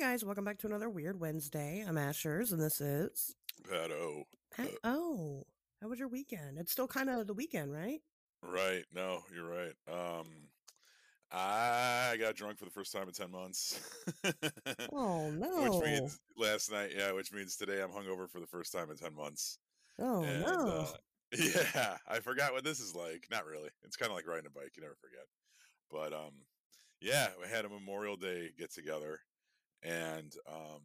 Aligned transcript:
guys, 0.00 0.24
welcome 0.24 0.46
back 0.46 0.56
to 0.56 0.66
another 0.66 0.88
Weird 0.88 1.20
Wednesday. 1.20 1.84
I'm 1.86 1.96
Ashers, 1.96 2.52
and 2.52 2.60
this 2.60 2.80
is 2.80 3.36
Pato. 3.70 4.22
Pat- 4.50 4.70
oh, 4.82 5.44
how 5.82 5.88
was 5.88 5.98
your 5.98 6.08
weekend? 6.08 6.56
It's 6.56 6.72
still 6.72 6.88
kind 6.88 7.10
of 7.10 7.26
the 7.26 7.34
weekend, 7.34 7.70
right? 7.70 8.00
Right. 8.42 8.84
No, 8.94 9.20
you're 9.34 9.46
right. 9.46 9.74
Um, 9.92 10.26
I 11.30 12.16
got 12.18 12.34
drunk 12.34 12.56
for 12.56 12.64
the 12.64 12.70
first 12.70 12.94
time 12.94 13.08
in 13.08 13.12
ten 13.12 13.30
months. 13.30 13.78
Oh 14.90 15.30
no! 15.30 15.70
Which 15.80 15.84
means 15.84 16.18
last 16.34 16.72
night, 16.72 16.92
yeah. 16.96 17.12
Which 17.12 17.30
means 17.30 17.56
today 17.56 17.82
I'm 17.82 17.90
hungover 17.90 18.26
for 18.26 18.40
the 18.40 18.46
first 18.46 18.72
time 18.72 18.90
in 18.90 18.96
ten 18.96 19.14
months. 19.14 19.58
oh 19.98 20.22
and, 20.22 20.40
no! 20.40 20.66
uh, 20.78 20.86
yeah, 21.38 21.98
I 22.08 22.20
forgot 22.20 22.54
what 22.54 22.64
this 22.64 22.80
is 22.80 22.94
like. 22.94 23.26
Not 23.30 23.44
really. 23.44 23.68
It's 23.84 23.96
kind 23.96 24.10
of 24.10 24.16
like 24.16 24.26
riding 24.26 24.46
a 24.46 24.50
bike. 24.50 24.72
You 24.76 24.82
never 24.82 24.96
forget. 24.98 25.26
But 25.90 26.14
um, 26.14 26.32
yeah, 27.02 27.28
we 27.38 27.48
had 27.48 27.66
a 27.66 27.68
Memorial 27.68 28.16
Day 28.16 28.48
get 28.58 28.72
together, 28.72 29.20
and 29.82 30.34
um, 30.48 30.82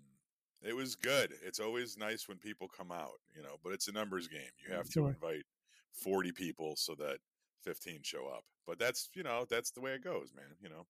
it 0.61 0.75
was 0.75 0.95
good. 0.95 1.33
It's 1.45 1.59
always 1.59 1.97
nice 1.97 2.27
when 2.27 2.37
people 2.37 2.67
come 2.67 2.91
out, 2.91 3.19
you 3.35 3.41
know. 3.41 3.57
But 3.63 3.73
it's 3.73 3.87
a 3.87 3.91
numbers 3.91 4.27
game. 4.27 4.41
You 4.67 4.75
have 4.75 4.89
to 4.89 5.07
invite 5.07 5.43
forty 5.91 6.31
people 6.31 6.75
so 6.75 6.95
that 6.95 7.17
fifteen 7.63 7.99
show 8.03 8.27
up. 8.27 8.43
But 8.65 8.79
that's 8.79 9.09
you 9.13 9.23
know 9.23 9.45
that's 9.49 9.71
the 9.71 9.81
way 9.81 9.91
it 9.91 10.03
goes, 10.03 10.31
man. 10.35 10.55
You 10.61 10.69
know, 10.69 10.85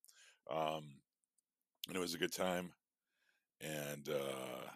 um, 0.49 0.83
and 1.87 1.97
it 1.97 1.99
was 1.99 2.13
a 2.13 2.19
good 2.19 2.33
time, 2.33 2.71
and 3.61 4.07
uh, 4.09 4.69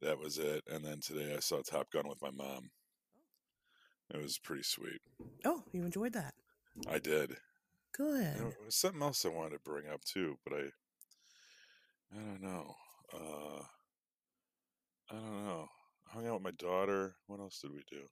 that 0.00 0.18
was 0.18 0.38
it. 0.38 0.62
And 0.70 0.84
then 0.84 1.00
today 1.00 1.34
I 1.36 1.40
saw 1.40 1.60
Top 1.62 1.90
Gun 1.90 2.08
with 2.08 2.22
my 2.22 2.30
mom. 2.30 2.70
It 4.12 4.20
was 4.20 4.38
pretty 4.38 4.64
sweet. 4.64 5.00
oh, 5.44 5.62
you 5.72 5.84
enjoyed 5.84 6.14
that? 6.14 6.34
I 6.88 6.98
did. 6.98 7.36
Good. 7.96 8.36
There 8.36 8.52
was 8.64 8.74
something 8.74 9.02
else 9.02 9.24
I 9.24 9.28
wanted 9.28 9.50
to 9.50 9.60
bring 9.64 9.88
up 9.88 10.02
too, 10.04 10.36
but 10.44 10.54
I, 10.54 10.62
I 12.12 12.18
don't 12.18 12.42
know. 12.42 12.74
Uh, 13.12 13.62
I 15.10 15.14
don't 15.14 15.44
know. 15.44 15.68
I 16.08 16.14
hung 16.14 16.26
out 16.26 16.34
with 16.34 16.42
my 16.42 16.50
daughter. 16.52 17.14
What 17.26 17.40
else 17.40 17.60
did 17.60 17.72
we 17.72 17.82
do? 17.90 18.02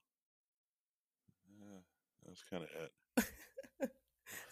Yeah, 1.61 1.81
that 2.23 2.31
was 2.31 2.45
kind 2.51 2.65
of 2.65 2.71
it. 2.83 2.93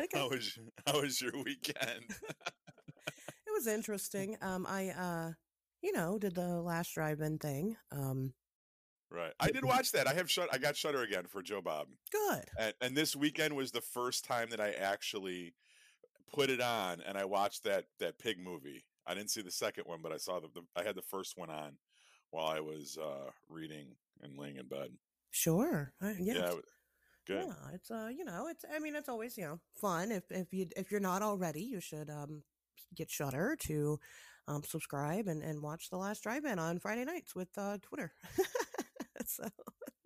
Okay. 0.01 0.19
How 0.19 0.29
was 0.29 0.59
How 0.87 1.01
was 1.01 1.21
your 1.21 1.33
weekend? 1.45 2.05
It 3.49 3.53
was 3.53 3.69
interesting. 3.69 4.37
Um, 4.43 4.67
I 4.69 4.89
uh, 4.91 5.33
you 5.81 5.93
know, 5.93 6.19
did 6.19 6.35
the 6.35 6.61
last 6.61 6.93
drive-in 6.93 7.39
thing. 7.39 7.77
Um, 7.91 8.35
right, 9.11 9.33
I 9.41 9.51
did 9.51 9.65
watch 9.65 9.93
that. 9.93 10.07
I 10.07 10.13
have 10.13 10.31
shut. 10.31 10.49
I 10.53 10.59
got 10.59 10.77
Shudder 10.77 11.03
again 11.03 11.25
for 11.27 11.43
Joe 11.43 11.63
Bob, 11.63 11.87
good. 12.13 12.45
and, 12.59 12.75
and 12.83 12.97
this 12.97 13.17
weekend 13.17 13.57
was 13.57 13.71
the 13.71 13.81
first 13.81 14.25
time 14.27 14.51
that 14.51 14.61
I 14.61 14.73
actually 14.73 15.55
put 16.35 16.51
it 16.51 16.61
on 16.61 17.01
and 17.07 17.17
I 17.17 17.25
watched 17.25 17.65
that 17.65 17.85
that 18.01 18.19
pig 18.19 18.39
movie. 18.39 18.85
I 19.07 19.15
didn't 19.15 19.31
see 19.31 19.43
the 19.43 19.51
second 19.51 19.85
one, 19.87 20.01
but 20.03 20.13
I 20.13 20.17
saw 20.17 20.41
the, 20.41 20.49
the 20.55 20.63
I 20.77 20.83
had 20.85 20.97
the 20.97 21.03
first 21.03 21.37
one 21.37 21.51
on 21.51 21.73
while 22.31 22.47
I 22.47 22.61
was 22.61 22.99
uh, 23.01 23.31
reading 23.49 23.89
and 24.23 24.37
laying 24.39 24.57
in 24.57 24.67
bed. 24.67 24.91
Sure. 25.31 25.93
Uh, 26.03 26.13
Yeah, 26.19 26.53
was 26.53 26.63
good. 27.27 27.47
Yeah, 27.47 27.55
it's 27.73 27.91
uh, 27.91 28.09
you 28.17 28.25
know, 28.25 28.49
it's 28.49 28.65
I 28.73 28.79
mean, 28.79 28.95
it's 28.97 29.09
always 29.09 29.37
you 29.37 29.45
know 29.45 29.61
fun. 29.75 30.13
If 30.13 30.25
if 30.31 30.53
you 30.53 30.69
if 30.77 30.91
you're 30.91 31.01
not 31.01 31.23
already, 31.23 31.63
you 31.63 31.81
should 31.81 32.11
um 32.11 32.43
get 32.95 33.11
Shudder 33.11 33.57
to 33.63 33.99
um 34.49 34.63
subscribe 34.65 35.29
and 35.29 35.43
and 35.43 35.63
watch 35.63 35.91
the 35.91 35.97
last 35.99 36.23
drive-in 36.23 36.59
on 36.59 36.79
Friday 36.79 37.05
nights 37.05 37.35
with 37.35 37.49
uh 37.59 37.79
Twitter. 37.83 38.13
so 39.27 39.45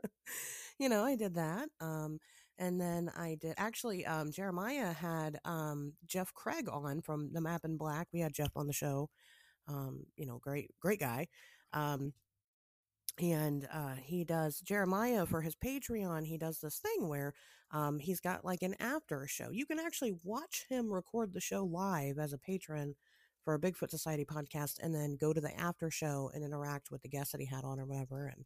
you 0.78 0.88
know, 0.88 1.04
I 1.04 1.16
did 1.16 1.34
that. 1.34 1.68
Um, 1.80 2.18
and 2.61 2.80
then 2.80 3.11
I 3.16 3.36
did 3.41 3.55
actually. 3.58 4.06
Um, 4.06 4.30
Jeremiah 4.30 4.92
had 4.92 5.41
um 5.44 5.94
Jeff 6.06 6.33
Craig 6.34 6.69
on 6.70 7.00
from 7.00 7.33
the 7.33 7.41
Map 7.41 7.62
in 7.64 7.77
Black. 7.77 8.08
We 8.12 8.20
had 8.20 8.34
Jeff 8.34 8.53
on 8.56 8.69
the 8.69 8.72
show. 8.72 9.11
Um, 9.69 10.05
you 10.16 10.27
know, 10.27 10.39
great 10.39 10.70
great 10.81 11.00
guy. 11.00 11.28
Um, 11.72 12.12
and 13.20 13.69
uh, 13.72 13.94
he 14.03 14.25
does 14.25 14.61
Jeremiah 14.61 15.27
for 15.27 15.42
his 15.42 15.56
Patreon. 15.56 16.27
He 16.27 16.38
does 16.38 16.61
this 16.61 16.78
thing 16.78 17.08
where 17.08 17.34
um, 17.70 17.99
he's 17.99 18.20
got 18.20 18.44
like 18.44 18.62
an 18.62 18.75
after 18.81 19.26
show. 19.26 19.50
You 19.50 19.66
can 19.66 19.78
actually 19.78 20.15
watch 20.22 20.65
him 20.69 20.93
record 20.93 21.32
the 21.32 21.41
show 21.41 21.65
live 21.65 22.19
as 22.19 22.32
a 22.32 22.38
patron 22.38 22.94
for 23.44 23.54
a 23.54 23.60
Bigfoot 23.60 23.91
Society 23.91 24.25
podcast, 24.25 24.76
and 24.82 24.94
then 24.94 25.16
go 25.20 25.32
to 25.32 25.41
the 25.41 25.59
after 25.59 25.91
show 25.91 26.31
and 26.34 26.44
interact 26.44 26.91
with 26.91 27.03
the 27.03 27.09
guests 27.09 27.32
that 27.32 27.41
he 27.41 27.47
had 27.47 27.65
on 27.65 27.81
or 27.81 27.87
whatever. 27.87 28.26
And 28.26 28.44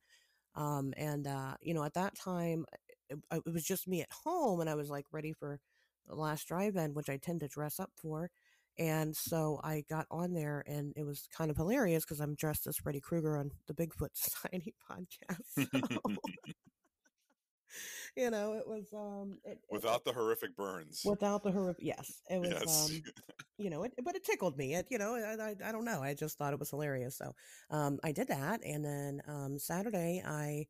um, 0.56 0.94
and 0.96 1.26
uh, 1.26 1.54
you 1.60 1.74
know, 1.74 1.84
at 1.84 1.94
that 1.94 2.16
time, 2.16 2.64
it, 3.08 3.18
it 3.32 3.52
was 3.52 3.64
just 3.64 3.88
me 3.88 4.00
at 4.02 4.12
home, 4.24 4.60
and 4.60 4.68
I 4.70 4.74
was 4.74 4.90
like 4.90 5.06
ready 5.12 5.32
for 5.32 5.58
the 6.06 6.14
last 6.14 6.46
drive-in, 6.48 6.94
which 6.94 7.08
I 7.08 7.16
tend 7.16 7.40
to 7.40 7.48
dress 7.48 7.78
up 7.80 7.90
for. 7.96 8.30
And 8.78 9.14
so 9.16 9.60
I 9.62 9.84
got 9.88 10.06
on 10.10 10.32
there, 10.32 10.64
and 10.66 10.92
it 10.96 11.04
was 11.04 11.28
kind 11.36 11.50
of 11.50 11.56
hilarious 11.56 12.04
because 12.04 12.20
I'm 12.20 12.34
dressed 12.34 12.66
as 12.66 12.76
Freddy 12.76 13.00
Krueger 13.00 13.36
on 13.38 13.52
the 13.68 13.74
Bigfoot 13.74 14.08
Society 14.14 14.74
podcast. 14.90 15.38
So, 15.54 15.64
you 18.16 18.30
know, 18.30 18.54
it 18.54 18.66
was 18.66 18.84
um 18.94 19.38
it, 19.44 19.52
it- 19.52 19.58
Without 19.70 20.04
the 20.04 20.12
horrific 20.12 20.56
burns. 20.56 21.02
without 21.04 21.42
the 21.42 21.50
horrific. 21.52 21.84
Yes, 21.84 22.20
it 22.30 22.40
was. 22.40 22.50
yes. 22.50 22.90
Um, 22.90 23.02
you 23.58 23.70
know, 23.70 23.84
it, 23.84 23.92
but 24.02 24.16
it 24.16 24.24
tickled 24.24 24.56
me. 24.58 24.74
It, 24.74 24.86
you 24.90 24.98
know, 24.98 25.14
I, 25.14 25.50
I, 25.50 25.68
I 25.68 25.72
don't 25.72 25.84
know. 25.84 26.02
I 26.02 26.14
just 26.14 26.36
thought 26.36 26.52
it 26.52 26.58
was 26.58 26.70
hilarious. 26.70 27.16
So, 27.16 27.32
um, 27.70 27.98
I 28.02 28.10
did 28.12 28.28
that, 28.28 28.60
and 28.64 28.84
then 28.84 29.20
um, 29.28 29.58
Saturday 29.58 30.22
I 30.26 30.66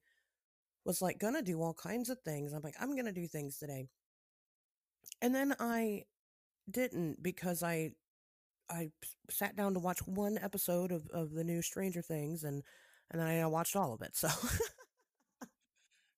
was 0.85 1.01
like 1.03 1.19
gonna 1.19 1.43
do 1.43 1.63
all 1.63 1.75
kinds 1.75 2.11
of 2.11 2.21
things. 2.21 2.53
I'm 2.53 2.63
like, 2.63 2.77
I'm 2.81 2.97
gonna 2.97 3.13
do 3.13 3.27
things 3.27 3.59
today, 3.59 3.89
and 5.23 5.35
then 5.35 5.55
I 5.59 6.05
didn't 6.71 7.23
because 7.23 7.63
I 7.63 7.93
I 8.71 8.91
sat 9.31 9.57
down 9.57 9.75
to 9.75 9.81
watch 9.81 10.01
one 10.07 10.39
episode 10.39 10.93
of 10.93 11.09
of 11.11 11.33
the 11.33 11.45
new 11.45 11.63
Stranger 11.63 12.03
Things, 12.03 12.45
and 12.45 12.63
and 13.11 13.21
then 13.21 13.29
I 13.29 13.47
watched 13.47 13.77
all 13.77 13.93
of 13.93 14.03
it. 14.03 14.17
So, 14.17 14.29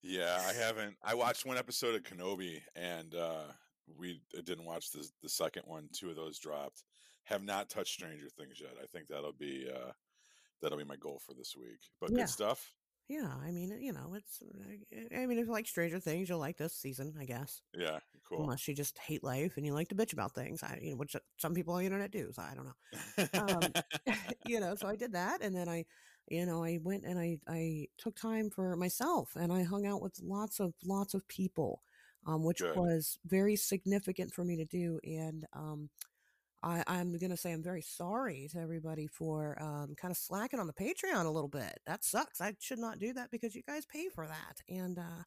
yeah, 0.03 0.41
I 0.49 0.53
haven't. 0.53 0.97
I 1.03 1.15
watched 1.15 1.45
one 1.47 1.57
episode 1.59 1.95
of 1.97 2.03
Kenobi, 2.03 2.61
and 2.77 3.15
uh, 3.15 3.45
we 3.99 4.21
uh, 4.37 4.43
didn't 4.45 4.65
watch 4.65 4.91
the 4.93 5.09
the 5.23 5.29
second 5.29 5.63
one. 5.67 5.89
Two 5.93 6.11
of 6.11 6.17
those 6.17 6.39
dropped. 6.39 6.85
Have 7.25 7.43
not 7.43 7.69
touched 7.69 7.95
Stranger 7.95 8.29
Things 8.39 8.61
yet. 8.61 8.75
I 8.81 8.87
think 8.87 9.09
that'll 9.09 9.33
be 9.33 9.69
uh, 9.69 9.91
that'll 10.63 10.79
be 10.79 10.85
my 10.85 10.97
goal 10.97 11.21
for 11.27 11.35
this 11.35 11.55
week. 11.57 11.81
But 12.01 12.11
Yeah. 12.11 12.19
good 12.19 12.29
stuff. 12.29 12.73
Yeah, 13.09 13.31
I 13.45 13.51
mean, 13.51 13.77
you 13.81 13.93
know, 13.93 14.15
it's. 14.15 14.43
I 15.15 15.27
mean, 15.27 15.39
if 15.39 15.47
you 15.47 15.53
like 15.53 15.67
Stranger 15.67 16.01
Things, 16.01 16.29
you'll 16.29 16.39
like 16.39 16.57
this 16.57 16.75
season, 16.75 17.15
I 17.21 17.25
guess. 17.25 17.63
Yeah, 17.73 17.99
cool. 18.29 18.43
unless 18.43 18.67
you 18.67 18.75
just 18.75 18.99
hate 18.99 19.23
life 19.23 19.57
and 19.57 19.65
you 19.65 19.73
like 19.73 19.89
to 19.89 19.95
bitch 19.95 20.13
about 20.13 20.35
things. 20.35 20.63
I, 20.63 20.79
you 20.83 20.91
know, 20.91 20.97
which 20.97 21.17
some 21.39 21.55
people 21.55 21.75
on 21.75 21.81
the 21.81 21.87
internet 21.87 22.11
do. 22.11 22.31
So 22.33 22.43
I 22.43 22.55
don't 22.55 22.67
know. 22.67 23.41
um, 23.41 23.73
you 24.47 24.61
know, 24.61 24.75
so 24.75 24.89
I 24.89 24.97
did 24.97 25.13
that, 25.13 25.41
and 25.43 25.55
then 25.55 25.69
I, 25.69 25.85
you 26.29 26.47
know, 26.47 26.65
I 26.65 26.79
went 26.83 27.05
and 27.05 27.19
I 27.19 27.39
I 27.47 27.87
took 27.99 28.17
time 28.17 28.51
for 28.51 28.77
myself, 28.77 29.37
and 29.37 29.53
I 29.53 29.63
hung 29.63 29.87
out 29.87 30.03
with 30.03 30.21
lots 30.23 30.61
of 30.61 30.75
lots 30.85 31.15
of 31.15 31.27
people, 31.29 31.83
um, 32.27 32.43
which 32.43 32.61
Good. 32.61 32.77
was 32.77 33.19
very 33.27 33.57
significant 33.57 34.35
for 34.35 34.45
me 34.45 34.57
to 34.57 34.65
do, 34.65 34.99
and 35.05 35.47
um. 35.53 35.91
I, 36.67 36.83
I'm 36.89 37.17
going 37.17 37.31
to 37.31 37.37
say 37.37 37.53
I'm 37.53 37.63
very 37.63 37.81
sorry 37.81 38.49
to 38.51 38.59
everybody 38.59 39.07
for 39.07 39.57
um, 39.63 39.95
kind 39.97 40.11
of 40.11 40.17
slacking 40.17 40.59
on 40.59 40.67
the 40.67 40.73
Patreon 40.73 41.25
a 41.25 41.31
little 41.31 41.49
bit. 41.49 41.79
That 41.87 42.03
sucks. 42.03 42.41
I 42.41 42.55
should 42.59 42.81
not 42.81 42.99
do 42.99 43.13
that 43.13 43.31
because 43.31 43.55
you 43.55 43.63
guys 43.69 43.87
pay 43.87 44.09
for 44.09 44.27
that. 44.27 44.57
And 44.69 44.99
uh, 44.99 45.23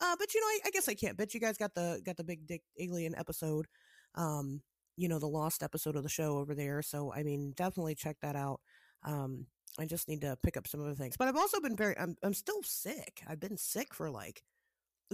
uh, 0.00 0.16
but 0.16 0.32
you 0.32 0.40
know, 0.40 0.46
I, 0.46 0.58
I 0.66 0.70
guess 0.70 0.88
I 0.88 0.94
can't. 0.94 1.16
But 1.16 1.34
you 1.34 1.40
guys 1.40 1.58
got 1.58 1.74
the 1.74 2.00
got 2.06 2.16
the 2.16 2.22
big 2.22 2.46
dick 2.46 2.62
alien 2.78 3.16
episode, 3.16 3.66
um, 4.14 4.62
you 4.96 5.08
know, 5.08 5.18
the 5.18 5.26
lost 5.26 5.64
episode 5.64 5.96
of 5.96 6.04
the 6.04 6.08
show 6.08 6.38
over 6.38 6.54
there. 6.54 6.80
So 6.80 7.12
I 7.12 7.24
mean, 7.24 7.54
definitely 7.56 7.96
check 7.96 8.16
that 8.22 8.36
out. 8.36 8.60
Um, 9.02 9.46
I 9.80 9.86
just 9.86 10.08
need 10.08 10.20
to 10.20 10.38
pick 10.44 10.56
up 10.56 10.68
some 10.68 10.80
other 10.80 10.94
things. 10.94 11.16
But 11.16 11.26
I've 11.26 11.36
also 11.36 11.60
been 11.60 11.76
very. 11.76 11.98
I'm 11.98 12.14
I'm 12.22 12.34
still 12.34 12.62
sick. 12.62 13.20
I've 13.26 13.40
been 13.40 13.56
sick 13.56 13.92
for 13.94 14.10
like 14.10 14.44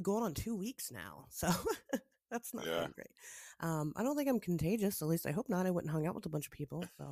going 0.02 0.24
on 0.24 0.34
two 0.34 0.54
weeks 0.54 0.92
now. 0.92 1.24
So. 1.30 1.48
That's 2.30 2.54
not 2.54 2.66
Yeah. 2.66 2.86
great. 2.94 3.08
Um, 3.60 3.92
I 3.96 4.02
don't 4.02 4.16
think 4.16 4.28
I'm 4.28 4.40
contagious. 4.40 5.02
At 5.02 5.08
least 5.08 5.26
I 5.26 5.32
hope 5.32 5.48
not. 5.48 5.66
I 5.66 5.70
went 5.70 5.84
and 5.84 5.92
hung 5.92 6.06
out 6.06 6.14
with 6.14 6.26
a 6.26 6.30
bunch 6.30 6.46
of 6.46 6.52
people. 6.52 6.84
So 6.96 7.10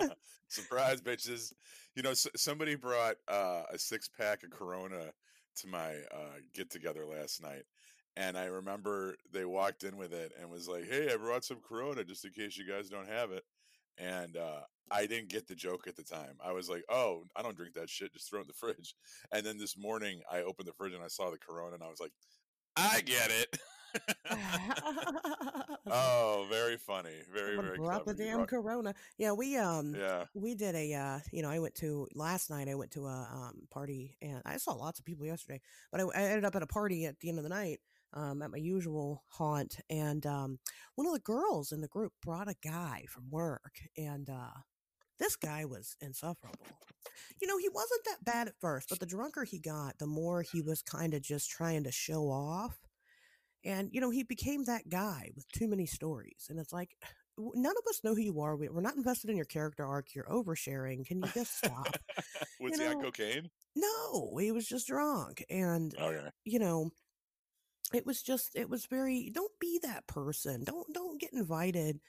Surprise, 0.48 1.00
bitches! 1.00 1.52
You 1.94 2.02
know, 2.02 2.10
s- 2.10 2.26
somebody 2.36 2.74
brought 2.74 3.16
uh, 3.28 3.64
a 3.70 3.78
six 3.78 4.08
pack 4.08 4.42
of 4.42 4.50
Corona 4.50 5.12
to 5.56 5.66
my 5.68 5.94
uh, 6.12 6.38
get 6.54 6.70
together 6.70 7.04
last 7.04 7.42
night, 7.42 7.64
and 8.16 8.36
I 8.38 8.46
remember 8.46 9.16
they 9.30 9.44
walked 9.44 9.84
in 9.84 9.96
with 9.96 10.12
it 10.12 10.32
and 10.38 10.50
was 10.50 10.68
like, 10.68 10.84
"Hey, 10.86 11.12
I 11.12 11.16
brought 11.16 11.44
some 11.44 11.60
Corona 11.60 12.02
just 12.04 12.24
in 12.24 12.32
case 12.32 12.56
you 12.56 12.66
guys 12.66 12.88
don't 12.88 13.08
have 13.08 13.30
it." 13.30 13.44
And 13.98 14.36
uh, 14.36 14.62
I 14.90 15.06
didn't 15.06 15.28
get 15.28 15.46
the 15.48 15.54
joke 15.56 15.86
at 15.86 15.96
the 15.96 16.04
time. 16.04 16.38
I 16.42 16.52
was 16.52 16.68
like, 16.70 16.84
"Oh, 16.88 17.24
I 17.36 17.42
don't 17.42 17.56
drink 17.56 17.74
that 17.74 17.90
shit. 17.90 18.12
Just 18.12 18.30
throw 18.30 18.40
it 18.40 18.42
in 18.42 18.48
the 18.48 18.54
fridge." 18.74 18.94
And 19.32 19.44
then 19.44 19.58
this 19.58 19.76
morning, 19.76 20.22
I 20.30 20.40
opened 20.42 20.68
the 20.68 20.72
fridge 20.72 20.94
and 20.94 21.04
I 21.04 21.08
saw 21.08 21.30
the 21.30 21.38
Corona, 21.38 21.74
and 21.74 21.84
I 21.84 21.88
was 21.88 22.00
like, 22.00 22.12
"I 22.76 23.02
get 23.02 23.30
it." 23.30 23.58
oh, 25.90 26.46
very 26.50 26.76
funny. 26.76 27.10
Very, 27.32 27.56
Someone 27.56 27.66
very 27.66 27.78
brought 27.78 28.04
clever. 28.04 28.16
the 28.16 28.24
damn 28.24 28.36
brought- 28.36 28.48
corona. 28.48 28.94
Yeah, 29.16 29.32
we 29.32 29.56
um 29.56 29.94
yeah. 29.94 30.24
we 30.34 30.54
did 30.54 30.74
a 30.74 30.94
uh 30.94 31.18
you 31.32 31.42
know 31.42 31.50
i 31.50 31.58
went 31.58 31.74
to 31.76 32.06
last 32.14 32.50
night 32.50 32.68
i 32.68 32.74
went 32.74 32.90
to 32.92 33.06
a 33.06 33.28
um 33.32 33.66
party 33.70 34.16
and 34.20 34.40
i 34.44 34.56
saw 34.56 34.72
lots 34.72 34.98
of 34.98 35.04
people 35.04 35.26
yesterday 35.26 35.60
but 35.90 36.00
I, 36.00 36.04
I 36.04 36.22
ended 36.24 36.44
up 36.44 36.54
at 36.56 36.62
a 36.62 36.66
party 36.66 37.06
at 37.06 37.18
the 37.20 37.28
end 37.28 37.38
of 37.38 37.44
the 37.44 37.48
night 37.50 37.80
um 38.12 38.42
at 38.42 38.50
my 38.50 38.58
usual 38.58 39.24
haunt 39.28 39.78
and 39.90 40.24
um 40.26 40.58
one 40.94 41.06
of 41.06 41.12
the 41.12 41.18
girls 41.20 41.72
in 41.72 41.80
the 41.80 41.88
group 41.88 42.12
brought 42.22 42.48
a 42.48 42.54
guy 42.62 43.04
from 43.08 43.30
work 43.30 43.80
and 43.96 44.28
uh 44.30 44.60
this 45.18 45.34
guy 45.34 45.64
was 45.64 45.96
insufferable. 46.00 46.64
You 47.42 47.48
know, 47.48 47.58
he 47.58 47.68
wasn't 47.68 48.04
that 48.04 48.24
bad 48.24 48.46
at 48.46 48.54
first, 48.60 48.88
but 48.88 49.00
the 49.00 49.06
drunker 49.06 49.42
he 49.42 49.58
got, 49.58 49.98
the 49.98 50.06
more 50.06 50.42
he 50.42 50.62
was 50.62 50.80
kind 50.80 51.12
of 51.12 51.22
just 51.22 51.50
trying 51.50 51.82
to 51.82 51.90
show 51.90 52.30
off. 52.30 52.78
And, 53.64 53.90
you 53.92 54.00
know, 54.00 54.10
he 54.10 54.22
became 54.22 54.64
that 54.64 54.88
guy 54.88 55.30
with 55.34 55.50
too 55.52 55.68
many 55.68 55.86
stories. 55.86 56.46
And 56.48 56.58
it's 56.58 56.72
like, 56.72 56.96
none 57.38 57.74
of 57.76 57.88
us 57.88 58.00
know 58.04 58.14
who 58.14 58.22
you 58.22 58.40
are. 58.40 58.56
We're 58.56 58.80
not 58.80 58.96
invested 58.96 59.30
in 59.30 59.36
your 59.36 59.46
character 59.46 59.84
arc. 59.86 60.14
You're 60.14 60.24
oversharing. 60.24 61.06
Can 61.06 61.18
you 61.22 61.30
just 61.34 61.58
stop? 61.58 61.96
was 62.60 62.72
you 62.72 62.78
he 62.78 62.84
know, 62.84 62.98
on 62.98 63.04
cocaine? 63.04 63.50
No, 63.76 64.36
he 64.38 64.50
was 64.52 64.66
just 64.66 64.88
drunk. 64.88 65.44
And, 65.50 65.94
Okay. 66.00 66.30
you 66.44 66.58
know, 66.58 66.90
it 67.94 68.04
was 68.06 68.22
just, 68.22 68.54
it 68.54 68.68
was 68.68 68.86
very, 68.86 69.30
don't 69.32 69.52
be 69.60 69.78
that 69.82 70.06
person. 70.06 70.64
Don't, 70.64 70.92
don't 70.92 71.20
get 71.20 71.32
invited 71.32 72.00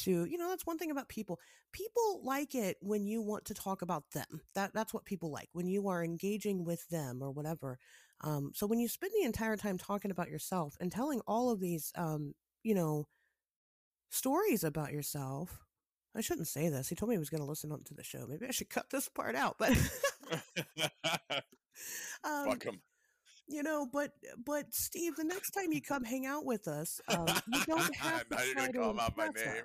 to, 0.00 0.24
you 0.24 0.36
know, 0.38 0.48
that's 0.48 0.66
one 0.66 0.78
thing 0.78 0.90
about 0.90 1.08
people. 1.08 1.38
People 1.72 2.20
like 2.24 2.54
it 2.54 2.76
when 2.80 3.06
you 3.06 3.22
want 3.22 3.44
to 3.46 3.54
talk 3.54 3.82
about 3.82 4.04
them. 4.12 4.40
That, 4.54 4.72
that's 4.74 4.92
what 4.92 5.04
people 5.04 5.30
like 5.30 5.48
when 5.52 5.68
you 5.68 5.88
are 5.88 6.02
engaging 6.02 6.64
with 6.64 6.86
them 6.88 7.22
or 7.22 7.30
whatever. 7.30 7.78
Um, 8.22 8.52
so 8.54 8.66
when 8.66 8.78
you 8.80 8.88
spend 8.88 9.12
the 9.14 9.24
entire 9.24 9.56
time 9.56 9.78
talking 9.78 10.10
about 10.10 10.30
yourself 10.30 10.76
and 10.80 10.90
telling 10.90 11.20
all 11.26 11.50
of 11.50 11.60
these, 11.60 11.92
um, 11.96 12.34
you 12.62 12.74
know, 12.74 13.06
stories 14.10 14.64
about 14.64 14.92
yourself, 14.92 15.64
I 16.16 16.20
shouldn't 16.20 16.48
say 16.48 16.68
this. 16.68 16.88
He 16.88 16.94
told 16.94 17.10
me 17.10 17.14
he 17.14 17.20
was 17.20 17.30
going 17.30 17.42
to 17.42 17.48
listen 17.48 17.70
to 17.70 17.94
the 17.94 18.02
show. 18.02 18.26
Maybe 18.28 18.46
I 18.46 18.50
should 18.50 18.70
cut 18.70 18.90
this 18.90 19.08
part 19.08 19.36
out. 19.36 19.56
But 19.58 19.70
um, 22.24 22.46
Fuck 22.46 22.64
him. 22.64 22.80
You 23.48 23.62
know, 23.62 23.86
but 23.90 24.12
but 24.44 24.72
Steve, 24.72 25.16
the 25.16 25.24
next 25.24 25.50
time 25.50 25.72
you 25.72 25.80
come 25.80 26.04
hang 26.04 26.26
out 26.26 26.44
with 26.44 26.68
us, 26.68 27.00
um, 27.08 27.26
you 27.52 27.64
don't 27.66 27.94
have 27.96 28.28
to 28.28 28.36
try 28.36 28.52
gonna 28.54 28.72
to 28.72 28.78
call 28.78 28.90
him 28.90 29.00
out 29.00 29.08
impress 29.16 29.44
name. 29.44 29.64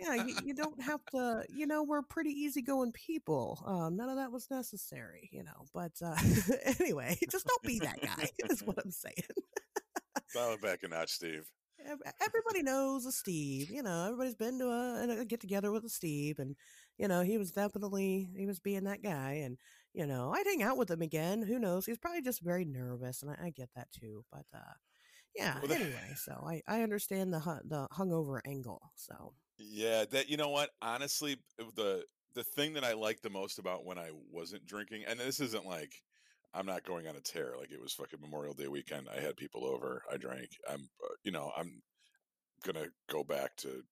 Yeah, 0.00 0.14
you, 0.14 0.36
you 0.44 0.54
don't 0.54 0.80
have 0.80 1.00
to. 1.12 1.44
You 1.48 1.66
know, 1.66 1.82
we're 1.82 2.02
pretty 2.02 2.30
easygoing 2.30 2.92
people. 2.92 3.62
Um, 3.66 3.96
none 3.96 4.08
of 4.08 4.16
that 4.16 4.30
was 4.30 4.50
necessary. 4.50 5.28
You 5.32 5.44
know, 5.44 5.66
but 5.74 5.92
uh, 6.04 6.16
anyway, 6.80 7.18
just 7.30 7.46
don't 7.46 7.62
be 7.62 7.80
that 7.80 8.00
guy. 8.00 8.28
Is 8.50 8.62
what 8.62 8.78
I'm 8.82 8.90
saying. 8.90 9.14
Dial 10.34 10.56
back 10.62 10.82
a 10.82 10.88
notch, 10.88 11.10
Steve. 11.10 11.44
Everybody 11.84 12.62
knows 12.62 13.06
a 13.06 13.12
Steve. 13.12 13.70
You 13.70 13.82
know, 13.82 14.04
everybody's 14.04 14.36
been 14.36 14.58
to 14.60 14.66
a, 14.66 15.20
a 15.20 15.24
get 15.24 15.40
together 15.40 15.72
with 15.72 15.84
a 15.84 15.88
Steve, 15.88 16.38
and 16.38 16.54
you 16.96 17.08
know 17.08 17.22
he 17.22 17.38
was 17.38 17.50
definitely 17.50 18.30
he 18.36 18.46
was 18.46 18.60
being 18.60 18.84
that 18.84 19.02
guy. 19.02 19.42
And 19.44 19.58
you 19.94 20.06
know, 20.06 20.32
I'd 20.34 20.46
hang 20.46 20.62
out 20.62 20.76
with 20.76 20.90
him 20.90 21.02
again. 21.02 21.42
Who 21.42 21.58
knows? 21.58 21.86
He's 21.86 21.98
probably 21.98 22.22
just 22.22 22.40
very 22.42 22.64
nervous, 22.64 23.22
and 23.22 23.30
I, 23.30 23.46
I 23.46 23.50
get 23.50 23.70
that 23.76 23.88
too. 23.92 24.24
But 24.30 24.46
uh, 24.54 24.72
yeah. 25.34 25.58
Well, 25.62 25.72
anyway, 25.72 26.14
so 26.16 26.44
I 26.46 26.62
I 26.66 26.82
understand 26.82 27.32
the 27.32 27.60
the 27.64 27.88
hungover 27.92 28.40
angle. 28.46 28.92
So 28.96 29.34
Yeah, 29.58 30.04
that 30.10 30.28
you 30.28 30.36
know 30.36 30.50
what? 30.50 30.70
Honestly, 30.80 31.36
the 31.76 32.04
the 32.34 32.44
thing 32.44 32.72
that 32.74 32.84
I 32.84 32.94
liked 32.94 33.22
the 33.22 33.30
most 33.30 33.58
about 33.58 33.84
when 33.84 33.98
I 33.98 34.10
wasn't 34.30 34.66
drinking, 34.66 35.04
and 35.06 35.18
this 35.20 35.40
isn't 35.40 35.66
like 35.66 35.92
I'm 36.54 36.66
not 36.66 36.84
going 36.84 37.08
on 37.08 37.16
a 37.16 37.20
tear. 37.20 37.54
Like 37.58 37.70
it 37.70 37.80
was 37.80 37.92
fucking 37.94 38.20
Memorial 38.20 38.54
Day 38.54 38.68
weekend. 38.68 39.08
I 39.14 39.20
had 39.20 39.36
people 39.36 39.64
over. 39.64 40.02
I 40.12 40.16
drank. 40.16 40.50
I'm, 40.68 40.88
uh, 41.04 41.14
you 41.24 41.32
know, 41.32 41.52
I'm 41.56 41.82
gonna 42.64 42.86
go 43.10 43.24
back 43.24 43.56
to 43.58 43.82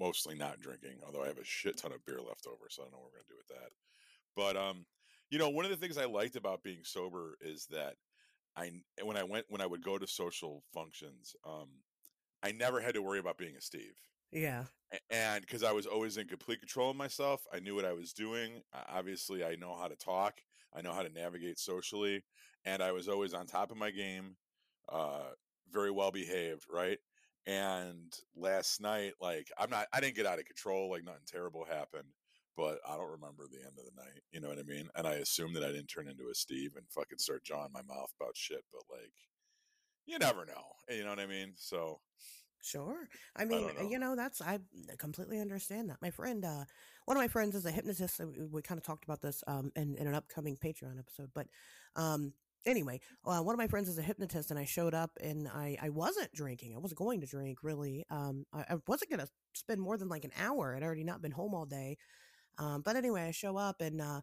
mostly 0.00 0.34
not 0.34 0.60
drinking. 0.60 0.98
Although 1.04 1.22
I 1.22 1.28
have 1.28 1.38
a 1.38 1.44
shit 1.44 1.76
ton 1.76 1.92
of 1.92 2.04
beer 2.06 2.20
left 2.20 2.46
over, 2.46 2.66
so 2.68 2.82
I 2.82 2.84
don't 2.86 2.92
know 2.92 2.98
what 2.98 3.12
we're 3.12 3.18
gonna 3.18 3.28
do 3.28 3.36
with 3.36 3.48
that. 3.48 3.70
But 4.34 4.56
um, 4.56 4.86
you 5.30 5.38
know, 5.38 5.48
one 5.48 5.64
of 5.64 5.70
the 5.70 5.76
things 5.76 5.98
I 5.98 6.06
liked 6.06 6.36
about 6.36 6.62
being 6.62 6.84
sober 6.84 7.36
is 7.40 7.66
that 7.70 7.96
I 8.56 8.70
when 9.02 9.16
I 9.16 9.24
went 9.24 9.46
when 9.48 9.60
I 9.60 9.66
would 9.66 9.82
go 9.82 9.98
to 9.98 10.06
social 10.06 10.62
functions, 10.72 11.34
um, 11.44 11.68
I 12.42 12.52
never 12.52 12.80
had 12.80 12.94
to 12.94 13.02
worry 13.02 13.18
about 13.18 13.38
being 13.38 13.56
a 13.56 13.60
Steve 13.60 13.96
yeah, 14.32 14.64
and 15.10 15.40
because 15.40 15.62
I 15.62 15.72
was 15.72 15.86
always 15.86 16.16
in 16.16 16.28
complete 16.28 16.60
control 16.60 16.90
of 16.90 16.96
myself, 16.96 17.46
I 17.52 17.60
knew 17.60 17.74
what 17.74 17.84
I 17.84 17.92
was 17.92 18.12
doing. 18.12 18.62
Obviously, 18.88 19.44
I 19.44 19.56
know 19.56 19.76
how 19.76 19.88
to 19.88 19.96
talk, 19.96 20.40
I 20.74 20.82
know 20.82 20.92
how 20.92 21.02
to 21.02 21.08
navigate 21.08 21.58
socially, 21.58 22.24
and 22.64 22.82
I 22.82 22.92
was 22.92 23.08
always 23.08 23.34
on 23.34 23.46
top 23.46 23.70
of 23.70 23.76
my 23.76 23.90
game, 23.90 24.36
uh, 24.90 25.30
very 25.70 25.90
well 25.90 26.10
behaved, 26.10 26.66
right? 26.70 26.98
And 27.46 28.12
last 28.34 28.80
night, 28.80 29.14
like 29.20 29.50
I'm 29.58 29.70
not, 29.70 29.86
I 29.92 30.00
didn't 30.00 30.16
get 30.16 30.26
out 30.26 30.38
of 30.38 30.44
control, 30.44 30.90
like 30.90 31.04
nothing 31.04 31.20
terrible 31.26 31.64
happened, 31.64 32.08
but 32.56 32.78
I 32.88 32.96
don't 32.96 33.10
remember 33.10 33.44
the 33.50 33.58
end 33.58 33.78
of 33.78 33.84
the 33.84 34.02
night. 34.02 34.22
You 34.32 34.40
know 34.40 34.48
what 34.48 34.58
I 34.58 34.62
mean? 34.62 34.88
And 34.94 35.06
I 35.06 35.14
assume 35.14 35.52
that 35.54 35.64
I 35.64 35.68
didn't 35.72 35.88
turn 35.88 36.08
into 36.08 36.28
a 36.30 36.34
Steve 36.34 36.72
and 36.76 36.86
fucking 36.90 37.18
start 37.18 37.44
jawing 37.44 37.72
my 37.72 37.82
mouth 37.82 38.12
about 38.20 38.36
shit, 38.36 38.64
but 38.72 38.82
like, 38.90 39.12
you 40.06 40.18
never 40.18 40.44
know. 40.46 40.64
You 40.88 41.04
know 41.04 41.10
what 41.10 41.20
I 41.20 41.26
mean? 41.26 41.52
So 41.56 42.00
Sure. 42.62 43.08
I 43.36 43.44
mean, 43.44 43.62
don't 43.62 43.82
know. 43.82 43.88
you 43.88 43.98
know, 43.98 44.16
that's 44.16 44.40
I 44.40 44.58
completely 44.98 45.40
understand 45.40 45.90
that. 45.90 45.98
My 46.02 46.10
friend, 46.10 46.44
uh, 46.44 46.64
one 47.04 47.16
of 47.16 47.20
my 47.20 47.28
friends 47.28 47.54
is 47.54 47.64
a 47.64 47.70
hypnotist. 47.70 48.16
so 48.16 48.26
We, 48.26 48.46
we 48.46 48.62
kind 48.62 48.78
of 48.78 48.84
talked 48.84 49.04
about 49.04 49.22
this 49.22 49.44
um, 49.46 49.70
in, 49.76 49.94
in 49.96 50.08
an 50.08 50.14
upcoming 50.14 50.56
Patreon 50.56 50.98
episode. 50.98 51.30
But 51.32 51.46
um, 51.94 52.32
anyway, 52.66 53.00
uh, 53.24 53.40
one 53.40 53.54
of 53.54 53.58
my 53.58 53.68
friends 53.68 53.88
is 53.88 53.98
a 53.98 54.02
hypnotist, 54.02 54.50
and 54.50 54.58
I 54.58 54.64
showed 54.64 54.94
up 54.94 55.12
and 55.22 55.46
I, 55.46 55.76
I 55.80 55.90
wasn't 55.90 56.32
drinking. 56.32 56.74
I 56.74 56.78
wasn't 56.78 56.98
going 56.98 57.20
to 57.20 57.26
drink 57.26 57.58
really. 57.62 58.04
Um, 58.10 58.44
I, 58.52 58.64
I 58.70 58.76
wasn't 58.88 59.10
going 59.10 59.20
to 59.20 59.28
spend 59.54 59.80
more 59.80 59.96
than 59.96 60.08
like 60.08 60.24
an 60.24 60.32
hour. 60.38 60.74
I'd 60.74 60.82
already 60.82 61.04
not 61.04 61.22
been 61.22 61.32
home 61.32 61.54
all 61.54 61.66
day. 61.66 61.96
Um, 62.58 62.82
but 62.82 62.96
anyway, 62.96 63.22
I 63.22 63.30
show 63.32 63.56
up 63.56 63.80
and 63.80 64.00
uh, 64.00 64.20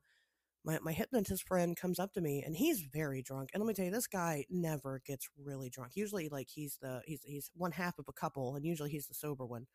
my, 0.66 0.80
my 0.82 0.94
hypnotist 0.94 1.48
friend 1.48 1.76
comes 1.76 2.00
up 2.00 2.14
to 2.14 2.22
me 2.22 2.44
and 2.46 2.56
he's 2.56 2.82
very 2.82 3.22
drunk. 3.22 3.50
And 3.54 3.62
let 3.64 3.68
me 3.68 3.74
tell 3.74 3.86
you, 3.86 3.92
this 3.92 4.08
guy 4.08 4.46
never 4.50 5.02
gets 5.06 5.28
really 5.44 5.70
drunk. 5.70 5.94
Usually, 5.96 6.30
like 6.30 6.48
he's 6.50 6.78
the 6.82 7.02
he's 7.06 7.22
he's 7.24 7.52
one 7.56 7.72
half 7.72 8.00
of 8.00 8.06
a 8.10 8.14
couple, 8.14 8.56
and 8.56 8.66
usually 8.66 8.90
he's 8.92 9.08
the 9.08 9.14
sober 9.14 9.46
one. 9.46 9.68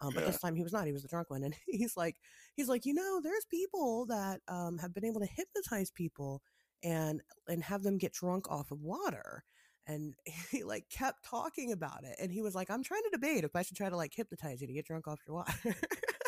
Um, 0.00 0.12
but 0.14 0.24
Yeah. 0.24 0.26
this 0.26 0.38
time 0.38 0.54
he 0.56 0.62
was 0.62 0.72
not. 0.72 0.86
He 0.86 0.92
was 0.92 1.02
the 1.02 1.08
drunk 1.08 1.30
one, 1.30 1.44
and 1.44 1.54
he's 1.66 1.96
like 1.96 2.16
he's 2.56 2.68
like, 2.68 2.84
you 2.86 2.94
know, 2.94 3.20
there's 3.22 3.44
people 3.46 4.06
that 4.06 4.40
um, 4.48 4.78
have 4.78 4.94
been 4.94 5.04
able 5.04 5.20
to 5.20 5.26
hypnotize 5.26 5.90
people 5.90 6.42
and 6.82 7.22
and 7.48 7.62
have 7.64 7.82
them 7.82 7.98
get 7.98 8.12
drunk 8.12 8.50
off 8.50 8.70
of 8.70 8.80
water. 8.82 9.44
And 9.86 10.14
he 10.50 10.64
like 10.64 10.88
kept 10.90 11.24
talking 11.24 11.72
about 11.72 12.04
it, 12.04 12.16
and 12.20 12.32
he 12.32 12.42
was 12.42 12.54
like, 12.54 12.70
"I'm 12.70 12.82
trying 12.82 13.02
to 13.04 13.10
debate 13.12 13.44
if 13.44 13.54
I 13.56 13.62
should 13.62 13.76
try 13.76 13.88
to 13.90 13.96
like 13.96 14.12
hypnotize 14.14 14.60
you 14.60 14.66
to 14.66 14.72
get 14.72 14.86
drunk 14.86 15.06
off 15.08 15.20
your 15.26 15.36
water." 15.36 15.52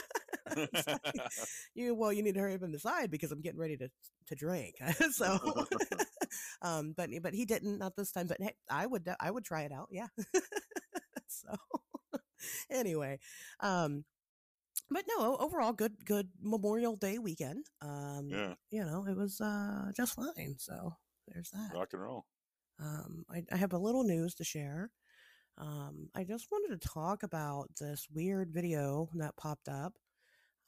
Like, 0.87 1.21
you 1.75 1.95
well 1.95 2.13
you 2.13 2.23
need 2.23 2.35
to 2.35 2.41
hurry 2.41 2.55
up 2.55 2.63
and 2.63 2.73
decide 2.73 3.11
because 3.11 3.33
i'm 3.33 3.41
getting 3.41 3.59
ready 3.61 3.77
to 3.77 3.89
to 4.27 4.35
drink 4.35 4.75
so 5.11 5.39
um 6.63 6.95
but 6.97 7.11
but 7.23 7.35
he 7.35 7.45
didn't 7.45 7.79
not 7.79 7.97
this 7.97 8.13
time 8.13 8.27
but 8.27 8.39
hey, 8.41 8.55
i 8.71 8.87
would 8.87 9.09
i 9.21 9.31
would 9.31 9.45
try 9.45 9.63
it 9.63 9.73
out 9.73 9.89
yeah 9.91 10.07
so 11.29 11.49
anyway 12.71 13.19
um 13.61 14.05
but 14.91 15.05
no 15.19 15.37
overall 15.39 15.73
good 15.73 16.05
good 16.05 16.29
memorial 16.41 16.97
day 16.97 17.19
weekend 17.19 17.67
um 17.83 18.29
yeah, 18.31 18.55
you 18.71 18.85
know 18.85 19.05
it 19.09 19.17
was 19.17 19.41
uh 19.41 19.91
just 19.97 20.15
fine 20.15 20.55
so 20.59 20.95
there's 21.29 21.51
that 21.51 21.71
rock 21.75 21.89
and 21.93 22.03
roll. 22.03 22.27
um, 22.81 23.25
I, 23.31 23.43
I 23.53 23.57
have 23.57 23.73
a 23.73 23.79
little 23.79 24.05
news 24.05 24.35
to 24.37 24.45
share. 24.45 24.91
Um, 25.59 26.11
I 26.15 26.25
just 26.25 26.49
wanted 26.53 26.79
to 26.81 26.89
talk 26.89 27.23
about 27.23 27.69
this 27.81 28.07
weird 28.13 28.51
video 28.53 29.09
that 29.15 29.37
popped 29.37 29.69
up. 29.69 29.95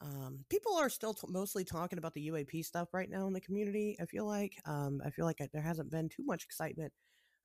Um, 0.01 0.45
people 0.49 0.75
are 0.75 0.89
still 0.89 1.13
t- 1.13 1.27
mostly 1.29 1.65
talking 1.65 1.99
about 1.99 2.13
the 2.13 2.29
UAP 2.29 2.63
stuff 2.63 2.93
right 2.93 3.09
now 3.09 3.27
in 3.27 3.33
the 3.33 3.41
community. 3.41 3.97
I 4.01 4.05
feel 4.05 4.25
like 4.25 4.53
um, 4.65 5.01
I 5.05 5.09
feel 5.09 5.25
like 5.25 5.37
there 5.51 5.61
hasn't 5.61 5.91
been 5.91 6.09
too 6.09 6.23
much 6.23 6.43
excitement, 6.45 6.93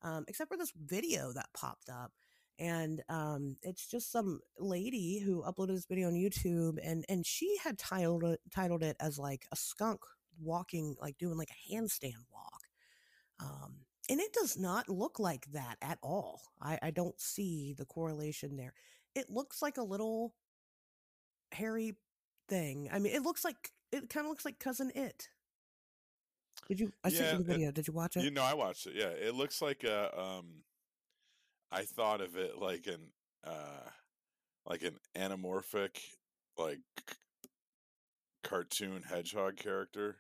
um, 0.03 0.25
except 0.29 0.51
for 0.51 0.57
this 0.57 0.73
video 0.77 1.33
that 1.33 1.49
popped 1.53 1.89
up, 1.89 2.13
and 2.59 3.03
um, 3.09 3.57
it's 3.63 3.89
just 3.89 4.13
some 4.13 4.41
lady 4.59 5.19
who 5.19 5.43
uploaded 5.43 5.75
this 5.75 5.87
video 5.87 6.09
on 6.09 6.15
YouTube, 6.15 6.79
and 6.85 7.05
and 7.09 7.27
she 7.27 7.57
had 7.63 7.79
titled 7.79 8.23
it 8.25 8.41
titled 8.55 8.83
it 8.85 8.97
as 9.01 9.19
like 9.19 9.47
a 9.53 9.57
skunk 9.57 10.01
walking, 10.41 10.97
like 11.01 11.19
doing 11.19 11.37
like 11.37 11.51
a 11.51 11.75
handstand 11.75 12.25
walk. 12.33 12.61
Um, 13.41 13.79
and 14.09 14.21
it 14.21 14.33
does 14.33 14.57
not 14.57 14.89
look 14.89 15.19
like 15.19 15.47
that 15.53 15.77
at 15.83 15.99
all. 16.03 16.43
I, 16.61 16.79
I 16.83 16.91
don't 16.91 17.19
see 17.21 17.75
the 17.77 17.87
correlation 17.87 18.57
there. 18.57 18.75
It 19.15 19.31
looks 19.31 19.63
like 19.63 19.79
a 19.79 19.83
little 19.83 20.35
hairy 21.53 21.97
thing. 22.49 22.89
I 22.93 22.99
mean, 22.99 23.15
it 23.15 23.23
looks 23.23 23.45
like 23.45 23.71
it 23.93 24.09
kind 24.09 24.27
of 24.27 24.31
looks 24.31 24.45
like 24.45 24.59
Cousin 24.59 24.91
Itt. 24.95 25.29
Did 26.69 26.81
you? 26.81 26.93
I 27.05 27.09
sent 27.11 27.39
you 27.39 27.45
the 27.45 27.51
it- 27.53 27.55
video. 27.55 27.71
Did 27.73 27.87
you 27.89 27.93
watch 27.95 28.17
it? 28.17 28.25
You 28.25 28.31
know, 28.31 28.43
I 28.43 28.55
watched 28.55 28.87
it. 28.87 28.95
Yeah, 28.97 29.09
it 29.09 29.35
looks 29.35 29.61
like 29.63 29.85
a. 29.85 30.19
Um, 30.19 30.63
I 31.71 31.83
thought 31.83 32.21
of 32.21 32.37
it 32.37 32.57
like 32.59 32.87
an, 32.87 33.13
uh, 33.45 33.89
like 34.65 34.83
an 34.83 34.97
anamorphic, 35.17 35.99
like 36.57 36.79
cartoon 38.43 39.03
hedgehog 39.03 39.57
character, 39.57 40.17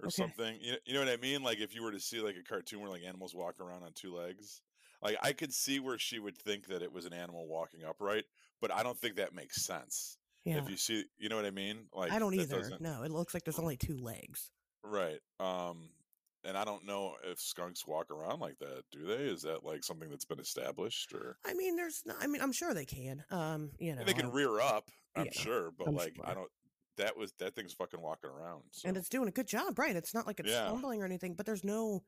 or 0.00 0.06
Okay. 0.06 0.10
something. 0.10 0.58
You 0.60 0.76
you 0.84 0.94
know 0.94 1.00
what 1.00 1.08
I 1.08 1.16
mean? 1.16 1.42
Like 1.42 1.58
if 1.58 1.74
you 1.74 1.82
were 1.82 1.92
to 1.92 2.00
see 2.00 2.20
like 2.20 2.36
a 2.36 2.42
cartoon 2.42 2.80
where 2.80 2.90
like 2.90 3.02
animals 3.04 3.34
walk 3.34 3.60
around 3.60 3.82
on 3.82 3.92
two 3.94 4.14
legs, 4.14 4.60
like 5.02 5.16
I 5.22 5.32
could 5.32 5.52
see 5.52 5.80
where 5.80 5.98
she 5.98 6.18
would 6.18 6.36
think 6.36 6.66
that 6.66 6.82
it 6.82 6.92
was 6.92 7.06
an 7.06 7.12
animal 7.12 7.46
walking 7.48 7.84
upright, 7.84 8.24
but 8.60 8.72
I 8.72 8.82
don't 8.82 8.98
think 8.98 9.16
that 9.16 9.34
makes 9.34 9.64
sense. 9.64 10.18
Yeah, 10.44 10.58
If 10.58 10.70
you 10.70 10.76
see, 10.76 11.04
you 11.18 11.28
know 11.28 11.36
what 11.36 11.44
I 11.44 11.50
mean? 11.50 11.86
Like 11.94 12.12
I 12.12 12.18
don't 12.18 12.34
either. 12.34 12.70
No, 12.80 13.02
it 13.02 13.10
looks 13.10 13.34
like 13.34 13.44
there's 13.44 13.58
only 13.58 13.76
two 13.76 13.98
legs. 13.98 14.50
Right. 14.82 15.20
Um 15.38 15.90
and 16.42 16.56
I 16.56 16.64
don't 16.64 16.86
know 16.86 17.16
if 17.24 17.38
skunks 17.38 17.86
walk 17.86 18.10
around 18.10 18.40
like 18.40 18.58
that, 18.60 18.84
do 18.90 19.06
they? 19.06 19.24
Is 19.24 19.42
that 19.42 19.64
like 19.64 19.84
something 19.84 20.08
that's 20.08 20.24
been 20.24 20.40
established 20.40 21.12
or 21.12 21.36
I 21.44 21.52
mean, 21.54 21.76
there's. 21.76 22.02
No, 22.06 22.14
I 22.18 22.26
mean, 22.26 22.40
I'm 22.40 22.52
sure 22.52 22.72
they 22.72 22.86
can. 22.86 23.22
Um, 23.30 23.72
you 23.78 23.92
know, 23.92 24.00
And 24.00 24.08
they 24.08 24.14
can 24.14 24.30
rear 24.30 24.58
up, 24.58 24.84
I'm 25.14 25.26
yeah, 25.26 25.32
sure, 25.32 25.70
but 25.76 25.88
I'm 25.88 25.96
like 25.96 26.16
I 26.24 26.32
don't 26.34 26.48
that 26.96 27.16
was 27.16 27.32
that 27.38 27.54
thing's 27.54 27.72
fucking 27.72 28.00
walking 28.00 28.30
around. 28.30 28.62
So. 28.72 28.88
and 28.88 28.96
it's 28.96 29.08
doing 29.08 29.28
a 29.28 29.32
good 29.32 29.46
job, 29.46 29.78
right? 29.78 29.96
It's 29.96 30.14
not 30.14 30.26
like 30.26 30.40
it's 30.40 30.50
Yeah. 30.50 30.66
stumbling 30.66 31.02
or 31.02 31.04
anything, 31.04 31.34
but 31.34 31.46
there's 31.46 31.64
no 31.64 32.04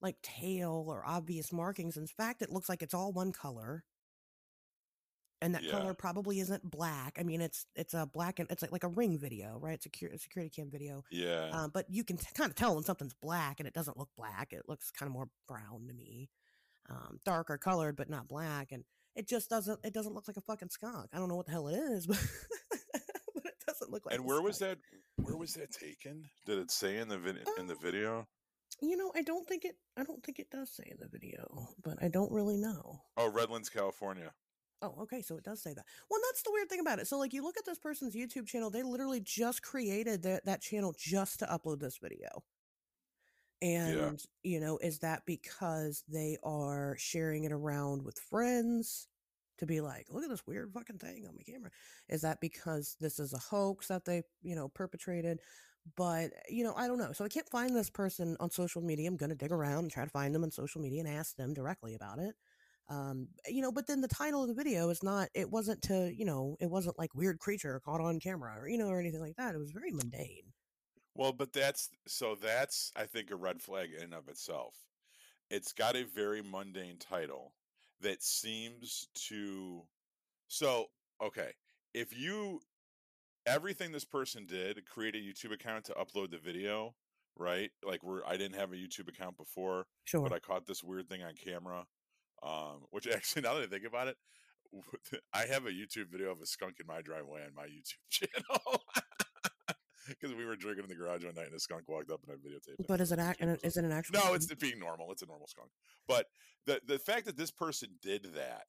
like 0.00 0.16
tail 0.22 0.86
or 0.88 1.04
obvious 1.06 1.52
markings. 1.52 1.96
In 1.96 2.06
fact, 2.06 2.42
it 2.42 2.50
looks 2.50 2.68
like 2.68 2.82
it's 2.82 2.94
all 2.94 3.12
one 3.12 3.32
color. 3.32 3.84
And 5.42 5.54
that 5.54 5.62
Yeah. 5.62 5.70
color 5.72 5.94
probably 5.94 6.38
isn't 6.40 6.70
black. 6.70 7.16
I 7.18 7.22
mean, 7.22 7.40
it's 7.40 7.66
it's 7.74 7.94
a 7.94 8.04
black 8.06 8.38
and 8.38 8.50
it's 8.50 8.60
like, 8.62 8.72
like 8.72 8.84
a 8.84 8.88
ring 8.88 9.18
video, 9.18 9.58
right? 9.58 9.74
It's 9.74 9.86
a 9.86 9.88
security, 9.88 10.18
security 10.18 10.50
cam 10.50 10.70
video. 10.70 11.02
yeah, 11.10 11.50
Um, 11.52 11.70
but 11.72 11.88
you 11.88 12.04
can 12.04 12.18
t- 12.18 12.26
kind 12.34 12.50
of 12.50 12.54
tell 12.56 12.74
when 12.74 12.84
something's 12.84 13.14
black 13.14 13.58
and 13.58 13.66
it 13.66 13.72
doesn't 13.74 13.96
look 13.96 14.10
black. 14.16 14.52
It 14.52 14.68
looks 14.68 14.90
kind 14.90 15.06
of 15.08 15.12
more 15.14 15.30
brown 15.48 15.86
to 15.88 15.94
me, 15.94 16.28
um, 16.90 17.18
darker 17.24 17.56
colored, 17.56 17.96
but 17.96 18.10
not 18.10 18.28
black. 18.28 18.70
And 18.72 18.84
it 19.16 19.26
just 19.28 19.48
doesn't. 19.48 19.80
It 19.82 19.92
doesn't 19.94 20.12
look 20.14 20.28
like 20.28 20.36
a 20.36 20.42
fucking 20.42 20.68
skunk. 20.70 21.08
I 21.12 21.18
don't 21.18 21.28
know 21.28 21.36
what 21.36 21.46
the 21.46 21.52
hell 21.52 21.68
it 21.68 21.76
is, 21.78 22.06
but, 22.06 22.18
but 23.34 23.46
it 23.46 23.54
doesn't 23.66 23.90
look 23.90 24.04
like. 24.06 24.14
and 24.14 24.24
a 24.24 24.26
where 24.26 24.42
was 24.42 24.58
that? 24.58 24.78
Where 25.16 25.36
was 25.36 25.54
that 25.54 25.70
taken? 25.72 26.28
Did 26.46 26.58
it 26.58 26.70
say 26.70 26.98
in 26.98 27.08
the 27.08 27.18
vid- 27.18 27.48
in 27.58 27.66
the 27.66 27.74
Um, 27.74 27.80
video? 27.82 28.28
You 28.82 28.96
know, 28.96 29.10
I 29.14 29.22
don't 29.22 29.46
think 29.48 29.64
it. 29.64 29.76
I 29.96 30.04
don't 30.04 30.22
think 30.22 30.38
it 30.38 30.50
does 30.50 30.70
say 30.70 30.84
in 30.90 30.98
the 31.00 31.08
video, 31.08 31.68
but 31.82 32.02
I 32.02 32.08
don't 32.08 32.30
really 32.30 32.56
know. 32.56 33.02
Oh, 33.16 33.28
Redlands, 33.28 33.68
California. 33.68 34.32
Oh, 34.82 34.94
okay, 35.02 35.20
so 35.22 35.36
it 35.36 35.44
does 35.44 35.62
say 35.62 35.74
that. 35.74 35.84
Well, 36.10 36.20
that's 36.28 36.42
the 36.42 36.52
weird 36.52 36.68
thing 36.68 36.80
about 36.80 36.98
it. 37.00 37.06
So, 37.06 37.18
like, 37.18 37.32
you 37.34 37.42
look 37.42 37.58
at 37.58 37.66
this 37.66 37.78
person's 37.78 38.14
YouTube 38.14 38.46
channel; 38.46 38.70
they 38.70 38.82
literally 38.82 39.20
just 39.20 39.62
created 39.62 40.22
that 40.22 40.44
that 40.46 40.62
channel 40.62 40.94
just 40.96 41.40
to 41.40 41.46
upload 41.46 41.80
this 41.80 41.98
video. 41.98 42.44
And 43.62 44.22
you 44.42 44.58
know, 44.60 44.78
is 44.78 45.00
that 45.00 45.26
because 45.26 46.02
they 46.08 46.38
are 46.42 46.96
sharing 46.98 47.44
it 47.44 47.52
around 47.52 48.02
with 48.02 48.18
friends 48.18 49.08
to 49.58 49.66
be 49.66 49.80
like, 49.82 50.06
look 50.10 50.24
at 50.24 50.30
this 50.30 50.46
weird 50.46 50.72
fucking 50.72 50.98
thing 50.98 51.26
on 51.28 51.34
my 51.36 51.42
camera? 51.42 51.70
Is 52.08 52.22
that 52.22 52.40
because 52.40 52.96
this 53.00 53.18
is 53.18 53.34
a 53.34 53.38
hoax 53.38 53.88
that 53.88 54.06
they, 54.06 54.22
you 54.42 54.56
know, 54.56 54.68
perpetrated? 54.68 55.40
But, 55.96 56.30
you 56.48 56.64
know, 56.64 56.74
I 56.74 56.86
don't 56.86 56.98
know. 56.98 57.12
So 57.12 57.24
I 57.24 57.28
can't 57.28 57.48
find 57.50 57.74
this 57.76 57.90
person 57.90 58.36
on 58.40 58.50
social 58.50 58.82
media. 58.82 59.08
I'm 59.08 59.16
going 59.16 59.30
to 59.30 59.36
dig 59.36 59.52
around 59.52 59.80
and 59.80 59.90
try 59.90 60.04
to 60.04 60.10
find 60.10 60.34
them 60.34 60.44
on 60.44 60.50
social 60.50 60.80
media 60.80 61.00
and 61.00 61.08
ask 61.08 61.36
them 61.36 61.52
directly 61.54 61.94
about 61.94 62.18
it. 62.18 62.34
Um, 62.90 63.28
you 63.46 63.62
know, 63.62 63.72
but 63.72 63.86
then 63.86 64.00
the 64.00 64.08
title 64.08 64.42
of 64.42 64.48
the 64.48 64.54
video 64.54 64.88
is 64.90 65.02
not, 65.02 65.28
it 65.34 65.50
wasn't 65.50 65.80
to, 65.82 66.12
you 66.14 66.24
know, 66.24 66.56
it 66.60 66.68
wasn't 66.70 66.98
like 66.98 67.14
weird 67.14 67.38
creature 67.38 67.80
caught 67.84 68.00
on 68.00 68.18
camera 68.20 68.58
or, 68.58 68.68
you 68.68 68.78
know, 68.78 68.88
or 68.88 69.00
anything 69.00 69.20
like 69.20 69.36
that. 69.36 69.54
It 69.54 69.58
was 69.58 69.70
very 69.70 69.92
mundane. 69.92 70.52
Well, 71.14 71.32
but 71.32 71.52
that's 71.52 71.90
so 72.06 72.34
that's 72.34 72.92
I 72.96 73.04
think 73.06 73.30
a 73.30 73.36
red 73.36 73.60
flag 73.62 73.92
in 73.92 74.02
and 74.04 74.14
of 74.14 74.28
itself. 74.28 74.74
It's 75.50 75.72
got 75.72 75.96
a 75.96 76.04
very 76.04 76.42
mundane 76.42 76.98
title 76.98 77.54
that 78.00 78.22
seems 78.22 79.08
to 79.28 79.86
so 80.48 80.86
okay, 81.22 81.52
if 81.94 82.16
you 82.18 82.60
everything 83.46 83.92
this 83.92 84.04
person 84.04 84.46
did, 84.46 84.84
create 84.86 85.14
a 85.16 85.18
YouTube 85.18 85.52
account 85.52 85.84
to 85.86 85.94
upload 85.94 86.30
the 86.30 86.38
video, 86.38 86.94
right? 87.36 87.70
Like 87.84 88.02
we're 88.02 88.24
I 88.26 88.36
didn't 88.36 88.56
have 88.58 88.72
a 88.72 88.76
YouTube 88.76 89.08
account 89.08 89.36
before, 89.36 89.86
Sure. 90.04 90.22
but 90.22 90.32
I 90.32 90.38
caught 90.40 90.66
this 90.66 90.82
weird 90.84 91.08
thing 91.08 91.22
on 91.22 91.34
camera. 91.34 91.86
Um, 92.42 92.86
which 92.90 93.06
actually 93.12 93.42
now 93.42 93.54
that 93.54 93.64
I 93.64 93.66
think 93.66 93.84
about 93.86 94.08
it, 94.08 94.16
I 95.34 95.46
have 95.46 95.66
a 95.66 95.70
YouTube 95.70 96.10
video 96.10 96.30
of 96.30 96.40
a 96.40 96.46
skunk 96.46 96.76
in 96.80 96.86
my 96.86 97.02
driveway 97.02 97.42
on 97.42 97.54
my 97.54 97.66
YouTube 97.66 97.98
channel. 98.10 98.82
Because 100.08 100.34
we 100.34 100.44
were 100.44 100.56
drinking 100.56 100.84
in 100.84 100.88
the 100.88 100.96
garage 100.96 101.24
one 101.24 101.34
night 101.34 101.46
and 101.46 101.54
a 101.54 101.60
skunk 101.60 101.88
walked 101.88 102.10
up 102.10 102.20
and 102.26 102.32
I 102.32 102.36
videotaped 102.36 102.80
it. 102.80 102.86
but 102.88 103.00
is 103.00 103.12
it, 103.12 103.18
act, 103.18 103.40
is 103.62 103.76
it 103.76 103.84
an 103.84 103.92
actual? 103.92 104.18
no, 104.18 104.34
it's 104.34 104.52
being 104.54 104.78
normal. 104.78 105.12
It's 105.12 105.22
a 105.22 105.26
normal 105.26 105.46
skunk. 105.46 105.70
But 106.08 106.26
the 106.66 106.80
the 106.86 106.98
fact 106.98 107.26
that 107.26 107.36
this 107.36 107.52
person 107.52 107.90
did 108.02 108.28
that 108.34 108.64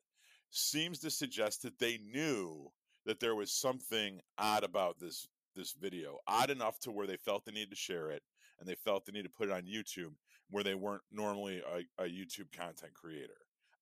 seems 0.51 1.00
to 1.00 1.10
suggest 1.10 1.63
that 1.63 1.80
they 1.80 1.98
knew 1.98 2.72
that 3.06 3.20
there 3.20 3.36
was 3.36 3.51
something 3.51 4.20
odd 4.38 4.63
about 4.63 5.00
this 5.00 5.28
this 5.56 5.74
video, 5.74 6.18
odd 6.28 6.50
enough 6.50 6.80
to 6.82 6.92
where 6.92 7.08
they 7.08 7.18
felt 7.18 7.46
the 7.46 7.51
need 7.51 7.70
to 7.72 7.75
share 7.75 8.12
it 8.12 8.22
and 8.60 8.70
they 8.70 8.75
felt 8.75 9.06
the 9.06 9.12
need 9.12 9.24
to 9.24 9.30
put 9.30 9.50
it 9.50 9.51
on 9.51 9.63
YouTube 9.63 10.13
where 10.50 10.63
they 10.63 10.75
weren't 10.75 11.01
normally 11.12 11.60
a, 11.60 12.04
a 12.04 12.08
YouTube 12.08 12.51
content 12.56 12.94
creator. 12.94 13.34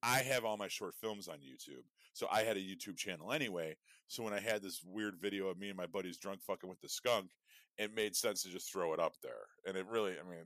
I 0.01 0.19
have 0.19 0.45
all 0.45 0.57
my 0.57 0.67
short 0.67 0.95
films 1.01 1.27
on 1.27 1.37
YouTube. 1.37 1.83
So 2.13 2.27
I 2.31 2.41
had 2.43 2.57
a 2.57 2.61
YouTube 2.61 2.97
channel 2.97 3.31
anyway. 3.31 3.75
So 4.07 4.23
when 4.23 4.33
I 4.33 4.39
had 4.39 4.61
this 4.61 4.81
weird 4.85 5.15
video 5.21 5.47
of 5.47 5.59
me 5.59 5.69
and 5.69 5.77
my 5.77 5.85
buddies 5.85 6.17
drunk 6.17 6.41
fucking 6.41 6.69
with 6.69 6.81
the 6.81 6.89
skunk, 6.89 7.31
it 7.77 7.95
made 7.95 8.15
sense 8.15 8.43
to 8.43 8.49
just 8.49 8.71
throw 8.71 8.93
it 8.93 8.99
up 8.99 9.13
there. 9.21 9.47
And 9.65 9.77
it 9.77 9.85
really, 9.87 10.13
I 10.13 10.29
mean, 10.29 10.43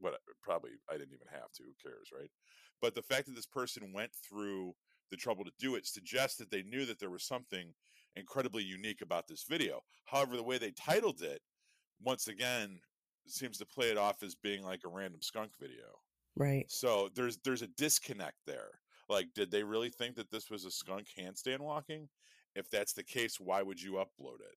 what 0.00 0.14
probably 0.42 0.70
I 0.90 0.94
didn't 0.94 1.14
even 1.14 1.28
have 1.32 1.52
to. 1.56 1.62
Who 1.62 1.72
cares, 1.82 2.08
right? 2.16 2.30
But 2.80 2.94
the 2.94 3.02
fact 3.02 3.26
that 3.26 3.34
this 3.34 3.46
person 3.46 3.92
went 3.94 4.10
through 4.28 4.74
the 5.10 5.16
trouble 5.16 5.44
to 5.44 5.52
do 5.58 5.76
it 5.76 5.86
suggests 5.86 6.36
that 6.38 6.50
they 6.50 6.62
knew 6.62 6.84
that 6.86 6.98
there 6.98 7.10
was 7.10 7.24
something 7.24 7.72
incredibly 8.16 8.62
unique 8.62 9.00
about 9.00 9.26
this 9.28 9.44
video. 9.48 9.80
However, 10.06 10.36
the 10.36 10.42
way 10.42 10.58
they 10.58 10.72
titled 10.72 11.22
it, 11.22 11.40
once 12.02 12.28
again, 12.28 12.80
seems 13.26 13.58
to 13.58 13.66
play 13.66 13.90
it 13.90 13.98
off 13.98 14.22
as 14.22 14.34
being 14.34 14.62
like 14.62 14.80
a 14.84 14.88
random 14.88 15.22
skunk 15.22 15.52
video. 15.60 15.98
Right. 16.36 16.66
So 16.68 17.08
there's 17.14 17.38
there's 17.44 17.62
a 17.62 17.68
disconnect 17.68 18.38
there. 18.46 18.70
Like, 19.08 19.28
did 19.34 19.50
they 19.50 19.62
really 19.62 19.90
think 19.90 20.16
that 20.16 20.30
this 20.30 20.50
was 20.50 20.64
a 20.64 20.70
skunk 20.70 21.08
handstand 21.18 21.60
walking? 21.60 22.08
If 22.54 22.70
that's 22.70 22.92
the 22.92 23.02
case, 23.02 23.38
why 23.40 23.62
would 23.62 23.80
you 23.80 23.92
upload 23.94 24.40
it? 24.40 24.56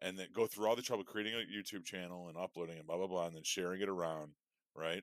And 0.00 0.18
then 0.18 0.28
go 0.34 0.46
through 0.46 0.66
all 0.66 0.76
the 0.76 0.82
trouble 0.82 1.04
creating 1.04 1.34
a 1.34 1.38
YouTube 1.38 1.84
channel 1.84 2.28
and 2.28 2.36
uploading 2.36 2.78
and 2.78 2.86
blah 2.86 2.96
blah 2.96 3.06
blah, 3.06 3.26
and 3.26 3.36
then 3.36 3.44
sharing 3.44 3.80
it 3.80 3.88
around, 3.88 4.32
right? 4.74 5.02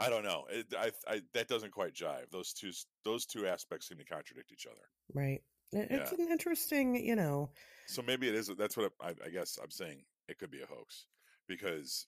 I 0.00 0.10
don't 0.10 0.24
know. 0.24 0.44
It, 0.50 0.66
I, 0.76 0.90
I 1.08 1.22
that 1.32 1.48
doesn't 1.48 1.72
quite 1.72 1.94
jive. 1.94 2.30
Those 2.30 2.52
two 2.52 2.70
those 3.04 3.24
two 3.26 3.46
aspects 3.46 3.88
seem 3.88 3.98
to 3.98 4.04
contradict 4.04 4.52
each 4.52 4.66
other. 4.66 4.82
Right. 5.14 5.40
It's 5.72 6.12
Yeah. 6.12 6.24
an 6.24 6.30
interesting, 6.30 6.94
you 6.94 7.14
know, 7.16 7.50
So 7.86 8.02
maybe 8.02 8.28
it 8.28 8.34
is. 8.34 8.48
That's 8.58 8.76
what 8.76 8.92
I, 9.00 9.14
I 9.24 9.28
guess 9.30 9.58
I'm 9.62 9.70
saying. 9.70 10.04
It 10.28 10.38
could 10.38 10.50
be 10.50 10.62
a 10.62 10.66
hoax 10.66 11.06
because 11.46 12.06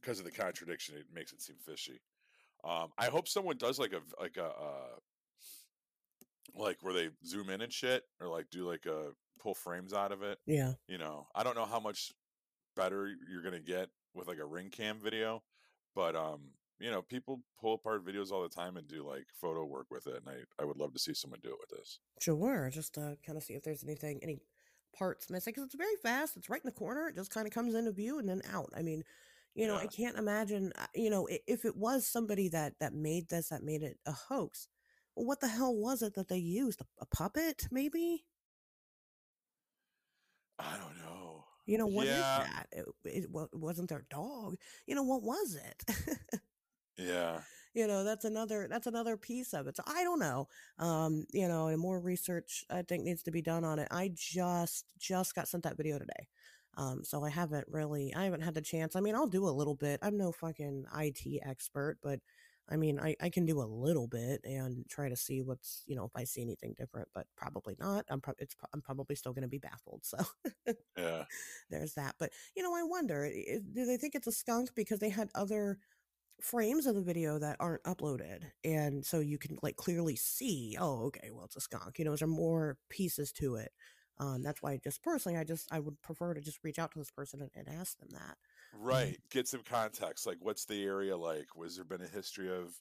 because 0.00 0.18
of 0.18 0.24
the 0.24 0.30
contradiction, 0.30 0.96
it 0.96 1.06
makes 1.12 1.32
it 1.32 1.42
seem 1.42 1.56
fishy. 1.58 2.00
Um, 2.66 2.88
I 2.98 3.06
hope 3.06 3.28
someone 3.28 3.56
does 3.56 3.78
like 3.78 3.92
a 3.92 4.00
like 4.20 4.36
a 4.36 4.46
uh, 4.46 4.98
like 6.54 6.78
where 6.80 6.94
they 6.94 7.08
zoom 7.24 7.50
in 7.50 7.60
and 7.60 7.72
shit, 7.72 8.02
or 8.20 8.28
like 8.28 8.46
do 8.50 8.68
like 8.68 8.86
a 8.86 9.10
pull 9.40 9.54
frames 9.54 9.92
out 9.92 10.12
of 10.12 10.22
it. 10.22 10.38
yeah. 10.46 10.72
You 10.88 10.98
know, 10.98 11.28
I 11.34 11.44
don't 11.44 11.56
know 11.56 11.66
how 11.66 11.80
much 11.80 12.12
better 12.74 13.10
you're 13.30 13.42
gonna 13.42 13.60
get 13.60 13.88
with 14.14 14.28
like 14.28 14.38
a 14.38 14.46
ring 14.46 14.70
cam 14.70 14.98
video, 14.98 15.42
but 15.94 16.16
um, 16.16 16.40
you 16.80 16.90
know, 16.90 17.02
people 17.02 17.40
pull 17.60 17.74
apart 17.74 18.04
videos 18.04 18.30
all 18.32 18.42
the 18.42 18.48
time 18.48 18.76
and 18.76 18.86
do 18.88 19.06
like 19.06 19.26
photo 19.40 19.64
work 19.64 19.86
with 19.90 20.06
it, 20.06 20.16
and 20.16 20.28
I 20.28 20.62
I 20.62 20.64
would 20.64 20.76
love 20.76 20.92
to 20.94 20.98
see 20.98 21.14
someone 21.14 21.40
do 21.42 21.50
it 21.50 21.58
with 21.60 21.78
this. 21.78 22.00
Sure. 22.20 22.70
Just 22.72 22.94
to 22.94 23.16
kind 23.24 23.38
of 23.38 23.44
see 23.44 23.54
if 23.54 23.62
there's 23.62 23.84
anything, 23.84 24.18
any 24.22 24.40
parts 24.96 25.30
missing. 25.30 25.52
Because 25.52 25.66
it's 25.66 25.74
very 25.74 25.96
fast. 26.02 26.36
It's 26.36 26.50
right 26.50 26.60
in 26.62 26.68
the 26.68 26.72
corner. 26.72 27.08
It 27.08 27.16
just 27.16 27.30
kind 27.30 27.46
of 27.46 27.52
comes 27.52 27.74
into 27.74 27.92
view 27.92 28.18
and 28.18 28.28
then 28.28 28.42
out. 28.52 28.70
I 28.76 28.82
mean, 28.82 29.04
you 29.56 29.66
know, 29.68 29.76
I 29.76 29.88
can't 29.88 30.18
imagine, 30.18 30.72
uh, 30.78 30.86
you 30.94 31.10
know, 31.10 31.28
if 31.48 31.66
it 31.66 31.76
was 31.76 32.06
somebody 32.06 32.48
that 32.50 32.74
that 32.80 32.94
made 32.94 33.30
this, 33.30 33.50
that 33.50 33.64
made 33.64 33.82
it 33.82 33.98
a 34.06 34.12
hoax. 34.12 34.68
Well, 35.16 35.26
what 35.26 35.40
the 35.40 35.48
hell 35.48 35.74
was 35.76 36.02
it 36.02 36.14
that 36.16 36.28
they 36.28 36.38
used? 36.38 36.82
A, 37.00 37.06
puppet, 37.06 37.68
maybe? 37.72 38.24
I 40.58 40.76
don't 40.78 40.98
know. 40.98 41.44
You 41.66 41.78
know, 41.78 41.86
what 41.86 42.08
is 42.08 42.30
Yeah. 42.30 42.36
that? 42.36 42.68
It, 42.72 42.86
it, 43.04 43.30
wa- 43.30 43.48
wasn't 43.52 43.90
their 43.90 44.06
dog. 44.10 44.56
You 44.86 44.94
know, 44.96 45.02
what 45.04 45.22
was 45.22 45.56
it? 45.56 46.18
Yeah. 46.98 47.40
you 47.74 47.86
know 47.86 48.04
that's 48.04 48.24
another 48.24 48.66
that's 48.70 48.86
another 48.86 49.16
piece 49.16 49.52
of 49.54 49.66
it 49.66 49.76
so 49.76 49.82
i 49.86 50.02
don't 50.02 50.18
know 50.20 50.48
um 50.78 51.24
you 51.32 51.48
know 51.48 51.68
and 51.68 51.80
more 51.80 52.00
research 52.00 52.64
i 52.70 52.82
think 52.82 53.04
needs 53.04 53.22
to 53.22 53.30
be 53.30 53.42
done 53.42 53.64
on 53.64 53.78
it 53.78 53.88
i 53.90 54.10
just 54.14 54.84
just 54.98 55.34
got 55.34 55.48
sent 55.48 55.62
that 55.64 55.76
video 55.76 55.98
today 55.98 56.28
um 56.76 57.02
so 57.04 57.24
i 57.24 57.30
haven't 57.30 57.66
really 57.68 58.14
i 58.14 58.24
haven't 58.24 58.42
had 58.42 58.54
the 58.54 58.60
chance. 58.62 58.96
I 58.96 59.00
mean 59.00 59.14
i'll 59.14 59.26
do 59.26 59.48
a 59.48 59.50
little 59.50 59.74
bit. 59.74 60.00
I'm 60.02 60.16
no 60.16 60.32
fucking 60.32 60.84
it 60.94 61.40
expert 61.46 61.98
but 62.02 62.20
i 62.68 62.76
mean 62.76 62.98
i 63.00 63.14
i 63.20 63.28
can 63.30 63.46
do 63.46 63.60
a 63.62 63.64
little 63.64 64.08
bit 64.08 64.40
and 64.44 64.84
try 64.88 65.08
to 65.08 65.16
see 65.16 65.40
what's 65.42 65.82
you 65.86 65.96
know 65.96 66.04
if 66.04 66.12
i 66.16 66.24
see 66.24 66.42
anything 66.42 66.74
different 66.78 67.08
but 67.14 67.26
probably 67.36 67.76
not. 67.78 68.04
I'm 68.08 68.20
pro- 68.20 68.34
it's 68.38 68.56
i'm 68.74 68.82
probably 68.82 69.16
still 69.16 69.32
going 69.32 69.42
to 69.42 69.48
be 69.48 69.58
baffled 69.58 70.04
so 70.04 70.18
Yeah. 70.96 71.24
there's 71.70 71.94
that. 71.94 72.14
But 72.18 72.32
you 72.54 72.62
know 72.62 72.74
i 72.74 72.82
wonder 72.82 73.28
do 73.72 73.84
they 73.86 73.96
think 73.96 74.14
it's 74.14 74.26
a 74.26 74.32
skunk 74.32 74.70
because 74.74 74.98
they 75.00 75.08
had 75.10 75.28
other 75.34 75.78
frames 76.42 76.86
of 76.86 76.94
the 76.96 77.02
video 77.02 77.38
that 77.38 77.56
aren't 77.60 77.84
uploaded? 77.84 78.44
And 78.64 79.04
so 79.04 79.20
you 79.20 79.38
can 79.38 79.58
like 79.62 79.76
clearly 79.76 80.16
see 80.16 80.76
oh 80.80 81.06
okay 81.06 81.30
well 81.32 81.46
it's 81.46 81.56
a 81.56 81.60
skunk. 81.60 81.98
You 81.98 82.04
know 82.06 82.14
there 82.20 82.28
more 82.28 82.78
pieces 82.90 83.32
to 83.34 83.56
it 83.56 83.72
um 84.18 84.42
that's 84.42 84.62
why 84.62 84.76
just 84.82 85.02
personally 85.02 85.38
i 85.38 85.44
just 85.44 85.68
i 85.72 85.78
would 85.78 86.00
prefer 86.02 86.34
to 86.34 86.40
just 86.40 86.58
reach 86.62 86.78
out 86.78 86.92
to 86.92 86.98
this 86.98 87.10
person 87.10 87.40
and, 87.40 87.50
and 87.54 87.68
ask 87.68 87.98
them 87.98 88.08
that 88.12 88.36
Right. 88.72 89.18
Get 89.30 89.48
some 89.48 89.62
context. 89.62 90.26
Like, 90.26 90.38
what's 90.40 90.64
the 90.64 90.84
area 90.84 91.16
like? 91.16 91.56
Was 91.56 91.76
there 91.76 91.84
been 91.84 92.02
a 92.02 92.06
history 92.06 92.50
of 92.54 92.74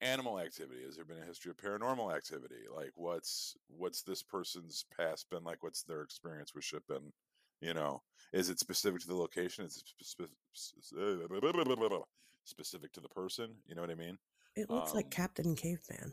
animal 0.00 0.38
activity? 0.38 0.82
Has 0.84 0.96
there 0.96 1.04
been 1.04 1.18
a 1.22 1.24
history 1.26 1.50
of 1.50 1.56
paranormal 1.56 2.14
activity? 2.14 2.64
Like, 2.72 2.92
what's 2.94 3.56
what's 3.68 4.02
this 4.02 4.22
person's 4.22 4.84
past 4.96 5.28
been 5.30 5.44
like? 5.44 5.62
What's 5.62 5.82
their 5.82 6.02
experience 6.02 6.54
with 6.54 6.64
shit 6.64 6.86
been? 6.86 7.12
You 7.60 7.74
know, 7.74 8.02
is 8.32 8.48
it 8.48 8.58
specific 8.60 9.00
to 9.02 9.08
the 9.08 9.14
location? 9.16 9.64
Is 9.64 9.76
it 9.76 10.06
spe- 10.06 10.22
specific 12.44 12.92
to 12.92 13.00
the 13.00 13.08
person? 13.08 13.56
You 13.66 13.74
know 13.74 13.82
what 13.82 13.90
I 13.90 13.94
mean? 13.94 14.18
it 14.54 14.70
looks 14.70 14.94
like 14.94 15.10
Um, 15.10 15.10
captain 15.10 15.56
caveman 15.56 16.12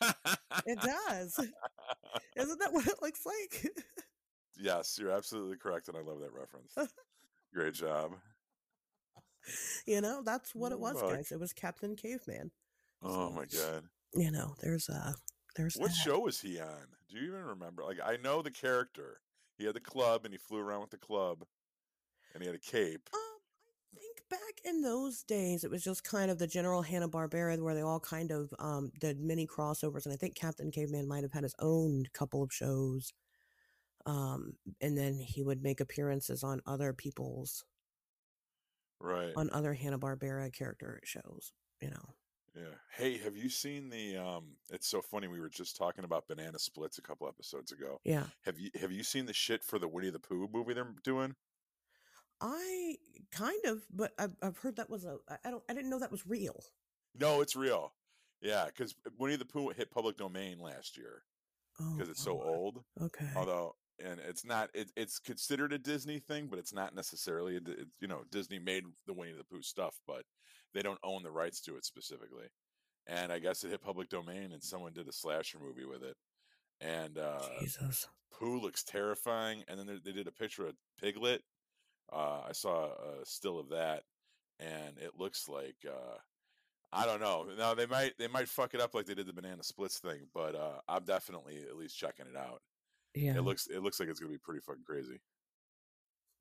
it 0.00 0.78
does 0.80 1.38
isn't 2.36 2.58
that 2.60 2.72
what 2.72 2.86
it 2.86 3.00
looks 3.02 3.20
like 3.26 3.66
Yes, 4.56 4.96
you're 5.00 5.10
absolutely 5.10 5.56
correct, 5.56 5.88
and 5.88 5.96
I 5.96 6.00
love 6.00 6.20
that 6.20 6.32
reference. 6.32 6.76
Great 7.52 7.74
job. 7.74 8.12
You 9.84 10.00
know, 10.00 10.22
that's 10.24 10.54
what 10.54 10.70
it 10.72 10.78
was, 10.78 11.00
Fuck. 11.00 11.10
guys. 11.10 11.32
It 11.32 11.40
was 11.40 11.52
Captain 11.52 11.96
Caveman. 11.96 12.52
Oh 13.02 13.30
So, 13.30 13.34
my 13.34 13.44
god. 13.46 13.84
You 14.14 14.30
know, 14.30 14.54
there's 14.62 14.88
uh 14.88 15.12
there's 15.56 15.74
What 15.76 15.88
that. 15.88 15.96
show 15.96 16.20
was 16.20 16.40
he 16.40 16.60
on? 16.60 16.86
Do 17.10 17.18
you 17.18 17.26
even 17.26 17.44
remember? 17.44 17.82
Like 17.84 17.98
I 18.04 18.16
know 18.16 18.42
the 18.42 18.50
character. 18.52 19.20
He 19.58 19.66
had 19.66 19.74
the 19.74 19.80
club 19.80 20.24
and 20.24 20.32
he 20.32 20.38
flew 20.38 20.60
around 20.60 20.82
with 20.82 20.90
the 20.90 20.98
club 20.98 21.44
and 22.32 22.42
he 22.42 22.46
had 22.46 22.56
a 22.56 22.60
cape. 22.60 23.08
Back 24.30 24.60
in 24.64 24.82
those 24.82 25.22
days, 25.22 25.64
it 25.64 25.70
was 25.70 25.82
just 25.82 26.04
kind 26.04 26.30
of 26.30 26.38
the 26.38 26.46
general 26.46 26.82
Hanna 26.82 27.08
Barbera, 27.08 27.58
where 27.60 27.74
they 27.74 27.82
all 27.82 28.00
kind 28.00 28.30
of 28.30 28.52
um, 28.58 28.90
did 29.00 29.20
mini 29.20 29.46
crossovers, 29.46 30.04
and 30.06 30.12
I 30.12 30.16
think 30.16 30.34
Captain 30.34 30.70
Caveman 30.70 31.08
might 31.08 31.22
have 31.22 31.32
had 31.32 31.42
his 31.44 31.54
own 31.58 32.04
couple 32.12 32.42
of 32.42 32.52
shows. 32.52 33.12
Um, 34.06 34.54
and 34.80 34.98
then 34.98 35.18
he 35.18 35.42
would 35.42 35.62
make 35.62 35.80
appearances 35.80 36.42
on 36.44 36.60
other 36.66 36.92
people's 36.92 37.64
Right. 39.00 39.32
on 39.36 39.50
other 39.50 39.74
Hanna 39.74 39.98
Barbera 39.98 40.52
character 40.52 41.00
shows. 41.04 41.52
You 41.80 41.90
know, 41.90 42.14
Yeah. 42.54 42.74
Hey, 42.96 43.18
have 43.18 43.36
you 43.36 43.48
seen 43.50 43.88
the 43.90 44.16
um 44.16 44.56
it's 44.70 44.86
so 44.88 45.02
funny 45.02 45.28
we 45.28 45.40
were 45.40 45.50
just 45.50 45.76
talking 45.76 46.04
about 46.04 46.26
banana 46.28 46.58
splits 46.58 46.98
a 46.98 47.02
couple 47.02 47.28
episodes 47.28 47.72
ago. 47.72 48.00
yeah. 48.04 48.26
Have 48.42 48.58
you 48.58 48.70
have 48.80 48.92
you 48.92 49.02
seen 49.02 49.26
the 49.26 49.32
shit 49.34 49.62
for 49.64 49.78
the 49.78 49.88
Winnie 49.88 50.10
the 50.10 50.20
Pooh 50.20 50.48
movie 50.52 50.72
they're 50.74 50.94
doing? 51.02 51.34
I 52.40 52.96
kind 53.30 53.64
of, 53.66 53.82
but 53.90 54.12
I've, 54.18 54.34
I've 54.42 54.58
heard 54.58 54.76
that 54.76 54.90
was 54.90 55.04
a, 55.04 55.16
I 55.44 55.50
don't. 55.50 55.62
I 55.68 55.74
didn't 55.74 55.90
know 55.90 55.98
that 55.98 56.12
was 56.12 56.26
real. 56.26 56.64
No, 57.18 57.40
it's 57.40 57.56
real. 57.56 57.92
Yeah, 58.40 58.68
cuz 58.76 58.94
Winnie 59.18 59.36
the 59.36 59.44
Pooh 59.44 59.70
hit 59.70 59.90
public 59.90 60.16
domain 60.16 60.58
last 60.58 60.96
year 60.96 61.22
Oh, 61.80 61.94
because 61.96 62.08
it's 62.08 62.22
so 62.22 62.40
old. 62.42 62.84
Okay. 63.00 63.30
Although 63.36 63.76
and 64.04 64.20
it's 64.20 64.44
not 64.44 64.70
it, 64.74 64.90
it's 64.96 65.18
considered 65.18 65.72
a 65.72 65.78
Disney 65.78 66.18
thing, 66.18 66.48
but 66.48 66.58
it's 66.58 66.72
not 66.72 66.94
necessarily 66.94 67.56
a, 67.56 67.60
it's, 67.66 67.90
you 68.00 68.08
know, 68.08 68.22
Disney 68.30 68.58
made 68.58 68.84
the 69.06 69.14
Winnie 69.14 69.32
the 69.32 69.44
Pooh 69.44 69.62
stuff, 69.62 69.94
but 70.06 70.24
they 70.72 70.82
don't 70.82 70.98
own 71.02 71.22
the 71.22 71.30
rights 71.30 71.60
to 71.62 71.76
it 71.76 71.84
specifically. 71.84 72.46
And 73.06 73.32
I 73.32 73.38
guess 73.38 73.64
it 73.64 73.70
hit 73.70 73.82
public 73.82 74.08
domain 74.08 74.52
and 74.52 74.62
someone 74.62 74.92
did 74.92 75.08
a 75.08 75.12
slasher 75.12 75.58
movie 75.58 75.84
with 75.84 76.02
it. 76.02 76.16
And 76.80 77.18
uh 77.18 77.40
Jesus. 77.60 78.08
Pooh 78.32 78.60
looks 78.60 78.82
terrifying. 78.82 79.62
And 79.68 79.78
then 79.78 80.00
they 80.04 80.12
did 80.12 80.26
a 80.26 80.32
picture 80.32 80.66
of 80.66 80.74
Piglet. 81.00 81.42
Uh, 82.12 82.42
I 82.48 82.52
saw 82.52 82.86
a 82.86 83.24
still 83.24 83.58
of 83.58 83.70
that, 83.70 84.02
and 84.60 84.98
it 84.98 85.18
looks 85.18 85.48
like 85.48 85.76
uh, 85.86 86.18
I 86.92 87.06
don't 87.06 87.20
know. 87.20 87.46
Now 87.58 87.74
they 87.74 87.86
might 87.86 88.16
they 88.18 88.28
might 88.28 88.48
fuck 88.48 88.74
it 88.74 88.80
up 88.80 88.94
like 88.94 89.06
they 89.06 89.14
did 89.14 89.26
the 89.26 89.32
banana 89.32 89.62
splits 89.62 89.98
thing, 89.98 90.28
but 90.32 90.54
uh, 90.54 90.80
I'm 90.88 91.04
definitely 91.04 91.58
at 91.68 91.76
least 91.76 91.98
checking 91.98 92.26
it 92.26 92.36
out. 92.36 92.62
Yeah. 93.14 93.36
It 93.36 93.42
looks 93.42 93.66
it 93.66 93.82
looks 93.82 93.98
like 93.98 94.08
it's 94.08 94.20
gonna 94.20 94.32
be 94.32 94.38
pretty 94.38 94.60
fucking 94.60 94.84
crazy. 94.86 95.20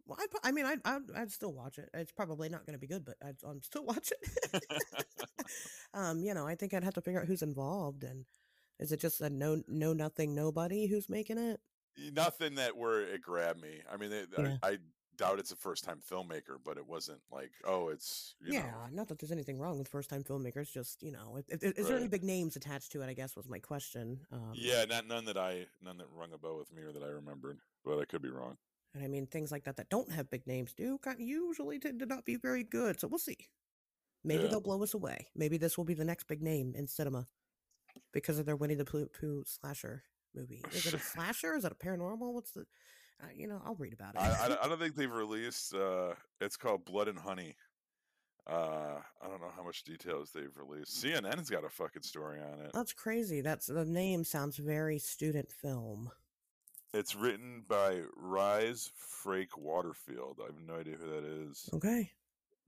Well, 0.05 0.17
I'd, 0.21 0.27
I 0.43 0.51
mean, 0.51 0.65
I'd, 0.65 0.79
I'd, 0.83 1.01
I'd 1.15 1.31
still 1.31 1.53
watch 1.53 1.77
it. 1.77 1.89
It's 1.93 2.11
probably 2.11 2.49
not 2.49 2.65
going 2.65 2.73
to 2.73 2.79
be 2.79 2.87
good, 2.87 3.05
but 3.05 3.15
I'd, 3.25 3.37
I'd 3.47 3.63
still 3.63 3.85
watching. 3.85 4.17
um, 5.93 6.23
you 6.23 6.33
know, 6.33 6.45
I 6.45 6.55
think 6.55 6.73
I'd 6.73 6.83
have 6.83 6.95
to 6.95 7.01
figure 7.01 7.21
out 7.21 7.27
who's 7.27 7.41
involved, 7.41 8.03
and 8.03 8.25
is 8.79 8.91
it 8.91 8.99
just 8.99 9.21
a 9.21 9.29
no, 9.29 9.61
no, 9.67 9.93
nothing, 9.93 10.35
nobody 10.35 10.87
who's 10.87 11.07
making 11.07 11.37
it? 11.37 11.61
Nothing 12.11 12.55
that 12.55 12.75
where 12.75 13.01
it 13.01 13.21
grabbed 13.21 13.61
me. 13.61 13.81
I 13.91 13.97
mean, 13.97 14.11
Yeah. 14.37 14.57
I, 14.61 14.67
I 14.67 14.77
doubt 15.17 15.39
it's 15.39 15.51
a 15.51 15.55
first 15.55 15.83
time 15.83 15.99
filmmaker, 16.09 16.57
but 16.63 16.77
it 16.77 16.87
wasn't 16.87 17.19
like 17.31 17.51
oh, 17.65 17.89
it's 17.89 18.35
you 18.41 18.53
yeah, 18.53 18.61
know 18.61 18.87
not 18.91 19.07
that 19.07 19.19
there's 19.19 19.31
anything 19.31 19.59
wrong 19.59 19.77
with 19.79 19.87
first 19.87 20.09
time 20.09 20.23
filmmakers. 20.23 20.71
Just 20.71 21.01
you 21.03 21.11
know, 21.11 21.39
is 21.49 21.87
there 21.87 21.97
any 21.97 22.07
big 22.07 22.23
names 22.23 22.55
attached 22.55 22.91
to 22.93 23.01
it? 23.01 23.09
I 23.09 23.13
guess 23.13 23.35
was 23.35 23.47
my 23.47 23.59
question. 23.59 24.19
Um, 24.31 24.51
yeah, 24.53 24.85
not 24.85 25.07
none 25.07 25.25
that 25.25 25.37
I 25.37 25.67
none 25.81 25.97
that 25.97 26.07
rung 26.15 26.33
a 26.33 26.37
bell 26.37 26.57
with 26.57 26.71
me 26.73 26.81
or 26.83 26.91
that 26.91 27.03
I 27.03 27.07
remembered, 27.07 27.59
but 27.85 27.99
I 27.99 28.05
could 28.05 28.21
be 28.21 28.29
wrong. 28.29 28.57
and 28.93 29.03
I 29.03 29.07
mean 29.07 29.27
things 29.27 29.51
like 29.51 29.63
that 29.65 29.77
that 29.77 29.89
don't 29.89 30.11
have 30.11 30.29
big 30.29 30.45
names 30.47 30.73
do 30.73 30.97
kind 30.99 31.19
usually 31.19 31.79
tend 31.79 31.99
to 31.99 32.05
not 32.05 32.25
be 32.25 32.35
very 32.35 32.63
good. 32.63 32.99
So 32.99 33.07
we'll 33.07 33.19
see. 33.19 33.37
Maybe 34.23 34.43
Yeah. 34.43 34.47
they'll 34.47 34.61
blow 34.61 34.81
us 34.83 34.93
away. 34.93 35.27
Maybe 35.35 35.57
this 35.57 35.77
will 35.77 35.85
be 35.85 35.93
the 35.95 36.05
next 36.05 36.25
big 36.27 36.41
name 36.41 36.73
in 36.75 36.87
cinema 36.87 37.27
because 38.13 38.39
of 38.39 38.45
their 38.45 38.55
Winnie 38.55 38.75
the 38.75 38.85
Pooh, 38.85 39.07
Pooh 39.07 39.43
slasher 39.45 40.03
movie. 40.35 40.63
Is 40.71 40.85
it 40.85 40.93
a 40.93 40.99
slasher? 41.13 41.55
Is 41.55 41.65
it 41.65 41.71
a 41.71 41.75
paranormal? 41.75 42.33
What's 42.33 42.51
the? 42.51 42.65
Uh, 43.21 43.27
you 43.35 43.47
know, 43.47 43.61
I'll 43.65 43.75
read 43.75 43.93
about 43.93 44.15
it. 44.15 44.21
I, 44.21 44.57
I, 44.63 44.67
don't- 44.67 44.79
think 44.79 44.95
they've 44.95 45.11
released. 45.11 45.73
Uh, 45.73 46.13
it's 46.41 46.57
called 46.57 46.85
Blood 46.85 47.07
and 47.07 47.19
Honey. 47.19 47.55
Uh, 48.45 48.99
I 49.21 49.27
don't 49.29 49.39
know 49.39 49.51
how 49.55 49.63
much 49.63 49.83
details 49.83 50.31
they've 50.33 50.55
released. 50.57 51.01
CNN's 51.03 51.49
got 51.49 51.63
a 51.63 51.69
fucking 51.69 52.01
story 52.01 52.39
on 52.41 52.59
it. 52.59 52.71
That's 52.73 52.91
crazy. 52.91 53.39
That's 53.41 53.67
the 53.67 53.85
name 53.85 54.23
sounds 54.25 54.57
very 54.57 54.99
student 54.99 55.49
film. 55.49 56.11
It's 56.93 57.15
written 57.15 57.63
by 57.67 58.01
Rhys 58.17 58.91
Frake 59.25 59.57
Waterfield. 59.57 60.39
I 60.43 60.47
have 60.47 60.59
no 60.67 60.75
idea 60.75 60.95
who 60.99 61.07
that 61.09 61.23
is. 61.23 61.69
Okay. 61.73 62.11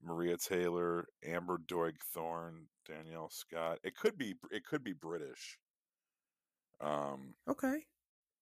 Maria 0.02 0.38
Taylor, 0.38 1.08
Amber 1.26 1.58
Doig 1.68 1.96
Thorne, 2.14 2.68
Danielle 2.88 3.30
Scott. 3.30 3.80
It 3.84 3.96
could 3.98 4.18
be. 4.18 4.36
It 4.52 4.66
could 4.66 4.84
be 4.84 4.94
British. 4.94 5.58
Um, 6.82 7.34
Okay. 7.50 7.84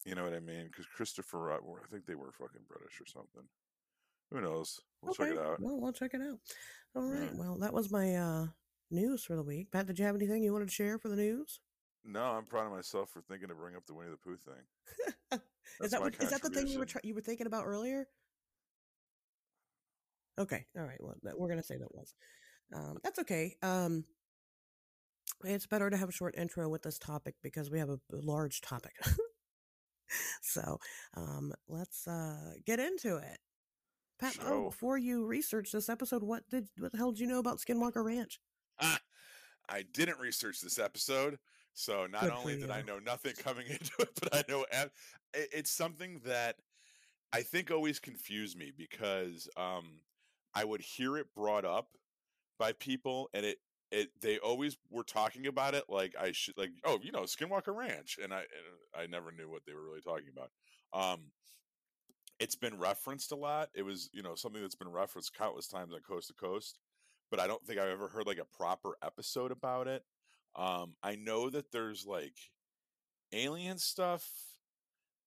You 0.06 0.16
know 0.16 0.24
what 0.24 0.34
I 0.34 0.40
mean? 0.40 0.68
Because 0.68 0.86
Christopher, 0.86 1.54
I 1.54 1.60
think 1.92 2.06
they 2.06 2.16
were 2.16 2.32
fucking 2.32 2.62
British 2.68 3.00
or 3.00 3.06
something. 3.06 3.44
Who 4.32 4.42
knows? 4.42 4.80
We'll 5.02 5.12
okay. 5.12 5.26
check 5.26 5.34
it 5.34 5.40
out. 5.40 5.62
Well, 5.62 5.80
we'll 5.80 5.94
check 5.94 6.14
it 6.14 6.22
out. 6.22 6.40
All 6.96 7.04
right. 7.04 7.30
Yeah. 7.32 7.40
Well, 7.40 7.58
that 7.60 7.74
was 7.74 7.92
my 7.92 8.16
uh 8.16 8.48
news 8.92 9.24
for 9.24 9.36
the 9.36 9.44
week. 9.44 9.72
Pat, 9.72 9.88
did 9.88 10.00
you 10.00 10.06
have 10.06 10.16
anything 10.16 10.44
you 10.44 10.52
wanted 10.52 10.70
to 10.70 10.74
share 10.74 10.98
for 10.98 11.10
the 11.10 11.16
news? 11.16 11.60
No, 12.06 12.24
I'm 12.24 12.46
proud 12.46 12.66
of 12.66 12.74
myself 12.74 13.10
for 13.12 13.22
thinking 13.22 13.50
to 13.50 13.56
bring 13.56 13.76
up 13.76 13.86
the 13.86 13.94
Winnie 13.94 14.12
the 14.12 14.18
Pooh 14.18 14.38
thing. 14.38 15.40
is 15.82 15.92
that 15.92 16.02
what, 16.02 16.16
is 16.22 16.32
that 16.32 16.42
the 16.42 16.50
thing 16.50 16.68
you 16.68 16.80
were 16.80 16.86
try- 16.86 17.02
you 17.04 17.14
were 17.14 17.22
thinking 17.22 17.48
about 17.48 17.66
earlier? 17.66 18.08
Okay, 20.40 20.66
all 20.78 20.84
right. 20.84 20.98
Well, 21.00 21.16
that, 21.24 21.40
we're 21.40 21.50
gonna 21.50 21.64
say 21.64 21.78
that 21.78 21.94
was. 21.94 22.14
Um, 22.76 22.98
that's 23.04 23.20
okay. 23.20 23.56
Um, 23.62 24.04
it's 25.46 25.68
better 25.68 25.90
to 25.90 25.98
have 25.98 26.10
a 26.10 26.14
short 26.14 26.36
intro 26.38 26.68
with 26.70 26.82
this 26.82 26.98
topic 26.98 27.36
because 27.44 27.70
we 27.70 27.80
have 27.80 27.90
a 27.90 28.00
large 28.12 28.62
topic. 28.62 28.94
so, 30.42 30.80
um, 31.16 31.54
let's 31.68 32.08
uh 32.08 32.54
get 32.66 32.80
into 32.80 33.18
it. 33.18 33.40
Pat, 34.20 34.38
oh, 34.46 34.66
before 34.70 34.98
you 34.98 35.26
research 35.26 35.72
this 35.72 35.90
episode, 35.90 36.24
what 36.24 36.44
did 36.50 36.68
what 36.78 36.92
the 36.92 36.98
hell 36.98 37.12
did 37.12 37.20
you 37.20 37.28
know 37.28 37.40
about 37.40 37.58
Skinwalker 37.58 38.04
Ranch? 38.04 38.40
Ah, 38.80 39.00
I 39.70 39.84
didn't 39.94 40.20
research 40.20 40.62
this 40.62 40.80
episode, 40.80 41.38
so 41.74 42.06
not 42.06 42.24
Good 42.24 42.32
only 42.32 42.60
did 42.60 42.70
I 42.72 42.82
know 42.82 43.00
nothing 43.00 43.34
coming 43.44 43.68
into 43.68 43.92
it, 44.00 44.20
but 44.22 44.36
I 44.36 44.44
know 44.48 44.66
it- 44.72 44.92
it's 45.34 45.72
something 45.72 46.22
that 46.26 46.58
I 47.34 47.42
think 47.42 47.72
always 47.72 48.00
confused 48.00 48.58
me 48.58 48.72
because 48.76 49.50
um, 49.58 50.02
I 50.54 50.64
would 50.64 50.82
hear 50.82 51.18
it 51.18 51.34
brought 51.36 51.66
up 51.66 51.88
by 52.60 52.74
people, 52.74 53.30
and 53.34 53.46
it 53.46 53.58
it 53.94 54.10
they 54.22 54.40
always 54.40 54.78
were 54.90 55.04
talking 55.04 55.48
about 55.48 55.76
it 55.76 55.86
like 55.88 56.14
I 56.20 56.32
should 56.34 56.58
like 56.58 56.72
oh 56.84 57.00
you 57.02 57.12
know 57.12 57.22
Skinwalker 57.22 57.76
Ranch, 57.76 58.18
and 58.22 58.34
I 58.34 58.40
and 58.40 58.48
I 58.96 59.08
never 59.08 59.32
knew 59.32 59.50
what 59.50 59.62
they 59.66 59.74
were 59.74 59.84
really 59.84 60.02
talking 60.02 60.30
about. 60.32 60.52
Um, 60.94 61.22
it's 62.40 62.56
been 62.56 62.78
referenced 62.78 63.32
a 63.32 63.36
lot. 63.36 63.70
It 63.74 63.84
was 63.84 64.10
you 64.12 64.24
know 64.24 64.36
something 64.36 64.62
that's 64.62 64.76
been 64.76 64.92
referenced 64.92 65.38
countless 65.38 65.68
times 65.68 65.94
on 65.94 66.02
Coast 66.02 66.28
to 66.28 66.34
Coast 66.34 66.80
but 67.34 67.40
I 67.40 67.48
don't 67.48 67.66
think 67.66 67.80
I've 67.80 67.90
ever 67.90 68.08
heard 68.08 68.28
like 68.28 68.38
a 68.38 68.56
proper 68.56 68.96
episode 69.04 69.52
about 69.52 69.88
it. 69.88 70.04
Um, 70.56 70.94
I 71.02 71.16
know 71.16 71.50
that 71.50 71.72
there's 71.72 72.06
like 72.06 72.36
alien 73.32 73.80
stuff, 73.80 74.24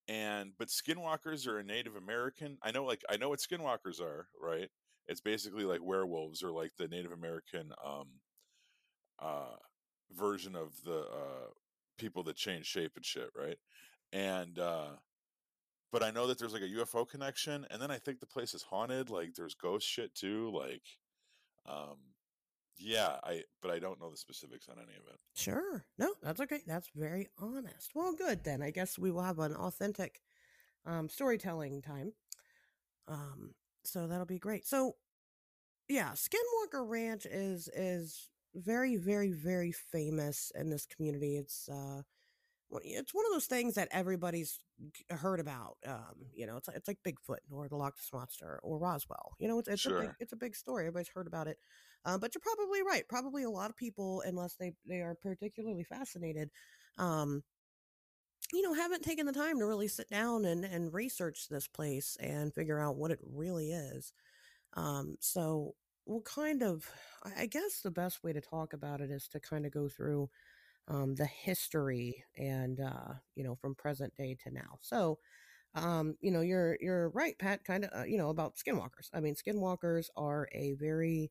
and 0.07 0.53
but 0.57 0.69
skinwalkers 0.69 1.49
are 1.49 1.59
a 1.59 1.65
Native 1.65 1.97
American. 1.97 2.59
I 2.63 2.71
know 2.71 2.85
like 2.85 3.03
I 3.11 3.17
know 3.17 3.31
what 3.31 3.41
skinwalkers 3.41 4.01
are, 4.01 4.29
right? 4.41 4.69
It's 5.09 5.21
basically 5.21 5.65
like 5.65 5.81
werewolves 5.83 6.45
or 6.45 6.53
like 6.53 6.71
the 6.79 6.87
Native 6.87 7.11
American 7.11 7.73
um, 7.85 8.07
uh, 9.21 9.57
version 10.13 10.55
of 10.57 10.73
the 10.85 11.01
uh, 11.01 11.51
people 11.99 12.23
that 12.25 12.37
change 12.37 12.67
shape 12.67 12.93
and 12.97 13.05
shit, 13.05 13.31
right? 13.37 13.59
And 14.13 14.59
uh, 14.59 14.91
but 15.93 16.03
I 16.03 16.11
know 16.11 16.27
that 16.27 16.39
there's 16.39 16.53
like 16.53 16.63
a 16.63 16.69
UFO 16.81 17.09
connection, 17.09 17.67
and 17.71 17.81
then 17.81 17.91
I 17.91 17.99
think 17.99 18.21
the 18.21 18.27
place 18.27 18.55
is 18.55 18.63
haunted. 18.63 19.11
Like 19.11 19.35
there's 19.35 19.55
ghost 19.55 19.87
shit 19.87 20.15
too, 20.15 20.51
like 20.55 20.83
um 21.69 21.97
yeah 22.79 23.17
i 23.25 23.43
but 23.63 23.71
i 23.71 23.79
don't 23.79 23.99
know 23.99 24.11
the 24.11 24.17
specifics 24.19 24.69
on 24.69 24.77
any 24.77 24.95
of 24.95 25.03
it 25.11 25.19
Sure. 25.37 25.85
No, 25.99 26.15
that's 26.23 26.41
okay. 26.41 26.63
That's 26.67 26.89
very 26.95 27.29
honest. 27.39 27.91
Well, 27.95 28.15
good 28.15 28.43
then. 28.43 28.63
I 28.63 28.71
guess 28.71 28.99
we 28.99 29.11
will 29.11 29.23
have 29.23 29.39
an 29.39 29.55
authentic 29.55 30.23
um, 30.87 31.11
storytelling 31.11 31.83
time. 31.83 32.15
Um, 33.07 33.55
so 33.85 34.07
that'll 34.07 34.25
be 34.25 34.39
great. 34.39 34.67
So, 34.67 34.97
yeah, 35.89 36.13
Skinwalker 36.13 36.89
Ranch 36.89 37.27
is 37.27 37.69
is 37.75 38.31
very, 38.57 38.97
very, 38.97 39.33
very 39.33 39.73
famous 39.73 40.53
in 40.55 40.71
this 40.71 40.87
community. 40.87 41.37
It's 41.37 41.69
uh, 41.69 42.03
it's 42.83 43.15
one 43.15 43.25
of 43.27 43.33
those 43.33 43.47
things 43.47 43.75
that 43.75 43.89
everybody's 43.93 44.59
heard 45.11 45.41
about. 45.41 45.77
Um, 45.87 46.27
you 46.35 46.47
know, 46.47 46.57
it's 46.57 46.69
it's 46.69 46.89
like 46.89 46.99
Bigfoot 47.07 47.39
or 47.51 47.69
the 47.69 47.77
Loch 47.77 47.95
Ness 47.97 48.11
monster 48.13 48.59
or 48.63 48.79
Roswell. 48.79 49.35
You 49.39 49.49
know, 49.49 49.59
it's 49.59 49.69
it's 49.69 49.87
a 49.87 49.91
big 49.91 50.11
it's 50.21 50.33
a 50.33 50.37
big 50.37 50.57
story. 50.57 50.85
Everybody's 50.85 51.09
heard 51.09 51.27
about 51.27 51.47
it. 51.47 51.59
Um, 52.05 52.21
but 52.21 52.35
you're 52.35 52.43
probably 52.43 52.83
right. 52.83 53.09
Probably 53.09 53.43
a 53.45 53.51
lot 53.51 53.71
of 53.71 53.77
people, 53.77 54.23
unless 54.27 54.55
they 54.55 54.73
they 54.87 55.01
are 55.01 55.15
particularly 55.15 55.85
fascinated, 55.85 56.51
um, 56.99 57.43
you 58.53 58.63
know, 58.63 58.75
haven't 58.75 59.03
taken 59.03 59.27
the 59.27 59.33
time 59.33 59.59
to 59.59 59.67
really 59.67 59.89
sit 59.89 60.09
down 60.11 60.45
and, 60.45 60.65
and 60.65 60.95
research 60.95 61.49
this 61.49 61.67
place 61.67 62.17
and 62.21 62.55
figure 62.55 62.79
out 62.79 62.97
what 62.97 63.11
it 63.11 63.19
really 63.23 63.73
is. 63.73 64.13
Um, 64.75 65.17
so 65.21 65.75
we'll 66.07 66.23
kind 66.23 66.63
of, 66.63 66.89
I 67.37 67.47
guess 67.47 67.81
the 67.83 67.91
best 67.91 68.23
way 68.23 68.33
to 68.33 68.41
talk 68.41 68.73
about 68.73 69.01
it 69.01 69.11
is 69.11 69.29
to 69.29 69.41
kind 69.41 69.67
of 69.67 69.73
go 69.73 69.89
through 69.89 70.31
um, 70.89 71.15
the 71.17 71.27
history 71.27 72.25
and, 72.37 72.81
uh, 72.81 73.15
you 73.35 73.45
know, 73.45 73.57
from 73.57 73.75
present 73.75 74.15
day 74.17 74.37
to 74.45 74.51
now. 74.53 74.79
So, 74.83 75.19
um, 75.75 76.17
you 76.21 76.31
know, 76.31 76.41
you're, 76.43 76.79
you're 76.81 77.11
right, 77.11 77.39
Pat, 77.39 77.65
kind 77.65 77.85
of, 77.85 77.91
uh, 77.97 78.05
you 78.05 78.19
know, 78.19 78.31
about 78.31 78.57
skinwalkers. 78.57 79.11
I 79.15 79.21
mean, 79.21 79.35
skinwalkers 79.37 80.07
are 80.17 80.49
a 80.53 80.75
very, 80.75 81.31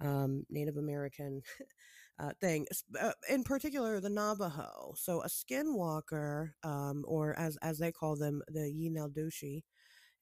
um, 0.00 0.44
Native 0.50 0.76
American 0.76 1.42
uh, 2.18 2.32
thing, 2.40 2.66
uh, 3.00 3.12
in 3.28 3.44
particular 3.44 4.00
the 4.00 4.10
Navajo. 4.10 4.94
So 4.96 5.22
a 5.22 5.28
skinwalker, 5.28 6.50
um, 6.64 7.04
or 7.06 7.38
as 7.38 7.56
as 7.62 7.78
they 7.78 7.92
call 7.92 8.16
them, 8.16 8.42
the 8.48 8.60
Yineldushi, 8.60 9.62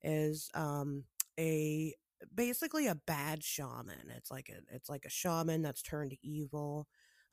is 0.03 0.51
um, 0.55 1.05
a 1.39 1.95
basically 2.35 2.87
a 2.87 2.95
bad 3.07 3.43
shaman. 3.43 4.11
It's 4.17 4.31
like 4.31 4.49
a 4.49 4.75
it's 4.75 4.89
like 4.89 5.05
a 5.05 5.11
shaman 5.11 5.63
that's 5.63 5.83
turned 5.83 6.17
evil. 6.23 6.87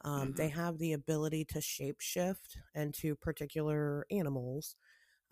Um, 0.03 0.29
mm-hmm. 0.29 0.35
They 0.35 0.49
have 0.49 0.77
the 0.77 0.93
ability 0.93 1.45
to 1.45 1.59
shapeshift 1.59 2.57
into 2.75 3.15
particular 3.15 4.05
animals. 4.11 4.75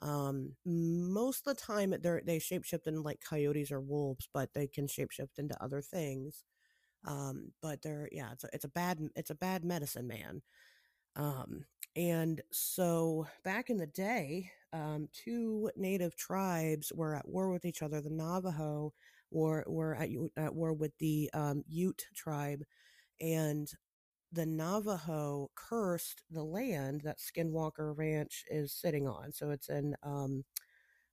Um, 0.02 0.56
most 0.66 1.46
of 1.46 1.56
the 1.56 1.62
time, 1.62 1.92
they 1.92 2.22
they 2.26 2.40
shapeshift 2.40 2.88
into 2.88 3.02
like 3.02 3.22
coyotes 3.28 3.72
or 3.72 3.82
wolves, 3.82 4.28
but 4.34 4.54
they 4.54 4.68
can 4.68 4.88
shapeshift 4.88 5.38
into 5.38 5.62
other 5.64 5.82
things. 5.82 6.44
Um, 7.06 7.52
but 7.62 7.82
they're 7.82 8.10
yeah, 8.12 8.32
it's 8.32 8.44
a, 8.44 8.50
it's 8.54 8.66
a 8.66 8.70
bad 8.70 9.00
it's 9.16 9.30
a 9.30 9.36
bad 9.36 9.64
medicine 9.64 10.08
man. 10.08 10.42
Um, 11.16 11.66
and 11.96 12.42
so 12.52 13.28
back 13.44 13.70
in 13.70 13.78
the 13.78 13.88
day, 13.88 14.50
um, 14.74 15.10
two 15.12 15.70
native 15.76 16.16
tribes 16.16 16.92
were 16.96 17.16
at 17.16 17.28
war 17.28 17.52
with 17.52 17.66
each 17.66 17.82
other. 17.82 18.02
The 18.02 18.10
Navajo 18.10 18.94
were 19.32 19.64
were 19.68 19.96
at, 19.96 20.10
at 20.38 20.56
war 20.56 20.74
with 20.74 20.98
the 21.00 21.30
um, 21.34 21.64
Ute 21.68 22.06
tribe, 22.16 22.64
and 23.20 23.72
the 24.32 24.46
Navajo 24.46 25.52
cursed 25.56 26.24
the 26.30 26.44
land 26.44 27.02
that 27.04 27.20
Skinwalker 27.20 27.98
Ranch 27.98 28.46
is 28.50 28.74
sitting 28.74 29.08
on. 29.08 29.32
So 29.34 29.50
it's 29.52 29.70
in, 29.70 29.94
um, 30.04 30.46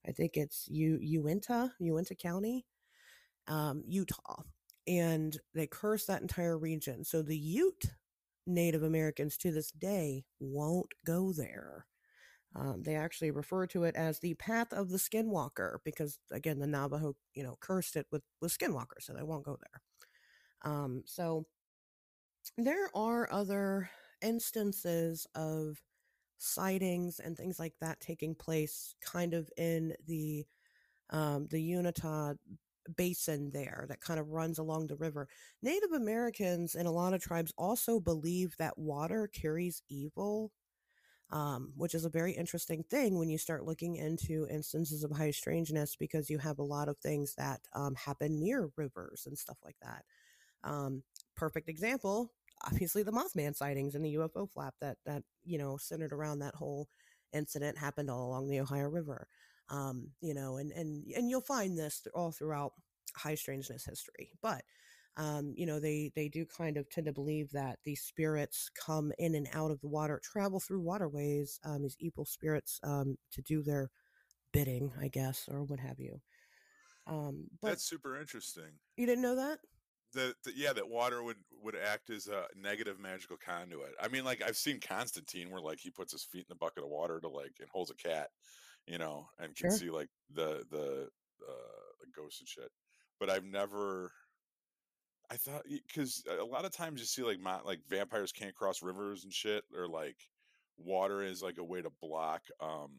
I 0.07 0.13
think 0.13 0.37
it's 0.37 0.69
U- 0.69 1.01
Uintah, 1.03 1.73
Uintah 1.81 2.15
County, 2.15 2.65
um, 3.49 3.83
Utah 3.87 4.43
and 4.89 5.39
they 5.55 5.67
curse 5.67 6.07
that 6.07 6.23
entire 6.23 6.59
region. 6.59 7.05
So 7.05 7.23
the 7.23 7.37
Ute 7.37 7.85
Native 8.47 8.83
Americans 8.83 9.37
to 9.39 9.53
this 9.53 9.71
day 9.71 10.25
won't 10.41 10.93
go 11.05 11.33
there. 11.33 11.85
Um, 12.55 12.83
they 12.83 12.95
actually 12.97 13.31
refer 13.31 13.67
to 13.69 13.85
it 13.85 13.95
as 13.97 14.19
the 14.21 14.35
path 14.35 14.73
of 14.73 14.89
the 14.91 14.99
skinwalker 14.99 15.79
because, 15.85 16.19
again, 16.33 16.59
the 16.59 16.67
Navajo, 16.67 17.15
you 17.35 17.43
know, 17.43 17.57
cursed 17.61 17.97
it 17.97 18.07
with 18.11 18.23
with 18.41 18.57
skinwalker, 18.57 19.01
so 19.01 19.13
they 19.15 19.23
won't 19.23 19.45
go 19.45 19.57
there. 19.61 20.73
Um, 20.73 21.03
so 21.07 21.47
there 22.57 22.89
are 22.95 23.31
other 23.33 23.91
instances 24.23 25.27
of 25.35 25.77
sightings 26.39 27.21
and 27.21 27.37
things 27.37 27.59
like 27.59 27.75
that 27.81 28.01
taking 28.01 28.35
place, 28.35 28.95
kind 29.03 29.35
of 29.35 29.51
in 29.57 29.95
the 30.07 30.47
um, 31.11 31.49
the 31.51 31.61
Uinta 31.63 32.37
basin 32.97 33.51
there 33.53 33.87
that 33.89 34.01
kind 34.01 34.21
of 34.21 34.31
runs 34.31 34.59
along 34.59 34.87
the 34.89 34.97
river. 34.97 35.29
Native 35.63 35.93
Americans 35.93 36.75
and 36.75 36.89
a 36.89 36.93
lot 36.93 37.15
of 37.15 37.23
tribes 37.23 37.53
also 37.59 38.01
believe 38.01 38.57
that 38.59 38.79
water 38.79 39.29
carries 39.33 39.83
evil, 39.89 40.53
um, 41.31 41.73
which 41.77 41.95
is 41.95 42.05
a 42.05 42.11
very 42.11 42.33
interesting 42.33 42.83
thing 42.85 43.19
when 43.19 43.29
you 43.29 43.39
start 43.39 43.65
looking 43.65 43.97
into 43.97 44.47
instances 44.51 45.05
of 45.05 45.13
high 45.13 45.31
strangeness 45.31 45.97
because 45.97 46.31
you 46.31 46.39
have 46.39 46.59
a 46.59 46.63
lot 46.65 46.89
of 46.89 46.99
things 46.99 47.35
that 47.37 47.61
um, 47.75 47.95
happen 47.95 48.39
near 48.39 48.71
rivers 48.77 49.25
and 49.27 49.39
stuff 49.39 49.59
like 49.65 49.77
that. 49.83 50.05
Um, 50.65 51.03
perfect 51.37 51.69
example, 51.69 52.33
obviously 52.67 53.03
the 53.03 53.13
Mothman 53.13 53.55
sightings 53.57 53.95
and 53.95 54.05
the 54.05 54.15
UFO 54.17 54.51
flap 54.51 54.75
that 54.81 54.99
that 55.07 55.23
you 55.45 55.59
know 55.59 55.77
centered 55.77 56.13
around 56.13 56.41
that 56.41 56.55
whole 56.55 56.89
incident 57.33 57.79
happened 57.79 58.11
all 58.11 58.27
along 58.29 58.49
the 58.49 58.61
Ohio 58.61 58.89
River 58.89 59.29
um, 59.71 60.09
you 60.21 60.35
know, 60.35 60.57
and 60.57 60.73
and 60.73 61.05
and 61.15 61.29
you'll 61.31 61.41
find 61.43 61.79
this 61.79 62.07
all 62.15 62.33
throughout 62.33 62.73
high 63.15 63.35
strangeness 63.35 63.85
history. 63.85 64.31
But 64.43 64.63
um, 65.19 65.53
you 65.57 65.67
know, 65.67 65.81
they 65.81 66.13
they 66.15 66.29
do 66.29 66.47
kind 66.47 66.77
of 66.77 66.89
tend 66.89 67.07
to 67.07 67.13
believe 67.13 67.51
that 67.51 67.81
these 67.85 68.03
spirits 68.03 68.71
come 68.75 69.13
in 69.19 69.35
and 69.35 69.49
out 69.53 69.73
of 69.73 69.81
the 69.81 69.89
water, 69.89 70.21
travel 70.23 70.61
through 70.61 70.81
waterways, 70.81 71.59
um, 71.65 71.83
these 71.83 71.97
evil 71.99 72.25
spirits 72.25 72.79
um, 72.85 73.19
to 73.33 73.43
do 73.43 73.63
their 73.63 73.91
bidding, 74.53 74.93
I 75.01 75.09
guess, 75.09 75.49
or 75.51 75.65
what 75.65 75.81
have 75.81 75.99
you. 75.99 76.21
Um, 77.09 77.47
but 77.61 77.69
That's 77.69 77.89
super 77.89 78.21
interesting. 78.21 78.71
You 78.97 79.07
didn't 79.07 79.23
know 79.23 79.35
that? 79.35 79.59
That, 80.15 80.35
yeah, 80.55 80.73
that 80.73 80.89
water 80.89 81.23
would 81.23 81.37
would 81.63 81.75
act 81.77 82.11
as 82.11 82.29
a 82.29 82.45
negative 82.57 83.01
magical 83.01 83.37
conduit. 83.37 83.95
I 84.01 84.07
mean, 84.07 84.25
like 84.25 84.41
I've 84.47 84.57
seen 84.57 84.79
Constantine, 84.81 85.51
where 85.51 85.61
like 85.61 85.81
he 85.81 85.91
puts 85.91 86.13
his 86.13 86.23
feet 86.23 86.41
in 86.41 86.47
the 86.49 86.55
bucket 86.55 86.85
of 86.85 86.91
water 86.91 87.19
to 87.21 87.29
like 87.29 87.57
and 87.59 87.69
holds 87.71 87.91
a 87.91 87.95
cat, 87.95 88.29
you 88.87 88.99
know, 88.99 89.29
and 89.41 89.55
can 89.57 89.71
sure. 89.71 89.79
see 89.79 89.91
like 89.91 90.09
the 90.33 90.65
the 90.71 91.09
uh, 91.47 91.89
the 92.01 92.07
ghosts 92.15 92.41
and 92.41 92.49
shit. 92.49 92.71
But 93.19 93.31
I've 93.31 93.45
never. 93.45 94.13
I 95.31 95.37
thought 95.37 95.63
because 95.87 96.25
a 96.41 96.45
lot 96.45 96.65
of 96.65 96.73
times 96.73 97.01
you 97.01 97.07
see 97.07 97.23
like 97.23 97.41
my, 97.41 97.61
like 97.61 97.81
vampires 97.89 98.33
can't 98.33 98.55
cross 98.55 98.83
rivers 98.83 99.25
and 99.25 99.33
shit, 99.33 99.65
or 99.77 99.87
like 99.87 100.17
water 100.79 101.23
is 101.23 101.43
like 101.43 101.59
a 101.59 101.65
way 101.65 101.83
to 101.83 101.91
block. 102.01 102.43
um 102.61 102.91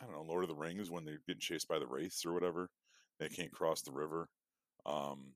I 0.00 0.04
don't 0.04 0.14
know 0.14 0.22
Lord 0.22 0.44
of 0.44 0.48
the 0.48 0.54
Rings 0.54 0.90
when 0.90 1.04
they're 1.04 1.20
getting 1.26 1.40
chased 1.40 1.68
by 1.68 1.78
the 1.78 1.86
wraiths 1.86 2.24
or 2.24 2.32
whatever. 2.32 2.70
They 3.18 3.28
can't 3.28 3.52
cross 3.52 3.82
the 3.82 3.92
river. 3.92 4.28
Um, 4.86 5.34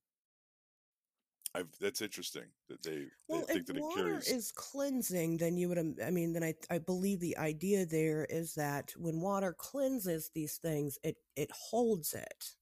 I've, 1.55 1.69
that's 1.81 2.01
interesting 2.01 2.45
that 2.69 2.83
they, 2.83 3.07
well, 3.29 3.45
they 3.47 3.55
think 3.55 3.67
that 3.67 3.77
it 3.77 3.83
water 3.83 4.05
carries. 4.05 4.29
is 4.29 4.53
cleansing, 4.53 5.37
then 5.37 5.59
you 5.59 5.69
would. 5.69 5.79
I 6.03 6.11
mean, 6.11 6.33
then 6.33 6.43
I 6.43 6.55
I 6.71 6.79
believe 6.79 7.21
the 7.21 7.37
idea 7.37 7.85
there 7.85 8.25
is 8.31 8.55
that 8.55 8.95
when 8.97 9.21
water 9.21 9.53
cleanses 9.53 10.31
these 10.35 10.57
things, 10.57 10.99
it 11.03 11.17
it 11.37 11.51
holds 11.51 12.15
it. 12.15 12.55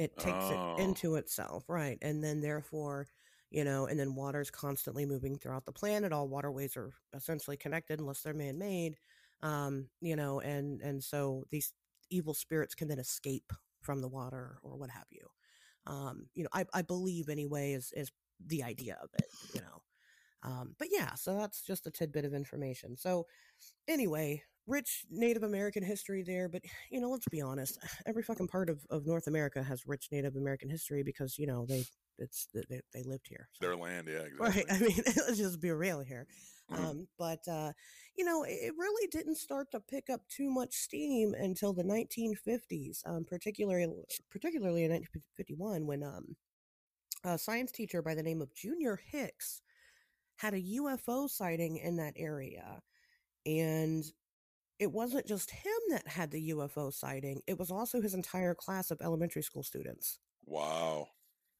It 0.00 0.16
takes 0.16 0.44
oh. 0.44 0.76
it 0.78 0.82
into 0.82 1.16
itself, 1.16 1.64
right, 1.68 1.98
and 2.00 2.22
then 2.24 2.40
therefore, 2.40 3.06
you 3.50 3.64
know, 3.64 3.86
and 3.86 3.98
then 3.98 4.14
water 4.14 4.40
is 4.40 4.50
constantly 4.50 5.04
moving 5.04 5.38
throughout 5.38 5.66
the 5.66 5.72
planet. 5.72 6.12
All 6.12 6.28
waterways 6.28 6.76
are 6.76 6.92
essentially 7.14 7.56
connected, 7.56 8.00
unless 8.00 8.22
they're 8.22 8.34
man 8.34 8.58
made. 8.58 8.96
Um, 9.42 9.88
you 10.00 10.16
know, 10.16 10.40
and 10.40 10.80
and 10.80 11.02
so 11.02 11.44
these 11.50 11.72
evil 12.10 12.34
spirits 12.34 12.74
can 12.74 12.88
then 12.88 12.98
escape 12.98 13.52
from 13.80 14.00
the 14.00 14.08
water 14.08 14.58
or 14.62 14.76
what 14.76 14.90
have 14.90 15.06
you 15.10 15.26
um, 15.86 16.26
you 16.34 16.44
know, 16.44 16.50
I, 16.52 16.64
I 16.72 16.82
believe 16.82 17.28
anyway 17.28 17.72
is 17.72 17.92
is 17.96 18.10
the 18.44 18.62
idea 18.62 18.98
of 19.02 19.10
it, 19.14 19.26
you 19.54 19.60
know. 19.60 19.82
Um, 20.42 20.74
but 20.78 20.88
yeah, 20.90 21.14
so 21.14 21.36
that's 21.36 21.62
just 21.62 21.86
a 21.86 21.90
tidbit 21.90 22.24
of 22.24 22.34
information. 22.34 22.96
So 22.96 23.26
anyway, 23.86 24.42
rich 24.66 25.04
Native 25.10 25.42
American 25.42 25.82
history 25.82 26.22
there, 26.22 26.48
but 26.48 26.62
you 26.90 27.00
know, 27.00 27.10
let's 27.10 27.28
be 27.28 27.42
honest, 27.42 27.78
every 28.06 28.22
fucking 28.22 28.48
part 28.48 28.70
of, 28.70 28.80
of 28.90 29.06
North 29.06 29.26
America 29.26 29.62
has 29.62 29.86
rich 29.86 30.08
Native 30.10 30.36
American 30.36 30.70
history 30.70 31.02
because 31.02 31.38
you 31.38 31.46
know 31.46 31.66
they 31.66 31.84
it's 32.18 32.48
they, 32.54 32.80
they 32.92 33.02
lived 33.02 33.26
here. 33.28 33.48
So. 33.52 33.66
Their 33.66 33.76
land, 33.76 34.08
yeah, 34.10 34.20
exactly. 34.40 34.62
Right. 34.62 34.64
I 34.70 34.78
mean, 34.78 35.02
let's 35.06 35.38
just 35.38 35.60
be 35.60 35.70
real 35.70 36.00
here. 36.00 36.26
Mm-hmm. 36.70 36.84
Um, 36.84 37.08
but 37.18 37.46
uh, 37.48 37.72
you 38.16 38.24
know, 38.24 38.44
it 38.46 38.72
really 38.78 39.08
didn't 39.08 39.36
start 39.36 39.70
to 39.72 39.80
pick 39.80 40.08
up 40.10 40.20
too 40.28 40.50
much 40.50 40.72
steam 40.72 41.34
until 41.34 41.72
the 41.72 41.82
1950s, 41.82 43.00
um, 43.06 43.24
particularly 43.24 43.88
particularly 44.30 44.84
in 44.84 44.92
1951 44.92 45.86
when 45.86 46.02
um, 46.02 46.36
a 47.24 47.38
science 47.38 47.72
teacher 47.72 48.02
by 48.02 48.14
the 48.14 48.22
name 48.22 48.40
of 48.40 48.54
Junior 48.54 49.00
Hicks 49.10 49.62
had 50.40 50.54
a 50.54 50.62
UFO 50.62 51.28
sighting 51.28 51.76
in 51.76 51.96
that 51.96 52.14
area, 52.16 52.82
and 53.46 54.04
it 54.78 54.92
wasn't 54.92 55.26
just 55.26 55.50
him 55.50 55.72
that 55.90 56.08
had 56.08 56.30
the 56.30 56.50
UFO 56.50 56.92
sighting; 56.92 57.42
it 57.46 57.58
was 57.58 57.70
also 57.70 58.00
his 58.00 58.14
entire 58.14 58.54
class 58.54 58.90
of 58.90 59.00
elementary 59.02 59.42
school 59.42 59.62
students. 59.62 60.18
Wow 60.46 61.08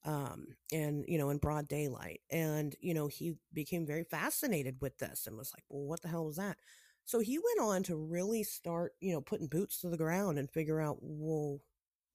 um, 0.04 0.56
and 0.72 1.04
you 1.06 1.18
know 1.18 1.30
in 1.30 1.38
broad 1.38 1.68
daylight 1.68 2.20
and 2.30 2.74
you 2.80 2.94
know 2.94 3.06
he 3.06 3.34
became 3.52 3.86
very 3.86 4.04
fascinated 4.04 4.76
with 4.80 4.96
this 4.98 5.26
and 5.26 5.36
was 5.36 5.52
like 5.54 5.64
well 5.68 5.84
what 5.84 6.00
the 6.02 6.08
hell 6.08 6.24
was 6.24 6.36
that 6.36 6.56
so 7.04 7.18
he 7.20 7.38
went 7.38 7.60
on 7.60 7.82
to 7.82 7.96
really 7.96 8.42
start 8.42 8.92
you 9.00 9.12
know 9.12 9.20
putting 9.20 9.46
boots 9.46 9.80
to 9.80 9.88
the 9.88 9.96
ground 9.96 10.38
and 10.38 10.50
figure 10.50 10.80
out 10.80 10.98
well 11.00 11.60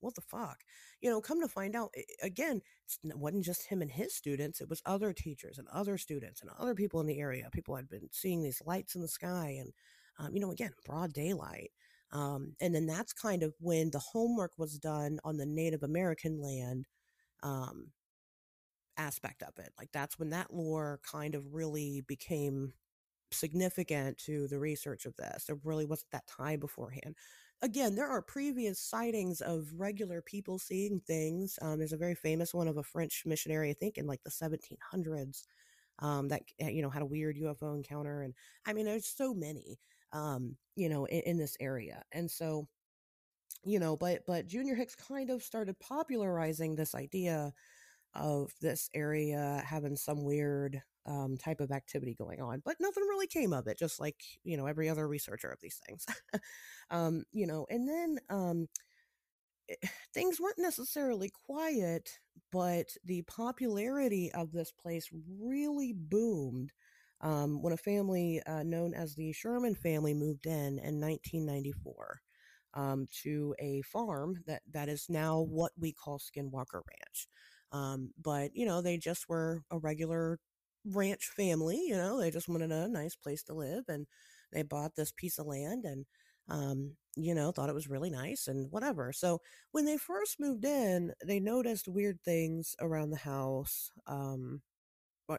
what 0.06 0.15
the 0.15 0.22
fuck 0.22 0.60
you 1.02 1.10
know 1.10 1.22
come 1.22 1.41
to 1.41 1.48
find 1.48 1.76
out 1.76 1.91
again 2.22 2.62
it 3.04 3.18
wasn't 3.18 3.44
just 3.44 3.68
him 3.68 3.82
and 3.82 3.91
his 3.91 4.13
students 4.15 4.62
it 4.62 4.70
was 4.70 4.82
other 4.86 5.13
teachers 5.13 5.58
and 5.58 5.68
other 5.74 5.98
students 5.98 6.41
and 6.41 6.50
other 6.58 6.76
people 6.76 7.00
in 7.00 7.08
the 7.08 7.20
area 7.20 7.50
people 7.52 7.76
had 7.76 7.89
been 7.89 8.08
seeing 8.12 8.41
these 8.41 8.62
lights 8.65 8.96
in 8.96 9.02
the 9.02 9.08
sky 9.08 9.58
and 9.60 9.74
um, 10.20 10.34
you 10.34 10.39
know 10.39 10.52
again 10.52 10.72
broad 10.86 11.13
daylight 11.13 11.72
um, 12.12 12.54
and 12.62 12.74
then 12.74 12.86
that's 12.86 13.12
kind 13.12 13.44
of 13.44 13.54
when 13.60 13.89
the 13.91 14.00
homework 14.00 14.52
was 14.58 14.78
done 14.80 15.20
on 15.24 15.38
the 15.38 15.46
native 15.46 15.84
american 15.84 16.41
land 16.41 16.86
um, 17.44 17.91
aspect 18.98 19.44
of 19.44 19.58
it. 19.60 19.72
Like 19.78 19.89
that's 19.91 20.20
when 20.20 20.30
that 20.30 20.54
lore 20.54 21.00
kind 21.10 21.36
of 21.36 21.54
really 21.54 22.04
became 22.08 22.74
significant 23.32 24.18
to 24.20 24.48
the 24.48 24.60
research 24.60 25.06
of 25.06 25.15
this. 25.15 25.46
There 25.46 25.58
really 25.63 25.86
wasn't 25.86 26.12
that 26.12 26.28
time 26.28 26.60
beforehand. 26.60 27.15
Again, 27.62 27.96
there 27.96 28.08
are 28.08 28.22
previous 28.22 28.80
sightings 28.80 29.41
of 29.41 29.70
regular 29.76 30.22
people 30.22 30.60
seeing 30.60 31.00
things. 31.00 31.58
Um, 31.62 31.80
there's 31.80 31.94
a 31.94 31.98
very 31.98 32.13
famous 32.15 32.54
one 32.54 32.68
of 32.68 32.78
a 32.78 32.84
French 32.84 33.24
missionary, 33.26 33.70
I 33.70 33.74
think, 33.74 33.98
in 33.98 34.06
like 34.06 34.24
the 34.24 34.30
1700s, 34.32 35.46
um, 36.00 36.28
that 36.28 36.44
eh, 36.60 36.70
you 36.70 36.82
know 36.82 36.89
had 36.89 37.02
a 37.02 37.06
weird 37.08 37.38
UFO 37.38 37.74
encounter. 37.74 38.22
And 38.22 38.34
I 38.65 38.74
mean, 38.74 38.86
there's 38.86 39.08
so 39.08 39.34
many, 39.34 39.80
um, 40.13 40.58
you 40.76 40.89
know, 40.89 41.06
in, 41.06 41.22
in 41.22 41.38
this 41.38 41.58
area, 41.60 42.04
and 42.12 42.30
so 42.30 42.68
you 43.63 43.80
know, 43.80 43.96
but 43.98 44.26
but 44.28 44.48
Junior 44.48 44.76
Hicks 44.76 44.96
kind 44.96 45.30
of 45.30 45.44
started 45.44 45.80
popularizing 45.80 46.76
this 46.76 46.96
idea 46.96 47.54
of 48.15 48.52
this 48.62 48.89
area 48.94 49.63
having 49.65 49.96
some 49.98 50.24
weird 50.24 50.82
um, 51.06 51.38
type 51.38 51.60
of 51.60 51.72
activity 51.72 52.15
going 52.18 52.41
on, 52.41 52.62
but 52.65 52.78
nothing 52.80 53.04
really 53.04 53.28
came 53.28 53.54
of 53.54 53.68
it. 53.68 53.78
Just 53.78 54.00
like 54.00 54.18
you 54.44 54.58
know 54.58 54.65
every 54.65 54.89
other 54.89 55.08
researcher 55.08 55.50
of 55.50 55.60
these 55.62 55.80
things, 55.88 56.06
um, 56.91 57.24
you 57.32 57.48
know. 57.48 57.65
And 57.70 57.88
then 57.88 58.20
um, 58.30 58.68
it, 59.68 59.78
things 60.13 60.39
weren't 60.39 60.60
necessarily 60.60 61.30
quiet, 61.46 62.20
but 62.52 62.88
the 63.04 63.24
popularity 63.24 64.32
of 64.34 64.52
this 64.52 64.72
place 64.72 65.10
really 65.39 65.94
boomed 65.94 66.72
um, 67.22 67.62
when 67.62 67.74
a 67.74 67.78
family 67.78 68.41
uh, 68.46 68.63
known 68.63 68.94
as 68.94 69.15
the 69.15 69.32
Sherman 69.34 69.76
family 69.76 70.13
moved 70.13 70.46
in 70.46 70.80
in 70.80 71.00
1994 71.00 72.22
um, 72.74 73.08
to 73.24 73.56
a 73.60 73.82
farm 73.84 74.44
that 74.48 74.62
that 74.72 74.89
is 74.89 75.06
now 75.10 75.39
what 75.39 75.72
we 75.80 75.94
call 75.94 76.20
Skinwalker 76.20 76.82
Ranch. 76.89 77.28
Um, 77.72 78.12
but 78.22 78.52
you 78.54 78.65
know, 78.65 78.82
they 78.82 78.98
just 78.98 79.28
were 79.30 79.62
a 79.72 79.78
regular 79.78 80.39
ranch 80.86 81.28
family. 81.36 81.82
You 81.88 81.95
know, 81.98 82.19
they 82.19 82.32
just 82.32 82.48
wanted 82.50 82.71
a 82.71 82.88
nice 82.88 83.15
place 83.15 83.43
to 83.43 83.54
live, 83.54 83.86
and 83.88 84.08
they 84.52 84.63
bought 84.63 84.95
this 84.95 85.12
piece 85.12 85.38
of 85.39 85.48
land 85.48 85.86
and 85.86 86.06
um, 86.48 86.91
you 87.15 87.34
know, 87.34 87.52
thought 87.52 87.69
it 87.69 87.76
was 87.76 87.89
really 87.89 88.10
nice 88.12 88.48
and 88.48 88.71
whatever. 88.71 89.12
So 89.12 89.41
when 89.71 89.86
they 89.86 89.98
first 89.98 90.39
moved 90.39 90.63
in, 90.65 91.12
they 91.26 91.39
noticed 91.39 91.88
weird 91.88 92.19
things 92.24 92.76
around 92.80 93.10
the 93.12 93.17
house. 93.17 93.89
Um, 94.08 94.62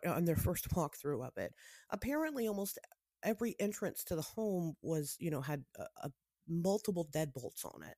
on 0.07 0.25
their 0.25 0.37
first 0.49 0.69
walkthrough 0.71 1.27
of 1.27 1.37
it, 1.37 1.53
apparently, 1.91 2.47
almost 2.49 2.79
every 3.23 3.55
entrance 3.59 4.05
to 4.05 4.17
the 4.17 4.23
home 4.23 4.75
was, 4.83 5.17
you 5.19 5.31
know, 5.31 5.41
had 5.41 5.65
a, 5.79 5.85
a 6.05 6.11
multiple 6.49 7.09
deadbolts 7.13 7.65
on 7.65 7.83
it. 7.83 7.97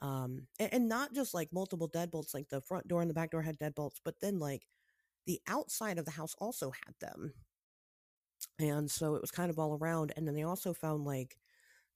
Um, 0.00 0.46
and, 0.60 0.74
and 0.74 0.88
not 0.88 1.14
just 1.14 1.34
like 1.34 1.52
multiple 1.52 1.88
deadbolts, 1.88 2.34
like 2.34 2.48
the 2.48 2.60
front 2.60 2.88
door 2.88 3.00
and 3.02 3.10
the 3.10 3.14
back 3.14 3.30
door 3.30 3.42
had 3.42 3.58
deadbolts, 3.58 4.00
but 4.04 4.16
then 4.20 4.38
like 4.38 4.62
the 5.26 5.40
outside 5.46 5.98
of 5.98 6.04
the 6.04 6.12
house 6.12 6.34
also 6.38 6.70
had 6.70 6.94
them. 7.00 7.34
And 8.58 8.90
so 8.90 9.14
it 9.14 9.20
was 9.20 9.30
kind 9.30 9.50
of 9.50 9.58
all 9.58 9.74
around. 9.74 10.12
And 10.16 10.26
then 10.26 10.34
they 10.34 10.42
also 10.42 10.72
found 10.72 11.04
like 11.04 11.38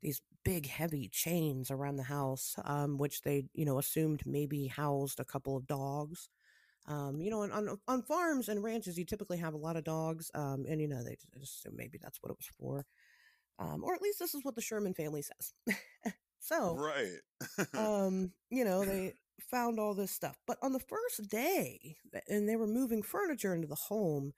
these 0.03 0.23
big 0.45 0.67
heavy 0.67 1.09
chains 1.09 1.71
around 1.71 1.97
the 1.97 2.05
house, 2.05 2.57
um, 2.65 2.99
which 2.99 3.23
they, 3.23 3.45
you 3.55 3.65
know, 3.65 3.79
assumed 3.79 4.23
maybe 4.25 4.67
housed 4.67 5.21
a 5.21 5.25
couple 5.25 5.57
of 5.57 5.67
dogs. 5.67 6.29
Um, 6.87 7.21
you 7.21 7.31
know, 7.31 7.43
on, 7.43 7.53
on, 7.53 7.79
on 7.87 8.03
farms 8.03 8.49
and 8.49 8.63
ranches, 8.63 8.97
you 8.97 9.05
typically 9.05 9.37
have 9.39 9.53
a 9.53 9.59
lot 9.59 9.77
of 9.77 9.85
dogs, 9.85 10.31
um, 10.35 10.65
and 10.67 10.81
you 10.81 10.89
know 10.89 11.05
they 11.05 11.19
just 11.39 11.59
assume 11.61 11.77
maybe 11.77 11.99
that's 12.01 12.17
what 12.23 12.31
it 12.31 12.39
was 12.39 12.49
for 12.59 12.87
um, 13.59 13.83
or 13.85 13.95
at 13.95 14.03
least 14.03 14.19
this 14.19 14.35
is 14.35 14.45
what 14.45 14.55
the 14.55 14.61
Sherman 14.61 14.95
family 14.95 15.23
says. 15.23 15.53
so, 16.39 16.77
right, 16.77 17.67
um, 17.75 18.33
you 18.51 18.65
know, 18.65 18.85
they 18.85 19.15
found 19.43 19.79
all 19.79 19.95
this 19.95 20.11
stuff, 20.13 20.37
but 20.47 20.59
on 20.63 20.73
the 20.73 20.81
first 20.81 21.29
day, 21.31 21.97
and 22.29 22.49
they 22.49 22.57
were 22.57 22.67
moving 22.67 23.03
furniture 23.03 23.55
into 23.55 23.69
the 23.69 23.75
home, 23.75 24.33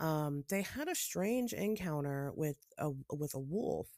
um, 0.00 0.44
they 0.48 0.62
had 0.62 0.88
a 0.88 0.94
strange 0.94 1.52
encounter 1.52 2.32
with 2.36 2.58
a 2.78 2.90
with 3.12 3.34
a 3.34 3.40
wolf, 3.40 3.88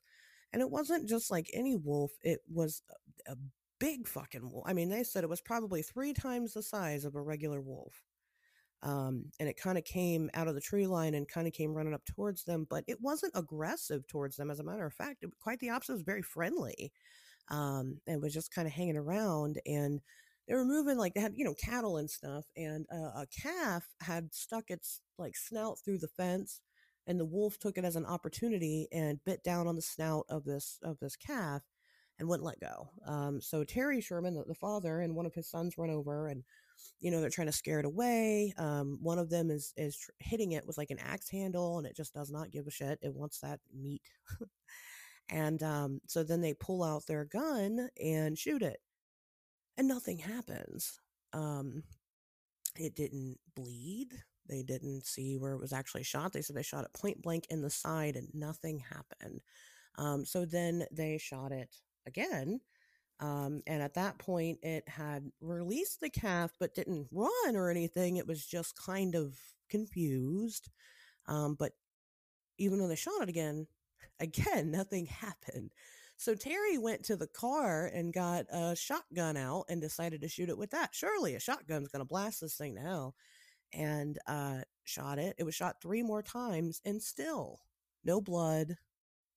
and 0.53 0.63
it 0.63 0.71
wasn't 0.71 1.09
just 1.09 1.31
like 1.31 1.51
any 1.53 1.77
wolf; 1.77 2.13
it 2.23 2.41
was 2.53 2.83
a, 3.29 3.33
a 3.33 3.37
big 3.79 4.07
fucking 4.09 4.51
wolf. 4.51 4.65
I 4.67 4.73
mean, 4.73 4.89
they 4.91 5.05
said 5.05 5.25
it 5.25 5.31
was 5.31 5.41
probably 5.41 5.83
three 5.83 6.13
times 6.13 6.55
the 6.55 6.63
size 6.63 7.05
of 7.05 7.15
a 7.17 7.23
regular 7.23 7.61
wolf. 7.61 8.03
Um, 8.83 9.27
and 9.39 9.49
it 9.49 9.59
kind 9.59 9.77
of 9.77 9.85
came 9.85 10.31
out 10.33 10.49
of 10.49 10.55
the 10.55 10.61
tree 10.61 10.87
line 10.87 11.15
and 11.15 11.29
kind 11.29 11.47
of 11.47 11.53
came 11.53 11.75
running 11.75 11.93
up 11.93 12.05
towards 12.07 12.45
them, 12.45 12.67
but 12.69 12.85
it 12.87 12.99
wasn't 13.01 13.33
aggressive 13.35 14.07
towards 14.07 14.37
them. 14.37 14.51
As 14.51 14.59
a 14.59 14.65
matter 14.65 14.87
of 14.87 14.95
fact, 14.95 15.23
it, 15.23 15.31
quite 15.39 15.59
the 15.61 15.71
opposite. 15.71 15.93
It 15.93 15.97
was 15.97 16.03
very 16.03 16.23
friendly. 16.23 16.93
Um, 17.49 17.99
and 18.07 18.23
was 18.23 18.33
just 18.33 18.55
kind 18.55 18.69
of 18.69 18.73
hanging 18.73 18.97
around 18.97 19.61
and 19.67 20.01
they 20.51 20.57
were 20.57 20.65
moving 20.65 20.99
like 20.99 21.15
they 21.15 21.21
had, 21.21 21.35
you 21.37 21.45
know, 21.45 21.55
cattle 21.55 21.97
and 21.99 22.11
stuff. 22.11 22.45
And 22.57 22.85
uh, 22.93 23.21
a 23.21 23.27
calf 23.41 23.85
had 24.01 24.35
stuck 24.35 24.65
its 24.69 25.01
like 25.17 25.37
snout 25.37 25.79
through 25.85 25.99
the 25.99 26.09
fence 26.09 26.61
and 27.07 27.21
the 27.21 27.25
wolf 27.25 27.57
took 27.59 27.79
it 27.79 27.85
as 27.85 27.95
an 27.95 28.05
opportunity 28.05 28.89
and 28.93 29.25
bit 29.25 29.45
down 29.45 29.69
on 29.69 29.77
the 29.77 29.83
snout 29.83 30.27
of 30.29 30.45
this, 30.45 30.81
of 30.83 30.99
this 30.99 31.15
calf 31.15 31.63
and 32.19 32.29
wouldn't 32.29 32.45
let 32.45 32.59
go. 32.59 32.89
Um, 33.07 33.41
so 33.41 33.63
Terry 33.63 34.01
Sherman, 34.01 34.35
the, 34.35 34.43
the 34.45 34.55
father 34.55 35.01
and 35.01 35.15
one 35.15 35.25
of 35.25 35.35
his 35.35 35.49
sons 35.49 35.79
run 35.79 35.89
over 35.89 36.27
and 36.27 36.43
you 36.99 37.13
know 37.13 37.21
they're 37.21 37.31
trying 37.31 37.47
to 37.47 37.53
scare 37.53 37.79
it 37.79 37.85
away 37.85 38.55
um, 38.57 38.99
one 39.03 39.19
of 39.19 39.29
them 39.29 39.51
is 39.51 39.73
is 39.77 39.97
tr- 39.97 40.11
hitting 40.19 40.53
it 40.53 40.67
with 40.67 40.79
like 40.79 40.91
an 40.91 40.99
axe 40.99 41.29
handle 41.29 41.77
and 41.77 41.87
it 41.87 41.95
just 41.95 42.15
does 42.15 42.31
not 42.31 42.51
give 42.51 42.67
a 42.67 42.71
shit 42.71 42.99
it 43.03 43.15
wants 43.15 43.39
that 43.41 43.61
meat 43.75 44.01
and 45.31 45.63
um, 45.63 46.01
so 46.07 46.23
then 46.23 46.41
they 46.41 46.55
pull 46.55 46.83
out 46.83 47.07
their 47.07 47.27
gun 47.27 47.91
and 48.03 48.39
shoot 48.39 48.63
it 48.63 48.81
and 49.79 49.89
nothing 49.89 50.19
happens 50.19 51.01
um, 51.33 51.83
it 52.79 52.95
didn't 52.95 53.39
bleed 53.55 54.15
they 54.49 54.63
didn't 54.63 55.07
see 55.07 55.37
where 55.37 55.53
it 55.53 55.61
was 55.61 55.73
actually 55.73 56.03
shot 56.03 56.33
they 56.33 56.43
said 56.43 56.57
they 56.57 56.63
shot 56.63 56.85
it 56.85 56.93
point 56.93 57.21
blank 57.23 57.47
in 57.51 57.63
the 57.63 57.71
side 57.71 58.17
and 58.17 58.29
nothing 58.35 58.79
happened 58.81 59.41
um, 59.99 60.25
so 60.25 60.45
then 60.45 60.85
they 60.93 61.19
shot 61.19 61.53
it 61.53 61.75
again 62.07 62.61
um, 63.21 63.63
and 63.67 63.83
at 63.83 63.95
that 63.95 64.19
point, 64.19 64.59
it 64.63 64.89
had 64.89 65.31
released 65.41 66.01
the 66.01 66.11
calf, 66.11 66.53
but 66.59 66.75
didn't 66.75 67.07
run 67.13 67.55
or 67.55 67.71
anything. 67.71 68.17
It 68.17 68.27
was 68.27 68.45
just 68.45 68.77
kind 68.77 69.15
of 69.15 69.39
confused. 69.71 70.71
Um, 71.29 71.57
but 71.59 71.73
even 72.59 72.79
though 72.79 72.89
they 72.89 72.97
shot 72.97 73.23
it 73.23 73.29
again, 73.29 73.67
again, 74.21 74.71
nothing 74.71 75.07
happened. 75.07 75.73
So 76.21 76.35
Terry 76.35 76.77
went 76.77 77.03
to 77.05 77.17
the 77.17 77.27
car 77.27 77.87
and 77.87 78.13
got 78.13 78.45
a 78.53 78.77
shotgun 78.77 79.39
out 79.39 79.65
and 79.71 79.81
decided 79.81 80.21
to 80.21 80.29
shoot 80.29 80.51
it 80.51 80.59
with 80.59 80.71
that. 80.73 80.91
Surely 80.93 81.35
a 81.35 81.41
shotgun's 81.41 81.89
going 81.89 82.01
to 82.01 82.09
blast 82.09 82.43
this 82.43 82.57
thing 82.57 82.75
to 82.75 82.83
hell. 82.83 83.15
And 83.73 84.19
uh, 84.27 84.61
shot 84.85 85.19
it. 85.19 85.35
It 85.39 85.45
was 85.45 85.55
shot 85.55 85.77
three 85.81 86.03
more 86.03 86.23
times 86.23 86.83
and 86.85 87.03
still 87.03 87.61
no 88.05 88.21
blood, 88.21 88.77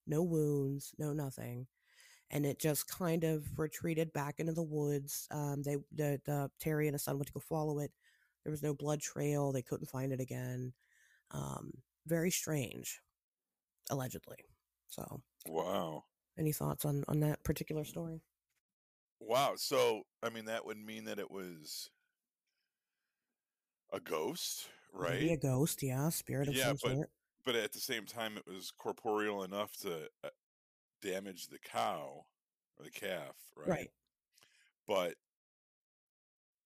no 0.05 0.23
wounds, 0.23 0.93
no 0.97 1.13
nothing 1.13 1.67
and 2.33 2.47
it 2.47 2.59
just 2.59 2.89
kind 2.89 3.23
of 3.23 3.45
retreated 3.59 4.11
back 4.11 4.39
into 4.39 4.53
the 4.53 4.63
woods. 4.63 5.27
Um, 5.29 5.61
they, 5.61 5.77
the, 5.95 6.19
the 6.25 6.49
Terry 6.59 6.87
and 6.87 6.95
his 6.95 7.03
son 7.03 7.15
went 7.15 7.27
to 7.27 7.33
go 7.33 7.39
follow 7.39 7.77
it. 7.77 7.91
There 8.43 8.51
was 8.51 8.63
no 8.63 8.73
blood 8.73 9.01
trail. 9.01 9.51
They 9.51 9.61
couldn't 9.61 9.89
find 9.89 10.11
it 10.11 10.19
again. 10.19 10.73
Um, 11.29 11.71
very 12.07 12.31
strange, 12.31 12.99
allegedly. 13.91 14.37
So, 14.87 15.21
wow. 15.45 16.05
Any 16.37 16.51
thoughts 16.51 16.85
on 16.85 17.03
on 17.07 17.19
that 17.19 17.43
particular 17.43 17.83
story? 17.83 18.21
Wow. 19.19 19.53
So, 19.55 20.03
I 20.21 20.29
mean, 20.29 20.45
that 20.45 20.65
would 20.65 20.77
mean 20.77 21.05
that 21.05 21.19
it 21.19 21.31
was 21.31 21.89
a 23.91 23.99
ghost, 23.99 24.67
right? 24.91 25.13
Maybe 25.13 25.33
a 25.33 25.37
ghost, 25.37 25.83
yeah, 25.83 26.09
spirit 26.09 26.47
of 26.47 26.55
yeah, 26.55 26.65
some 26.65 26.77
but, 26.81 26.91
sort. 26.91 27.09
But 27.45 27.55
at 27.55 27.73
the 27.73 27.79
same 27.79 28.05
time, 28.05 28.37
it 28.37 28.47
was 28.47 28.71
corporeal 28.77 29.43
enough 29.43 29.75
to 29.81 30.07
uh, 30.23 30.29
damage 31.01 31.47
the 31.47 31.59
cow 31.59 32.25
or 32.77 32.85
the 32.85 32.91
calf, 32.91 33.35
right? 33.55 33.69
Right. 33.69 33.89
But 34.87 35.15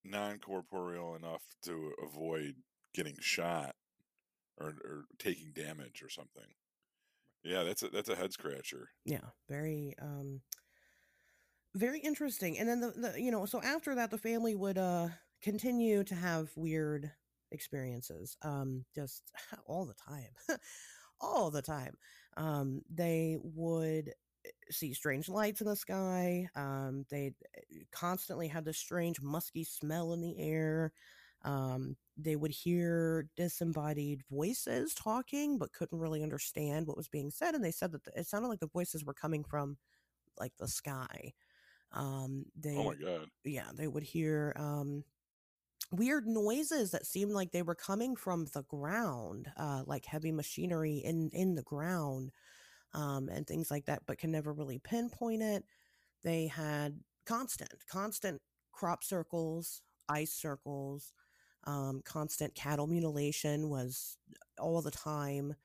non 0.03 0.39
corporeal 0.39 1.15
enough 1.15 1.43
to 1.63 1.93
avoid 2.03 2.56
getting 2.93 3.17
shot 3.19 3.75
or, 4.58 4.67
or 4.67 5.06
taking 5.19 5.51
damage 5.53 6.01
or 6.01 6.10
something. 6.10 6.47
Yeah, 7.47 7.63
that's 7.63 7.81
a 7.81 7.88
that's 7.89 8.10
a 8.10 8.15
head 8.15 8.33
scratcher. 8.33 8.89
Yeah, 9.05 9.21
very 9.47 9.95
um 10.01 10.41
very 11.75 11.99
interesting. 11.99 12.57
And 12.60 12.67
then 12.67 12.81
the, 12.81 12.91
the 12.91 13.21
you 13.21 13.31
know, 13.31 13.45
so 13.45 13.62
after 13.62 13.95
that 13.95 14.12
the 14.12 14.17
family 14.17 14.55
would 14.55 14.77
uh 14.77 15.07
continue 15.41 16.03
to 16.03 16.15
have 16.15 16.49
weird 16.55 17.12
experiences 17.51 18.36
um 18.41 18.83
just 18.93 19.23
all 19.65 19.86
the 19.86 19.93
time. 19.93 20.60
all 21.21 21.49
the 21.49 21.62
time. 21.62 21.95
Um 22.36 22.81
they 22.89 23.38
would 23.41 24.13
see 24.71 24.93
strange 24.93 25.29
lights 25.29 25.62
in 25.62 25.67
the 25.67 25.75
sky. 25.75 26.49
Um, 26.55 27.05
they 27.10 27.33
eh, 27.55 27.83
constantly 27.91 28.47
had 28.47 28.65
this 28.65 28.77
strange 28.77 29.21
musky 29.21 29.63
smell 29.63 30.13
in 30.13 30.21
the 30.21 30.39
air. 30.39 30.93
Um, 31.43 31.97
they 32.17 32.36
would 32.36 32.51
hear 32.51 33.27
disembodied 33.36 34.23
voices 34.32 34.93
talking, 34.93 35.58
but 35.58 35.71
couldn't 35.73 35.99
really 35.99 36.23
understand 36.23 36.88
what 36.88 36.97
was 36.97 37.08
being 37.08 37.30
said. 37.30 37.53
And 37.53 37.63
they 37.63 37.71
said 37.71 37.91
that 37.91 38.03
the, 38.03 38.12
it 38.19 38.27
sounded 38.27 38.47
like 38.47 38.60
the 38.60 38.67
voices 38.67 39.06
were 39.06 39.13
coming 39.13 39.43
from 39.43 39.77
like 40.39 40.53
the 40.58 40.67
sky. 40.67 41.34
Um, 41.91 42.45
they, 42.60 42.75
oh 42.75 42.86
my 42.86 42.95
god, 42.95 43.27
yeah, 43.43 43.69
they 43.73 43.88
would 43.88 44.03
hear 44.03 44.53
um, 44.58 45.03
weird 45.91 46.27
noises 46.27 46.91
that 46.91 47.06
seemed 47.06 47.32
like 47.32 47.51
they 47.51 47.62
were 47.62 47.75
coming 47.75 48.15
from 48.15 48.45
the 48.53 48.63
ground, 48.63 49.51
uh, 49.56 49.84
like 49.86 50.06
heavy 50.06 50.32
machinery 50.32 50.97
in 50.97 51.30
in 51.34 51.56
the 51.56 51.63
ground, 51.63 52.32
um, 52.93 53.30
and 53.30 53.47
things 53.47 53.71
like 53.71 53.86
that, 53.86 54.01
but 54.06 54.17
can 54.17 54.32
never 54.32 54.51
really 54.53 54.80
pinpoint 54.80 55.41
it. 55.41 55.63
They 56.23 56.47
had 56.47 56.99
constant, 57.25 57.73
constant 57.89 58.41
crop 58.71 59.03
circles, 59.03 59.82
ice 60.10 60.34
circles, 60.34 61.13
um, 61.67 62.01
constant 62.06 62.56
cattle 62.56 62.88
mutilation 62.88 63.69
was 63.69 64.17
all 64.60 64.82
the 64.82 64.91
time. 64.91 65.56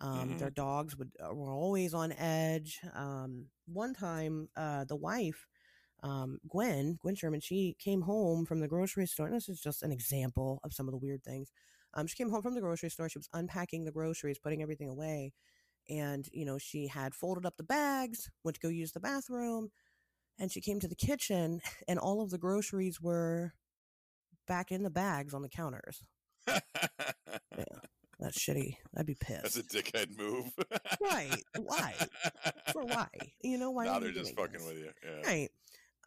Um, 0.00 0.30
Mhm. 0.34 0.38
Their 0.38 0.50
dogs 0.50 0.96
would 0.98 1.12
uh, 1.20 1.34
were 1.34 1.52
always 1.54 1.94
on 1.94 2.12
edge. 2.12 2.80
Um, 2.94 3.50
one 3.66 3.94
time, 3.94 4.50
uh, 4.56 4.84
the 4.84 4.96
wife, 4.96 5.48
um, 6.02 6.40
Gwen, 6.48 6.98
Gwen 7.00 7.14
Sherman, 7.16 7.40
she 7.40 7.76
came 7.78 8.02
home 8.02 8.46
from 8.46 8.60
the 8.60 8.68
grocery 8.68 9.06
store. 9.06 9.26
And 9.26 9.36
this 9.36 9.48
is 9.48 9.60
just 9.60 9.82
an 9.82 9.92
example 9.92 10.60
of 10.64 10.74
some 10.74 10.88
of 10.88 10.92
the 10.92 10.98
weird 10.98 11.24
things. 11.24 11.52
Um, 11.94 12.06
she 12.06 12.16
came 12.16 12.30
home 12.30 12.42
from 12.42 12.54
the 12.54 12.60
grocery 12.62 12.90
store. 12.90 13.08
She 13.08 13.18
was 13.18 13.28
unpacking 13.34 13.84
the 13.84 13.92
groceries, 13.92 14.38
putting 14.38 14.62
everything 14.62 14.88
away, 14.88 15.32
and 15.88 16.28
you 16.32 16.44
know 16.46 16.58
she 16.58 16.88
had 16.88 17.14
folded 17.14 17.46
up 17.46 17.56
the 17.56 17.64
bags, 17.64 18.30
went 18.44 18.56
to 18.56 18.60
go 18.60 18.68
use 18.68 18.92
the 18.92 19.00
bathroom, 19.00 19.70
and 20.38 20.50
she 20.52 20.60
came 20.60 20.80
to 20.80 20.88
the 20.88 20.94
kitchen, 20.96 21.60
and 21.88 21.98
all 21.98 22.22
of 22.22 22.30
the 22.30 22.38
groceries 22.38 23.00
were 23.00 23.54
back 24.46 24.72
in 24.72 24.82
the 24.82 24.90
bags 24.90 25.34
on 25.34 25.42
the 25.42 25.48
counters. 25.48 26.04
yeah, 26.46 27.64
That's 28.18 28.38
shitty. 28.38 28.76
I'd 28.96 29.06
be 29.06 29.16
pissed. 29.18 29.42
That's 29.42 29.56
a 29.56 29.62
dickhead 29.62 30.16
move. 30.18 30.52
Right. 31.00 31.42
Why? 31.58 31.94
For 32.72 32.84
why? 32.84 33.08
You 33.42 33.58
know 33.58 33.70
why? 33.70 33.84
now 33.84 33.98
they're 33.98 34.12
just 34.12 34.36
fucking 34.36 34.60
this? 34.60 34.66
with 34.66 34.78
you. 34.78 34.90
Yeah. 35.04 35.28
Right. 35.28 35.50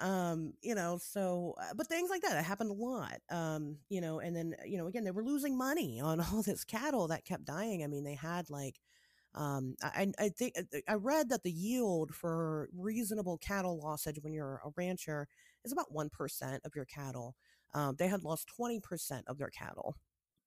Um, 0.01 0.53
you 0.61 0.75
know, 0.75 0.99
so 1.01 1.55
uh, 1.57 1.73
but 1.75 1.87
things 1.87 2.09
like 2.09 2.21
that, 2.23 2.37
it 2.37 2.43
happened 2.43 2.71
a 2.71 2.73
lot. 2.73 3.17
Um, 3.29 3.77
you 3.89 4.01
know, 4.01 4.19
and 4.19 4.35
then 4.35 4.55
you 4.65 4.77
know, 4.77 4.87
again, 4.87 5.05
they 5.05 5.11
were 5.11 5.23
losing 5.23 5.57
money 5.57 6.01
on 6.03 6.19
all 6.19 6.41
this 6.41 6.63
cattle 6.63 7.07
that 7.07 7.25
kept 7.25 7.45
dying. 7.45 7.83
I 7.83 7.87
mean, 7.87 8.03
they 8.03 8.15
had 8.15 8.49
like 8.49 8.79
um 9.33 9.75
I 9.81 10.11
I 10.19 10.29
think 10.29 10.53
uh, 10.57 10.79
I 10.87 10.93
read 10.95 11.29
that 11.29 11.43
the 11.43 11.51
yield 11.51 12.13
for 12.13 12.69
reasonable 12.75 13.37
cattle 13.37 13.81
lossage 13.83 14.21
when 14.21 14.33
you're 14.33 14.61
a 14.65 14.69
rancher 14.77 15.27
is 15.65 15.71
about 15.71 15.91
1% 15.93 16.59
of 16.63 16.75
your 16.75 16.85
cattle. 16.85 17.35
Um, 17.75 17.97
they 17.99 18.09
had 18.09 18.23
lost 18.25 18.49
20% 18.49 19.25
of 19.27 19.39
their 19.39 19.51
cattle 19.51 19.97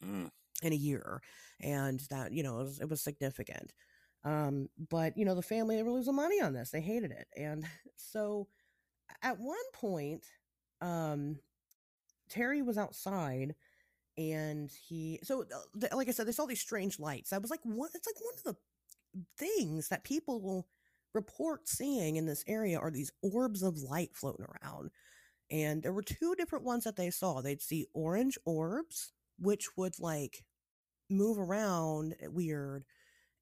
Mm. 0.04 0.30
in 0.62 0.72
a 0.72 0.76
year 0.76 1.20
and 1.60 2.00
that 2.10 2.32
you 2.32 2.42
know 2.42 2.60
it 2.60 2.64
was, 2.64 2.80
it 2.80 2.88
was 2.90 3.02
significant. 3.02 3.72
Um 4.24 4.68
but 4.90 5.16
you 5.16 5.24
know 5.24 5.34
the 5.34 5.42
family 5.42 5.76
they 5.76 5.82
were 5.82 5.92
losing 5.92 6.16
money 6.16 6.40
on 6.40 6.52
this 6.52 6.70
they 6.70 6.80
hated 6.80 7.12
it 7.12 7.28
and 7.36 7.64
so 7.96 8.48
at 9.22 9.38
one 9.38 9.56
point 9.74 10.24
um 10.82 11.38
terry 12.30 12.62
was 12.62 12.78
outside 12.78 13.54
and 14.18 14.70
he 14.88 15.20
so 15.22 15.44
uh, 15.54 15.88
like 15.96 16.08
i 16.08 16.12
said 16.12 16.26
they 16.26 16.32
saw 16.32 16.46
these 16.46 16.60
strange 16.60 16.98
lights. 17.00 17.32
I 17.32 17.38
was 17.38 17.50
like 17.50 17.60
what? 17.64 17.90
It's 17.94 18.06
like 18.08 18.20
one 18.20 18.34
of 18.38 18.44
the 18.44 18.56
things 19.38 19.88
that 19.88 20.04
people 20.04 20.40
will 20.40 20.66
report 21.14 21.68
seeing 21.68 22.16
in 22.16 22.26
this 22.26 22.44
area 22.46 22.78
are 22.78 22.90
these 22.90 23.12
orbs 23.22 23.62
of 23.62 23.78
light 23.78 24.10
floating 24.14 24.46
around 24.46 24.90
and 25.50 25.82
there 25.82 25.92
were 25.92 26.02
two 26.02 26.34
different 26.36 26.64
ones 26.64 26.84
that 26.84 26.96
they 26.96 27.10
saw 27.10 27.40
they'd 27.40 27.62
see 27.62 27.86
orange 27.94 28.38
orbs 28.44 29.12
which 29.38 29.68
would 29.76 29.98
like 29.98 30.44
move 31.10 31.38
around 31.38 32.14
eh, 32.20 32.26
weird 32.28 32.84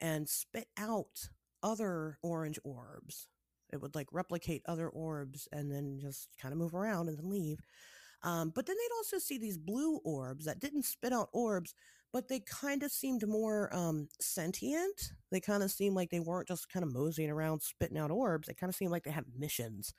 and 0.00 0.28
spit 0.28 0.68
out 0.78 1.28
other 1.62 2.18
orange 2.22 2.58
orbs. 2.64 3.28
It 3.72 3.80
would 3.80 3.94
like 3.94 4.08
replicate 4.12 4.62
other 4.66 4.88
orbs 4.88 5.48
and 5.52 5.70
then 5.70 5.98
just 6.00 6.28
kind 6.40 6.52
of 6.52 6.58
move 6.58 6.74
around 6.74 7.08
and 7.08 7.18
then 7.18 7.30
leave. 7.30 7.58
Um, 8.22 8.52
but 8.54 8.66
then 8.66 8.76
they'd 8.76 8.96
also 8.96 9.18
see 9.18 9.38
these 9.38 9.58
blue 9.58 9.98
orbs 10.04 10.44
that 10.46 10.60
didn't 10.60 10.84
spit 10.84 11.12
out 11.12 11.28
orbs, 11.32 11.74
but 12.12 12.28
they 12.28 12.40
kind 12.40 12.82
of 12.82 12.90
seemed 12.90 13.26
more 13.26 13.74
um, 13.74 14.08
sentient. 14.20 15.12
They 15.30 15.40
kind 15.40 15.62
of 15.62 15.70
seemed 15.70 15.96
like 15.96 16.10
they 16.10 16.20
weren't 16.20 16.48
just 16.48 16.70
kind 16.70 16.84
of 16.84 16.92
moseying 16.92 17.30
around 17.30 17.62
spitting 17.62 17.98
out 17.98 18.10
orbs. 18.10 18.46
They 18.48 18.54
kind 18.54 18.70
of 18.70 18.76
seemed 18.76 18.92
like 18.92 19.04
they 19.04 19.10
had 19.10 19.26
missions. 19.36 19.92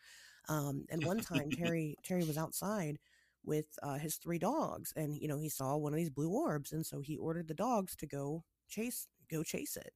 Um, 0.48 0.86
and 0.90 1.04
one 1.06 1.20
time, 1.20 1.50
Terry 1.52 1.96
Terry 2.04 2.24
was 2.24 2.38
outside 2.38 3.00
with 3.46 3.66
uh, 3.84 3.98
his 3.98 4.16
three 4.16 4.40
dogs, 4.40 4.94
and 4.96 5.18
you 5.18 5.28
know 5.28 5.38
he 5.38 5.50
saw 5.50 5.78
one 5.78 5.94
of 5.94 5.98
these 5.98 6.10
blue 6.10 6.30
orbs, 6.30 6.72
and 6.74 6.86
so 6.86 7.02
he 7.02 7.18
ordered 7.18 7.48
the 7.48 7.54
dogs 7.54 7.96
to 7.98 8.08
go 8.08 8.44
chase 8.70 9.08
go 9.32 9.44
chase 9.44 9.78
it. 9.78 9.94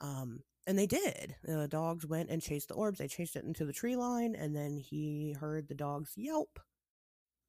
Um, 0.00 0.40
and 0.66 0.78
they 0.78 0.86
did. 0.86 1.34
The 1.42 1.68
dogs 1.68 2.06
went 2.06 2.30
and 2.30 2.40
chased 2.40 2.68
the 2.68 2.74
orbs. 2.74 2.98
They 2.98 3.08
chased 3.08 3.36
it 3.36 3.44
into 3.44 3.64
the 3.64 3.72
tree 3.72 3.96
line, 3.96 4.34
and 4.34 4.54
then 4.54 4.76
he 4.76 5.34
heard 5.38 5.68
the 5.68 5.74
dogs 5.74 6.12
yelp. 6.16 6.58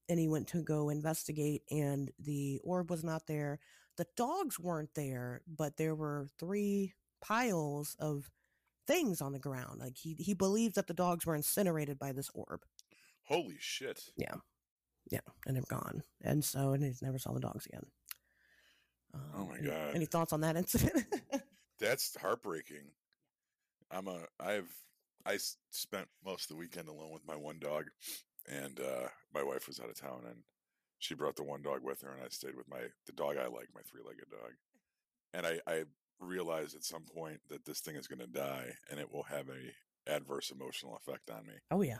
And 0.10 0.20
he 0.20 0.28
went 0.28 0.48
to 0.50 0.64
go 0.64 0.90
investigate, 0.90 1.64
and 1.72 2.12
the 2.20 2.60
orb 2.64 2.90
was 2.90 3.04
not 3.04 3.28
there. 3.28 3.60
The 3.98 4.08
dogs 4.18 4.60
weren't 4.60 4.94
there, 4.96 5.42
but 5.48 5.78
there 5.78 5.96
were 5.96 6.28
three 6.40 6.94
piles 7.22 7.96
of 8.00 8.30
things 8.88 9.22
on 9.22 9.34
the 9.34 9.40
ground. 9.40 9.80
Like 9.80 9.98
he 9.98 10.14
he 10.20 10.34
believes 10.34 10.76
that 10.76 10.88
the 10.88 10.94
dogs 10.94 11.26
were 11.26 11.36
incinerated 11.36 11.98
by 12.00 12.12
this 12.12 12.30
orb. 12.34 12.62
Holy 13.26 13.58
shit. 13.60 14.04
Yeah, 14.18 14.36
yeah, 15.12 15.20
and 15.48 15.56
they're 15.56 15.64
gone. 15.68 16.04
And 16.22 16.44
so, 16.44 16.74
and 16.74 16.84
he 16.84 16.94
never 17.02 17.18
saw 17.18 17.32
the 17.34 17.40
dogs 17.40 17.66
again. 17.66 17.86
Oh 19.14 19.42
Um, 19.42 19.50
my 19.50 19.58
any- 19.58 19.68
God. 19.68 19.96
Any 19.96 20.06
thoughts 20.06 20.34
on 20.34 20.42
that 20.42 20.56
incident? 20.58 21.06
That's 21.80 22.16
heartbreaking. 22.20 22.92
I'm 23.92 24.08
a 24.08 24.20
I've 24.40 24.74
I 25.26 25.38
spent 25.70 26.08
most 26.26 26.44
of 26.44 26.50
the 26.50 26.56
weekend 26.60 26.88
alone 26.90 27.12
with 27.12 27.26
my 27.28 27.36
one 27.36 27.60
dog 27.60 27.86
and 28.50 28.80
uh 28.80 29.08
my 29.34 29.44
wife 29.44 29.68
was 29.68 29.80
out 29.80 29.90
of 29.90 30.00
town 30.00 30.22
and 30.28 30.38
she 31.00 31.14
brought 31.16 31.36
the 31.36 31.44
one 31.44 31.62
dog 31.62 31.84
with 31.84 32.02
her 32.02 32.12
and 32.14 32.24
I 32.24 32.30
stayed 32.30 32.56
with 32.56 32.68
my 32.70 32.80
the 33.06 33.12
dog 33.14 33.38
I 33.38 33.48
like, 33.48 33.70
my 33.76 33.82
three-legged 33.90 34.30
dog. 34.32 34.52
And 35.34 35.46
I 35.46 35.60
I 35.68 35.84
realized 36.20 36.76
at 36.76 36.84
some 36.84 37.04
point 37.04 37.42
that 37.50 37.66
this 37.66 37.80
thing 37.80 37.96
is 37.96 38.08
going 38.08 38.20
to 38.20 38.28
die 38.28 38.72
and 38.90 39.00
it 39.00 39.12
will 39.12 39.24
have 39.24 39.50
a 39.50 40.12
adverse 40.12 40.52
emotional 40.52 40.96
effect 40.96 41.30
on 41.30 41.46
me. 41.46 41.54
oh 41.72 41.82
yeah, 41.82 42.00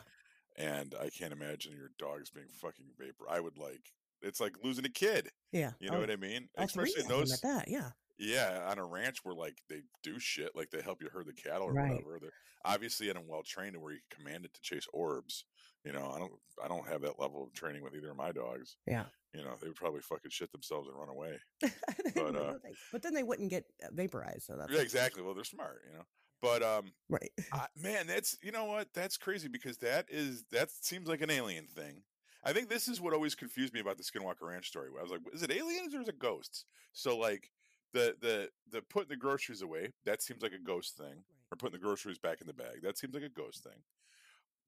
And 0.56 0.94
I 1.00 1.10
can't 1.10 1.32
imagine 1.32 1.76
your 1.76 1.90
dog's 1.98 2.30
being 2.30 2.48
fucking 2.52 2.86
vapor. 2.98 3.24
I 3.30 3.40
would 3.40 3.58
like 3.58 3.92
it's 4.22 4.40
like 4.40 4.54
losing 4.62 4.84
a 4.84 4.90
kid. 4.90 5.30
yeah. 5.52 5.72
You 5.80 5.90
know 5.90 5.98
oh, 5.98 6.00
what 6.00 6.10
I 6.10 6.16
mean? 6.16 6.48
three 6.56 6.64
Especially 6.64 7.02
those 7.08 7.32
at 7.32 7.42
that. 7.42 7.68
Yeah, 7.68 7.90
yeah, 8.18 8.66
on 8.70 8.78
a 8.78 8.84
ranch 8.86 9.18
where 9.24 9.34
like 9.34 9.58
they 9.68 9.82
do 10.02 10.18
shit, 10.18 10.54
like 10.54 10.70
they 10.70 10.82
help 10.82 11.00
you 11.02 11.08
herd 11.12 11.26
the 11.26 11.32
cattle 11.32 11.68
or 11.68 11.72
Right. 11.72 11.90
whatever. 11.90 12.18
They're 12.20 12.32
obviously 12.64 13.08
in 13.10 13.16
a 13.16 13.22
well 13.22 13.42
trained 13.44 13.76
where 13.76 13.92
you 13.92 14.00
command 14.10 14.44
it 14.44 14.54
to 14.54 14.60
chase 14.62 14.86
orbs. 14.92 15.44
You 15.84 15.92
know, 15.92 16.12
I 16.14 16.18
don't, 16.18 16.32
I 16.64 16.68
don't 16.68 16.88
have 16.88 17.02
that 17.02 17.18
level 17.20 17.44
of 17.44 17.52
training 17.52 17.82
with 17.82 17.94
either 17.94 18.10
of 18.10 18.16
my 18.16 18.32
dogs. 18.32 18.76
yeah. 18.86 19.04
You 19.34 19.42
know, 19.42 19.54
they 19.60 19.66
would 19.66 19.76
probably 19.76 20.00
fucking 20.00 20.30
shit 20.30 20.52
themselves 20.52 20.88
and 20.88 20.96
run 20.96 21.08
away. 21.08 21.38
but, 22.14 22.36
uh, 22.36 22.54
but 22.92 23.02
then 23.02 23.14
they 23.14 23.24
wouldn't 23.24 23.50
get 23.50 23.64
uh, 23.82 23.88
vaporized. 23.92 24.44
So 24.44 24.54
that's 24.56 24.72
Yeah, 24.72 24.80
exactly. 24.80 25.22
Well, 25.22 25.34
they're 25.34 25.42
smart, 25.44 25.82
you 25.90 25.98
know. 25.98 26.04
But 26.40 26.62
um, 26.62 26.92
right. 27.08 27.30
I, 27.52 27.66
man, 27.76 28.06
that's 28.06 28.36
you 28.42 28.52
know 28.52 28.66
what? 28.66 28.88
That's 28.94 29.16
crazy 29.16 29.48
because 29.48 29.78
that 29.78 30.06
is 30.08 30.44
that 30.52 30.70
seems 30.70 31.08
like 31.08 31.20
an 31.22 31.30
alien 31.30 31.66
thing. 31.66 32.02
I 32.44 32.52
think 32.52 32.68
this 32.68 32.86
is 32.86 33.00
what 33.00 33.12
always 33.14 33.34
confused 33.34 33.72
me 33.74 33.80
about 33.80 33.96
the 33.96 34.04
Skinwalker 34.04 34.42
Ranch 34.48 34.68
story. 34.68 34.90
I 34.98 35.02
was 35.02 35.10
like, 35.10 35.22
is 35.32 35.42
it 35.42 35.50
aliens 35.50 35.94
or 35.94 36.02
is 36.02 36.08
it 36.08 36.18
ghosts? 36.18 36.66
So 36.92 37.16
like 37.18 37.50
the 37.94 38.16
the 38.20 38.50
the 38.70 38.82
putting 38.82 39.08
the 39.08 39.16
groceries 39.16 39.62
away 39.62 39.92
that 40.04 40.22
seems 40.22 40.42
like 40.42 40.52
a 40.52 40.58
ghost 40.58 40.98
thing, 40.98 41.24
or 41.50 41.56
putting 41.56 41.78
the 41.78 41.84
groceries 41.84 42.18
back 42.18 42.42
in 42.42 42.46
the 42.46 42.54
bag 42.54 42.82
that 42.82 42.98
seems 42.98 43.14
like 43.14 43.22
a 43.22 43.30
ghost 43.30 43.64
thing. 43.64 43.82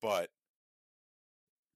But 0.02 0.30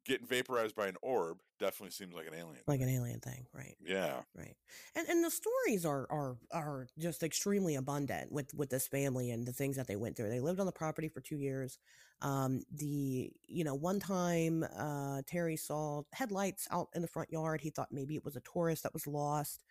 getting 0.04 0.26
vaporized 0.26 0.74
by 0.74 0.88
an 0.88 0.96
orb 1.02 1.38
definitely 1.58 1.90
seems 1.90 2.14
like 2.14 2.26
an 2.26 2.34
alien. 2.34 2.62
Like 2.66 2.80
thing. 2.80 2.88
an 2.88 2.94
alien 2.94 3.20
thing, 3.20 3.46
right? 3.52 3.76
yeah, 3.80 4.22
Right. 4.34 4.56
And 4.94 5.08
and 5.08 5.24
the 5.24 5.30
stories 5.30 5.84
are 5.84 6.06
are 6.10 6.38
are 6.52 6.86
just 6.98 7.22
extremely 7.22 7.74
abundant 7.74 8.30
with 8.30 8.54
with 8.54 8.70
this 8.70 8.86
family 8.86 9.30
and 9.30 9.46
the 9.46 9.52
things 9.52 9.76
that 9.76 9.88
they 9.88 9.96
went 9.96 10.16
through. 10.16 10.28
They 10.30 10.40
lived 10.40 10.60
on 10.60 10.66
the 10.66 10.72
property 10.72 11.08
for 11.08 11.20
2 11.20 11.36
years. 11.36 11.78
Um 12.22 12.62
the 12.70 13.32
you 13.48 13.64
know, 13.64 13.74
one 13.74 13.98
time 13.98 14.62
uh 14.62 15.22
Terry 15.26 15.56
saw 15.56 16.04
headlights 16.12 16.68
out 16.70 16.88
in 16.94 17.02
the 17.02 17.08
front 17.08 17.30
yard. 17.32 17.60
He 17.60 17.70
thought 17.70 17.88
maybe 17.90 18.14
it 18.14 18.24
was 18.24 18.36
a 18.36 18.40
tourist 18.40 18.84
that 18.84 18.94
was 18.94 19.06
lost. 19.06 19.64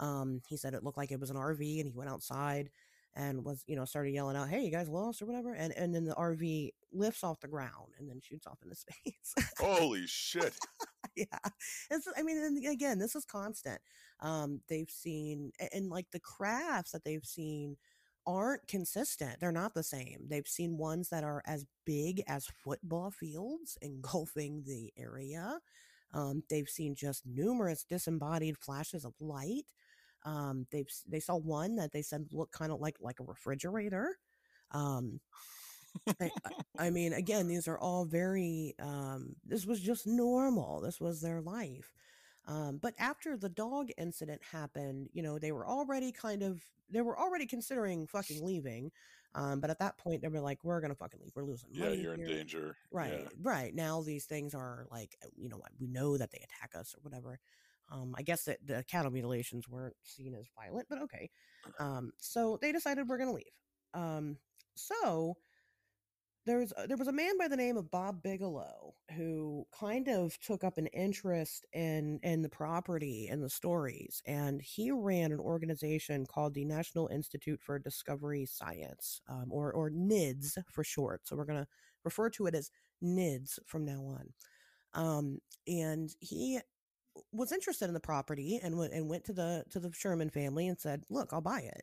Um 0.00 0.40
he 0.48 0.56
said 0.56 0.74
it 0.74 0.84
looked 0.84 0.98
like 0.98 1.10
it 1.12 1.20
was 1.20 1.30
an 1.30 1.36
RV 1.36 1.80
and 1.80 1.88
he 1.88 1.94
went 1.96 2.10
outside 2.10 2.70
and 3.14 3.44
was, 3.44 3.64
you 3.66 3.76
know, 3.76 3.86
started 3.86 4.10
yelling 4.12 4.36
out, 4.36 4.48
"Hey, 4.50 4.62
you 4.64 4.70
guys 4.70 4.88
lost 4.88 5.22
or 5.22 5.26
whatever." 5.26 5.54
And 5.54 5.72
and 5.76 5.94
then 5.94 6.04
the 6.04 6.14
RV 6.14 6.72
lifts 6.92 7.24
off 7.24 7.40
the 7.40 7.48
ground 7.48 7.94
and 7.98 8.08
then 8.08 8.20
shoots 8.20 8.46
off 8.46 8.58
into 8.62 8.76
space. 8.76 9.34
holy 9.58 10.06
shit! 10.06 10.54
yeah 11.16 11.24
it's, 11.90 12.06
i 12.16 12.22
mean 12.22 12.36
and 12.38 12.66
again 12.66 12.98
this 12.98 13.14
is 13.16 13.24
constant 13.24 13.80
um 14.20 14.60
they've 14.68 14.90
seen 14.90 15.50
a- 15.60 15.74
and 15.74 15.88
like 15.90 16.06
the 16.10 16.20
crafts 16.20 16.92
that 16.92 17.04
they've 17.04 17.24
seen 17.24 17.76
aren't 18.26 18.66
consistent 18.66 19.38
they're 19.40 19.52
not 19.52 19.74
the 19.74 19.82
same 19.82 20.26
they've 20.28 20.48
seen 20.48 20.76
ones 20.76 21.08
that 21.08 21.24
are 21.24 21.42
as 21.46 21.64
big 21.84 22.22
as 22.26 22.46
football 22.64 23.10
fields 23.10 23.78
engulfing 23.82 24.62
the 24.66 24.92
area 24.96 25.58
um 26.12 26.42
they've 26.50 26.68
seen 26.68 26.94
just 26.94 27.24
numerous 27.26 27.84
disembodied 27.84 28.56
flashes 28.58 29.04
of 29.04 29.14
light 29.20 29.64
um 30.26 30.66
they've 30.70 30.88
they 31.08 31.20
saw 31.20 31.36
one 31.36 31.76
that 31.76 31.92
they 31.92 32.02
said 32.02 32.26
looked 32.32 32.52
kind 32.52 32.72
of 32.72 32.80
like 32.80 32.96
like 33.00 33.20
a 33.20 33.24
refrigerator 33.24 34.18
um 34.72 35.20
I, 36.20 36.30
I- 36.78 36.90
mean, 36.90 37.14
again, 37.14 37.48
these 37.48 37.68
are 37.68 37.78
all 37.78 38.04
very. 38.04 38.74
Um, 38.78 39.34
this 39.46 39.64
was 39.64 39.80
just 39.80 40.06
normal. 40.06 40.80
This 40.82 41.00
was 41.00 41.22
their 41.22 41.40
life. 41.40 41.94
Um, 42.46 42.78
but 42.82 42.94
after 42.98 43.36
the 43.36 43.48
dog 43.48 43.88
incident 43.96 44.42
happened, 44.42 45.08
you 45.14 45.22
know, 45.22 45.38
they 45.38 45.52
were 45.52 45.66
already 45.66 46.12
kind 46.12 46.42
of 46.42 46.62
they 46.90 47.00
were 47.00 47.18
already 47.18 47.46
considering 47.46 48.06
fucking 48.06 48.44
leaving. 48.44 48.92
Um, 49.34 49.60
but 49.60 49.70
at 49.70 49.78
that 49.80 49.98
point, 49.98 50.22
they 50.22 50.28
were 50.28 50.40
like, 50.40 50.62
"We're 50.64 50.80
gonna 50.80 50.94
fucking 50.94 51.20
leave. 51.22 51.32
We're 51.34 51.44
losing 51.44 51.70
Yeah, 51.72 51.86
money 51.86 52.02
you're 52.02 52.14
in 52.14 52.26
danger. 52.26 52.76
Right, 52.92 53.20
Yeah. 53.22 53.28
right. 53.42 53.74
Now 53.74 54.02
these 54.02 54.26
things 54.26 54.54
are 54.54 54.86
like, 54.90 55.16
you 55.34 55.48
know, 55.48 55.60
we 55.80 55.86
know 55.88 56.16
that 56.18 56.30
they 56.30 56.38
attack 56.44 56.72
us 56.78 56.94
or 56.94 57.00
whatever. 57.02 57.40
Um, 57.90 58.14
I 58.16 58.22
guess 58.22 58.44
that 58.44 58.58
the 58.64 58.84
cattle 58.90 59.12
mutilations 59.12 59.68
weren't 59.68 59.96
seen 60.02 60.34
as 60.34 60.46
violent, 60.56 60.86
but 60.88 61.00
okay. 61.02 61.30
Um, 61.78 62.12
so 62.18 62.58
they 62.60 62.72
decided 62.72 63.08
we're 63.08 63.18
gonna 63.18 63.32
leave. 63.32 63.44
Um, 63.94 64.38
so 64.74 65.36
there 66.46 66.58
was 66.58 66.72
there 66.86 66.96
was 66.96 67.08
a 67.08 67.12
man 67.12 67.36
by 67.38 67.48
the 67.48 67.56
name 67.56 67.76
of 67.76 67.90
Bob 67.90 68.22
Bigelow 68.22 68.94
who 69.16 69.66
kind 69.78 70.08
of 70.08 70.38
took 70.40 70.62
up 70.62 70.78
an 70.78 70.86
interest 70.88 71.66
in 71.72 72.20
in 72.22 72.40
the 72.42 72.48
property 72.48 73.28
and 73.28 73.42
the 73.42 73.50
stories, 73.50 74.22
and 74.26 74.62
he 74.62 74.92
ran 74.92 75.32
an 75.32 75.40
organization 75.40 76.24
called 76.24 76.54
the 76.54 76.64
National 76.64 77.08
Institute 77.08 77.60
for 77.60 77.78
Discovery 77.80 78.46
Science, 78.46 79.20
um, 79.28 79.46
or 79.50 79.72
or 79.72 79.90
NIDS 79.90 80.56
for 80.70 80.84
short. 80.84 81.26
So 81.26 81.34
we're 81.36 81.46
gonna 81.46 81.66
refer 82.04 82.30
to 82.30 82.46
it 82.46 82.54
as 82.54 82.70
NIDS 83.02 83.58
from 83.66 83.84
now 83.84 84.04
on. 84.04 84.32
Um, 84.94 85.38
and 85.66 86.14
he 86.20 86.60
was 87.32 87.52
interested 87.52 87.86
in 87.86 87.94
the 87.94 88.00
property 88.00 88.60
and 88.62 88.76
went 88.78 88.92
and 88.92 89.08
went 89.08 89.24
to 89.24 89.32
the 89.32 89.64
to 89.70 89.80
the 89.80 89.92
Sherman 89.92 90.30
family 90.30 90.68
and 90.68 90.78
said, 90.78 91.04
"Look, 91.10 91.32
I'll 91.32 91.40
buy 91.40 91.60
it." 91.60 91.82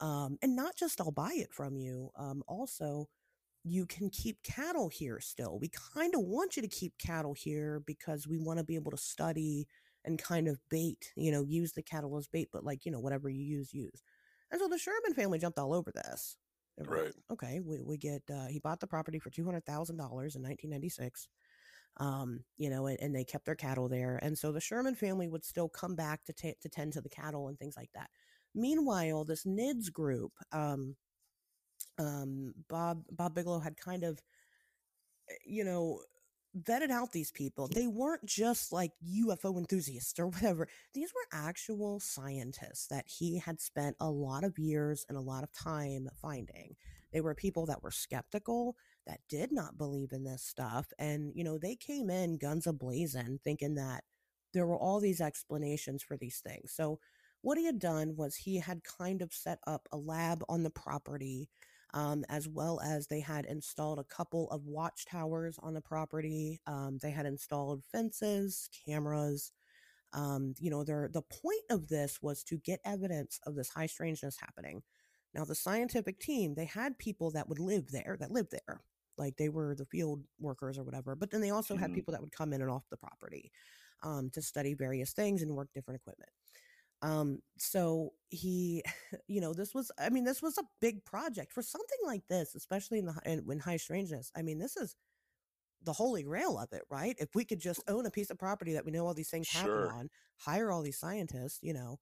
Um, 0.00 0.38
and 0.42 0.56
not 0.56 0.76
just 0.76 1.00
I'll 1.00 1.10
buy 1.12 1.32
it 1.34 1.52
from 1.52 1.76
you. 1.76 2.10
Um, 2.16 2.42
also, 2.48 3.08
you 3.64 3.86
can 3.86 4.10
keep 4.10 4.42
cattle 4.42 4.88
here 4.88 5.20
still. 5.20 5.58
We 5.58 5.70
kind 5.94 6.14
of 6.14 6.22
want 6.22 6.56
you 6.56 6.62
to 6.62 6.68
keep 6.68 6.96
cattle 6.98 7.34
here 7.34 7.80
because 7.86 8.26
we 8.26 8.38
want 8.38 8.58
to 8.58 8.64
be 8.64 8.76
able 8.76 8.90
to 8.92 8.96
study 8.96 9.66
and 10.04 10.18
kind 10.18 10.48
of 10.48 10.58
bait, 10.70 11.12
you 11.16 11.30
know, 11.30 11.44
use 11.44 11.72
the 11.72 11.82
cattle 11.82 12.16
as 12.16 12.28
bait, 12.28 12.48
but 12.52 12.64
like, 12.64 12.86
you 12.86 12.92
know, 12.92 13.00
whatever 13.00 13.28
you 13.28 13.42
use, 13.42 13.74
use. 13.74 14.02
And 14.50 14.60
so 14.60 14.68
the 14.68 14.78
Sherman 14.78 15.14
family 15.14 15.38
jumped 15.38 15.58
all 15.58 15.74
over 15.74 15.92
this. 15.92 16.36
They 16.78 16.84
were 16.84 16.96
like, 16.96 17.04
Right. 17.04 17.14
Okay, 17.32 17.60
we, 17.60 17.80
we 17.82 17.98
get, 17.98 18.22
uh, 18.32 18.46
he 18.46 18.58
bought 18.58 18.80
the 18.80 18.86
property 18.86 19.18
for 19.18 19.30
$200,000 19.30 19.90
in 19.90 19.96
1996. 19.98 21.28
Um, 21.96 22.44
you 22.56 22.70
know, 22.70 22.86
and, 22.86 22.98
and 23.00 23.14
they 23.14 23.24
kept 23.24 23.44
their 23.44 23.54
cattle 23.54 23.88
there. 23.88 24.18
And 24.22 24.38
so 24.38 24.52
the 24.52 24.60
Sherman 24.60 24.94
family 24.94 25.28
would 25.28 25.44
still 25.44 25.68
come 25.68 25.94
back 25.94 26.24
to, 26.24 26.32
ta 26.32 26.52
to 26.62 26.68
tend 26.68 26.94
to 26.94 27.00
the 27.00 27.08
cattle 27.08 27.48
and 27.48 27.58
things 27.58 27.76
like 27.76 27.90
that. 27.94 28.10
Meanwhile, 28.54 29.24
this 29.24 29.44
NIDS 29.44 29.92
group, 29.92 30.32
um, 30.52 30.96
um, 31.98 32.54
Bob 32.68 33.04
Bob 33.10 33.34
Bigelow 33.34 33.60
had 33.60 33.76
kind 33.76 34.04
of, 34.04 34.20
eh, 35.28 35.34
you 35.44 35.64
know, 35.64 36.00
vetted 36.58 36.90
out 36.90 37.12
these 37.12 37.30
people. 37.30 37.68
They 37.68 37.86
weren't 37.86 38.24
just 38.24 38.72
like 38.72 38.92
UFO 39.06 39.56
enthusiasts 39.56 40.18
or 40.18 40.26
whatever. 40.28 40.68
These 40.94 41.12
were 41.14 41.38
actual 41.38 42.00
scientists 42.00 42.86
that 42.88 43.04
he 43.06 43.38
had 43.38 43.60
spent 43.60 43.96
a 44.00 44.10
lot 44.10 44.44
of 44.44 44.58
years 44.58 45.04
and 45.08 45.16
a 45.16 45.22
lot 45.22 45.44
of 45.44 45.52
time 45.52 46.08
finding. 46.20 46.74
They 47.12 47.20
were 47.20 47.34
people 47.34 47.66
that 47.66 47.82
were 47.82 47.90
skeptical, 47.90 48.76
that 49.10 49.20
did 49.28 49.52
not 49.52 49.76
believe 49.78 50.12
in 50.12 50.24
this 50.24 50.42
stuff, 50.42 50.86
and 50.98 51.32
you 51.34 51.44
know, 51.44 51.58
they 51.58 51.76
came 51.76 52.10
in 52.10 52.38
guns 52.38 52.66
a 52.66 52.72
blazing, 52.72 53.40
thinking 53.44 53.74
that 53.74 54.04
there 54.54 54.66
were 54.66 54.78
all 54.78 55.00
these 55.00 55.20
explanations 55.20 56.02
for 56.02 56.16
these 56.16 56.40
things. 56.40 56.72
So 56.72 56.98
what 57.42 57.58
he 57.58 57.64
had 57.66 57.78
done 57.78 58.16
was 58.16 58.36
he 58.36 58.58
had 58.58 58.84
kind 58.84 59.22
of 59.22 59.32
set 59.32 59.58
up 59.66 59.88
a 59.92 59.96
lab 59.96 60.44
on 60.48 60.62
the 60.62 60.70
property 60.70 61.48
um, 61.94 62.24
as 62.28 62.48
well 62.48 62.80
as 62.80 63.06
they 63.06 63.20
had 63.20 63.46
installed 63.46 63.98
a 63.98 64.04
couple 64.04 64.48
of 64.50 64.66
watchtowers 64.66 65.58
on 65.62 65.74
the 65.74 65.80
property. 65.80 66.60
Um, 66.66 66.98
they 67.02 67.10
had 67.10 67.26
installed 67.26 67.82
fences, 67.90 68.68
cameras. 68.86 69.52
Um, 70.12 70.54
you 70.58 70.70
know, 70.70 70.84
the 70.84 71.22
point 71.22 71.64
of 71.70 71.88
this 71.88 72.20
was 72.22 72.42
to 72.44 72.58
get 72.58 72.80
evidence 72.84 73.40
of 73.46 73.54
this 73.54 73.70
high 73.70 73.86
strangeness 73.86 74.36
happening. 74.40 74.82
Now, 75.34 75.44
the 75.44 75.54
scientific 75.54 76.18
team 76.20 76.54
they 76.54 76.64
had 76.64 76.98
people 76.98 77.30
that 77.32 77.48
would 77.48 77.60
live 77.60 77.90
there, 77.92 78.16
that 78.20 78.32
lived 78.32 78.52
there, 78.52 78.80
like 79.20 79.36
they 79.36 79.50
were 79.50 79.76
the 79.76 79.86
field 79.86 80.24
workers 80.40 80.78
or 80.78 80.84
whatever. 80.84 81.16
But 81.16 81.30
then 81.30 81.42
they 81.42 81.50
also 81.50 81.76
had 81.76 81.92
Mhm. 81.92 81.94
people 81.94 82.12
that 82.12 82.22
would 82.22 82.32
come 82.32 82.54
in 82.54 82.62
and 82.62 82.70
off 82.70 82.88
the 82.90 82.98
property 82.98 83.52
um, 84.02 84.30
to 84.32 84.42
study 84.42 84.74
various 84.74 85.12
things 85.14 85.42
and 85.42 85.56
work 85.56 85.70
different 85.74 86.00
equipment. 86.00 86.30
Um, 87.02 87.40
so 87.58 88.14
he, 88.30 88.82
you 89.28 89.40
know, 89.40 89.54
this 89.54 89.74
was, 89.74 89.90
I 89.98 90.10
mean, 90.10 90.24
this 90.24 90.42
was 90.42 90.58
a 90.58 90.64
big 90.80 91.04
project 91.04 91.52
for 91.52 91.62
something 91.62 91.98
like 92.04 92.26
this, 92.28 92.54
especially 92.56 92.98
in 93.00 93.06
the, 93.06 93.12
hi- 93.14 93.22
in, 93.26 93.60
high 93.60 93.78
strangeness. 93.78 94.32
I 94.36 94.42
mean, 94.42 94.58
this 94.58 94.76
is 94.76 94.96
the 95.82 95.92
holy 95.92 96.22
grail 96.22 96.58
of 96.58 96.72
it, 96.72 96.82
right? 96.90 97.16
If 97.18 97.34
we 97.34 97.44
could 97.44 97.60
just 97.60 97.82
own 97.88 98.06
a 98.06 98.10
piece 98.10 98.30
of 98.30 98.38
property 98.38 98.74
that 98.74 98.84
we 98.84 98.92
know 98.92 99.06
all 99.06 99.14
these 99.14 99.30
things 99.30 99.48
happen 99.48 99.82
on, 99.84 100.10
hire 100.38 100.70
all 100.72 100.82
these 100.82 100.98
scientists, 100.98 101.60
you 101.62 101.74
know, 101.74 101.98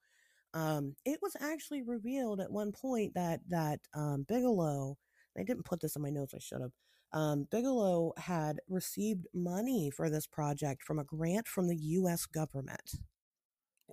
um, 0.54 0.96
it 1.04 1.20
was 1.22 1.36
actually 1.40 1.82
revealed 1.82 2.40
at 2.40 2.50
one 2.52 2.72
point 2.72 3.14
that, 3.14 3.40
that, 3.48 3.80
um, 3.94 4.24
Bigelow, 4.28 4.96
I 5.38 5.44
didn't 5.44 5.64
put 5.64 5.80
this 5.80 5.96
in 5.96 6.02
my 6.02 6.10
notes. 6.10 6.34
I 6.34 6.38
should 6.40 6.60
have. 6.62 6.72
Um, 7.12 7.46
Bigelow 7.50 8.12
had 8.18 8.60
received 8.68 9.26
money 9.34 9.90
for 9.90 10.10
this 10.10 10.26
project 10.26 10.82
from 10.82 10.98
a 10.98 11.04
grant 11.04 11.48
from 11.48 11.68
the 11.68 11.76
U.S. 11.76 12.26
government 12.26 12.94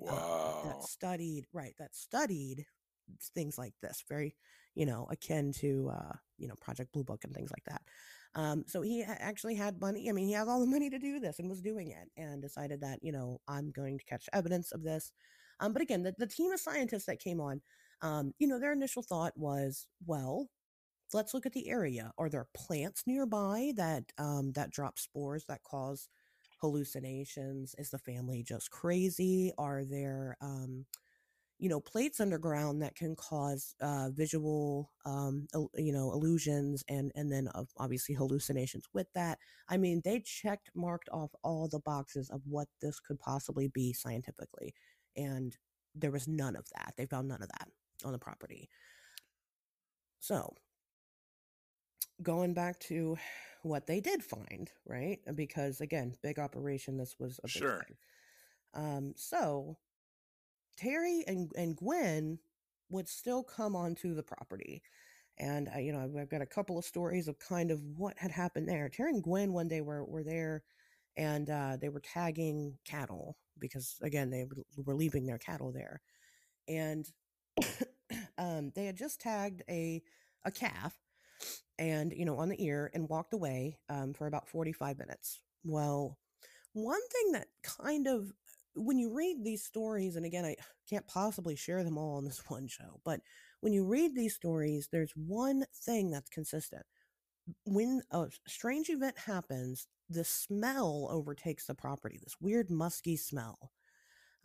uh, 0.07 0.16
Wow. 0.16 0.61
that 0.63 0.82
studied 0.84 1.45
right 1.53 1.74
that 1.80 1.95
studied 1.95 2.66
things 3.36 3.57
like 3.57 3.74
this 3.82 4.03
very 4.09 4.36
you 4.76 4.86
know 4.86 5.07
akin 5.11 5.51
to 5.51 5.91
uh 5.93 6.13
you 6.38 6.47
know 6.47 6.55
project 6.61 6.91
blue 6.91 7.03
book 7.03 7.24
and 7.24 7.34
things 7.34 7.51
like 7.51 7.63
that 7.66 7.82
um 8.39 8.63
so 8.68 8.82
he 8.82 9.03
actually 9.03 9.55
had 9.55 9.80
money 9.80 10.09
i 10.09 10.11
mean 10.11 10.26
he 10.28 10.34
had 10.34 10.47
all 10.47 10.59
the 10.59 10.66
money 10.66 10.89
to 10.89 10.97
do 10.99 11.20
this 11.20 11.39
and 11.39 11.49
was 11.49 11.61
doing 11.61 11.91
it 11.91 12.09
and 12.18 12.41
decided 12.41 12.82
that 12.82 12.99
you 13.01 13.11
know 13.11 13.39
i'm 13.47 13.72
going 13.72 13.97
to 13.97 14.05
catch 14.05 14.28
evidence 14.34 14.72
of 14.72 14.84
this 14.84 15.11
um 15.59 15.72
but 15.74 15.82
again 15.82 16.03
the, 16.03 16.13
the 16.18 16.28
team 16.28 16.51
of 16.51 16.59
scientists 16.59 17.05
that 17.05 17.20
came 17.20 17.39
on 17.39 17.61
um 18.01 18.34
you 18.39 18.47
know 18.47 18.59
their 18.59 18.74
initial 18.74 19.03
thought 19.03 19.34
was 19.36 19.86
well 20.05 20.47
let's 21.16 21.34
look 21.34 21.45
at 21.45 21.53
the 21.53 21.70
area. 21.70 22.11
Are 22.18 22.30
there 22.30 22.47
plants 22.53 23.03
nearby 23.07 23.72
that 23.78 24.03
um 24.18 24.51
that 24.53 24.72
drop 24.72 24.99
spores 24.99 25.45
that 25.47 25.63
cause 25.63 26.09
hallucinations? 26.61 27.74
Is 27.78 27.89
the 27.89 27.97
family 27.97 28.43
just 28.43 28.70
crazy? 28.70 29.51
Are 29.57 29.84
there 29.86 30.38
um 30.41 30.86
you 31.57 31.70
know 31.70 31.80
plates 31.80 32.20
underground 32.20 32.82
that 32.82 32.95
can 32.95 33.16
cause 33.16 33.76
uh 33.82 34.09
visual 34.11 34.91
um 35.05 35.47
you 35.76 35.93
know 35.93 36.11
illusions 36.11 36.84
and 36.89 37.11
and 37.16 37.32
then 37.32 37.47
of 37.49 37.70
obviously 37.78 38.13
hallucinations 38.13 38.86
with 38.93 39.07
that? 39.16 39.39
I 39.70 39.78
mean 39.78 40.01
they 40.03 40.20
checked 40.20 40.70
marked 40.76 41.09
off 41.11 41.32
all 41.43 41.70
the 41.70 41.80
boxes 41.80 42.30
of 42.30 42.41
what 42.45 42.68
this 42.82 42.99
could 42.99 43.20
possibly 43.20 43.70
be 43.70 43.93
scientifically 43.93 44.74
and 45.16 45.57
there 45.95 46.11
was 46.11 46.28
none 46.28 46.57
of 46.57 46.66
that. 46.76 46.93
They 46.97 47.05
found 47.05 47.30
none 47.30 47.41
of 47.41 47.47
that 47.47 47.70
on 48.03 48.11
the 48.11 48.20
property. 48.20 48.70
So 50.20 50.53
going 52.22 52.53
back 52.53 52.80
to 52.82 53.18
what 53.63 53.88
they 53.88 53.99
did 53.99 54.24
find, 54.24 54.72
right? 54.86 55.20
Because 55.36 55.82
again, 55.82 56.16
big 56.22 56.39
operation. 56.39 56.97
This 56.97 57.16
was 57.20 57.39
a 57.43 57.47
big 57.47 57.61
Sure. 57.61 57.86
thing. 57.88 57.97
Um, 58.74 59.13
so 59.18 59.78
Terry 60.78 61.24
and 61.28 61.51
and 61.55 61.76
Gwen 61.76 62.39
would 62.89 63.07
still 63.07 63.43
come 63.43 63.76
onto 63.76 64.13
the 64.13 64.24
property, 64.24 64.82
and 65.38 65.70
uh, 65.74 65.80
you 65.80 65.91
know 65.93 65.99
I've, 66.01 66.16
I've 66.16 66.30
got 66.30 66.41
a 66.41 66.45
couple 66.45 66.78
of 66.78 66.86
stories 66.86 67.28
of 67.28 67.39
kind 67.39 67.72
of 67.72 67.82
what 67.97 68.18
had 68.18 68.32
happened 68.32 68.68
there. 68.68 68.89
Terry 68.89 69.11
and 69.11 69.24
Gwen 69.24 69.53
one 69.53 69.68
day 69.68 69.82
were 69.82 70.03
were 70.05 70.24
there, 70.24 70.63
and 71.18 71.49
uh, 71.49 71.78
they 71.80 71.89
were 71.89 72.01
tagging 72.01 72.78
cattle 72.86 73.38
because 73.59 73.97
again 74.01 74.30
they 74.30 74.45
were 74.45 74.63
were 74.86 74.95
leaving 74.95 75.26
their 75.26 75.39
cattle 75.39 75.72
there, 75.72 76.01
and 76.68 77.07
um, 78.38 78.72
they 78.76 78.86
had 78.86 78.97
just 78.97 79.22
tagged 79.22 79.63
a 79.70 80.01
a 80.45 80.51
calf 80.51 80.95
and 81.80 82.13
you 82.13 82.26
know 82.26 82.38
on 82.38 82.49
the 82.49 82.63
ear 82.63 82.91
and 82.93 83.09
walked 83.09 83.34
away 83.34 83.78
um, 83.89 84.13
for 84.13 84.28
about 84.28 84.47
45 84.49 84.97
minutes. 84.99 85.41
Well 85.63 86.17
one 86.73 87.01
thing 87.11 87.32
that 87.34 87.47
kind 87.63 88.07
of 88.07 88.32
when 88.76 88.97
you 88.99 89.13
read 89.13 89.38
these 89.43 89.63
stories 89.63 90.15
and 90.17 90.26
again 90.26 90.45
i 90.45 90.55
can't 90.89 91.07
possibly 91.07 91.55
share 91.55 91.84
them 91.84 91.97
all 91.97 92.17
on 92.17 92.26
this 92.26 92.43
one 92.49 92.67
show 92.67 92.99
but 93.05 93.21
when 93.61 93.73
you 93.73 93.86
read 93.86 94.15
these 94.15 94.36
stories 94.36 94.89
there's 94.91 95.13
one 95.15 95.65
thing 95.86 96.11
that's 96.11 96.30
consistent. 96.30 96.84
When 97.65 98.01
a 98.11 98.28
strange 98.47 98.89
event 98.89 99.17
happens 99.17 99.88
the 100.09 100.23
smell 100.23 101.07
overtakes 101.11 101.65
the 101.65 101.76
property 101.76 102.19
this 102.21 102.36
weird 102.39 102.69
musky 102.69 103.17
smell. 103.17 103.71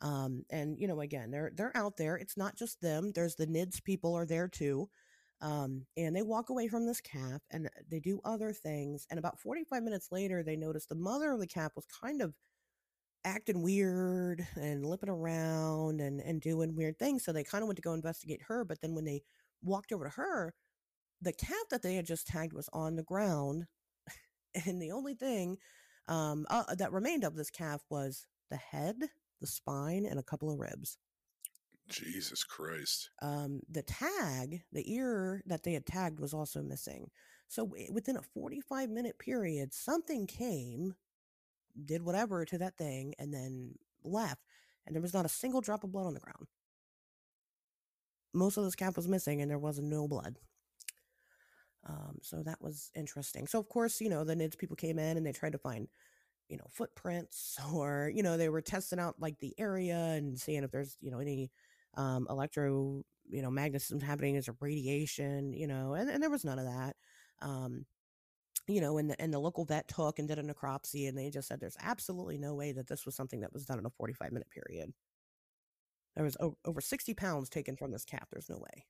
Um 0.01 0.45
and 0.51 0.79
you 0.79 0.89
know 0.89 1.01
again 1.01 1.31
they're 1.31 1.53
they're 1.55 1.77
out 1.77 1.97
there 1.97 2.17
it's 2.17 2.37
not 2.37 2.57
just 2.57 2.81
them 2.81 3.13
there's 3.15 3.35
the 3.37 3.47
nids 3.47 3.83
people 3.83 4.15
are 4.17 4.27
there 4.27 4.49
too 4.49 4.89
um 5.41 5.87
and 5.97 6.15
they 6.15 6.23
walk 6.23 6.51
away 6.51 6.69
from 6.69 6.87
this 6.87 7.01
calf 7.01 7.41
and 7.51 7.69
they 7.91 8.01
do 8.01 8.21
other 8.25 8.53
things 8.53 9.07
and 9.11 9.19
about 9.19 9.39
45 9.39 9.83
minutes 9.83 10.09
later 10.11 10.43
they 10.43 10.57
notice 10.57 10.87
the 10.87 10.95
mother 10.95 11.33
of 11.33 11.41
the 11.41 11.47
calf 11.47 11.73
was 11.77 11.87
kind 11.87 12.23
of 12.23 12.35
acting 13.25 13.63
weird 13.63 14.47
and 14.57 14.85
lipping 14.85 15.11
around 15.11 16.01
and 16.01 16.21
and 16.21 16.41
doing 16.41 16.75
weird 16.75 16.99
things 16.99 17.25
so 17.25 17.33
they 17.33 17.45
kind 17.45 17.63
of 17.63 17.69
went 17.69 17.77
to 17.77 17.83
go 17.83 17.93
investigate 17.93 18.41
her 18.49 18.65
but 18.65 18.81
then 18.81 18.95
when 18.95 19.05
they 19.05 19.23
walked 19.63 19.93
over 19.93 20.05
to 20.05 20.11
her 20.11 20.55
the 21.21 21.33
calf 21.33 21.69
that 21.71 21.83
they 21.83 21.95
had 21.95 22.07
just 22.07 22.27
tagged 22.27 22.53
was 22.53 22.69
on 22.73 22.97
the 22.97 23.03
ground 23.03 23.67
and 24.67 24.81
the 24.81 24.93
only 24.93 25.15
thing 25.15 25.59
um 26.09 26.47
uh, 26.51 26.75
that 26.75 26.93
remained 26.93 27.25
of 27.25 27.37
this 27.37 27.51
calf 27.51 27.83
was 27.91 28.27
the 28.51 28.57
head 28.57 28.97
the 29.41 29.47
spine, 29.47 30.07
and 30.07 30.19
a 30.19 30.23
couple 30.23 30.51
of 30.51 30.59
ribs. 30.59 30.99
Jesus 31.91 32.45
Christ. 32.45 33.11
Um, 33.21 33.61
the 33.69 33.83
tag, 33.83 34.63
the 34.73 34.93
ear 34.93 35.43
that 35.47 35.63
they 35.63 35.73
had 35.73 35.87
tagged 35.87 36.21
was 36.21 36.33
also 36.33 36.63
missing. 36.63 37.11
So 37.49 37.69
within 37.93 38.17
a 38.17 38.23
45 38.23 38.91
minute 38.91 39.19
period, 39.19 39.75
something 39.75 40.27
came, 40.27 40.95
did 41.85 42.03
whatever 42.03 42.45
to 42.45 42.59
that 42.59 42.77
thing, 42.77 43.15
and 43.19 43.35
then 43.35 43.75
left. 44.05 44.43
And 44.87 44.95
there 44.95 45.03
was 45.03 45.15
not 45.15 45.27
a 45.27 45.31
single 45.31 45.61
drop 45.61 45.85
of 45.85 45.93
blood 45.93 46.07
on 46.07 46.15
the 46.15 46.21
ground. 46.21 46.47
Most 48.33 48.57
of 48.57 48.65
this 48.65 48.77
calf 48.77 48.97
was 48.97 49.09
missing, 49.09 49.43
and 49.43 49.51
there 49.51 49.59
was 49.59 49.81
no 49.81 50.07
blood. 50.07 50.39
Um, 51.89 52.19
so 52.23 52.43
that 52.43 52.61
was 52.61 52.91
interesting. 52.95 53.47
So 53.47 53.59
of 53.59 53.69
course, 53.69 54.01
you 54.01 54.11
know, 54.11 54.25
the 54.25 54.35
NIDS 54.35 54.59
people 54.59 54.77
came 54.77 54.99
in 54.99 55.17
and 55.17 55.27
they 55.27 55.33
tried 55.33 55.53
to 55.53 55.59
find, 55.59 55.89
you 56.49 56.57
know, 56.57 56.67
footprints 56.71 57.59
or, 57.75 58.11
you 58.15 58.23
know, 58.23 58.37
they 58.37 58.49
were 58.49 58.61
testing 58.61 58.99
out 58.99 59.17
like 59.19 59.39
the 59.39 59.55
area 59.59 59.97
and 59.97 60.39
seeing 60.39 60.63
if 60.63 60.71
there's, 60.71 60.97
you 61.01 61.11
know, 61.11 61.19
any 61.19 61.51
um 61.95 62.27
electro, 62.31 63.03
you 63.29 63.43
know, 63.43 63.51
magnetism 63.51 64.01
happening 64.01 64.37
as 64.37 64.49
a 64.49 64.57
radiation, 64.61 65.53
you 65.53 65.67
know, 65.67 65.95
and, 65.95 66.11
and 66.11 66.23
there 66.23 66.31
was 66.31 66.45
none 66.45 66.59
of 66.59 66.67
that. 66.67 66.97
Um, 67.43 67.87
you 68.67 68.81
know, 68.81 68.99
and 68.99 69.11
the, 69.11 69.21
and 69.21 69.33
the 69.33 69.39
local 69.39 69.65
vet 69.65 69.89
took 69.89 70.19
and 70.19 70.29
did 70.29 70.39
a 70.39 70.43
necropsy 70.43 71.09
and 71.09 71.19
they 71.19 71.31
just 71.31 71.49
said 71.49 71.61
there's 71.61 71.77
absolutely 71.83 72.39
no 72.39 72.55
way 72.55 72.73
that 72.73 72.87
this 72.87 73.05
was 73.05 73.17
something 73.17 73.41
that 73.41 73.53
was 73.53 73.65
done 73.65 73.79
in 73.79 73.87
a 73.87 73.91
45 73.91 74.33
minute 74.33 74.49
period. 74.51 74.93
There 76.15 76.25
was 76.25 76.37
over, 76.41 76.57
over 76.65 76.81
60 76.81 77.15
pounds 77.15 77.49
taken 77.49 77.77
from 77.77 77.91
this 77.91 78.05
calf. 78.05 78.29
There's 78.31 78.51
no 78.51 78.59
way. 78.59 78.87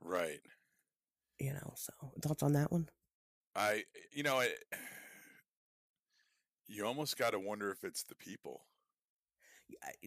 Right. 0.00 0.40
You 1.38 1.52
know, 1.52 1.74
so 1.76 1.92
thoughts 2.20 2.42
on 2.42 2.52
that 2.54 2.72
one? 2.72 2.88
I, 3.54 3.84
you 4.12 4.22
know, 4.22 4.40
I, 4.40 4.48
you 6.66 6.84
almost 6.86 7.16
got 7.16 7.30
to 7.30 7.38
wonder 7.38 7.70
if 7.70 7.84
it's 7.84 8.02
the 8.02 8.14
people. 8.14 8.62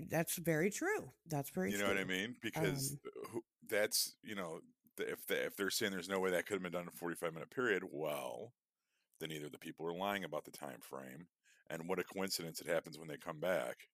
That's 0.10 0.36
very 0.38 0.70
true. 0.72 1.12
That's 1.28 1.50
very 1.50 1.72
you 1.72 1.78
true. 1.78 1.88
know 1.88 1.94
what 1.94 2.02
I 2.02 2.06
mean? 2.06 2.36
Because 2.42 2.98
Um, 3.34 3.42
that's, 3.68 4.16
you 4.24 4.36
know, 4.36 4.62
if 4.98 5.26
they, 5.28 5.38
if 5.38 5.56
they're 5.56 5.70
saying 5.70 5.92
there's 5.92 6.10
no 6.10 6.20
way 6.20 6.32
that 6.32 6.46
could 6.46 6.56
have 6.56 6.64
been 6.64 6.72
done 6.72 6.84
in 6.84 6.88
a 6.88 6.92
45 6.92 7.34
minute 7.34 7.50
period, 7.50 7.84
well, 7.92 8.54
then 9.20 9.32
either 9.32 9.50
the 9.50 9.58
people 9.58 9.86
are 9.88 9.94
lying 9.94 10.24
about 10.24 10.46
the 10.46 10.52
time 10.52 10.80
frame 10.82 11.28
and 11.70 11.88
what 11.88 12.00
a 12.00 12.04
coincidence 12.04 12.62
it 12.62 12.68
happens 12.68 12.98
when 12.98 13.08
they 13.08 13.18
come 13.18 13.40
back 13.40 13.90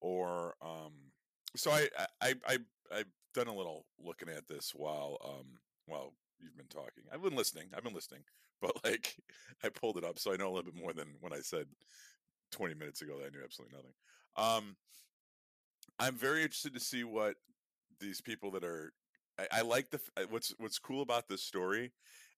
or 0.00 0.54
um 0.62 0.92
so 1.56 1.70
I 1.70 1.88
I 1.98 2.06
I, 2.20 2.34
I 2.46 2.58
I've 2.92 3.06
done 3.34 3.48
a 3.48 3.54
little 3.54 3.86
looking 3.98 4.28
at 4.28 4.48
this 4.48 4.72
while 4.74 5.18
um 5.24 5.58
while 5.86 6.14
you've 6.40 6.56
been 6.56 6.66
talking. 6.68 7.04
I've 7.12 7.22
been 7.22 7.36
listening. 7.36 7.68
I've 7.76 7.84
been 7.84 7.94
listening, 7.94 8.22
but 8.60 8.72
like 8.84 9.16
I 9.64 9.68
pulled 9.68 9.98
it 9.98 10.04
up 10.04 10.18
so 10.18 10.32
I 10.32 10.36
know 10.36 10.48
a 10.48 10.52
little 10.54 10.70
bit 10.72 10.80
more 10.80 10.92
than 10.92 11.14
when 11.20 11.32
I 11.32 11.40
said 11.40 11.66
20 12.52 12.74
minutes 12.74 13.02
ago 13.02 13.18
that 13.18 13.26
I 13.26 13.30
knew 13.30 13.44
absolutely 13.44 13.76
nothing. 13.76 13.94
Um 14.36 14.76
I'm 15.98 16.16
very 16.16 16.42
interested 16.42 16.74
to 16.74 16.80
see 16.80 17.04
what 17.04 17.34
these 18.00 18.20
people 18.20 18.50
that 18.52 18.64
are 18.64 18.92
I, 19.38 19.58
I 19.58 19.60
like 19.62 19.90
the 19.90 20.00
uh, 20.16 20.22
what's 20.30 20.54
what's 20.58 20.78
cool 20.78 21.02
about 21.02 21.28
this 21.28 21.42
story 21.42 21.92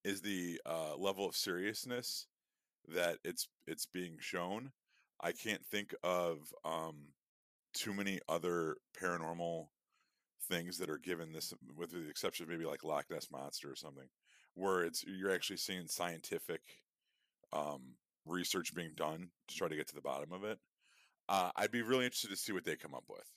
is 0.05 0.21
the 0.21 0.61
uh, 0.67 0.97
level 0.97 1.27
of 1.27 1.37
seriousness 1.37 2.27
that 2.89 3.19
it's 3.25 3.49
it's 3.67 3.87
being 3.87 4.17
shown. 4.21 4.73
I 5.21 5.33
can't 5.33 5.65
think 5.65 5.95
of 6.03 6.53
um, 6.65 7.13
too 7.75 7.95
many 7.95 8.21
other 8.29 8.77
paranormal 9.01 9.69
things 10.49 10.79
that 10.79 10.91
are 10.91 10.99
given 10.99 11.33
this, 11.33 11.55
with 11.77 11.93
the 11.93 12.09
exception 12.09 12.45
of 12.45 12.51
maybe 12.51 12.67
like 12.67 12.83
Loch 12.83 13.07
Ness 13.11 13.29
monster 13.31 13.71
or 13.71 13.77
something, 13.77 14.09
where 14.55 14.83
it's 14.83 15.05
you're 15.07 15.33
actually 15.33 15.59
seeing 15.59 15.87
scientific 15.87 16.61
um, 17.53 17.95
research 18.27 18.75
being 18.75 18.93
done 18.97 19.29
to 19.49 19.55
try 19.55 19.69
to 19.69 19.77
get 19.77 19.89
to 19.89 19.95
the 19.95 20.01
bottom 20.01 20.33
of 20.33 20.43
it. 20.43 20.59
Uh, 21.29 21.51
I'd 21.57 21.71
be 21.71 21.83
really 21.83 22.05
interested 22.05 22.31
to 22.31 22.37
see 22.37 22.53
what 22.53 22.65
they 22.65 22.77
come 22.77 22.95
up 22.95 23.05
with. 23.09 23.29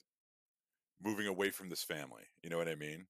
Moving 1.02 1.26
away 1.26 1.50
from 1.50 1.68
this 1.68 1.82
family, 1.82 2.24
you 2.42 2.50
know 2.50 2.56
what 2.56 2.68
I 2.68 2.74
mean? 2.74 3.06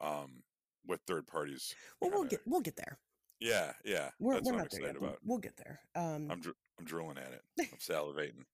Um, 0.00 0.42
with 0.86 1.00
third 1.06 1.26
parties. 1.26 1.74
well, 2.00 2.10
we'll 2.10 2.24
get 2.24 2.40
we'll 2.46 2.60
get 2.60 2.76
there. 2.76 2.98
Yeah, 3.40 3.72
yeah. 3.84 4.10
We're, 4.18 4.34
that's 4.34 4.46
we're 4.46 4.52
what 4.52 4.58
I'm 4.58 4.64
not 4.64 4.70
there 4.70 4.80
excited 4.80 5.00
yet. 5.00 5.08
about. 5.08 5.18
We'll 5.24 5.38
get 5.38 5.56
there. 5.56 5.80
Um, 5.94 6.28
I'm 6.30 6.40
dr- 6.40 6.56
I'm 6.78 6.84
drooling 6.84 7.18
at 7.18 7.32
it. 7.32 7.42
I'm 7.60 7.78
salivating. 7.78 8.44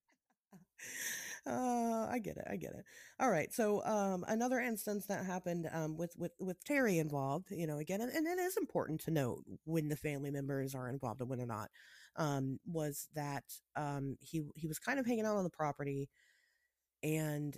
uh, 1.47 2.07
I 2.09 2.19
get 2.19 2.37
it. 2.37 2.45
I 2.49 2.55
get 2.55 2.71
it. 2.71 2.85
All 3.19 3.29
right. 3.29 3.51
So, 3.53 3.83
um, 3.85 4.25
another 4.27 4.59
instance 4.59 5.05
that 5.07 5.25
happened, 5.25 5.69
um, 5.71 5.97
with, 5.97 6.15
with, 6.17 6.33
with 6.39 6.63
Terry 6.63 6.97
involved, 6.97 7.51
you 7.51 7.67
know, 7.67 7.77
again, 7.77 8.01
and, 8.01 8.11
and 8.11 8.27
it 8.27 8.39
is 8.39 8.57
important 8.57 9.01
to 9.01 9.11
note 9.11 9.43
when 9.65 9.87
the 9.87 9.95
family 9.95 10.31
members 10.31 10.75
are 10.75 10.89
involved 10.89 11.21
and 11.21 11.29
when 11.29 11.39
they're 11.39 11.47
not, 11.47 11.69
um, 12.17 12.59
was 12.65 13.07
that, 13.15 13.43
um, 13.75 14.17
he, 14.19 14.43
he 14.55 14.67
was 14.67 14.79
kind 14.79 14.99
of 14.99 15.05
hanging 15.05 15.25
out 15.25 15.35
on 15.37 15.43
the 15.43 15.49
property 15.49 16.09
and 17.03 17.57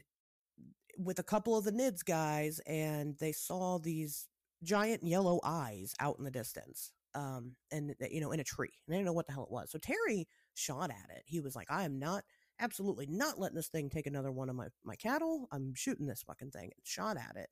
with 0.98 1.20
a 1.20 1.24
couple 1.24 1.58
of 1.58 1.64
the 1.64 1.72
NIDS 1.72 2.04
guys 2.04 2.60
and 2.66 3.16
they 3.20 3.32
saw 3.32 3.78
these 3.78 4.28
giant 4.64 5.04
yellow 5.04 5.40
eyes 5.44 5.94
out 6.00 6.18
in 6.18 6.26
the 6.26 6.32
distance. 6.32 6.92
Um, 7.16 7.56
and 7.72 7.96
you 8.12 8.22
know, 8.22 8.32
in 8.32 8.40
a 8.40 8.44
tree 8.44 8.74
and 8.86 8.94
they 8.94 8.98
didn't 8.98 9.08
know 9.08 9.14
what 9.14 9.26
the 9.28 9.34
hell 9.34 9.44
it 9.44 9.52
was. 9.52 9.72
So 9.72 9.80
Terry 9.80 10.28
shot 10.54 10.92
at 10.92 11.16
it. 11.16 11.24
He 11.26 11.40
was 11.40 11.56
like, 11.56 11.68
I 11.70 11.84
am 11.84 11.98
not 11.98 12.24
absolutely 12.60 13.08
not 13.08 13.40
letting 13.40 13.56
this 13.56 13.70
thing 13.70 13.90
take 13.90 14.08
another 14.08 14.32
one 14.32 14.50
of 14.50 14.56
my, 14.56 14.68
my 14.84 14.96
cattle. 14.96 15.48
I'm 15.52 15.74
shooting 15.76 16.06
this 16.06 16.24
fucking 16.24 16.52
thing 16.52 16.66
and 16.66 16.84
shot 16.84 17.18
at 17.18 17.36
it. 17.36 17.50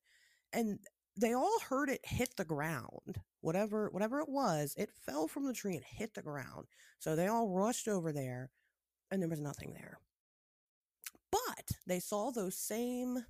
And 0.53 0.79
they 1.17 1.33
all 1.33 1.59
heard 1.69 1.89
it 1.89 2.01
hit 2.03 2.35
the 2.35 2.45
ground. 2.45 3.21
Whatever 3.41 3.89
whatever 3.89 4.19
it 4.19 4.29
was, 4.29 4.73
it 4.77 4.89
fell 5.05 5.27
from 5.27 5.45
the 5.45 5.53
tree 5.53 5.75
and 5.75 5.85
hit 5.85 6.13
the 6.13 6.21
ground. 6.21 6.67
So 6.99 7.15
they 7.15 7.27
all 7.27 7.49
rushed 7.49 7.87
over 7.87 8.11
there 8.11 8.49
and 9.11 9.21
there 9.21 9.29
was 9.29 9.39
nothing 9.39 9.73
there. 9.73 9.99
But 11.31 11.71
they 11.85 11.99
saw 11.99 12.31
those 12.31 12.57
same 12.57 13.25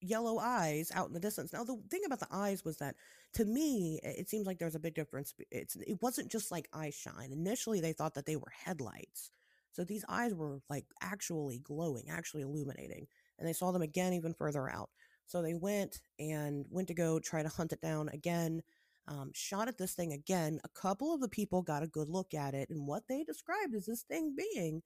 yellow 0.00 0.38
eyes 0.38 0.92
out 0.94 1.08
in 1.08 1.14
the 1.14 1.20
distance. 1.20 1.52
Now 1.52 1.64
the 1.64 1.80
thing 1.90 2.02
about 2.04 2.20
the 2.20 2.28
eyes 2.30 2.64
was 2.64 2.76
that 2.78 2.96
to 3.34 3.44
me 3.44 4.00
it 4.02 4.28
seems 4.28 4.46
like 4.46 4.58
there's 4.58 4.74
a 4.74 4.80
big 4.80 4.94
difference. 4.94 5.34
It's 5.50 5.76
it 5.76 5.98
wasn't 6.02 6.30
just 6.30 6.50
like 6.50 6.68
eye 6.72 6.90
shine. 6.90 7.32
Initially 7.32 7.80
they 7.80 7.92
thought 7.92 8.14
that 8.14 8.26
they 8.26 8.36
were 8.36 8.52
headlights. 8.64 9.30
So 9.72 9.84
these 9.84 10.04
eyes 10.08 10.34
were 10.34 10.60
like 10.70 10.86
actually 11.02 11.58
glowing, 11.58 12.08
actually 12.08 12.42
illuminating. 12.42 13.06
And 13.38 13.46
they 13.46 13.52
saw 13.52 13.72
them 13.72 13.82
again 13.82 14.14
even 14.14 14.34
further 14.34 14.70
out. 14.70 14.90
So 15.26 15.42
they 15.42 15.54
went 15.54 16.00
and 16.18 16.66
went 16.70 16.88
to 16.88 16.94
go 16.94 17.18
try 17.18 17.42
to 17.42 17.48
hunt 17.48 17.72
it 17.72 17.80
down 17.80 18.08
again. 18.10 18.62
Um, 19.08 19.30
shot 19.34 19.68
at 19.68 19.78
this 19.78 19.94
thing 19.94 20.12
again. 20.12 20.60
A 20.64 20.80
couple 20.80 21.14
of 21.14 21.20
the 21.20 21.28
people 21.28 21.62
got 21.62 21.82
a 21.82 21.88
good 21.88 22.08
look 22.08 22.34
at 22.34 22.54
it, 22.54 22.70
and 22.70 22.86
what 22.86 23.04
they 23.08 23.22
described 23.22 23.74
as 23.74 23.86
this 23.86 24.02
thing 24.02 24.34
being 24.36 24.82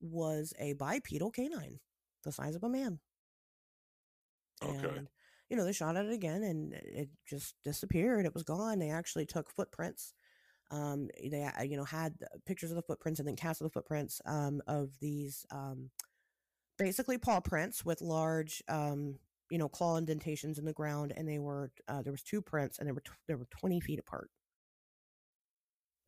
was 0.00 0.52
a 0.58 0.74
bipedal 0.74 1.30
canine, 1.30 1.80
the 2.24 2.32
size 2.32 2.56
of 2.56 2.62
a 2.62 2.68
man. 2.68 2.98
Okay. 4.62 4.88
And 4.96 5.08
you 5.48 5.56
know, 5.56 5.64
they 5.64 5.72
shot 5.72 5.96
at 5.96 6.06
it 6.06 6.12
again, 6.12 6.42
and 6.42 6.74
it 6.74 7.08
just 7.28 7.54
disappeared. 7.64 8.26
It 8.26 8.34
was 8.34 8.42
gone. 8.42 8.78
They 8.78 8.90
actually 8.90 9.26
took 9.26 9.50
footprints. 9.50 10.14
Um, 10.70 11.08
they 11.30 11.44
uh, 11.44 11.62
you 11.62 11.76
know 11.76 11.84
had 11.84 12.14
pictures 12.46 12.70
of 12.70 12.76
the 12.76 12.82
footprints 12.82 13.20
and 13.20 13.28
then 13.28 13.36
cast 13.36 13.60
of 13.60 13.66
the 13.66 13.72
footprints 13.72 14.20
um, 14.26 14.60
of 14.66 14.90
these 15.00 15.46
um, 15.50 15.90
basically 16.78 17.18
paw 17.18 17.40
prints 17.40 17.84
with 17.84 18.00
large 18.00 18.62
um, 18.68 19.18
you 19.50 19.58
know 19.58 19.68
claw 19.68 19.96
indentations 19.96 20.58
in 20.58 20.64
the 20.64 20.72
ground, 20.72 21.12
and 21.16 21.28
they 21.28 21.38
were 21.38 21.70
uh, 21.88 22.02
there 22.02 22.12
was 22.12 22.22
two 22.22 22.42
prints, 22.42 22.78
and 22.78 22.88
they 22.88 22.92
were 22.92 23.00
tw- 23.00 23.18
they 23.28 23.34
were 23.34 23.46
twenty 23.50 23.80
feet 23.80 23.98
apart. 23.98 24.30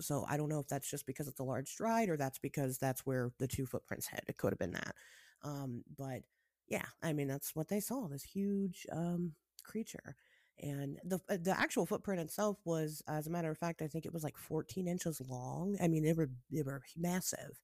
So 0.01 0.26
I 0.28 0.37
don't 0.37 0.49
know 0.49 0.61
if 0.61 0.68
that's 0.68 0.91
just 0.91 1.07
because 1.07 1.26
it's 1.28 1.41
a 1.41 1.45
large 1.45 1.68
stride 1.68 2.09
or 2.09 2.16
that's 2.16 2.39
because 2.39 2.76
that's 2.78 3.07
where 3.07 3.32
the 3.39 3.49
two 3.49 3.66
footprints 3.66 4.07
head. 4.07 4.24
It 4.28 4.37
could 4.37 4.53
have 4.53 4.59
been 4.59 4.72
that. 4.72 4.95
Um, 5.43 5.84
but 5.97 6.20
yeah, 6.68 6.84
I 7.03 7.12
mean 7.12 7.28
that's 7.28 7.55
what 7.55 7.68
they 7.68 7.80
saw. 7.80 8.09
This 8.09 8.22
huge 8.22 8.87
um, 8.93 9.32
creature, 9.64 10.16
and 10.61 10.99
the 11.05 11.20
uh, 11.28 11.39
the 11.41 11.59
actual 11.59 11.87
footprint 11.87 12.20
itself 12.20 12.59
was, 12.64 13.03
as 13.09 13.26
a 13.26 13.30
matter 13.30 13.51
of 13.51 13.59
fact, 13.59 13.82
I 13.82 13.89
think 13.89 14.07
it 14.07 14.12
was 14.12 14.24
like 14.24 14.37
14 14.37 14.89
inches 14.89 15.20
long. 15.28 15.76
I 15.82 15.89
mean, 15.89 16.03
they 16.03 16.12
were 16.12 16.30
they 16.51 16.62
were 16.62 16.82
massive. 16.97 17.61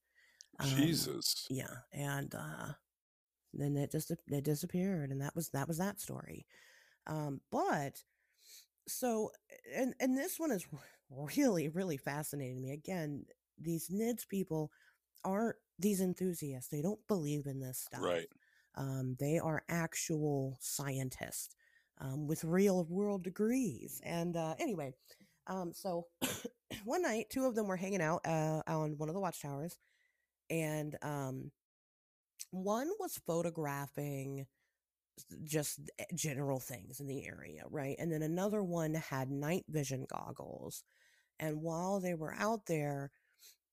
Um, 0.60 0.68
Jesus. 0.68 1.46
yeah, 1.50 1.74
and 1.92 2.34
uh, 2.34 2.72
then 3.54 3.76
it 3.76 3.92
just 3.92 4.10
it 4.10 4.44
disappeared, 4.44 5.10
and 5.10 5.20
that 5.20 5.34
was 5.34 5.50
that 5.50 5.68
was 5.68 5.78
that 5.78 6.00
story. 6.00 6.46
Um, 7.06 7.40
but 7.50 8.02
so 8.88 9.30
and 9.74 9.94
and 10.00 10.16
this 10.16 10.38
one 10.38 10.50
is 10.50 10.66
really 11.36 11.68
really 11.68 11.96
fascinating 11.96 12.56
to 12.56 12.62
me. 12.62 12.72
Again, 12.72 13.24
these 13.58 13.88
NIDS 13.88 14.28
people 14.28 14.70
aren't 15.24 15.56
these 15.78 16.00
enthusiasts. 16.00 16.68
They 16.70 16.82
don't 16.82 17.06
believe 17.08 17.46
in 17.46 17.60
this 17.60 17.78
stuff. 17.78 18.02
Right. 18.02 18.28
Um, 18.74 19.16
they 19.20 19.38
are 19.38 19.62
actual 19.68 20.56
scientists 20.60 21.54
um, 22.00 22.26
with 22.26 22.44
real 22.44 22.84
world 22.88 23.22
degrees. 23.22 24.00
And 24.04 24.36
uh, 24.36 24.54
anyway, 24.58 24.94
um, 25.46 25.72
so 25.74 26.06
one 26.84 27.02
night, 27.02 27.26
two 27.30 27.44
of 27.44 27.54
them 27.54 27.66
were 27.66 27.76
hanging 27.76 28.02
out 28.02 28.22
uh, 28.24 28.62
on 28.66 28.96
one 28.96 29.08
of 29.08 29.14
the 29.14 29.20
watchtowers, 29.20 29.78
and 30.50 30.96
um, 31.02 31.50
one 32.52 32.90
was 33.00 33.20
photographing 33.26 34.46
just 35.44 35.80
eh, 35.98 36.04
general 36.14 36.60
things 36.60 37.00
in 37.00 37.06
the 37.06 37.26
area, 37.26 37.62
right? 37.70 37.96
And 37.98 38.12
then 38.12 38.22
another 38.22 38.62
one 38.62 38.94
had 38.94 39.30
night 39.30 39.64
vision 39.68 40.06
goggles. 40.08 40.82
And 41.40 41.62
while 41.62 42.00
they 42.00 42.14
were 42.14 42.34
out 42.34 42.66
there, 42.66 43.10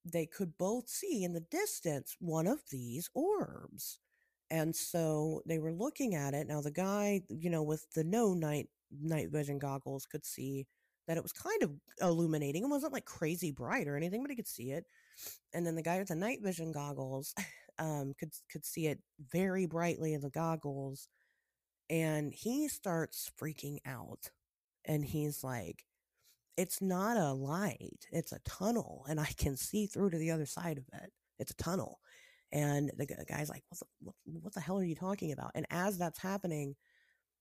they 0.06 0.26
could 0.26 0.58
both 0.58 0.90
see 0.90 1.24
in 1.24 1.34
the 1.34 1.42
distance 1.52 2.16
one 2.20 2.48
of 2.48 2.60
these 2.72 3.10
orbs. 3.14 4.00
And 4.52 4.76
so 4.76 5.42
they 5.46 5.60
were 5.60 5.74
looking 5.74 6.16
at 6.16 6.34
it. 6.34 6.48
Now 6.48 6.62
the 6.62 6.72
guy, 6.72 7.22
you 7.30 7.50
know, 7.50 7.64
with 7.64 7.86
the 7.96 8.04
no 8.04 8.34
night 8.34 8.70
night 9.02 9.30
vision 9.32 9.60
goggles 9.60 10.06
could 10.06 10.26
see 10.26 10.68
that 11.08 11.18
it 11.18 11.24
was 11.24 11.34
kind 11.34 11.64
of 11.64 11.72
illuminating. 12.02 12.64
It 12.64 12.70
wasn't 12.70 12.94
like 12.94 13.06
crazy 13.06 13.52
bright 13.52 13.88
or 13.88 13.98
anything, 13.98 14.22
but 14.24 14.30
he 14.32 14.36
could 14.36 14.48
see 14.48 14.72
it. 14.72 14.86
And 15.54 15.66
then 15.66 15.76
the 15.76 15.84
guy 15.84 16.00
with 16.00 16.10
the 16.10 16.16
night 16.16 16.40
vision 16.44 16.72
goggles 16.72 17.34
um, 17.80 18.14
could 18.20 18.34
could 18.52 18.66
see 18.66 18.88
it 18.88 19.00
very 19.32 19.66
brightly 19.66 20.14
in 20.14 20.22
the 20.22 20.30
goggles, 20.30 21.10
and 21.90 22.34
he 22.34 22.68
starts 22.68 23.32
freaking 23.42 23.80
out, 23.86 24.32
and 24.86 25.06
he's 25.06 25.44
like, 25.44 25.86
"It's 26.58 26.82
not 26.82 27.18
a 27.18 27.34
light; 27.34 28.08
it's 28.12 28.32
a 28.34 28.40
tunnel, 28.46 29.06
and 29.10 29.20
I 29.20 29.28
can 29.38 29.58
see 29.58 29.88
through 29.88 30.12
to 30.12 30.18
the 30.18 30.32
other 30.32 30.46
side 30.46 30.78
of 30.78 30.86
it. 31.02 31.12
It's 31.40 31.52
a 31.52 31.56
tunnel." 31.56 32.00
And 32.52 32.92
the 32.98 33.06
guy's 33.06 33.50
like, 33.50 33.64
what 33.70 33.80
the, 33.80 33.86
what, 34.02 34.16
what 34.44 34.54
the 34.54 34.60
hell 34.60 34.80
are 34.80 34.84
you 34.84 34.96
talking 34.96 35.32
about? 35.32 35.52
And 35.56 35.68
as 35.70 35.98
that's 36.00 36.20
happening, 36.20 36.76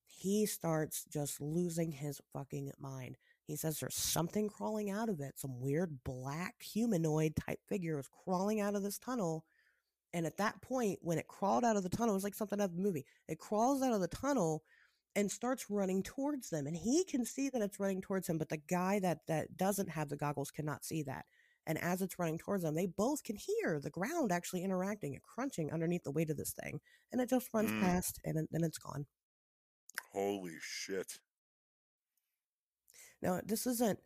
he 0.07 0.47
starts 0.47 1.05
just 1.13 1.41
losing 1.41 1.93
his 1.93 2.21
fucking 2.33 2.73
mind. 2.79 3.17
He 3.47 3.57
says 3.57 3.81
there's 3.81 3.95
something 3.95 4.49
crawling 4.49 4.91
out 4.91 5.09
of 5.09 5.21
it. 5.21 5.39
Some 5.39 5.61
weird 5.61 6.03
black 6.05 6.57
humanoid 6.63 7.37
type 7.37 7.61
figure 7.69 7.99
is 7.99 8.09
crawling 8.25 8.61
out 8.61 8.75
of 8.75 8.83
this 8.83 8.99
tunnel. 8.99 9.45
And 10.13 10.27
at 10.27 10.39
that 10.39 10.61
point, 10.63 10.99
when 11.03 11.19
it 11.19 11.29
crawled 11.29 11.65
out 11.65 11.77
of 11.77 11.83
the 11.83 11.89
tunnel, 11.89 12.15
it 12.15 12.17
was 12.17 12.25
like 12.25 12.35
something 12.35 12.61
out 12.61 12.71
of 12.71 12.77
the 12.77 12.83
movie. 12.83 13.05
It 13.29 13.39
crawls 13.39 13.83
out 13.83 13.93
of 13.93 14.01
the 14.01 14.09
tunnel 14.09 14.63
and 15.15 15.31
starts 15.31 15.67
running 15.69 16.03
towards 16.03 16.49
them. 16.49 16.67
And 16.67 16.77
he 16.77 17.05
can 17.05 17.25
see 17.25 17.51
that 17.51 17.63
it's 17.63 17.81
running 17.81 18.01
towards 18.01 18.29
him, 18.29 18.39
but 18.39 18.49
the 18.49 18.63
guy 18.69 19.01
that 19.01 19.19
that 19.29 19.57
doesn't 19.57 19.91
have 19.91 20.09
the 20.09 20.17
goggles 20.17 20.51
cannot 20.51 20.85
see 20.85 21.03
that. 21.05 21.27
And 21.67 21.77
as 21.83 22.01
it's 22.01 22.19
running 22.19 22.39
towards 22.39 22.63
them, 22.63 22.75
they 22.75 22.87
both 22.87 23.23
can 23.23 23.37
hear 23.37 23.79
the 23.79 23.91
ground 23.91 24.33
actually 24.33 24.65
interacting 24.65 25.13
and 25.13 25.23
crunching 25.23 25.71
underneath 25.71 26.03
the 26.03 26.11
weight 26.11 26.31
of 26.31 26.39
this 26.39 26.55
thing. 26.63 26.81
And 27.13 27.21
it 27.21 27.29
just 27.29 27.49
runs 27.53 27.71
mm. 27.71 27.81
past 27.83 28.19
and 28.25 28.49
then 28.51 28.65
it's 28.65 28.79
gone. 28.79 29.07
Holy 30.13 30.57
shit. 30.61 31.19
Now, 33.21 33.41
this 33.45 33.67
isn't, 33.67 33.99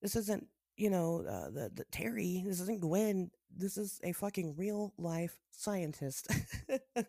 this 0.00 0.14
isn't, 0.14 0.46
you 0.76 0.90
know, 0.90 1.24
uh, 1.28 1.50
the, 1.50 1.70
the 1.74 1.84
Terry, 1.90 2.42
this 2.46 2.60
isn't 2.60 2.80
Gwen. 2.80 3.30
This 3.54 3.76
is 3.76 4.00
a 4.02 4.12
fucking 4.12 4.54
real 4.56 4.94
life 4.98 5.36
scientist. 5.50 6.28
right. 6.68 7.06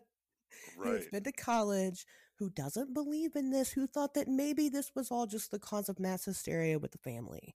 Who's 0.78 1.06
been 1.08 1.24
to 1.24 1.32
college, 1.32 2.04
who 2.38 2.50
doesn't 2.50 2.94
believe 2.94 3.36
in 3.36 3.50
this, 3.50 3.70
who 3.70 3.86
thought 3.86 4.14
that 4.14 4.28
maybe 4.28 4.68
this 4.68 4.92
was 4.94 5.10
all 5.10 5.26
just 5.26 5.50
the 5.50 5.58
cause 5.58 5.88
of 5.88 5.98
mass 5.98 6.24
hysteria 6.24 6.78
with 6.78 6.92
the 6.92 6.98
family, 6.98 7.54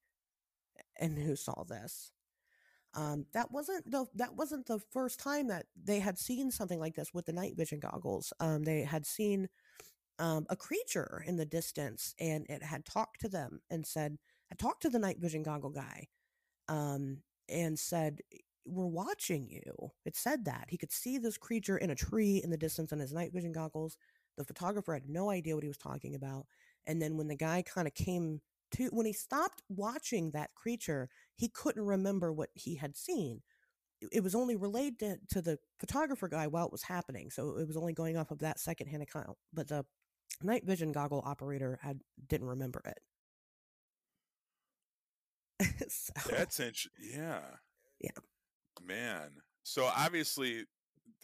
and 1.00 1.18
who 1.18 1.36
saw 1.36 1.64
this. 1.64 2.12
Um, 2.96 3.28
that 3.34 3.52
wasn't 3.52 3.90
the 3.90 4.08
that 4.16 4.36
wasn't 4.36 4.66
the 4.66 4.80
first 4.92 5.20
time 5.20 5.48
that 5.50 5.68
they 5.82 6.00
had 6.00 6.18
seen 6.18 6.50
something 6.50 6.80
like 6.80 6.96
this 6.96 7.14
with 7.14 7.28
the 7.28 7.34
night 7.34 7.56
vision 7.56 7.80
goggles. 7.80 8.34
Um, 8.40 8.64
they 8.64 8.82
had 8.82 9.06
seen 9.06 9.48
um, 10.18 10.48
a 10.50 10.56
creature 10.56 11.24
in 11.28 11.38
the 11.38 11.46
distance, 11.46 12.16
and 12.20 12.46
it 12.50 12.64
had 12.64 12.86
talked 12.86 13.22
to 13.22 13.30
them 13.30 13.62
and 13.70 13.86
said, 13.86 14.18
"I 14.52 14.56
talked 14.56 14.82
to 14.84 14.90
the 14.90 15.00
night 15.00 15.20
vision 15.20 15.44
goggle 15.44 15.72
guy, 15.72 16.08
um, 16.68 17.24
and 17.48 17.78
said." 17.78 18.22
We're 18.66 18.86
watching 18.86 19.50
you. 19.50 19.94
It 20.06 20.16
said 20.16 20.46
that. 20.46 20.66
He 20.70 20.78
could 20.78 20.92
see 20.92 21.18
this 21.18 21.40
creature 21.40 21.78
in 21.78 21.90
a 21.90 21.96
tree 21.96 22.40
in 22.44 22.52
the 22.52 22.58
distance 22.58 22.94
on 22.94 23.00
his 23.00 23.12
night 23.12 23.34
vision 23.34 23.52
goggles. 23.52 23.98
The 24.38 24.44
photographer 24.44 24.94
had 24.94 25.10
no 25.10 25.32
idea 25.32 25.56
what 25.56 25.64
he 25.64 25.70
was 25.70 25.78
talking 25.78 26.14
about. 26.14 26.46
And 26.86 27.02
then 27.02 27.18
when 27.18 27.28
the 27.28 27.36
guy 27.36 27.64
kind 27.64 27.88
of 27.88 27.96
came 27.96 28.42
to 28.72 28.88
when 28.88 29.06
he 29.06 29.14
stopped 29.14 29.62
watching 29.70 30.32
that 30.32 30.54
creature, 30.56 31.10
he 31.36 31.50
couldn't 31.50 31.86
remember 31.86 32.32
what 32.32 32.50
he 32.54 32.76
had 32.76 32.96
seen. 32.96 33.42
It 34.12 34.24
was 34.24 34.36
only 34.36 34.56
relayed 34.56 35.00
to, 35.00 35.18
to 35.30 35.42
the 35.42 35.60
photographer 35.80 36.28
guy 36.28 36.48
while 36.48 36.66
it 36.66 36.72
was 36.72 36.84
happening, 36.84 37.32
so 37.32 37.58
it 37.58 37.68
was 37.68 37.78
only 37.78 37.94
going 37.94 38.18
off 38.18 38.32
of 38.32 38.40
that 38.40 38.60
secondhand 38.60 39.04
account. 39.04 39.38
But 39.54 39.68
the 39.68 39.86
night 40.42 40.66
vision 40.66 40.92
goggle 40.92 41.24
operator 41.26 41.80
had 41.82 42.02
didn't 42.28 42.48
remember 42.48 42.82
it. 42.86 43.00
so, 45.88 46.14
That's 46.30 46.60
interesting. 46.60 46.92
Yeah. 47.14 47.42
Yeah. 48.00 48.12
Man. 48.86 49.30
So 49.64 49.90
obviously 49.96 50.66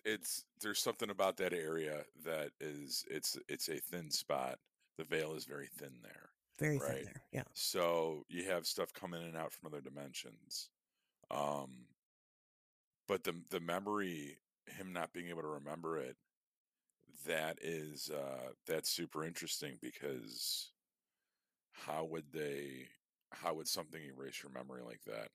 it's 0.03 0.43
there's 0.61 0.79
something 0.79 1.09
about 1.09 1.37
that 1.37 1.53
area 1.53 2.03
that 2.23 2.51
is 2.59 3.05
it's 3.09 3.37
it's 3.49 3.69
a 3.69 3.79
thin 3.79 4.11
spot. 4.11 4.59
The 4.97 5.03
veil 5.03 5.33
is 5.33 5.45
very 5.45 5.67
thin 5.77 5.93
there. 6.03 6.29
Very 6.59 6.77
right? 6.77 6.95
thin 6.95 7.03
there. 7.05 7.23
Yeah. 7.31 7.43
So 7.53 8.23
you 8.29 8.43
have 8.45 8.65
stuff 8.65 8.93
coming 8.93 9.21
in 9.21 9.27
and 9.29 9.37
out 9.37 9.51
from 9.51 9.67
other 9.67 9.81
dimensions. 9.81 10.69
Um 11.31 11.85
but 13.07 13.23
the 13.23 13.35
the 13.49 13.59
memory, 13.59 14.37
him 14.67 14.93
not 14.93 15.13
being 15.13 15.29
able 15.29 15.41
to 15.41 15.47
remember 15.47 15.97
it, 15.97 16.17
that 17.25 17.57
is 17.61 18.11
uh 18.13 18.51
that's 18.67 18.89
super 18.89 19.25
interesting 19.25 19.77
because 19.81 20.71
how 21.71 22.05
would 22.05 22.25
they 22.31 22.87
how 23.41 23.53
would 23.53 23.67
something 23.67 24.01
erase 24.01 24.41
your 24.43 24.51
memory 24.51 24.81
like 24.83 25.01
that? 25.05 25.29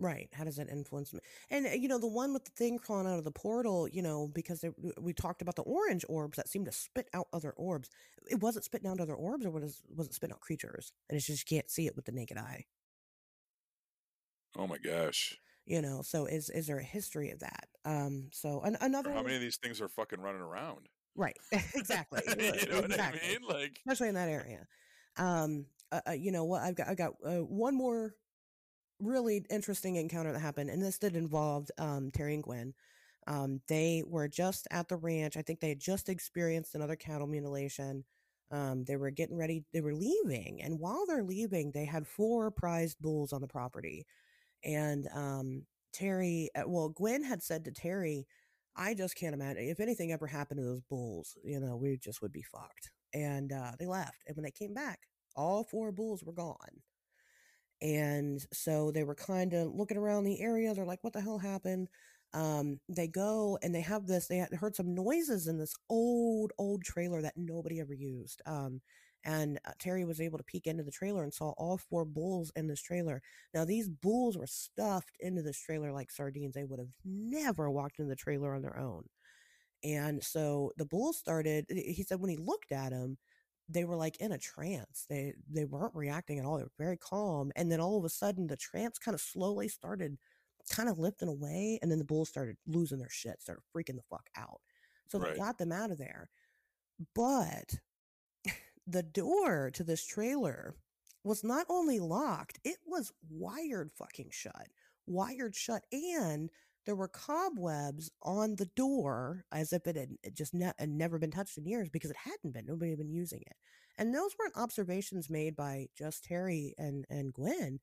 Right. 0.00 0.28
How 0.32 0.44
does 0.44 0.56
that 0.56 0.68
influence 0.68 1.12
me? 1.12 1.20
And 1.50 1.66
uh, 1.66 1.70
you 1.70 1.88
know, 1.88 1.98
the 1.98 2.06
one 2.06 2.32
with 2.32 2.44
the 2.44 2.52
thing 2.52 2.78
crawling 2.78 3.08
out 3.08 3.18
of 3.18 3.24
the 3.24 3.32
portal, 3.32 3.88
you 3.88 4.00
know, 4.00 4.30
because 4.32 4.60
they, 4.60 4.70
we 5.00 5.12
talked 5.12 5.42
about 5.42 5.56
the 5.56 5.62
orange 5.62 6.04
orbs 6.08 6.36
that 6.36 6.48
seem 6.48 6.64
to 6.66 6.72
spit 6.72 7.08
out 7.12 7.26
other 7.32 7.50
orbs. 7.56 7.90
It 8.30 8.40
wasn't 8.40 8.64
spitting 8.64 8.88
out 8.88 9.00
other 9.00 9.14
orbs, 9.14 9.44
or 9.44 9.50
was 9.50 9.82
was 9.94 10.06
it 10.06 10.14
spitting 10.14 10.34
out 10.34 10.40
creatures? 10.40 10.92
And 11.08 11.16
it's 11.16 11.26
just 11.26 11.50
you 11.50 11.56
can't 11.56 11.70
see 11.70 11.86
it 11.86 11.96
with 11.96 12.04
the 12.04 12.12
naked 12.12 12.38
eye. 12.38 12.66
Oh 14.56 14.68
my 14.68 14.78
gosh. 14.78 15.36
You 15.66 15.82
know, 15.82 16.02
so 16.02 16.26
is 16.26 16.48
is 16.48 16.68
there 16.68 16.78
a 16.78 16.84
history 16.84 17.30
of 17.30 17.40
that? 17.40 17.66
Um, 17.84 18.28
so 18.32 18.60
an, 18.62 18.76
another. 18.80 19.10
Or 19.10 19.14
how 19.14 19.22
many 19.22 19.34
of 19.34 19.40
these 19.40 19.56
things 19.56 19.80
are 19.80 19.88
fucking 19.88 20.20
running 20.20 20.42
around? 20.42 20.88
Right. 21.16 21.36
exactly. 21.74 22.20
you 22.28 22.36
know 22.36 22.78
exactly. 22.78 22.88
what 22.88 23.00
I 23.00 23.28
mean? 23.28 23.38
Like, 23.48 23.80
especially 23.84 24.08
in 24.08 24.14
that 24.14 24.28
area. 24.28 24.66
Um, 25.16 25.66
uh, 25.92 26.00
uh, 26.08 26.12
you 26.12 26.32
know 26.32 26.44
what? 26.44 26.62
I've 26.62 26.74
got 26.74 26.88
I 26.88 26.94
got 26.94 27.14
uh, 27.24 27.38
one 27.38 27.74
more 27.74 28.14
really 29.00 29.44
interesting 29.50 29.96
encounter 29.96 30.32
that 30.32 30.40
happened, 30.40 30.70
and 30.70 30.82
this 30.82 30.98
did 30.98 31.16
involve 31.16 31.68
um, 31.78 32.10
Terry 32.10 32.34
and 32.34 32.42
Gwen. 32.42 32.74
Um, 33.26 33.60
they 33.68 34.02
were 34.06 34.28
just 34.28 34.66
at 34.70 34.88
the 34.88 34.96
ranch. 34.96 35.36
I 35.36 35.42
think 35.42 35.60
they 35.60 35.70
had 35.70 35.80
just 35.80 36.08
experienced 36.08 36.74
another 36.74 36.96
cattle 36.96 37.26
mutilation. 37.26 38.04
Um, 38.50 38.84
they 38.84 38.96
were 38.96 39.10
getting 39.10 39.36
ready. 39.36 39.64
They 39.72 39.82
were 39.82 39.94
leaving, 39.94 40.62
and 40.62 40.78
while 40.80 41.04
they're 41.06 41.24
leaving, 41.24 41.72
they 41.72 41.84
had 41.84 42.06
four 42.06 42.50
prized 42.50 42.98
bulls 43.00 43.32
on 43.32 43.40
the 43.42 43.46
property. 43.48 44.06
And 44.64 45.08
um, 45.14 45.66
Terry, 45.92 46.50
uh, 46.56 46.64
well, 46.66 46.90
Gwen 46.90 47.24
had 47.24 47.42
said 47.42 47.64
to 47.66 47.72
Terry, 47.72 48.26
"I 48.76 48.94
just 48.94 49.16
can't 49.16 49.34
imagine 49.34 49.64
if 49.64 49.80
anything 49.80 50.12
ever 50.12 50.26
happened 50.26 50.58
to 50.60 50.64
those 50.64 50.82
bulls. 50.82 51.36
You 51.44 51.60
know, 51.60 51.76
we 51.76 51.96
just 51.98 52.22
would 52.22 52.32
be 52.32 52.42
fucked." 52.42 52.90
And 53.14 53.52
uh, 53.52 53.72
they 53.78 53.86
left, 53.86 54.24
and 54.26 54.36
when 54.36 54.44
they 54.44 54.50
came 54.50 54.74
back, 54.74 55.00
all 55.38 55.64
four 55.64 55.92
bulls 55.92 56.22
were 56.22 56.34
gone. 56.34 56.82
And 57.80 58.44
so 58.52 58.90
they 58.90 59.04
were 59.04 59.14
kind 59.14 59.54
of 59.54 59.72
looking 59.72 59.96
around 59.96 60.24
the 60.24 60.40
area. 60.40 60.74
They're 60.74 60.84
like, 60.84 61.04
what 61.04 61.12
the 61.12 61.20
hell 61.20 61.38
happened? 61.38 61.88
Um, 62.34 62.80
they 62.88 63.06
go 63.06 63.58
and 63.62 63.74
they 63.74 63.80
have 63.80 64.06
this, 64.06 64.26
they 64.26 64.36
had 64.36 64.52
heard 64.52 64.76
some 64.76 64.94
noises 64.94 65.46
in 65.46 65.58
this 65.58 65.74
old, 65.88 66.52
old 66.58 66.82
trailer 66.82 67.22
that 67.22 67.36
nobody 67.36 67.80
ever 67.80 67.94
used. 67.94 68.42
Um, 68.46 68.80
and 69.24 69.58
uh, 69.66 69.72
Terry 69.78 70.04
was 70.04 70.20
able 70.20 70.38
to 70.38 70.44
peek 70.44 70.66
into 70.66 70.82
the 70.82 70.90
trailer 70.90 71.22
and 71.22 71.32
saw 71.32 71.50
all 71.56 71.78
four 71.78 72.04
bulls 72.04 72.52
in 72.56 72.66
this 72.66 72.82
trailer. 72.82 73.22
Now, 73.54 73.64
these 73.64 73.88
bulls 73.88 74.36
were 74.36 74.46
stuffed 74.46 75.16
into 75.20 75.42
this 75.42 75.58
trailer 75.58 75.92
like 75.92 76.10
sardines. 76.10 76.54
They 76.54 76.64
would 76.64 76.78
have 76.78 76.92
never 77.04 77.70
walked 77.70 77.98
into 77.98 78.10
the 78.10 78.16
trailer 78.16 78.54
on 78.54 78.62
their 78.62 78.78
own. 78.78 79.04
And 79.84 80.22
so 80.22 80.72
the 80.76 80.86
bulls 80.86 81.18
started, 81.18 81.66
he 81.68 82.02
said 82.02 82.20
when 82.20 82.30
he 82.30 82.36
looked 82.36 82.72
at 82.72 82.90
them, 82.90 83.16
they 83.68 83.84
were 83.84 83.96
like 83.96 84.16
in 84.18 84.32
a 84.32 84.38
trance. 84.38 85.06
They 85.08 85.34
they 85.50 85.64
weren't 85.64 85.94
reacting 85.94 86.38
at 86.38 86.44
all. 86.44 86.56
They 86.56 86.64
were 86.64 86.72
very 86.78 86.96
calm. 86.96 87.52
And 87.56 87.70
then 87.70 87.80
all 87.80 87.98
of 87.98 88.04
a 88.04 88.08
sudden 88.08 88.46
the 88.46 88.56
trance 88.56 88.98
kind 88.98 89.14
of 89.14 89.20
slowly 89.20 89.68
started 89.68 90.18
kind 90.70 90.88
of 90.88 90.98
lifting 90.98 91.28
away. 91.28 91.78
And 91.82 91.90
then 91.90 91.98
the 91.98 92.04
bulls 92.04 92.28
started 92.28 92.56
losing 92.66 92.98
their 92.98 93.10
shit, 93.10 93.42
started 93.42 93.62
freaking 93.74 93.96
the 93.96 94.02
fuck 94.10 94.28
out. 94.36 94.60
So 95.08 95.18
right. 95.18 95.32
they 95.32 95.38
got 95.38 95.58
them 95.58 95.72
out 95.72 95.90
of 95.90 95.98
there. 95.98 96.30
But 97.14 97.74
the 98.86 99.02
door 99.02 99.70
to 99.74 99.84
this 99.84 100.04
trailer 100.04 100.74
was 101.24 101.44
not 101.44 101.66
only 101.68 102.00
locked, 102.00 102.58
it 102.64 102.78
was 102.86 103.12
wired 103.28 103.90
fucking 103.92 104.30
shut. 104.30 104.68
Wired 105.06 105.54
shut 105.54 105.84
and 105.92 106.50
there 106.88 106.96
were 106.96 107.08
cobwebs 107.08 108.10
on 108.22 108.56
the 108.56 108.70
door 108.74 109.44
as 109.52 109.74
if 109.74 109.86
it 109.86 109.94
had 109.94 110.16
just 110.34 110.54
ne- 110.54 110.72
had 110.78 110.88
never 110.88 111.18
been 111.18 111.30
touched 111.30 111.58
in 111.58 111.66
years 111.66 111.90
because 111.90 112.10
it 112.10 112.16
hadn't 112.16 112.54
been. 112.54 112.64
Nobody 112.64 112.92
had 112.92 112.98
been 112.98 113.12
using 113.12 113.42
it. 113.46 113.56
And 113.98 114.14
those 114.14 114.34
weren't 114.38 114.56
observations 114.56 115.28
made 115.28 115.54
by 115.54 115.88
just 115.94 116.24
Terry 116.24 116.74
and, 116.78 117.04
and 117.10 117.30
Gwen. 117.34 117.80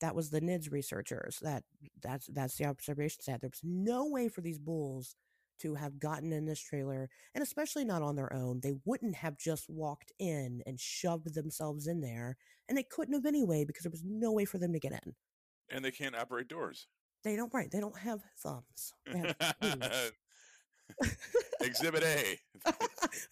That 0.00 0.14
was 0.14 0.30
the 0.30 0.40
NIDS 0.40 0.72
researchers. 0.72 1.38
That 1.42 1.64
that's 2.02 2.28
that's 2.28 2.56
the 2.56 2.64
observations 2.64 3.26
that 3.26 3.42
there 3.42 3.50
was 3.50 3.60
no 3.62 4.08
way 4.08 4.26
for 4.26 4.40
these 4.40 4.58
bulls 4.58 5.16
to 5.60 5.74
have 5.74 6.00
gotten 6.00 6.32
in 6.32 6.46
this 6.46 6.60
trailer, 6.60 7.10
and 7.34 7.42
especially 7.42 7.84
not 7.84 8.00
on 8.00 8.16
their 8.16 8.32
own. 8.32 8.60
They 8.62 8.72
wouldn't 8.86 9.16
have 9.16 9.36
just 9.36 9.68
walked 9.68 10.12
in 10.18 10.62
and 10.64 10.80
shoved 10.80 11.34
themselves 11.34 11.88
in 11.88 12.00
there, 12.00 12.38
and 12.70 12.78
they 12.78 12.84
couldn't 12.84 13.14
have 13.14 13.26
anyway 13.26 13.66
because 13.66 13.82
there 13.82 13.90
was 13.90 14.04
no 14.04 14.32
way 14.32 14.46
for 14.46 14.56
them 14.56 14.72
to 14.72 14.80
get 14.80 14.92
in. 14.92 15.14
And 15.68 15.84
they 15.84 15.90
can't 15.90 16.16
operate 16.16 16.48
doors. 16.48 16.88
They 17.26 17.34
don't 17.34 17.52
right. 17.52 17.68
They 17.68 17.80
don't 17.80 17.98
have 17.98 18.20
thumbs. 18.38 18.94
Have 19.12 19.34
Exhibit 21.60 22.04
A. 22.04 22.38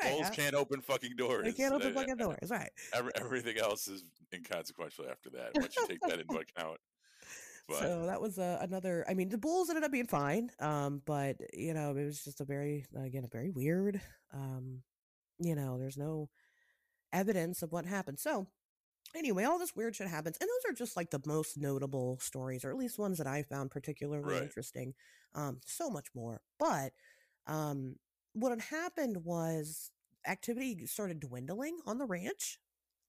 Bulls 0.02 0.30
can't 0.30 0.56
open 0.56 0.80
fucking 0.80 1.14
doors. 1.14 1.44
They 1.44 1.52
can't 1.52 1.72
open 1.72 1.94
fucking 1.94 2.16
doors, 2.16 2.50
right? 2.50 2.72
every- 2.92 3.12
everything 3.14 3.56
else 3.56 3.86
is 3.86 4.02
inconsequential 4.34 5.04
after 5.08 5.30
that. 5.30 5.50
Once 5.54 5.76
you 5.76 5.86
take 5.86 6.00
that 6.00 6.18
into 6.18 6.34
account. 6.56 6.78
But 7.68 7.78
so 7.78 8.06
that 8.06 8.20
was 8.20 8.36
uh, 8.36 8.58
another. 8.60 9.04
I 9.08 9.14
mean, 9.14 9.28
the 9.28 9.38
Bulls 9.38 9.68
ended 9.70 9.84
up 9.84 9.92
being 9.92 10.08
fine, 10.08 10.50
um, 10.58 11.00
but 11.06 11.36
you 11.52 11.72
know, 11.72 11.96
it 11.96 12.04
was 12.04 12.24
just 12.24 12.40
a 12.40 12.44
very, 12.44 12.86
again, 13.00 13.22
a 13.22 13.28
very 13.28 13.50
weird. 13.50 14.00
Um, 14.32 14.82
you 15.38 15.54
know, 15.54 15.78
there's 15.78 15.96
no 15.96 16.30
evidence 17.12 17.62
of 17.62 17.70
what 17.70 17.86
happened. 17.86 18.18
So 18.18 18.48
anyway, 19.14 19.44
all 19.44 19.58
this 19.58 19.74
weird 19.76 19.96
shit 19.96 20.08
happens, 20.08 20.36
and 20.40 20.48
those 20.48 20.70
are 20.70 20.74
just 20.74 20.96
like 20.96 21.10
the 21.10 21.22
most 21.26 21.56
notable 21.56 22.18
stories, 22.20 22.64
or 22.64 22.70
at 22.70 22.76
least 22.76 22.98
ones 22.98 23.18
that 23.18 23.26
I 23.26 23.42
found 23.42 23.70
particularly 23.70 24.34
Right. 24.34 24.42
interesting. 24.42 24.94
Um, 25.34 25.60
so 25.64 25.90
much 25.90 26.08
more, 26.14 26.40
but 26.58 26.92
um, 27.46 27.96
what 28.34 28.50
had 28.50 28.60
happened 28.60 29.18
was 29.24 29.90
activity 30.26 30.86
started 30.86 31.20
dwindling 31.20 31.78
on 31.86 31.98
the 31.98 32.06
ranch, 32.06 32.58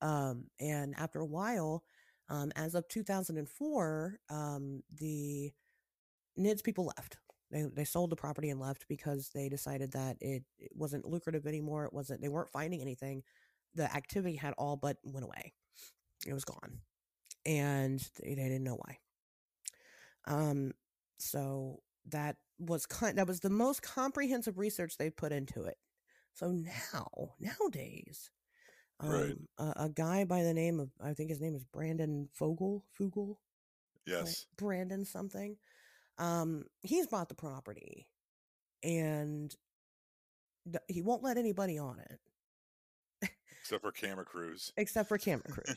um, 0.01 0.45
and 0.59 0.95
after 0.97 1.19
a 1.19 1.25
while, 1.25 1.83
um, 2.29 2.51
as 2.55 2.75
of 2.75 2.87
2004, 2.87 4.19
um, 4.29 4.83
the 4.99 5.51
NIDS 6.37 6.63
people 6.63 6.85
left. 6.97 7.17
They 7.51 7.63
they 7.73 7.85
sold 7.85 8.09
the 8.09 8.15
property 8.15 8.49
and 8.49 8.59
left 8.59 8.85
because 8.89 9.29
they 9.33 9.49
decided 9.49 9.91
that 9.93 10.17
it, 10.19 10.43
it 10.57 10.71
wasn't 10.73 11.05
lucrative 11.05 11.45
anymore. 11.45 11.85
It 11.85 11.93
wasn't. 11.93 12.21
They 12.21 12.27
weren't 12.27 12.49
finding 12.49 12.81
anything. 12.81 13.23
The 13.75 13.93
activity 13.95 14.35
had 14.35 14.53
all 14.57 14.75
but 14.75 14.97
went 15.03 15.25
away. 15.25 15.53
It 16.25 16.33
was 16.33 16.45
gone, 16.45 16.79
and 17.45 17.99
they, 18.21 18.29
they 18.35 18.43
didn't 18.43 18.63
know 18.63 18.75
why. 18.83 18.97
Um, 20.25 20.71
so 21.17 21.81
that 22.09 22.37
was 22.59 22.85
kind. 22.85 23.17
That 23.17 23.27
was 23.27 23.39
the 23.39 23.49
most 23.49 23.81
comprehensive 23.81 24.57
research 24.57 24.97
they 24.97 25.09
put 25.09 25.31
into 25.31 25.63
it. 25.63 25.77
So 26.33 26.51
now, 26.51 27.07
nowadays, 27.39 28.29
um, 28.99 29.09
Right. 29.09 29.37
a, 29.57 29.73
a 29.85 29.89
guy 29.89 30.25
by 30.25 30.43
the 30.43 30.53
name 30.53 30.79
of 30.79 30.89
I 31.03 31.13
think 31.13 31.29
his 31.29 31.41
name 31.41 31.55
is 31.55 31.63
Brandon 31.63 32.29
Fogel. 32.33 32.83
Fogel. 32.93 33.39
Yes. 34.05 34.45
Brandon 34.57 35.05
something. 35.05 35.57
Um, 36.17 36.65
he's 36.81 37.07
bought 37.07 37.27
the 37.29 37.35
property, 37.35 38.07
and 38.83 39.53
th- 40.65 40.83
he 40.87 41.01
won't 41.01 41.23
let 41.23 41.37
anybody 41.37 41.77
on 41.77 41.99
it 41.99 42.19
Except 43.65 43.81
for 43.81 43.91
camera 43.91 44.25
crews. 44.25 44.71
except 44.77 45.09
for 45.09 45.17
camera 45.17 45.43
crews. 45.49 45.75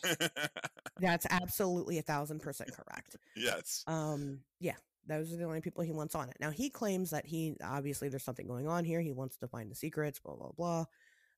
That's 1.01 1.27
absolutely 1.31 1.97
a 1.99 2.03
thousand 2.03 2.41
percent 2.43 2.71
correct. 2.73 3.17
yes. 3.35 3.83
Um, 3.87 4.41
yeah, 4.61 4.75
those 5.07 5.33
are 5.33 5.37
the 5.37 5.45
only 5.45 5.63
people 5.63 5.83
he 5.83 5.93
wants 5.93 6.15
on 6.15 6.29
it. 6.29 6.37
Now 6.39 6.51
he 6.51 6.69
claims 6.69 7.11
that 7.11 7.25
he 7.25 7.57
obviously 7.65 8.11
there's 8.11 8.25
something 8.25 8.47
going 8.47 8.69
on 8.69 8.85
here. 8.85 9.01
He 9.01 9.13
wants 9.13 9.39
to 9.39 9.49
find 9.49 9.71
the 9.71 9.75
secrets. 9.75 10.19
Blah 10.19 10.35
blah 10.37 10.51
blah. 10.55 10.85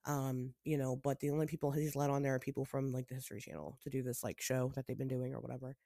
Um, 0.07 0.55
you 0.65 0.77
know, 0.77 0.97
but 0.97 1.21
the 1.21 1.31
only 1.31 1.47
people 1.47 1.71
he's 1.71 1.95
let 1.95 2.11
on 2.11 2.23
there 2.23 2.35
are 2.35 2.41
people 2.41 2.65
from 2.65 2.91
like 2.91 3.07
the 3.07 3.15
History 3.15 3.41
Channel 3.41 3.79
to 3.85 3.91
do 3.91 4.03
this 4.03 4.25
like 4.25 4.41
show 4.41 4.73
that 4.75 4.89
they've 4.89 4.99
been 4.99 5.07
doing 5.07 5.35
or 5.35 5.41
whatever. 5.41 5.77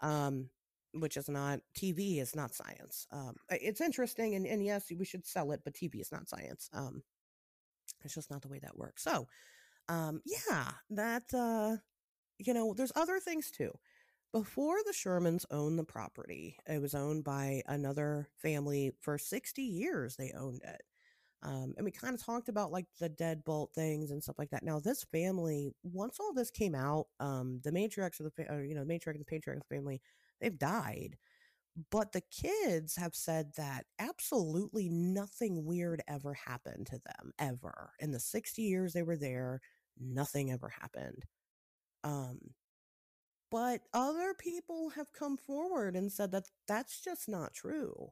Um, 0.00 0.50
which 0.94 1.16
is 1.16 1.28
not 1.28 1.60
TV 1.76 2.20
is 2.20 2.34
not 2.34 2.54
science. 2.54 3.06
Um, 3.12 3.36
it's 3.50 3.80
interesting 3.80 4.34
and 4.34 4.46
and 4.46 4.64
yes, 4.64 4.90
we 4.98 5.04
should 5.04 5.26
sell 5.26 5.52
it, 5.52 5.60
but 5.62 5.74
TV 5.74 6.00
is 6.00 6.10
not 6.10 6.28
science. 6.28 6.68
Um, 6.72 7.04
it's 8.04 8.14
just 8.14 8.30
not 8.30 8.42
the 8.42 8.48
way 8.48 8.58
that 8.60 8.76
works. 8.76 9.02
So, 9.02 9.28
um, 9.88 10.20
yeah, 10.24 10.70
that 10.90 11.24
uh, 11.34 11.76
you 12.38 12.54
know, 12.54 12.74
there's 12.74 12.92
other 12.96 13.20
things 13.20 13.50
too 13.50 13.72
before 14.32 14.76
the 14.86 14.92
Shermans 14.92 15.44
owned 15.50 15.78
the 15.78 15.84
property, 15.84 16.56
it 16.68 16.80
was 16.82 16.94
owned 16.94 17.24
by 17.24 17.62
another 17.66 18.28
family 18.36 18.92
for 19.00 19.18
60 19.18 19.62
years. 19.62 20.16
They 20.16 20.32
owned 20.38 20.62
it. 20.64 20.82
Um, 21.42 21.74
and 21.76 21.84
we 21.84 21.92
kind 21.92 22.14
of 22.14 22.24
talked 22.24 22.48
about 22.48 22.72
like 22.72 22.86
the 23.00 23.10
deadbolt 23.10 23.72
things 23.74 24.10
and 24.10 24.22
stuff 24.22 24.38
like 24.38 24.50
that. 24.50 24.64
Now, 24.64 24.80
this 24.80 25.04
family, 25.04 25.70
once 25.84 26.18
all 26.20 26.32
this 26.34 26.50
came 26.50 26.74
out, 26.74 27.06
um, 27.20 27.60
the 27.64 27.70
matriarchs 27.70 28.20
of 28.20 28.32
the, 28.36 28.52
or, 28.52 28.64
you 28.64 28.74
know, 28.74 28.84
the 28.84 28.92
matriarch 28.92 29.12
and 29.14 29.20
the 29.20 29.24
patriarch 29.24 29.58
of 29.58 29.64
the 29.68 29.76
family, 29.76 30.00
they've 30.40 30.58
died. 30.58 31.16
But 31.90 32.12
the 32.12 32.22
kids 32.22 32.96
have 32.96 33.14
said 33.14 33.52
that 33.56 33.86
absolutely 33.98 34.88
nothing 34.88 35.64
weird 35.64 36.02
ever 36.08 36.34
happened 36.34 36.86
to 36.88 36.98
them, 36.98 37.32
ever. 37.38 37.92
In 38.00 38.10
the 38.10 38.18
60 38.20 38.62
years 38.62 38.92
they 38.92 39.02
were 39.04 39.16
there, 39.16 39.60
nothing 40.00 40.50
ever 40.50 40.68
happened. 40.68 41.24
Um, 42.04 42.38
but 43.50 43.80
other 43.94 44.34
people 44.34 44.90
have 44.90 45.12
come 45.12 45.36
forward 45.36 45.96
and 45.96 46.12
said 46.12 46.32
that 46.32 46.44
that's 46.66 47.00
just 47.00 47.28
not 47.28 47.54
true. 47.54 48.10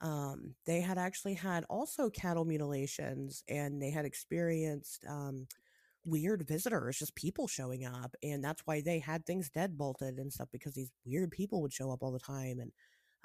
Um, 0.00 0.54
they 0.64 0.80
had 0.80 0.96
actually 0.96 1.34
had 1.34 1.64
also 1.68 2.08
cattle 2.08 2.44
mutilations 2.44 3.42
and 3.48 3.82
they 3.82 3.90
had 3.90 4.04
experienced 4.04 5.04
um, 5.08 5.46
weird 6.04 6.46
visitors, 6.46 6.98
just 6.98 7.14
people 7.14 7.48
showing 7.48 7.84
up. 7.84 8.14
And 8.22 8.42
that's 8.42 8.62
why 8.64 8.80
they 8.80 8.98
had 8.98 9.26
things 9.26 9.50
dead 9.50 9.76
bolted 9.76 10.18
and 10.18 10.32
stuff 10.32 10.48
because 10.52 10.74
these 10.74 10.90
weird 11.04 11.30
people 11.32 11.60
would 11.62 11.72
show 11.72 11.90
up 11.90 12.02
all 12.02 12.12
the 12.12 12.18
time. 12.18 12.60
And 12.60 12.72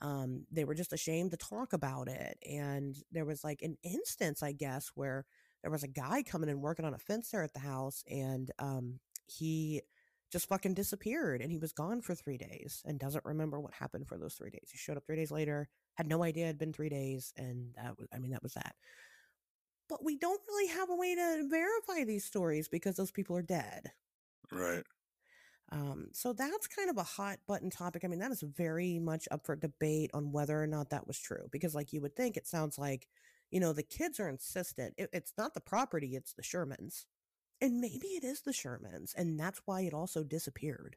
um, 0.01 0.45
they 0.51 0.65
were 0.65 0.75
just 0.75 0.93
ashamed 0.93 1.31
to 1.31 1.37
talk 1.37 1.71
about 1.73 2.09
it. 2.09 2.37
And 2.45 2.97
there 3.11 3.25
was 3.25 3.43
like 3.43 3.61
an 3.61 3.77
instance, 3.83 4.43
I 4.43 4.51
guess, 4.51 4.91
where 4.95 5.25
there 5.63 5.71
was 5.71 5.83
a 5.83 5.87
guy 5.87 6.21
coming 6.21 6.49
and 6.49 6.61
working 6.61 6.85
on 6.85 6.93
a 6.93 6.99
fence 6.99 7.29
there 7.31 7.43
at 7.43 7.53
the 7.53 7.59
house 7.59 8.03
and 8.09 8.51
um, 8.59 8.99
he 9.25 9.81
just 10.31 10.49
fucking 10.49 10.73
disappeared 10.73 11.41
and 11.41 11.51
he 11.51 11.57
was 11.57 11.71
gone 11.71 12.01
for 12.01 12.13
three 12.15 12.37
days 12.37 12.81
and 12.85 12.99
doesn't 12.99 13.23
remember 13.23 13.59
what 13.59 13.73
happened 13.73 14.07
for 14.07 14.17
those 14.17 14.33
three 14.33 14.49
days. 14.49 14.69
He 14.71 14.77
showed 14.77 14.97
up 14.97 15.05
three 15.05 15.15
days 15.15 15.31
later, 15.31 15.69
had 15.95 16.07
no 16.07 16.23
idea 16.23 16.45
it 16.45 16.47
had 16.47 16.57
been 16.57 16.73
three 16.73 16.89
days, 16.89 17.31
and 17.37 17.73
that 17.75 17.97
was, 17.97 18.07
I 18.13 18.17
mean, 18.17 18.31
that 18.31 18.43
was 18.43 18.53
that. 18.55 18.75
But 19.87 20.03
we 20.03 20.17
don't 20.17 20.41
really 20.47 20.73
have 20.73 20.89
a 20.89 20.95
way 20.95 21.13
to 21.15 21.47
verify 21.49 22.03
these 22.03 22.25
stories 22.25 22.67
because 22.67 22.95
those 22.95 23.11
people 23.11 23.37
are 23.37 23.43
dead. 23.43 23.91
Right. 24.51 24.83
Um, 25.71 26.07
so 26.13 26.33
that's 26.33 26.67
kind 26.67 26.89
of 26.89 26.97
a 26.97 27.03
hot 27.03 27.37
button 27.47 27.69
topic. 27.69 28.03
I 28.03 28.07
mean, 28.07 28.19
that 28.19 28.31
is 28.31 28.41
very 28.41 28.99
much 28.99 29.27
up 29.29 29.45
for 29.45 29.55
debate 29.55 30.11
on 30.13 30.31
whether 30.31 30.61
or 30.61 30.67
not 30.67 30.89
that 30.89 31.07
was 31.07 31.19
true. 31.19 31.47
Because, 31.51 31.75
like 31.75 31.93
you 31.93 32.01
would 32.01 32.15
think, 32.15 32.37
it 32.37 32.47
sounds 32.47 32.79
like, 32.79 33.07
you 33.53 33.59
know, 33.59 33.71
the 33.71 33.83
kids 33.83 34.19
are 34.19 34.27
insistent. 34.27 34.95
It, 34.97 35.11
it's 35.13 35.33
not 35.37 35.53
the 35.53 35.61
property, 35.61 36.15
it's 36.15 36.33
the 36.33 36.41
Shermans. 36.41 37.05
And 37.61 37.79
maybe 37.79 38.07
it 38.07 38.23
is 38.23 38.41
the 38.41 38.51
Shermans, 38.51 39.13
and 39.15 39.39
that's 39.39 39.61
why 39.65 39.81
it 39.81 39.93
also 39.93 40.23
disappeared. 40.23 40.95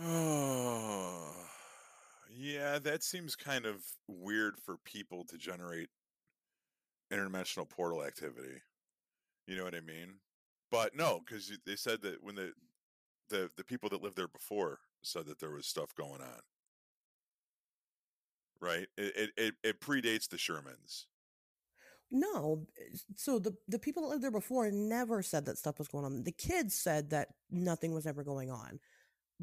Oh, 0.00 1.34
yeah, 2.30 2.78
that 2.78 3.02
seems 3.02 3.34
kind 3.34 3.66
of 3.66 3.82
weird 4.06 4.60
for 4.64 4.76
people 4.84 5.24
to 5.24 5.36
generate 5.36 5.88
interdimensional 7.12 7.68
portal 7.68 8.04
activity. 8.04 8.62
You 9.48 9.56
know 9.56 9.64
what 9.64 9.74
I 9.74 9.80
mean? 9.80 10.20
But 10.70 10.94
no, 10.94 11.22
because 11.26 11.50
they 11.66 11.74
said 11.74 12.02
that 12.02 12.22
when 12.22 12.36
the 12.36 12.52
the 13.30 13.50
the 13.56 13.64
people 13.64 13.88
that 13.88 14.02
lived 14.02 14.16
there 14.16 14.28
before 14.28 14.78
said 15.02 15.26
that 15.26 15.40
there 15.40 15.50
was 15.50 15.66
stuff 15.66 15.92
going 15.96 16.20
on. 16.20 16.40
Right? 18.60 18.86
It 18.96 19.30
it 19.36 19.54
it, 19.62 19.80
predates 19.80 20.28
the 20.28 20.36
Shermans. 20.36 21.04
No, 22.10 22.66
so 23.14 23.38
the 23.38 23.54
the 23.68 23.78
people 23.78 24.02
that 24.02 24.08
lived 24.08 24.22
there 24.22 24.30
before 24.30 24.70
never 24.70 25.22
said 25.22 25.44
that 25.44 25.58
stuff 25.58 25.78
was 25.78 25.88
going 25.88 26.04
on. 26.04 26.24
The 26.24 26.32
kids 26.32 26.74
said 26.74 27.10
that 27.10 27.28
nothing 27.50 27.92
was 27.92 28.06
ever 28.06 28.24
going 28.24 28.50
on. 28.50 28.80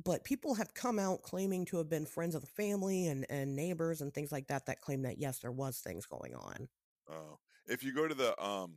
But 0.04 0.26
people 0.26 0.56
have 0.56 0.74
come 0.74 1.00
out 1.00 1.22
claiming 1.22 1.64
to 1.66 1.78
have 1.78 1.90
been 1.90 2.06
friends 2.06 2.36
of 2.36 2.42
the 2.42 2.48
family 2.48 3.08
and, 3.08 3.26
and 3.30 3.56
neighbors 3.56 4.02
and 4.02 4.14
things 4.14 4.30
like 4.30 4.48
that 4.48 4.66
that 4.66 4.82
claim 4.82 5.04
that 5.04 5.20
yes, 5.20 5.40
there 5.40 5.54
was 5.54 5.80
things 5.80 6.06
going 6.06 6.36
on. 6.36 6.68
Oh, 7.10 7.40
if 7.68 7.84
you 7.84 7.94
go 7.94 8.08
to 8.08 8.16
the 8.16 8.44
um 8.44 8.74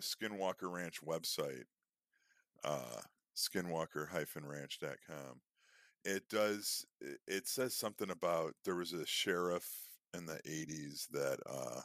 Skinwalker 0.00 0.72
Ranch 0.72 1.04
website, 1.04 1.64
uh 2.62 3.00
skinwalker-ranch.com, 3.36 5.40
it 6.04 6.28
does 6.28 6.84
it, 7.26 7.48
says 7.48 7.74
something 7.74 8.10
about 8.10 8.54
there 8.64 8.76
was 8.76 8.92
a 8.92 9.06
sheriff 9.06 9.66
in 10.16 10.26
the 10.26 10.40
80s 10.46 11.08
that 11.12 11.38
uh 11.48 11.80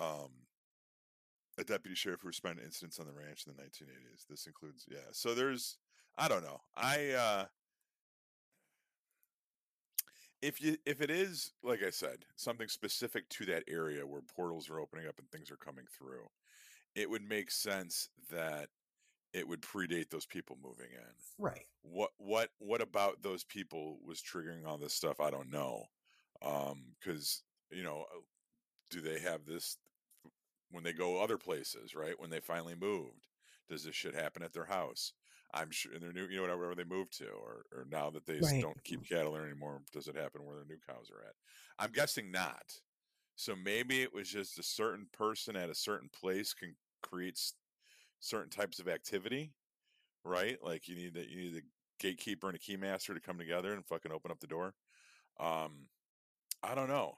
um 0.00 0.30
a 1.58 1.64
deputy 1.64 1.94
sheriff 1.94 2.20
who 2.22 2.28
responded 2.28 2.60
to 2.60 2.66
incidents 2.66 2.98
on 2.98 3.06
the 3.06 3.12
ranch 3.12 3.44
in 3.46 3.52
the 3.54 3.62
1980s. 3.62 4.26
This 4.28 4.46
includes 4.46 4.86
yeah. 4.90 5.10
So 5.12 5.34
there's 5.34 5.78
I 6.16 6.28
don't 6.28 6.44
know. 6.44 6.60
I 6.76 7.10
uh 7.10 7.44
if 10.40 10.60
you 10.60 10.76
if 10.86 11.00
it 11.00 11.10
is 11.10 11.52
like 11.62 11.82
I 11.82 11.90
said, 11.90 12.24
something 12.36 12.68
specific 12.68 13.28
to 13.30 13.46
that 13.46 13.64
area 13.68 14.06
where 14.06 14.22
portals 14.22 14.68
are 14.70 14.80
opening 14.80 15.06
up 15.06 15.18
and 15.18 15.30
things 15.30 15.50
are 15.50 15.56
coming 15.56 15.84
through, 15.96 16.26
it 16.94 17.08
would 17.08 17.22
make 17.22 17.50
sense 17.50 18.08
that 18.30 18.68
it 19.32 19.46
would 19.48 19.62
predate 19.62 20.10
those 20.10 20.26
people 20.26 20.56
moving 20.60 20.92
in. 20.92 21.14
Right. 21.38 21.66
What 21.82 22.12
what 22.18 22.50
what 22.58 22.80
about 22.82 23.22
those 23.22 23.44
people 23.44 24.00
was 24.04 24.22
triggering 24.22 24.66
all 24.66 24.78
this 24.78 24.94
stuff? 24.94 25.20
I 25.20 25.30
don't 25.30 25.50
know. 25.50 25.86
Um 26.42 26.96
cuz 27.02 27.44
you 27.70 27.82
know, 27.82 28.02
uh, 28.14 28.20
do 28.90 29.00
they 29.02 29.20
have 29.20 29.46
this 29.46 29.78
when 30.70 30.84
they 30.84 30.92
go 30.92 31.20
other 31.20 31.38
places, 31.38 31.94
right? 31.94 32.18
When 32.18 32.30
they 32.30 32.40
finally 32.40 32.74
moved, 32.74 33.28
does 33.68 33.84
this 33.84 33.94
shit 33.94 34.14
happen 34.14 34.42
at 34.42 34.52
their 34.52 34.64
house? 34.66 35.12
I'm 35.54 35.70
sure 35.70 35.92
in 35.92 36.00
their 36.00 36.12
new, 36.12 36.26
you 36.26 36.36
know, 36.36 36.42
whatever 36.42 36.74
they 36.74 36.84
moved 36.84 37.12
to, 37.18 37.28
or 37.28 37.66
or 37.72 37.84
now 37.84 38.08
that 38.10 38.24
they 38.26 38.40
Right. 38.40 38.60
don't 38.60 38.82
keep 38.84 39.04
cattle 39.04 39.32
there 39.34 39.44
anymore, 39.44 39.82
does 39.92 40.08
it 40.08 40.16
happen 40.16 40.44
where 40.44 40.56
their 40.56 40.64
new 40.64 40.78
cows 40.78 41.10
are 41.10 41.22
at? 41.22 41.34
I'm 41.78 41.92
guessing 41.92 42.30
not, 42.30 42.80
So 43.36 43.56
maybe 43.56 44.02
it 44.02 44.12
was 44.14 44.30
just 44.30 44.58
a 44.58 44.62
certain 44.62 45.08
person 45.12 45.56
at 45.56 45.70
a 45.70 45.74
certain 45.74 46.08
place 46.10 46.54
can 46.54 46.76
create 47.02 47.34
s- 47.36 47.54
certain 48.22 48.50
types 48.50 48.78
of 48.78 48.88
activity, 48.88 49.52
right? 50.24 50.56
Like 50.62 50.88
you 50.88 50.94
need 50.94 51.14
that 51.14 51.28
you 51.28 51.36
need 51.42 51.56
a 51.56 52.02
gatekeeper 52.02 52.48
and 52.48 52.56
a 52.56 52.58
keymaster 52.58 53.14
to 53.14 53.20
come 53.20 53.36
together 53.36 53.74
and 53.74 53.84
fucking 53.84 54.12
open 54.12 54.30
up 54.30 54.40
the 54.40 54.46
door. 54.46 54.74
Um, 55.38 55.88
I 56.62 56.74
don't 56.74 56.88
know. 56.88 57.16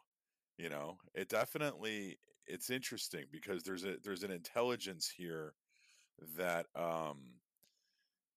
You 0.58 0.70
know, 0.70 0.96
it 1.14 1.28
definitely 1.28 2.18
it's 2.46 2.70
interesting 2.70 3.24
because 3.30 3.62
there's 3.62 3.84
a 3.84 3.96
there's 4.02 4.22
an 4.22 4.30
intelligence 4.30 5.12
here 5.14 5.54
that 6.36 6.66
um 6.74 7.18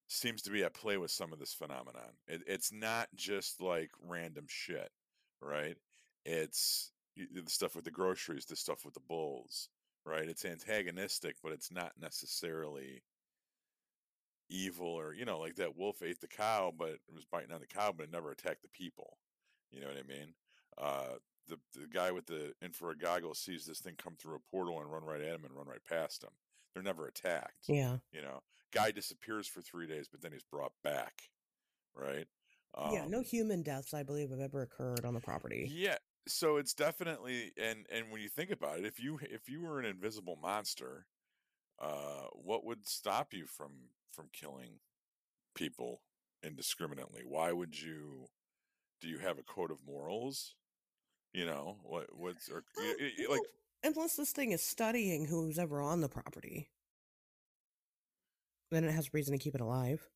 seems 0.10 0.42
to 0.42 0.50
be 0.50 0.64
at 0.64 0.74
play 0.74 0.98
with 0.98 1.12
some 1.12 1.32
of 1.32 1.40
this 1.40 1.54
phenomenon. 1.54 2.12
It, 2.28 2.42
it's 2.48 2.72
not 2.72 3.08
just 3.16 3.62
like 3.62 3.92
random 4.08 4.46
shit, 4.48 4.90
right? 5.42 5.76
It's 6.26 6.92
the 7.16 7.44
stuff 7.48 7.76
with 7.76 7.86
the 7.86 7.92
groceries, 7.92 8.46
the 8.46 8.56
stuff 8.56 8.84
with 8.84 8.94
the 8.94 9.02
bulls, 9.02 9.70
right? 10.08 10.28
It's 10.28 10.46
antagonistic, 10.46 11.36
but 11.44 11.52
it's 11.52 11.72
not 11.72 11.92
necessarily 12.00 13.04
evil 14.50 14.88
or 14.88 15.14
you 15.14 15.26
know 15.26 15.38
like 15.40 15.56
that 15.56 15.76
wolf 15.76 16.02
ate 16.02 16.22
the 16.22 16.28
cow 16.28 16.72
but 16.78 16.92
it 16.92 17.14
was 17.14 17.26
biting 17.26 17.52
on 17.52 17.60
the 17.60 17.68
cow 17.68 17.92
but 17.96 18.04
it 18.06 18.12
never 18.14 18.32
attacked 18.32 18.62
the 18.62 18.70
people 18.70 19.18
you 19.72 19.82
know 19.82 19.88
what 19.88 19.98
i 19.98 20.04
mean 20.08 20.34
uh 20.78 21.16
the 21.50 21.58
the 21.78 21.86
guy 21.94 22.12
with 22.12 22.26
the 22.28 22.54
infrared 22.62 22.98
goggles 22.98 23.40
sees 23.40 23.66
this 23.66 23.80
thing 23.82 23.94
come 24.02 24.16
through 24.18 24.36
a 24.38 24.50
portal 24.50 24.80
and 24.80 24.90
run 24.90 25.04
right 25.04 25.20
at 25.20 25.36
him 25.36 25.44
and 25.44 25.54
run 25.54 25.68
right 25.68 25.84
past 25.86 26.24
him 26.24 26.30
they're 26.74 26.82
never 26.82 27.08
attacked 27.08 27.66
Yeah. 27.68 27.98
you 28.14 28.22
know 28.22 28.40
guy 28.74 28.92
disappears 28.92 29.48
for 29.50 29.60
three 29.62 29.86
days 29.86 30.08
but 30.10 30.22
then 30.22 30.32
he's 30.32 30.46
brought 30.50 30.72
back 30.82 31.24
right 31.94 32.28
yeah. 32.94 33.06
No 33.06 33.18
Um, 33.18 33.24
human 33.26 33.64
deaths, 33.64 33.94
I 33.94 34.04
believe, 34.04 34.30
have 34.30 34.40
ever 34.40 34.62
occurred 34.62 35.04
on 35.04 35.14
the 35.16 35.20
property. 35.20 35.68
yeah 35.74 35.98
so 36.28 36.58
it's 36.58 36.74
definitely 36.74 37.52
and 37.62 37.86
and 37.92 38.12
when 38.12 38.22
you 38.22 38.30
think 38.30 38.52
about 38.52 38.80
it 38.80 38.86
if 38.86 39.00
you 39.00 39.20
if 39.24 39.50
you 39.50 39.62
were 39.62 39.80
an 39.80 39.86
invisible 39.86 40.38
monster 40.42 41.06
uh 41.80 42.28
what 42.34 42.66
would 42.66 42.88
stop 42.88 43.34
you 43.34 43.46
from 43.46 43.72
from 44.12 44.28
killing 44.34 44.80
people 45.56 46.02
indiscriminately? 46.44 47.24
Why 47.26 47.52
would 47.52 47.80
you 47.80 48.28
do 49.02 49.08
you 49.08 49.20
have 49.20 49.40
a 49.40 49.44
code 49.44 49.72
of 49.72 49.86
morals? 49.86 50.56
You 51.34 51.46
know 51.46 51.78
what 51.84 52.16
what's 52.16 52.50
or 52.50 52.64
y- 52.78 52.96
Uh, 53.30 53.32
like 53.32 53.42
unless 53.84 54.16
this 54.16 54.32
thing 54.32 54.52
is 54.52 54.64
studying 54.64 55.26
who's 55.28 55.60
ever 55.60 55.82
on 55.82 56.02
the 56.02 56.10
property, 56.10 56.70
then 58.72 58.84
it 58.86 58.92
has 58.92 59.14
reason 59.14 59.34
to 59.34 59.38
keep 59.44 59.56
it 59.56 59.62
alive. 59.62 60.10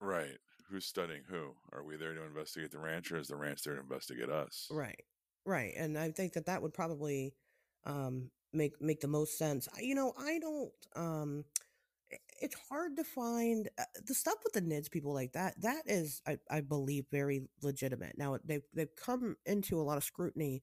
right 0.00 0.38
who's 0.70 0.84
studying 0.84 1.22
who 1.28 1.54
are 1.72 1.84
we 1.84 1.96
there 1.96 2.14
to 2.14 2.24
investigate 2.24 2.70
the 2.70 2.78
ranch 2.78 3.12
or 3.12 3.18
is 3.18 3.28
the 3.28 3.36
ranch 3.36 3.62
there 3.62 3.74
to 3.74 3.80
investigate 3.80 4.28
us 4.28 4.68
Right. 4.70 5.04
Right. 5.44 5.74
And 5.76 5.96
I 5.96 6.10
think 6.10 6.32
that 6.34 6.46
that 6.46 6.62
would 6.62 6.74
probably 6.74 7.34
um 7.84 8.30
make 8.52 8.80
make 8.80 9.00
the 9.00 9.08
most 9.08 9.38
sense. 9.38 9.68
You 9.80 9.94
know, 9.94 10.12
I 10.18 10.38
don't 10.38 10.72
um 10.96 11.44
it's 12.40 12.56
hard 12.68 12.96
to 12.96 13.04
find 13.04 13.68
uh, 13.78 13.84
the 14.06 14.14
stuff 14.14 14.36
with 14.44 14.52
the 14.52 14.60
NIDS 14.60 14.90
people 14.90 15.12
like 15.12 15.32
that. 15.32 15.60
That 15.60 15.82
is, 15.86 16.22
I, 16.26 16.38
I 16.50 16.60
believe, 16.60 17.06
very 17.10 17.48
legitimate. 17.62 18.16
Now 18.16 18.38
they've 18.44 18.62
they've 18.74 18.94
come 18.96 19.36
into 19.46 19.80
a 19.80 19.82
lot 19.82 19.96
of 19.96 20.04
scrutiny 20.04 20.62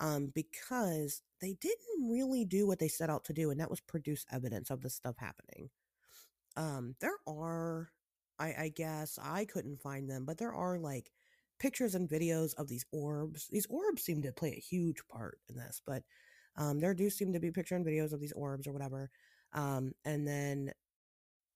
um, 0.00 0.32
because 0.34 1.22
they 1.40 1.54
didn't 1.60 2.10
really 2.10 2.44
do 2.44 2.66
what 2.66 2.78
they 2.78 2.88
set 2.88 3.10
out 3.10 3.24
to 3.26 3.32
do, 3.32 3.50
and 3.50 3.60
that 3.60 3.70
was 3.70 3.80
produce 3.80 4.26
evidence 4.32 4.70
of 4.70 4.82
this 4.82 4.94
stuff 4.94 5.16
happening. 5.18 5.70
Um, 6.56 6.96
there 7.00 7.16
are, 7.26 7.90
I, 8.38 8.54
I 8.58 8.72
guess 8.74 9.18
I 9.22 9.44
couldn't 9.44 9.80
find 9.80 10.08
them, 10.08 10.24
but 10.24 10.38
there 10.38 10.54
are 10.54 10.78
like 10.78 11.10
pictures 11.58 11.94
and 11.94 12.08
videos 12.08 12.54
of 12.54 12.68
these 12.68 12.84
orbs. 12.92 13.48
These 13.50 13.66
orbs 13.70 14.02
seem 14.02 14.22
to 14.22 14.32
play 14.32 14.50
a 14.56 14.60
huge 14.60 15.02
part 15.10 15.38
in 15.48 15.56
this, 15.56 15.80
but 15.86 16.02
um, 16.56 16.80
there 16.80 16.94
do 16.94 17.08
seem 17.10 17.32
to 17.32 17.40
be 17.40 17.50
picture 17.50 17.76
and 17.76 17.86
videos 17.86 18.12
of 18.12 18.20
these 18.20 18.32
orbs 18.32 18.66
or 18.66 18.72
whatever. 18.72 19.10
Um, 19.54 19.92
and 20.04 20.26
then, 20.26 20.72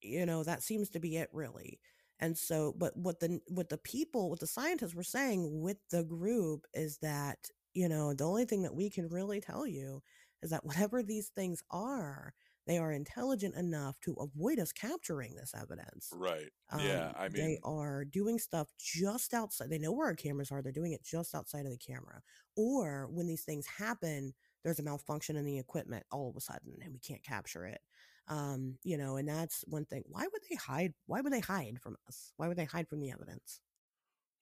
you 0.02 0.26
know, 0.26 0.42
that 0.44 0.62
seems 0.62 0.90
to 0.90 1.00
be 1.00 1.16
it 1.16 1.28
really. 1.32 1.80
And 2.20 2.36
so, 2.36 2.74
but 2.78 2.96
what 2.96 3.20
the 3.20 3.40
what 3.48 3.68
the 3.68 3.78
people, 3.78 4.30
what 4.30 4.40
the 4.40 4.46
scientists 4.46 4.94
were 4.94 5.02
saying 5.02 5.60
with 5.60 5.76
the 5.90 6.04
group 6.04 6.64
is 6.72 6.98
that 7.02 7.38
you 7.74 7.88
know 7.88 8.14
the 8.14 8.24
only 8.24 8.46
thing 8.46 8.62
that 8.62 8.74
we 8.74 8.88
can 8.88 9.08
really 9.08 9.40
tell 9.40 9.66
you 9.66 10.02
is 10.42 10.50
that 10.50 10.64
whatever 10.66 11.02
these 11.02 11.28
things 11.36 11.62
are, 11.70 12.32
they 12.66 12.78
are 12.78 12.92
intelligent 12.92 13.54
enough 13.54 14.00
to 14.00 14.14
avoid 14.14 14.58
us 14.58 14.72
capturing 14.72 15.34
this 15.34 15.54
evidence. 15.54 16.16
right 16.16 16.50
yeah 16.70 17.12
Um, 17.12 17.14
i 17.16 17.28
they 17.28 17.58
are 17.64 18.04
doing 18.04 18.38
stuff 18.38 18.68
just 18.78 19.34
outside. 19.34 19.70
They 19.70 19.78
know 19.78 19.92
where 19.92 20.06
our 20.08 20.14
cameras 20.14 20.50
are. 20.52 20.62
They're 20.62 20.72
doing 20.72 20.92
it 20.92 21.04
just 21.04 21.34
outside 21.34 21.66
of 21.66 21.72
the 21.72 21.78
camera. 21.78 22.22
Or 22.56 23.08
when 23.08 23.26
these 23.26 23.44
things 23.44 23.66
happen, 23.66 24.34
there's 24.64 24.78
a 24.80 24.82
malfunction 24.82 25.36
in 25.36 25.44
the 25.44 25.58
equipment 25.58 26.04
all 26.10 26.28
of 26.30 26.36
a 26.36 26.40
sudden, 26.40 26.76
and 26.82 26.92
we 26.92 26.98
can't 27.00 27.22
capture 27.22 27.66
it. 27.66 27.80
Um, 28.28 28.78
you 28.82 28.96
know, 28.98 29.16
and 29.16 29.28
that's 29.28 29.62
one 29.68 29.84
thing. 29.84 30.02
Why 30.06 30.22
would 30.32 30.42
they 30.50 30.56
hide? 30.56 30.94
Why 31.06 31.20
would 31.20 31.32
they 31.32 31.40
hide 31.40 31.80
from 31.80 31.96
us? 32.08 32.32
Why 32.36 32.48
would 32.48 32.56
they 32.56 32.64
hide 32.64 32.88
from 32.88 33.00
the 33.00 33.12
evidence? 33.12 33.60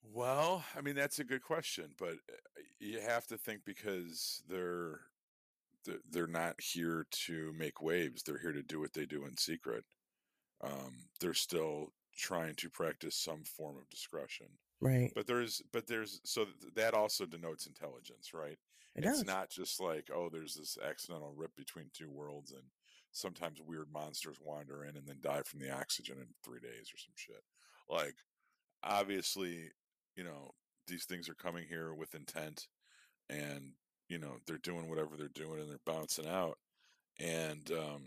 well 0.03 0.63
i 0.75 0.81
mean 0.81 0.95
that's 0.95 1.19
a 1.19 1.23
good 1.23 1.41
question 1.41 1.93
but 1.97 2.13
uh, 2.13 2.61
you 2.79 2.99
have 2.99 3.25
to 3.25 3.37
think 3.37 3.61
because 3.65 4.43
they're 4.47 5.01
they're 5.85 5.99
they're 6.11 6.27
not 6.27 6.55
here 6.59 7.05
to 7.11 7.53
make 7.57 7.81
waves 7.81 8.23
they're 8.23 8.39
here 8.39 8.51
to 8.53 8.63
do 8.63 8.79
what 8.79 8.93
they 8.93 9.05
do 9.05 9.25
in 9.25 9.35
secret 9.37 9.83
um, 10.63 10.93
they're 11.19 11.33
still 11.33 11.87
trying 12.17 12.55
to 12.55 12.69
practice 12.69 13.15
some 13.15 13.43
form 13.43 13.77
of 13.77 13.89
discretion 13.89 14.47
Right. 14.81 15.11
but 15.15 15.25
there's 15.27 15.61
but 15.71 15.87
there's 15.87 16.19
so 16.25 16.45
that 16.75 16.93
also 16.93 17.25
denotes 17.25 17.65
intelligence 17.65 18.31
right 18.33 18.57
It 18.95 19.05
it's 19.05 19.19
does. 19.19 19.25
not 19.25 19.49
just 19.49 19.79
like 19.81 20.09
oh 20.13 20.29
there's 20.31 20.55
this 20.55 20.77
accidental 20.85 21.33
rip 21.35 21.55
between 21.55 21.89
two 21.93 22.09
worlds 22.11 22.51
and 22.51 22.63
sometimes 23.11 23.59
weird 23.61 23.87
monsters 23.93 24.37
wander 24.41 24.83
in 24.83 24.97
and 24.97 25.07
then 25.07 25.17
die 25.21 25.41
from 25.45 25.59
the 25.61 25.71
oxygen 25.71 26.17
in 26.17 26.27
three 26.43 26.59
days 26.59 26.91
or 26.93 26.97
some 26.97 27.13
shit 27.15 27.41
like 27.89 28.15
obviously 28.83 29.69
you 30.15 30.23
know 30.23 30.51
these 30.87 31.05
things 31.05 31.27
are 31.29 31.35
coming 31.35 31.65
here 31.67 31.93
with 31.93 32.13
intent 32.15 32.67
and 33.29 33.71
you 34.07 34.17
know 34.17 34.37
they're 34.45 34.57
doing 34.57 34.89
whatever 34.89 35.15
they're 35.17 35.27
doing 35.29 35.59
and 35.59 35.69
they're 35.69 35.79
bouncing 35.85 36.27
out 36.27 36.57
and 37.19 37.71
um 37.71 38.03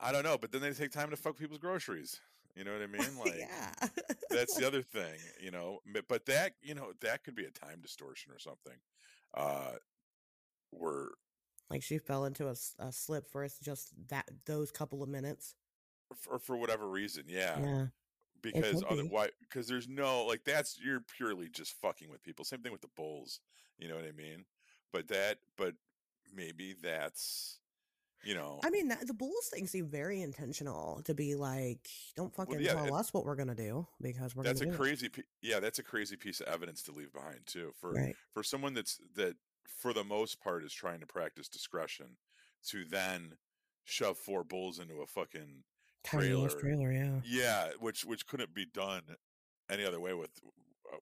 i 0.00 0.12
don't 0.12 0.24
know 0.24 0.38
but 0.38 0.52
then 0.52 0.60
they 0.60 0.72
take 0.72 0.90
time 0.90 1.10
to 1.10 1.16
fuck 1.16 1.36
people's 1.36 1.58
groceries 1.58 2.20
you 2.56 2.64
know 2.64 2.72
what 2.72 2.82
i 2.82 2.86
mean 2.86 3.18
like 3.18 3.38
yeah. 3.38 3.72
that's 4.30 4.54
the 4.56 4.66
other 4.66 4.82
thing 4.82 5.14
you 5.42 5.50
know 5.50 5.78
but 6.08 6.26
that 6.26 6.52
you 6.62 6.74
know 6.74 6.92
that 7.00 7.24
could 7.24 7.34
be 7.34 7.44
a 7.44 7.50
time 7.50 7.80
distortion 7.82 8.32
or 8.32 8.38
something 8.38 8.78
uh 9.34 9.72
where 10.70 11.08
like 11.70 11.82
she 11.82 11.98
fell 11.98 12.24
into 12.24 12.48
a 12.48 12.92
slip 12.92 13.28
for 13.28 13.44
us 13.44 13.56
just 13.62 13.92
that 14.08 14.28
those 14.44 14.72
couple 14.72 15.02
of 15.04 15.08
minutes. 15.08 15.54
for, 16.16 16.38
for 16.38 16.56
whatever 16.56 16.88
reason 16.88 17.24
yeah, 17.28 17.58
Yeah. 17.60 17.86
Because 18.42 18.82
otherwise 18.88 19.30
because 19.40 19.66
there's 19.66 19.88
no 19.88 20.24
like 20.24 20.44
that's 20.44 20.78
you're 20.82 21.00
purely 21.16 21.48
just 21.48 21.74
fucking 21.80 22.10
with 22.10 22.22
people. 22.22 22.44
Same 22.44 22.60
thing 22.60 22.72
with 22.72 22.82
the 22.82 22.88
bulls 22.96 23.40
you 23.80 23.88
know 23.88 23.96
what 23.96 24.04
i 24.04 24.12
mean? 24.12 24.44
But 24.92 25.08
that 25.08 25.38
but 25.56 25.74
maybe 26.34 26.76
that's 26.80 27.58
you 28.22 28.34
know 28.34 28.60
I 28.62 28.70
mean, 28.70 28.88
that, 28.88 29.06
the 29.06 29.14
Bulls 29.14 29.48
thing 29.52 29.66
seemed 29.66 29.90
very 29.90 30.20
intentional 30.20 31.00
to 31.04 31.14
be 31.14 31.34
like, 31.34 31.88
don't 32.16 32.34
fucking 32.34 32.60
yeah, 32.60 32.74
tell 32.74 32.84
it- 32.84 32.92
us 32.92 33.14
what 33.14 33.24
we're 33.24 33.36
gonna 33.36 33.54
do 33.54 33.86
because 34.02 34.36
we're 34.36 34.44
that's 34.44 34.60
a 34.60 34.66
crazy 34.66 35.08
pe- 35.08 35.22
yeah 35.42 35.58
that's 35.58 35.78
a 35.78 35.82
crazy 35.82 36.16
piece 36.16 36.40
of 36.40 36.46
evidence 36.48 36.82
to 36.82 36.92
leave 36.92 37.12
behind 37.12 37.40
too 37.46 37.72
for 37.80 37.92
right. 37.92 38.14
for 38.32 38.42
someone 38.42 38.74
that's 38.74 39.00
that 39.16 39.36
for 39.64 39.92
the 39.94 40.04
most 40.04 40.40
part 40.40 40.62
is 40.62 40.74
trying 40.74 41.00
to 41.00 41.06
practice 41.06 41.48
discretion 41.48 42.16
to 42.68 42.84
then 42.84 43.32
shove 43.84 44.18
four 44.18 44.44
bulls 44.44 44.78
into 44.78 45.00
a 45.00 45.06
fucking 45.06 45.62
trailer. 46.04 46.48
trailer, 46.48 46.92
yeah. 46.92 47.20
yeah 47.24 47.68
which 47.80 48.04
which 48.04 48.26
couldn't 48.26 48.54
be 48.54 48.66
done 48.66 49.02
any 49.70 49.84
other 49.84 50.00
way 50.00 50.14
with 50.14 50.30
uh, 50.92 50.96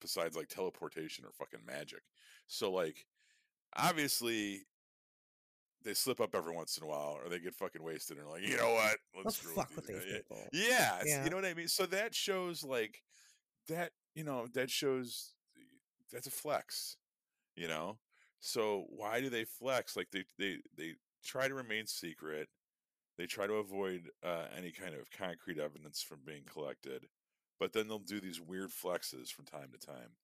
besides 0.00 0.36
like 0.36 0.48
teleportation 0.48 1.24
or 1.24 1.32
fucking 1.32 1.60
magic 1.66 2.02
so 2.46 2.70
like 2.70 3.06
obviously 3.76 4.62
they 5.82 5.94
slip 5.94 6.20
up 6.20 6.34
every 6.34 6.54
once 6.54 6.76
in 6.76 6.84
a 6.84 6.86
while 6.86 7.18
or 7.22 7.28
they 7.28 7.38
get 7.38 7.54
fucking 7.54 7.82
wasted 7.82 8.18
and 8.18 8.28
like 8.28 8.42
you 8.46 8.56
know 8.56 8.72
what 8.72 8.96
Let's 9.24 9.36
screw 9.38 9.54
fuck 9.54 9.70
with 9.74 9.86
these 9.86 10.04
these 10.04 10.14
people. 10.14 10.38
Yeah, 10.52 10.98
Yeah. 11.04 11.24
you 11.24 11.30
know 11.30 11.36
what 11.36 11.44
I 11.46 11.54
mean. 11.54 11.68
So 11.68 11.86
that 11.86 12.14
shows 12.14 12.62
like 12.62 13.02
that. 13.68 13.92
You 14.14 14.24
know 14.24 14.46
that 14.54 14.70
shows 14.70 15.32
that's 16.12 16.26
a 16.26 16.30
flex. 16.30 16.96
You 17.56 17.68
know, 17.68 17.98
so 18.40 18.84
why 18.90 19.20
do 19.20 19.30
they 19.30 19.44
flex? 19.44 19.96
Like 19.96 20.10
they 20.10 20.24
they 20.38 20.58
they 20.76 20.94
try 21.24 21.48
to 21.48 21.54
remain 21.54 21.86
secret. 21.86 22.48
They 23.20 23.26
try 23.26 23.46
to 23.46 23.56
avoid 23.56 24.10
uh, 24.22 24.46
any 24.56 24.72
kind 24.72 24.94
of 24.94 25.10
concrete 25.10 25.58
evidence 25.58 26.00
from 26.00 26.20
being 26.24 26.44
collected, 26.46 27.06
but 27.58 27.74
then 27.74 27.86
they'll 27.86 27.98
do 27.98 28.18
these 28.18 28.40
weird 28.40 28.70
flexes 28.70 29.30
from 29.30 29.44
time 29.44 29.70
to 29.72 29.78
time. 29.78 30.16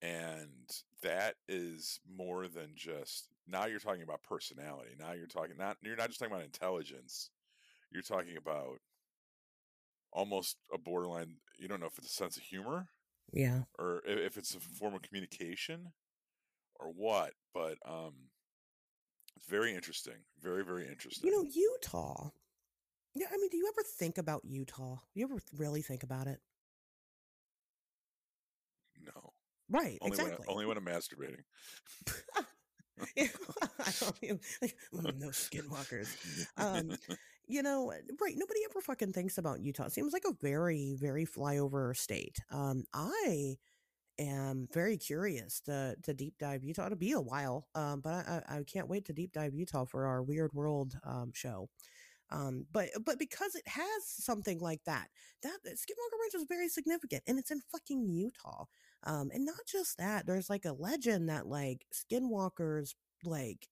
And 0.00 0.70
that 1.02 1.34
is 1.48 1.98
more 2.08 2.46
than 2.46 2.76
just 2.76 3.28
now 3.44 3.66
you're 3.66 3.80
talking 3.80 4.02
about 4.04 4.22
personality. 4.22 4.92
Now 4.96 5.12
you're 5.14 5.26
talking 5.26 5.56
not 5.58 5.78
you're 5.82 5.96
not 5.96 6.06
just 6.08 6.20
talking 6.20 6.32
about 6.32 6.44
intelligence. 6.44 7.30
You're 7.90 8.02
talking 8.02 8.36
about 8.36 8.80
almost 10.12 10.56
a 10.72 10.78
borderline 10.78 11.36
you 11.58 11.68
don't 11.68 11.80
know 11.80 11.86
if 11.86 11.98
it's 11.98 12.08
a 12.08 12.10
sense 12.10 12.36
of 12.36 12.42
humor 12.42 12.88
Yeah. 13.32 13.64
or 13.78 14.02
if 14.06 14.36
it's 14.36 14.54
a 14.54 14.60
form 14.60 14.94
of 14.94 15.02
communication 15.02 15.92
or 16.80 16.88
what. 16.92 17.34
But 17.54 17.78
um, 17.84 18.29
it's 19.40 19.48
very 19.48 19.74
interesting. 19.74 20.14
Very 20.40 20.64
very 20.64 20.86
interesting. 20.88 21.30
You 21.30 21.36
know, 21.42 21.48
Utah. 21.50 22.30
Yeah, 23.14 23.26
I 23.32 23.36
mean, 23.38 23.48
do 23.50 23.56
you 23.56 23.66
ever 23.68 23.82
think 23.82 24.18
about 24.18 24.44
Utah? 24.44 24.96
Do 25.12 25.20
you 25.20 25.26
ever 25.26 25.40
really 25.56 25.82
think 25.82 26.04
about 26.04 26.28
it? 26.28 26.40
no, 29.04 29.32
Right, 29.68 29.98
only 30.00 30.14
exactly. 30.14 30.36
when 30.38 30.48
I, 30.48 30.52
only 30.52 30.66
when 30.66 30.76
I'm 30.76 30.84
masturbating. 30.84 31.44
Yeah, 33.16 33.28
I 33.78 33.92
don't 33.98 34.16
even 34.22 34.40
like 34.60 34.76
mm, 34.94 35.18
no 35.18 35.28
skinwalkers. 35.28 36.14
Um, 36.58 36.92
you 37.48 37.62
know, 37.62 37.88
right? 37.88 38.34
Nobody 38.36 38.60
ever 38.68 38.80
fucking 38.82 39.14
thinks 39.14 39.38
about 39.38 39.60
Utah. 39.60 39.84
It 39.84 39.92
seems 39.92 40.12
like 40.12 40.24
a 40.26 40.34
very, 40.42 40.96
very 41.00 41.24
flyover 41.24 41.96
state. 41.96 42.36
Um, 42.50 42.84
I 42.92 43.56
am 44.20 44.68
very 44.72 44.96
curious 44.96 45.60
to 45.62 45.96
to 46.02 46.14
deep 46.14 46.34
dive 46.38 46.64
Utah. 46.64 46.86
It'll 46.86 46.98
be 46.98 47.12
a 47.12 47.20
while, 47.20 47.68
um, 47.74 48.00
but 48.00 48.28
I, 48.28 48.42
I 48.48 48.62
can't 48.64 48.88
wait 48.88 49.06
to 49.06 49.12
deep 49.12 49.32
dive 49.32 49.54
Utah 49.54 49.84
for 49.84 50.06
our 50.06 50.22
Weird 50.22 50.52
World 50.54 50.96
um 51.04 51.32
show. 51.34 51.68
Um, 52.30 52.66
but 52.72 52.88
but 53.04 53.18
because 53.18 53.54
it 53.56 53.66
has 53.66 54.04
something 54.06 54.60
like 54.60 54.82
that, 54.86 55.08
that 55.42 55.58
that 55.64 55.74
Skinwalker 55.76 56.20
Ranch 56.20 56.34
is 56.34 56.46
very 56.48 56.68
significant, 56.68 57.22
and 57.26 57.38
it's 57.38 57.50
in 57.50 57.60
fucking 57.72 58.06
Utah. 58.06 58.66
Um, 59.04 59.30
and 59.32 59.44
not 59.44 59.66
just 59.66 59.98
that, 59.98 60.26
there's 60.26 60.50
like 60.50 60.64
a 60.64 60.72
legend 60.72 61.28
that 61.28 61.46
like 61.46 61.86
skinwalkers 61.92 62.94
like 63.24 63.68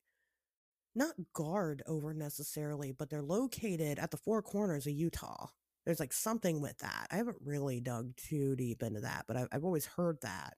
not 0.95 1.15
guard 1.33 1.83
over 1.87 2.13
necessarily, 2.15 2.93
but 2.93 3.11
they're 3.11 3.23
located 3.23 3.99
at 3.99 4.11
the 4.11 4.17
four 4.17 4.43
corners 4.43 4.87
of 4.87 4.93
Utah. 4.93 5.49
There's 5.89 6.01
like 6.01 6.12
something 6.12 6.61
with 6.61 6.78
that. 6.80 7.09
I 7.11 7.16
haven't 7.16 7.39
really 7.43 7.80
dug 7.80 8.14
too 8.18 8.57
deep 8.57 8.84
into 8.84 9.01
that, 9.01 9.24
but 9.26 9.39
I've, 9.39 9.49
I've 9.53 9.64
always 9.64 9.86
heard 9.86 10.18
that. 10.20 10.55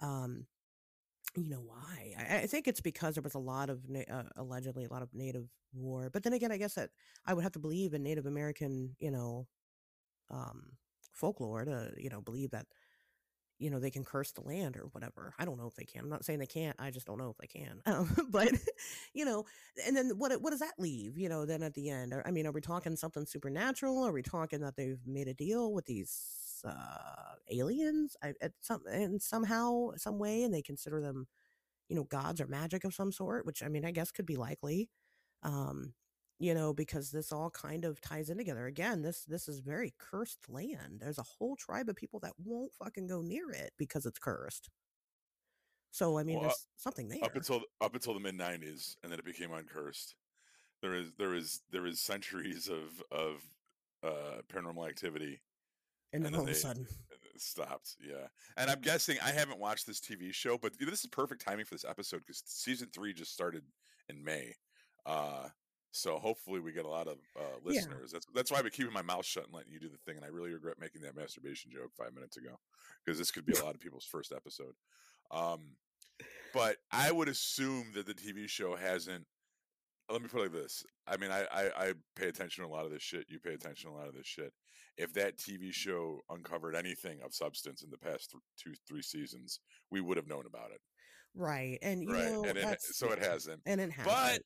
Um, 0.00 0.46
you 1.36 1.48
know 1.48 1.62
why? 1.64 2.14
I, 2.18 2.38
I 2.40 2.46
think 2.46 2.68
it's 2.68 2.80
because 2.80 3.14
there 3.14 3.22
was 3.22 3.34
a 3.34 3.38
lot 3.38 3.70
of 3.70 3.80
uh, 4.10 4.24
allegedly 4.36 4.84
a 4.84 4.90
lot 4.90 5.02
of 5.02 5.14
Native 5.14 5.46
war, 5.72 6.10
but 6.12 6.22
then 6.22 6.34
again, 6.34 6.52
I 6.52 6.58
guess 6.58 6.74
that 6.74 6.90
I 7.26 7.34
would 7.34 7.42
have 7.44 7.52
to 7.52 7.60
believe 7.60 7.94
in 7.94 8.02
Native 8.02 8.26
American, 8.26 8.96
you 8.98 9.10
know, 9.10 9.46
um, 10.30 10.72
folklore 11.12 11.64
to 11.64 11.92
you 11.98 12.10
know 12.10 12.20
believe 12.20 12.50
that 12.52 12.66
you 13.62 13.70
know 13.70 13.78
they 13.78 13.90
can 13.90 14.04
curse 14.04 14.32
the 14.32 14.42
land 14.42 14.76
or 14.76 14.88
whatever. 14.92 15.34
I 15.38 15.44
don't 15.44 15.58
know 15.58 15.66
if 15.66 15.74
they 15.76 15.84
can. 15.84 16.02
I'm 16.02 16.10
not 16.10 16.24
saying 16.24 16.40
they 16.40 16.46
can't. 16.46 16.76
I 16.78 16.90
just 16.90 17.06
don't 17.06 17.18
know 17.18 17.30
if 17.30 17.38
they 17.38 17.46
can. 17.46 17.80
Um, 17.92 18.10
but 18.30 18.52
you 19.14 19.24
know 19.24 19.44
and 19.86 19.96
then 19.96 20.12
what 20.16 20.32
what 20.40 20.50
does 20.50 20.60
that 20.60 20.74
leave 20.78 21.18
you 21.18 21.28
know 21.28 21.44
then 21.46 21.62
at 21.62 21.74
the 21.74 21.90
end? 21.90 22.14
I 22.24 22.30
mean 22.30 22.46
are 22.46 22.52
we 22.52 22.60
talking 22.60 22.96
something 22.96 23.26
supernatural? 23.26 24.04
Are 24.06 24.12
we 24.12 24.22
talking 24.22 24.60
that 24.60 24.76
they've 24.76 25.00
made 25.06 25.28
a 25.28 25.34
deal 25.34 25.72
with 25.72 25.86
these 25.86 26.62
uh 26.64 27.34
aliens? 27.50 28.16
I, 28.22 28.34
at 28.40 28.52
some 28.60 28.80
and 28.90 29.20
somehow 29.22 29.90
some 29.96 30.18
way 30.18 30.42
and 30.44 30.54
they 30.54 30.62
consider 30.62 31.00
them 31.00 31.26
you 31.88 31.96
know 31.96 32.04
gods 32.04 32.40
or 32.40 32.46
magic 32.46 32.84
of 32.84 32.94
some 32.94 33.12
sort 33.12 33.46
which 33.46 33.62
i 33.62 33.68
mean 33.68 33.84
i 33.84 33.90
guess 33.92 34.10
could 34.10 34.26
be 34.26 34.36
likely. 34.36 34.90
Um 35.42 35.94
you 36.42 36.54
know 36.54 36.72
because 36.74 37.12
this 37.12 37.32
all 37.32 37.50
kind 37.50 37.84
of 37.84 38.00
ties 38.00 38.28
in 38.28 38.36
together 38.36 38.66
again 38.66 39.00
this 39.00 39.24
this 39.24 39.48
is 39.48 39.60
very 39.60 39.94
cursed 39.98 40.48
land 40.48 40.98
there's 41.00 41.18
a 41.18 41.22
whole 41.22 41.54
tribe 41.54 41.88
of 41.88 41.94
people 41.94 42.18
that 42.18 42.32
won't 42.44 42.72
fucking 42.72 43.06
go 43.06 43.22
near 43.22 43.48
it 43.50 43.72
because 43.78 44.04
it's 44.06 44.18
cursed 44.18 44.68
so 45.92 46.18
i 46.18 46.24
mean 46.24 46.36
Well, 46.36 46.48
there's 46.48 46.66
something 46.76 47.08
there 47.08 47.22
up 47.22 47.36
until 47.36 47.62
up 47.80 47.94
until 47.94 48.14
the 48.14 48.20
mid 48.20 48.36
'90s, 48.36 48.96
and 49.02 49.12
then 49.12 49.18
it 49.18 49.24
became 49.24 49.52
uncursed. 49.52 50.16
There 50.80 50.94
is 50.94 51.12
there 51.16 51.34
is 51.34 51.60
there 51.70 51.86
is 51.86 52.00
centuries 52.00 52.68
of 52.68 53.02
of 53.12 53.42
uh, 54.02 54.42
paranormal 54.52 54.88
activity 54.88 55.40
and 56.12 56.24
then 56.24 56.26
and 56.26 56.34
then 56.34 56.40
all 56.40 56.44
of 56.44 56.50
a 56.50 56.54
sudden 56.54 56.88
stopped. 57.36 57.96
Yeah, 58.00 58.26
and 58.56 58.68
I'm 58.68 58.80
guessing 58.80 59.18
I 59.22 59.30
haven't 59.30 59.60
watched 59.60 59.86
this 59.86 60.00
TV 60.00 60.34
show, 60.34 60.58
but 60.58 60.72
you 60.80 60.86
know, 60.86 60.90
this 60.90 61.04
is 61.04 61.06
perfect 61.06 61.44
timing 61.44 61.66
for 61.66 61.74
this 61.74 61.84
episode 61.88 62.22
because 62.26 62.42
season 62.46 62.88
three 62.92 63.12
just 63.12 63.32
started 63.32 63.62
in 64.08 64.22
May. 64.24 64.54
Uh, 65.06 65.48
so 65.92 66.18
hopefully 66.18 66.58
we 66.58 66.72
get 66.72 66.84
a 66.84 66.88
lot 66.88 67.06
of 67.06 67.18
uh, 67.38 67.42
Yeah. 67.42 67.56
listeners. 67.64 68.10
That's 68.12 68.26
that's 68.34 68.50
why 68.50 68.58
I've 68.58 68.64
been 68.64 68.72
keeping 68.72 68.92
my 68.92 69.02
mouth 69.02 69.24
shut 69.24 69.44
and 69.44 69.54
letting 69.54 69.72
you 69.72 69.78
do 69.78 69.88
the 69.88 69.98
thing. 69.98 70.16
And 70.16 70.24
I 70.24 70.28
really 70.28 70.52
regret 70.52 70.76
making 70.80 71.02
that 71.02 71.14
masturbation 71.14 71.70
joke 71.70 71.92
five 71.96 72.14
minutes 72.14 72.36
ago 72.36 72.58
because 73.04 73.18
this 73.18 73.30
could 73.30 73.46
be 73.46 73.52
a 73.52 73.62
lot 73.64 73.74
of 73.74 73.80
people's 73.80 74.04
first 74.06 74.32
episode. 74.32 74.74
Um, 75.30 75.76
but 76.52 76.76
I 76.90 77.12
would 77.12 77.28
assume 77.28 77.92
that 77.94 78.06
the 78.06 78.14
TV 78.14 78.48
show 78.48 78.74
hasn't. 78.74 79.24
Let 80.10 80.20
me 80.20 80.28
put 80.28 80.40
it 80.40 80.42
like 80.44 80.52
this. 80.52 80.84
I 81.06 81.16
mean, 81.16 81.30
I, 81.30 81.46
I 81.52 81.62
I 81.88 81.92
pay 82.16 82.28
attention 82.28 82.64
to 82.64 82.68
a 82.70 82.72
lot 82.74 82.84
of 82.84 82.90
this 82.90 83.02
shit. 83.02 83.26
You 83.28 83.38
pay 83.38 83.54
attention 83.54 83.90
to 83.90 83.96
a 83.96 83.98
lot 83.98 84.08
of 84.08 84.14
this 84.14 84.26
shit. 84.26 84.52
If 84.98 85.14
that 85.14 85.38
TV 85.38 85.72
show 85.72 86.20
uncovered 86.28 86.74
anything 86.76 87.20
of 87.24 87.32
substance 87.34 87.82
in 87.82 87.90
the 87.90 87.96
past 87.96 88.30
th- 88.32 88.42
two 88.58 88.74
three 88.86 89.00
seasons, 89.00 89.60
we 89.90 90.00
would 90.02 90.16
have 90.18 90.26
known 90.28 90.44
about 90.46 90.70
it, 90.70 90.80
right 91.34 91.78
and 91.80 92.02
you 92.02 92.12
right? 92.12 92.30
know 92.30 92.44
and 92.44 92.58
it, 92.58 92.82
so 92.82 93.10
it 93.12 93.20
hasn't. 93.20 93.62
and 93.64 93.80
it 93.80 93.90
hasn't. 93.90 94.14
But 94.14 94.42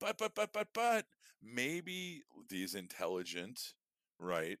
but 0.00 0.18
but 0.18 0.34
but 0.34 0.52
but 0.52 0.68
but 0.74 1.06
maybe 1.42 2.22
these 2.48 2.74
intelligent 2.74 3.74
right 4.18 4.58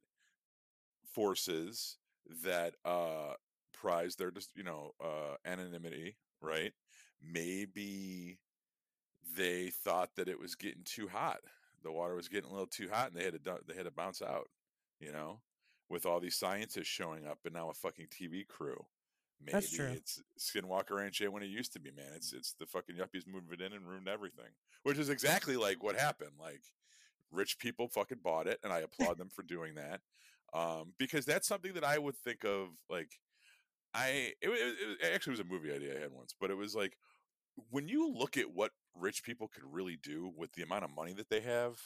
forces 1.12 1.96
that 2.44 2.74
uh 2.84 3.32
prize 3.72 4.16
their 4.16 4.30
just 4.30 4.50
you 4.56 4.62
know 4.62 4.92
uh 5.02 5.34
anonymity 5.44 6.16
right 6.40 6.72
maybe 7.22 8.38
they 9.36 9.68
thought 9.68 10.10
that 10.16 10.28
it 10.28 10.38
was 10.38 10.54
getting 10.54 10.82
too 10.84 11.08
hot 11.08 11.38
the 11.82 11.92
water 11.92 12.14
was 12.14 12.28
getting 12.28 12.50
a 12.50 12.52
little 12.52 12.66
too 12.66 12.88
hot 12.92 13.08
and 13.10 13.16
they 13.16 13.24
had 13.24 13.32
to 13.32 13.58
they 13.66 13.74
had 13.74 13.84
to 13.84 13.90
bounce 13.90 14.22
out 14.22 14.48
you 15.00 15.12
know 15.12 15.40
with 15.88 16.06
all 16.06 16.20
these 16.20 16.36
scientists 16.36 16.86
showing 16.86 17.26
up 17.26 17.38
and 17.44 17.54
now 17.54 17.70
a 17.70 17.74
fucking 17.74 18.06
tv 18.06 18.46
crew 18.46 18.84
maybe 19.40 19.52
That's 19.52 19.70
true. 19.70 19.86
it's 19.86 20.22
skinwalker 20.38 20.92
ranch 20.96 21.20
ain't 21.22 21.32
when 21.32 21.42
it 21.42 21.46
used 21.46 21.72
to 21.74 21.80
be 21.80 21.90
man 21.90 22.10
it's 22.14 22.32
it's 22.32 22.54
the 22.58 22.66
fucking 22.66 22.96
yuppies 22.96 23.26
moved 23.26 23.52
it 23.52 23.60
in 23.60 23.72
and 23.72 23.86
ruined 23.86 24.08
everything 24.08 24.50
which 24.82 24.98
is 24.98 25.08
exactly 25.08 25.56
like 25.56 25.82
what 25.82 25.96
happened 25.96 26.32
like 26.40 26.62
rich 27.30 27.58
people 27.58 27.88
fucking 27.88 28.18
bought 28.22 28.46
it 28.46 28.58
and 28.64 28.72
i 28.72 28.80
applaud 28.80 29.18
them 29.18 29.28
for 29.28 29.42
doing 29.42 29.74
that 29.74 30.00
um 30.54 30.92
because 30.98 31.24
that's 31.24 31.46
something 31.46 31.72
that 31.74 31.84
i 31.84 31.98
would 31.98 32.16
think 32.16 32.44
of 32.44 32.68
like 32.88 33.10
i 33.94 34.32
it, 34.40 34.48
it, 34.48 34.98
it 35.02 35.14
actually 35.14 35.32
was 35.32 35.40
a 35.40 35.44
movie 35.44 35.72
idea 35.72 35.96
i 35.96 36.00
had 36.00 36.12
once 36.12 36.34
but 36.40 36.50
it 36.50 36.56
was 36.56 36.74
like 36.74 36.96
when 37.70 37.88
you 37.88 38.12
look 38.12 38.36
at 38.36 38.54
what 38.54 38.72
rich 38.94 39.22
people 39.22 39.48
could 39.48 39.64
really 39.70 39.98
do 40.02 40.32
with 40.36 40.52
the 40.52 40.62
amount 40.62 40.84
of 40.84 40.90
money 40.94 41.12
that 41.12 41.28
they 41.28 41.40
have 41.40 41.76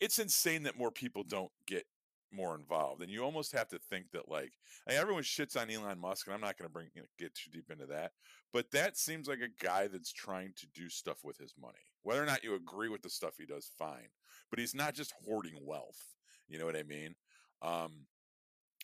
it's 0.00 0.18
insane 0.18 0.62
that 0.62 0.78
more 0.78 0.90
people 0.90 1.22
don't 1.22 1.50
get 1.66 1.84
more 2.32 2.54
involved 2.54 3.02
and 3.02 3.10
you 3.10 3.22
almost 3.24 3.52
have 3.52 3.68
to 3.68 3.78
think 3.78 4.10
that 4.12 4.28
like 4.28 4.52
I 4.86 4.92
mean, 4.92 5.00
everyone 5.00 5.22
shits 5.22 5.60
on 5.60 5.70
elon 5.70 5.98
musk 5.98 6.26
and 6.26 6.34
i'm 6.34 6.40
not 6.40 6.58
going 6.58 6.68
to 6.68 6.72
bring 6.72 6.88
you 6.94 7.02
know, 7.02 7.08
get 7.18 7.34
too 7.34 7.50
deep 7.50 7.70
into 7.70 7.86
that 7.86 8.12
but 8.52 8.70
that 8.72 8.96
seems 8.96 9.28
like 9.28 9.40
a 9.40 9.64
guy 9.64 9.88
that's 9.88 10.12
trying 10.12 10.52
to 10.56 10.66
do 10.74 10.88
stuff 10.88 11.18
with 11.22 11.36
his 11.36 11.52
money. 11.60 11.74
Whether 12.02 12.22
or 12.22 12.26
not 12.26 12.42
you 12.42 12.54
agree 12.54 12.88
with 12.88 13.02
the 13.02 13.10
stuff 13.10 13.34
he 13.38 13.46
does 13.46 13.70
fine 13.78 14.08
but 14.50 14.58
he's 14.58 14.74
not 14.74 14.94
just 14.94 15.14
hoarding 15.24 15.58
wealth 15.62 16.14
you 16.48 16.58
know 16.58 16.66
what 16.66 16.76
i 16.76 16.82
mean? 16.82 17.14
Um 17.62 18.06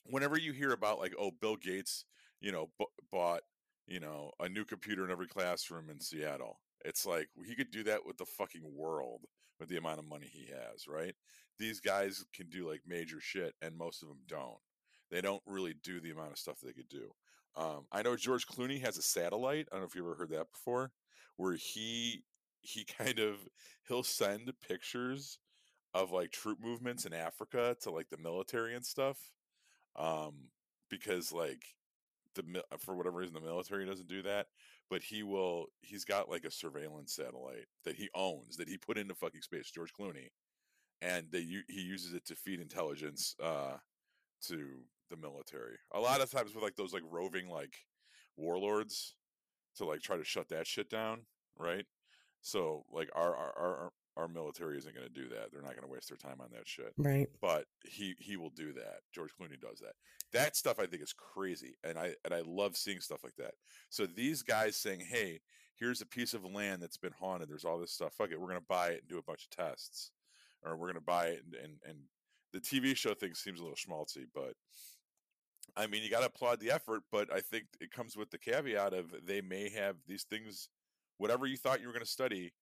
whenever 0.07 0.39
you 0.39 0.53
hear 0.53 0.73
about 0.73 0.99
like 0.99 1.15
oh 1.19 1.31
bill 1.31 1.57
gates 1.57 2.05
you 2.41 2.53
know 2.53 2.71
b- 2.79 2.87
bought 3.11 3.43
you 3.87 4.01
know 4.01 4.31
a 4.41 4.49
new 4.49 4.65
computer 4.65 5.05
in 5.05 5.11
every 5.11 5.27
classroom 5.27 5.91
in 5.91 6.01
seattle 6.01 6.61
it's 6.85 7.07
like 7.07 7.29
he 7.45 7.55
could 7.55 7.71
do 7.71 7.83
that 7.83 8.05
with 8.05 8.17
the 8.17 8.27
fucking 8.27 8.65
world 8.75 9.23
with 9.59 9.69
the 9.69 9.77
amount 9.77 9.99
of 9.99 10.09
money 10.09 10.29
he 10.31 10.47
has 10.47 10.87
right 10.87 11.15
these 11.59 11.81
guys 11.81 12.25
can 12.35 12.49
do 12.49 12.69
like 12.69 12.83
major 12.87 13.21
shit 13.21 13.55
and 13.63 13.77
most 13.77 14.03
of 14.03 14.09
them 14.09 14.19
don't. 14.29 14.59
They 15.11 15.21
don't 15.21 15.43
really 15.47 15.75
do 15.83 16.01
the 16.01 16.11
amount 16.11 16.33
of 16.33 16.39
stuff 16.39 16.59
they 16.63 16.73
could 16.73 16.89
do. 16.89 17.13
Um, 17.57 17.87
i 17.93 18.03
know 18.03 18.17
george 18.17 18.49
clooney 18.49 18.81
has 18.85 18.99
a 18.99 19.03
satellite 19.03 19.69
i 19.71 19.75
don't 19.77 19.83
know 19.83 19.87
if 19.87 19.95
you 19.95 20.03
ever 20.03 20.17
heard 20.17 20.31
that 20.31 20.51
before 20.51 20.91
where 21.37 21.55
he 21.55 22.25
he 22.63 22.85
kind 22.99 23.19
of 23.19 23.37
he'll 23.87 24.03
send 24.03 24.53
pictures 24.67 25.39
of 25.93 26.11
like 26.11 26.33
troop 26.33 26.59
movements 26.61 27.05
in 27.05 27.13
africa 27.13 27.77
to 27.83 27.91
like 27.91 28.09
the 28.09 28.19
military 28.19 28.75
and 28.75 28.85
stuff 28.85 29.31
um 29.97 30.49
because 30.91 31.31
like 31.31 31.63
the 32.35 32.43
for 32.79 32.97
whatever 32.97 33.19
reason 33.19 33.35
the 33.35 33.41
military 33.41 33.87
doesn't 33.87 34.09
do 34.09 34.23
that 34.23 34.47
but 34.91 35.03
he 35.03 35.23
will 35.23 35.67
he's 35.81 36.05
got 36.05 36.29
like 36.29 36.45
a 36.45 36.51
surveillance 36.51 37.15
satellite 37.15 37.67
that 37.85 37.95
he 37.95 38.09
owns 38.15 38.57
that 38.57 38.69
he 38.69 38.77
put 38.77 38.99
into 38.99 39.15
fucking 39.15 39.43
space 39.43 39.71
george 39.71 39.93
clooney 39.99 40.31
and 41.05 41.27
they 41.31 41.47
he 41.69 41.83
uses 41.83 42.15
it 42.15 42.25
to 42.25 42.35
feed 42.35 42.61
intelligence 42.61 43.37
uh 43.43 43.77
to 44.41 44.69
the 45.11 45.17
military 45.17 45.77
a 45.93 46.01
lot 46.01 46.21
of 46.21 46.31
times 46.31 46.55
with 46.55 46.65
like 46.65 46.77
those 46.77 46.93
like 46.93 47.03
roving 47.11 47.49
like 47.49 47.75
warlords 48.37 49.15
to 49.77 49.85
like 49.85 50.01
try 50.01 50.17
to 50.17 50.25
shut 50.25 50.49
that 50.49 50.67
shit 50.67 50.89
down 50.89 51.21
right 51.59 51.85
so 52.41 52.85
like 52.91 53.09
our 53.15 53.37
our 53.37 53.53
our, 53.59 53.93
our 54.17 54.29
military 54.29 54.79
isn't 54.79 54.95
going 54.95 55.07
to 55.07 55.13
do 55.13 55.29
that 55.29 55.53
they're 55.53 55.63
not 55.63 55.77
going 55.77 55.87
to 55.87 55.93
waste 55.93 56.09
their 56.09 56.17
time 56.17 56.41
on 56.41 56.49
that 56.53 56.67
shit 56.67 56.93
right 56.97 57.29
but 57.41 57.67
he 57.85 58.15
he 58.19 58.37
will 58.37 58.51
do 58.51 58.73
that. 58.73 59.01
George 59.15 59.31
Clooney 59.39 59.61
does 59.61 59.81
that. 59.81 59.95
That 60.33 60.57
stuff 60.57 60.79
I 60.79 60.87
think 60.87 61.03
is 61.03 61.13
crazy, 61.13 61.77
and 61.85 61.99
I 61.99 62.15
and 62.25 62.35
I 62.35 62.43
love 62.45 62.77
seeing 62.77 63.01
stuff 63.01 63.23
like 63.23 63.37
that. 63.37 63.53
So 63.91 64.07
these 64.07 64.43
guys 64.43 64.77
saying, 64.77 65.01
"Hey, 65.01 65.41
here's 65.77 66.01
a 66.01 66.07
piece 66.07 66.35
of 66.35 66.45
land 66.45 66.83
that's 66.83 66.97
been 66.97 67.13
haunted. 67.13 67.49
There's 67.49 67.65
all 67.65 67.79
this 67.79 67.93
stuff. 67.93 68.15
Fuck 68.15 68.31
it, 68.31 68.41
we're 68.41 68.49
gonna 68.49 68.61
buy 68.69 68.89
it 68.91 69.01
and 69.01 69.09
do 69.09 69.19
a 69.19 69.23
bunch 69.23 69.45
of 69.45 69.51
tests, 69.51 70.11
or 70.65 70.77
we're 70.77 70.89
gonna 70.89 71.01
buy 71.01 71.29
it 71.29 71.45
and 71.45 71.55
and, 71.55 71.81
and 71.85 71.99
the 72.53 72.61
TV 72.61 72.95
show 72.95 73.15
thing 73.15 73.35
seems 73.35 73.61
a 73.61 73.63
little 73.65 73.77
schmaltzy, 73.77 74.27
but 74.33 74.55
I 75.77 75.87
mean, 75.87 76.03
you 76.03 76.11
got 76.11 76.21
to 76.21 76.27
applaud 76.27 76.61
the 76.61 76.71
effort, 76.71 77.03
but 77.11 77.33
I 77.33 77.41
think 77.41 77.67
it 77.81 77.91
comes 77.91 78.17
with 78.17 78.31
the 78.31 78.39
caveat 78.39 78.93
of 78.93 79.27
they 79.27 79.41
may 79.41 79.69
have 79.71 79.97
these 80.07 80.25
things, 80.25 80.69
whatever 81.19 81.47
you 81.47 81.57
thought 81.57 81.81
you 81.81 81.87
were 81.87 81.93
going 81.93 82.05
to 82.05 82.11
study, 82.11 82.53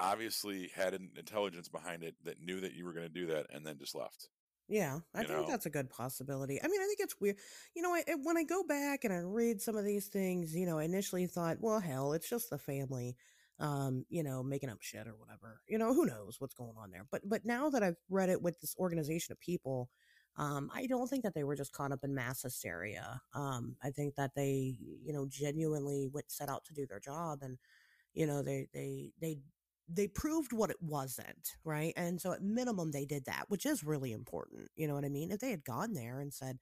obviously 0.00 0.68
had 0.68 0.94
an 0.94 1.12
intelligence 1.16 1.68
behind 1.68 2.04
it 2.04 2.16
that 2.24 2.40
knew 2.40 2.60
that 2.60 2.74
you 2.74 2.84
were 2.86 2.94
going 2.94 3.06
to 3.06 3.12
do 3.12 3.26
that 3.26 3.46
and 3.50 3.66
then 3.66 3.78
just 3.78 3.94
left. 3.94 4.30
Yeah, 4.68 5.00
I 5.12 5.22
You 5.22 5.28
think 5.28 5.46
know? 5.46 5.46
that's 5.46 5.66
a 5.66 5.70
good 5.70 5.90
possibility. 5.90 6.62
I 6.62 6.68
mean, 6.68 6.80
I 6.80 6.86
think 6.86 7.00
it's 7.00 7.20
weird. 7.20 7.38
You 7.74 7.82
know, 7.82 7.94
I- 7.94 8.04
when 8.22 8.36
I 8.36 8.44
go 8.44 8.62
back 8.62 9.04
and 9.04 9.12
I 9.12 9.18
read 9.18 9.60
some 9.60 9.76
of 9.76 9.84
these 9.84 10.08
things, 10.08 10.54
you 10.54 10.64
know, 10.66 10.78
I 10.78 10.84
initially 10.84 11.26
thought, 11.26 11.60
well, 11.60 11.80
hell, 11.80 12.12
it's 12.12 12.28
just 12.28 12.48
the 12.48 12.58
family, 12.58 13.16
um, 13.62 14.04
you 14.10 14.22
know, 14.22 14.42
making 14.42 14.68
up 14.70 14.82
shit 14.82 15.06
or 15.06 15.14
whatever. 15.16 15.60
You 15.68 15.78
know, 15.78 15.94
who 15.94 16.04
knows 16.04 16.36
what's 16.38 16.54
going 16.54 16.74
on 16.78 16.90
there. 16.90 17.06
But 17.10 17.22
but 17.24 17.46
now 17.46 17.70
that 17.70 17.82
I've 17.82 17.96
read 18.10 18.28
it 18.28 18.42
with 18.42 18.60
this 18.60 18.74
organization 18.78 19.32
of 19.32 19.40
people, 19.40 19.88
um, 20.36 20.70
I 20.74 20.86
don't 20.86 21.08
think 21.08 21.22
that 21.24 21.34
they 21.34 21.44
were 21.44 21.56
just 21.56 21.72
caught 21.72 21.92
up 21.92 22.04
in 22.04 22.14
mass 22.14 22.42
hysteria. 22.42 23.22
Um, 23.34 23.76
I 23.82 23.90
think 23.90 24.16
that 24.16 24.32
they, 24.36 24.76
you 25.02 25.12
know, 25.12 25.26
genuinely 25.30 26.08
went 26.12 26.30
set 26.30 26.50
out 26.50 26.64
to 26.66 26.74
do 26.74 26.86
their 26.86 27.00
job 27.00 27.40
and 27.42 27.58
you 28.14 28.26
know 28.26 28.42
they 28.42 28.66
they 28.72 29.12
they 29.20 29.38
they 29.88 30.08
proved 30.08 30.52
what 30.52 30.70
it 30.70 30.76
wasn't 30.80 31.50
right 31.64 31.92
and 31.96 32.20
so 32.20 32.32
at 32.32 32.42
minimum 32.42 32.90
they 32.90 33.04
did 33.04 33.24
that 33.26 33.44
which 33.48 33.66
is 33.66 33.84
really 33.84 34.12
important 34.12 34.70
you 34.76 34.86
know 34.86 34.94
what 34.94 35.04
i 35.04 35.08
mean 35.08 35.30
if 35.30 35.40
they 35.40 35.50
had 35.50 35.64
gone 35.64 35.94
there 35.94 36.20
and 36.20 36.32
said 36.32 36.58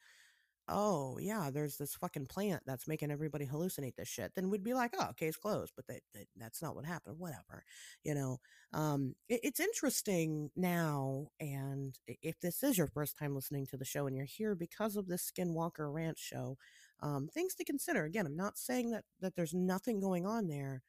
oh 0.70 1.18
yeah 1.20 1.50
there's 1.52 1.76
this 1.76 1.94
fucking 1.94 2.26
plant 2.26 2.62
that's 2.66 2.88
making 2.88 3.10
everybody 3.10 3.46
hallucinate 3.46 3.96
this 3.96 4.08
shit 4.08 4.32
then 4.34 4.50
we'd 4.50 4.64
be 4.64 4.74
like 4.74 4.92
oh 4.98 5.10
case 5.16 5.36
closed 5.36 5.72
but 5.76 5.86
they, 5.86 6.00
they, 6.14 6.24
that's 6.36 6.62
not 6.62 6.74
what 6.74 6.84
happened 6.84 7.18
whatever 7.18 7.64
you 8.04 8.14
know 8.14 8.38
um 8.72 9.14
it, 9.28 9.40
it's 9.42 9.60
interesting 9.60 10.50
now 10.56 11.26
and 11.40 11.98
if 12.06 12.38
this 12.40 12.62
is 12.62 12.78
your 12.78 12.86
first 12.86 13.18
time 13.18 13.34
listening 13.34 13.66
to 13.66 13.76
the 13.76 13.84
show 13.84 14.06
and 14.06 14.16
you're 14.16 14.26
here 14.26 14.54
because 14.54 14.96
of 14.96 15.08
this 15.08 15.30
skinwalker 15.30 15.92
ranch 15.92 16.18
show 16.18 16.56
um 17.00 17.28
things 17.32 17.54
to 17.54 17.64
consider 17.64 18.04
again 18.04 18.26
i'm 18.26 18.36
not 18.36 18.58
saying 18.58 18.90
that 18.90 19.04
that 19.20 19.34
there's 19.36 19.54
nothing 19.54 20.00
going 20.00 20.26
on 20.26 20.46
there 20.48 20.82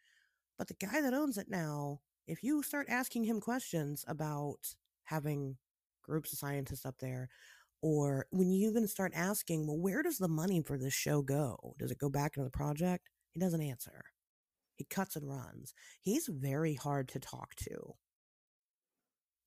but 0.58 0.68
the 0.68 0.76
guy 0.76 1.02
that 1.02 1.14
owns 1.14 1.38
it 1.38 1.50
now, 1.50 2.02
if 2.28 2.44
you 2.44 2.62
start 2.64 2.88
asking 2.90 3.24
him 3.24 3.40
questions 3.42 4.06
about 4.08 4.76
having 5.06 5.58
groups 6.04 6.34
of 6.34 6.40
scientists 6.40 6.86
up 6.86 6.98
there, 7.00 7.30
or 7.82 8.28
when 8.30 8.52
you 8.52 8.70
even 8.70 8.88
start 8.88 9.12
asking, 9.16 9.68
well, 9.68 9.78
where 9.78 10.04
does 10.04 10.18
the 10.18 10.28
money 10.28 10.62
for 10.62 10.78
this 10.78 10.94
show 10.94 11.22
go? 11.22 11.76
Does 11.80 11.92
it 11.92 11.98
go 11.98 12.10
back 12.10 12.38
into 12.38 12.46
the 12.46 12.52
project? 12.52 13.10
He 13.34 13.40
doesn't 13.40 13.62
answer. 13.62 14.04
He 14.76 14.84
cuts 14.84 15.16
and 15.16 15.30
runs. 15.30 15.74
He's 16.00 16.28
very 16.28 16.76
hard 16.76 17.08
to 17.10 17.20
talk 17.20 17.56
to, 17.56 17.96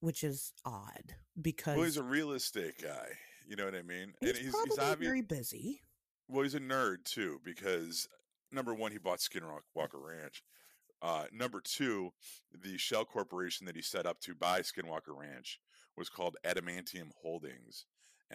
which 0.01 0.24
is 0.24 0.53
odd 0.64 1.14
because 1.41 1.76
Well, 1.76 1.85
he's 1.85 1.97
a 1.97 2.03
real 2.03 2.32
estate 2.32 2.74
guy. 2.82 3.09
You 3.47 3.57
know 3.57 3.64
what 3.66 3.74
I 3.74 3.82
mean? 3.82 4.14
he's 4.20 4.30
and 4.30 4.39
he's, 4.39 4.51
probably 4.53 4.70
he's 4.70 4.78
obvious. 4.78 5.09
very 5.09 5.22
busy. 5.22 5.80
Well, 6.28 6.43
he's 6.43 6.55
a 6.55 6.61
nerd 6.61 7.05
too 7.05 7.41
because 7.45 8.09
number 8.51 8.74
one, 8.74 8.93
he 8.93 8.99
bought 8.99 9.18
Skinwalker 9.18 9.61
Ranch. 9.95 10.43
Uh, 11.03 11.24
number 11.32 11.61
two, 11.61 12.11
the 12.62 12.78
shell 12.78 13.05
corporation 13.05 13.66
that 13.66 13.76
he 13.76 13.82
set 13.82 14.07
up 14.07 14.20
to 14.20 14.35
buy 14.35 14.61
Skinwalker 14.61 15.14
Ranch 15.14 15.61
was 15.97 16.09
called 16.09 16.37
Adamantium 16.47 17.11
Holdings, 17.20 17.85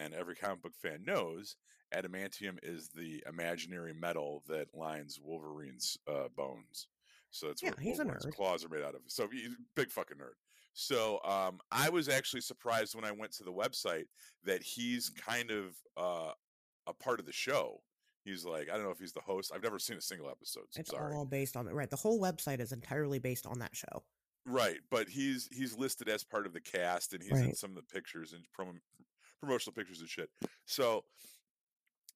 and 0.00 0.14
every 0.14 0.34
comic 0.34 0.62
book 0.62 0.74
fan 0.80 1.04
knows 1.06 1.56
adamantium 1.94 2.56
is 2.62 2.88
the 2.94 3.22
imaginary 3.28 3.92
metal 3.92 4.42
that 4.48 4.66
lines 4.74 5.18
Wolverine's 5.22 5.98
uh, 6.08 6.28
bones. 6.36 6.86
So 7.30 7.48
that's 7.48 7.62
Yeah, 7.62 7.70
what 7.70 7.82
Wolverine's 7.82 8.26
claws 8.34 8.64
are 8.64 8.68
made 8.68 8.82
out 8.82 8.94
of. 8.94 9.02
So 9.08 9.28
he's 9.28 9.46
a 9.48 9.56
big 9.74 9.90
fucking 9.90 10.16
nerd. 10.16 10.34
So 10.72 11.20
um, 11.24 11.58
I 11.72 11.88
was 11.90 12.08
actually 12.08 12.42
surprised 12.42 12.94
when 12.94 13.04
I 13.04 13.10
went 13.10 13.32
to 13.32 13.44
the 13.44 13.52
website 13.52 14.04
that 14.44 14.62
he's 14.62 15.10
kind 15.10 15.50
of 15.50 15.76
uh, 15.96 16.32
a 16.86 16.94
part 16.94 17.18
of 17.20 17.26
the 17.26 17.32
show. 17.32 17.80
He's 18.24 18.44
like, 18.44 18.68
I 18.70 18.74
don't 18.74 18.84
know 18.84 18.90
if 18.90 18.98
he's 19.00 19.12
the 19.12 19.20
host. 19.20 19.50
I've 19.54 19.62
never 19.62 19.78
seen 19.78 19.96
a 19.96 20.00
single 20.00 20.28
episode. 20.28 20.66
So 20.70 20.80
It's 20.80 20.90
sorry. 20.90 21.14
all 21.14 21.24
based 21.24 21.56
on 21.56 21.66
it, 21.66 21.74
right? 21.74 21.90
The 21.90 21.96
whole 21.96 22.20
website 22.20 22.60
is 22.60 22.70
entirely 22.72 23.18
based 23.18 23.46
on 23.46 23.58
that 23.60 23.74
show. 23.74 24.04
Right, 24.46 24.78
but 24.90 25.08
he's 25.08 25.48
he's 25.52 25.76
listed 25.76 26.08
as 26.08 26.24
part 26.24 26.46
of 26.46 26.52
the 26.54 26.60
cast, 26.60 27.12
and 27.12 27.22
he's 27.22 27.38
in 27.40 27.54
some 27.54 27.70
of 27.70 27.76
the 27.76 27.82
pictures 27.82 28.32
and 28.32 28.42
prom- 28.54 28.80
promotional 29.40 29.74
pictures 29.74 30.00
and 30.00 30.08
shit. 30.08 30.30
So 30.66 31.04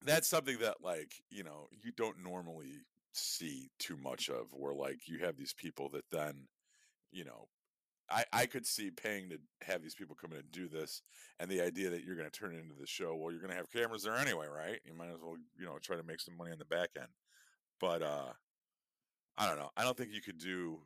that's 0.05 0.29
something 0.29 0.59
that, 0.59 0.77
like, 0.83 1.15
you 1.31 1.45
know, 1.45 1.69
you 1.83 1.93
don't 1.97 2.23
normally 2.23 2.83
see 3.13 3.71
too 3.79 3.97
much 3.97 4.29
of. 4.29 4.53
Where 4.53 4.75
like 4.75 5.09
you 5.09 5.19
have 5.19 5.37
these 5.37 5.55
people 5.55 5.89
that 5.91 6.05
then, 6.11 6.49
you 7.11 7.25
know, 7.25 7.49
I 8.11 8.25
I 8.33 8.47
could 8.47 8.67
see 8.67 8.91
paying 8.91 9.31
to 9.31 9.39
have 9.63 9.83
these 9.83 9.95
people 9.95 10.17
come 10.21 10.33
in 10.33 10.39
and 10.39 10.53
do 10.53 10.69
this, 10.69 11.03
and 11.41 11.51
the 11.51 11.63
idea 11.63 11.91
that 11.91 12.05
you're 12.05 12.17
going 12.17 12.31
to 12.31 12.39
turn 12.39 12.55
it 12.55 12.61
into 12.61 12.75
the 12.79 12.87
show. 12.87 13.15
Well, 13.15 13.31
you're 13.33 13.41
going 13.41 13.51
to 13.53 13.57
have 13.57 13.73
cameras 13.73 14.03
there 14.03 14.17
anyway, 14.17 14.47
right? 14.47 14.81
You 14.85 14.95
might 14.95 15.09
as 15.09 15.21
well, 15.23 15.37
you 15.59 15.65
know, 15.65 15.79
try 15.81 15.97
to 15.97 16.03
make 16.03 16.21
some 16.21 16.37
money 16.37 16.53
on 16.53 16.59
the 16.59 16.65
back 16.65 16.91
end. 16.97 17.09
But 17.81 18.03
uh 18.03 18.33
I 19.37 19.49
don't 19.49 19.59
know. 19.59 19.71
I 19.77 19.83
don't 19.83 19.97
think 19.97 20.13
you 20.13 20.23
could 20.23 20.39
do. 20.39 20.79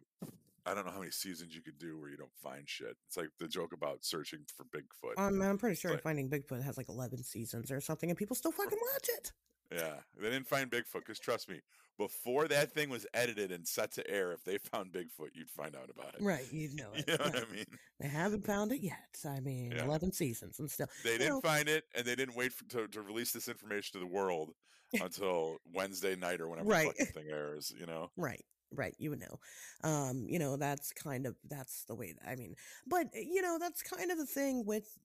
I 0.70 0.74
don't 0.74 0.84
know 0.86 0.92
how 0.92 0.98
many 0.98 1.10
seasons 1.10 1.54
you 1.54 1.62
could 1.62 1.78
do 1.78 1.98
where 1.98 2.10
you 2.10 2.16
don't 2.16 2.34
find 2.42 2.68
shit. 2.68 2.96
It's 3.06 3.16
like 3.16 3.30
the 3.38 3.48
joke 3.48 3.72
about 3.72 4.04
searching 4.04 4.40
for 4.56 4.64
Bigfoot. 4.64 5.18
Um, 5.18 5.40
I'm 5.42 5.58
pretty 5.58 5.76
sure 5.76 5.92
But- 5.92 6.02
Finding 6.02 6.28
Bigfoot 6.28 6.62
has 6.62 6.76
like 6.76 6.88
11 6.88 7.22
seasons 7.22 7.70
or 7.72 7.80
something, 7.80 8.10
and 8.10 8.18
people 8.18 8.36
still 8.36 8.52
fucking 8.52 8.78
watch 8.94 9.08
it. 9.18 9.32
yeah, 9.74 9.94
they 10.20 10.30
didn't 10.30 10.46
find 10.46 10.70
Bigfoot 10.70 11.00
because 11.00 11.18
trust 11.18 11.48
me, 11.48 11.60
before 11.98 12.46
that 12.48 12.72
thing 12.72 12.90
was 12.90 13.06
edited 13.12 13.50
and 13.50 13.66
set 13.66 13.90
to 13.92 14.08
air, 14.08 14.32
if 14.32 14.44
they 14.44 14.56
found 14.58 14.92
Bigfoot, 14.92 15.30
you'd 15.34 15.50
find 15.50 15.74
out 15.74 15.90
about 15.90 16.14
it. 16.14 16.22
Right, 16.22 16.46
you'd 16.52 16.74
know 16.76 16.90
You 16.94 17.04
it. 17.06 17.18
know 17.18 17.24
what. 17.24 17.36
I 17.36 17.52
mean? 17.52 17.64
They 18.00 18.08
haven't 18.08 18.44
found 18.46 18.70
it 18.72 18.80
yet. 18.80 19.18
I 19.26 19.40
mean, 19.40 19.72
Yeah. 19.72 19.84
11 19.84 20.12
seasons 20.12 20.58
and 20.60 20.70
still. 20.70 20.86
They 21.04 21.18
didn't 21.18 21.28
know- 21.28 21.40
find 21.40 21.68
it, 21.68 21.84
and 21.94 22.06
they 22.06 22.14
didn't 22.14 22.36
wait 22.36 22.52
for, 22.52 22.64
to, 22.70 22.88
to 22.88 23.02
release 23.02 23.32
this 23.32 23.48
information 23.48 23.94
to 23.94 23.98
the 23.98 24.06
world 24.12 24.52
until 25.02 25.58
Wednesday 25.74 26.14
night 26.16 26.40
or 26.40 26.48
whenever 26.48 26.68
Right. 26.68 26.86
the 26.96 27.04
fucking 27.06 27.22
thing 27.24 27.30
airs. 27.32 27.72
You 27.78 27.86
know? 27.86 28.10
Right, 28.16 28.44
right. 28.72 28.94
You 28.98 29.10
would 29.10 29.20
know. 29.20 29.38
Um, 29.84 30.26
you 30.28 30.38
know, 30.38 30.56
that's 30.56 30.92
kind 30.92 31.26
of 31.26 31.36
that's 31.48 31.84
the 31.84 31.94
way. 31.94 32.14
I 32.26 32.36
mean, 32.36 32.54
but 32.86 33.06
eh, 33.14 33.24
you 33.26 33.42
know, 33.42 33.58
that's 33.60 33.82
kind 33.82 34.10
of 34.10 34.18
the 34.18 34.26
thing 34.26 34.64
with 34.64 34.98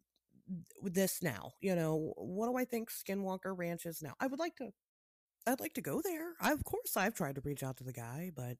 with 0.81 0.93
this 0.93 1.21
now. 1.21 1.53
You 1.61 1.75
know, 1.75 2.13
what 2.17 2.47
do 2.47 2.57
I 2.57 2.65
think 2.65 2.89
Skinwalker 2.89 3.57
Ranch 3.57 3.85
is 3.85 4.01
now? 4.01 4.13
I 4.19 4.27
would 4.27 4.39
like 4.39 4.55
to. 4.57 4.69
I'd 5.45 5.59
like 5.59 5.73
to 5.73 5.81
go 5.81 6.01
there. 6.01 6.33
I, 6.39 6.53
of 6.53 6.63
course, 6.63 6.95
I've 6.95 7.15
tried 7.15 7.35
to 7.35 7.41
reach 7.41 7.63
out 7.63 7.77
to 7.77 7.83
the 7.83 7.91
guy, 7.91 8.31
but 8.33 8.57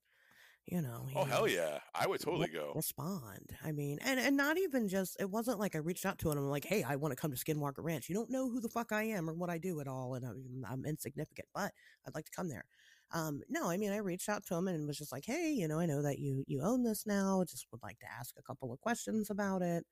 you 0.66 0.82
know. 0.82 1.08
Oh 1.16 1.24
hell 1.24 1.48
yeah, 1.48 1.80
I 1.94 2.08
would 2.08 2.22
totally 2.22 2.48
go. 2.48 2.72
respond. 2.76 3.52
I 3.64 3.72
mean, 3.72 4.00
and 4.02 4.20
and 4.20 4.38
not 4.38 4.58
even 4.58 4.88
just. 4.88 5.18
It 5.20 5.30
wasn't 5.30 5.60
like 5.60 5.76
I 5.76 5.80
reached 5.80 6.06
out 6.06 6.20
to 6.20 6.32
him. 6.32 6.38
I'm 6.38 6.50
like, 6.50 6.66
hey, 6.66 6.84
I 6.84 6.96
want 6.96 7.12
to 7.12 7.16
come 7.16 7.32
to 7.32 7.38
Skinwalker 7.38 7.84
Ranch. 7.84 8.10
You 8.10 8.16
don't 8.16 8.30
know 8.30 8.50
who 8.50 8.60
the 8.60 8.70
fuck 8.70 8.92
I 8.92 9.04
am 9.04 9.30
or 9.30 9.34
what 9.34 9.50
I 9.50 9.58
do 9.58 9.80
at 9.82 9.88
all, 9.88 10.16
and 10.16 10.26
I'm, 10.26 10.66
I'm 10.70 10.86
insignificant, 10.86 11.48
but 11.54 11.74
I'd 12.06 12.16
like 12.16 12.26
to 12.26 12.32
come 12.32 12.50
there. 12.50 12.66
Um, 13.14 13.42
no, 13.50 13.70
I 13.70 13.78
mean, 13.78 13.92
I 13.92 13.98
reached 13.98 14.30
out 14.30 14.46
to 14.48 14.56
him 14.56 14.68
and 14.68 14.88
was 14.88 14.98
just 14.98 15.12
like, 15.12 15.26
hey, 15.26 15.52
you 15.52 15.68
know, 15.68 15.80
I 15.80 15.86
know 15.86 16.02
that 16.02 16.20
you 16.20 16.44
you 16.48 16.62
own 16.64 16.84
this 16.84 17.06
now. 17.06 17.44
Just 17.48 17.68
would 17.72 17.84
like 17.84 18.00
to 18.00 18.08
ask 18.20 18.36
a 18.38 18.44
couple 18.44 18.74
of 18.74 18.82
questions 18.82 19.30
about 19.30 19.62
it. 19.62 19.86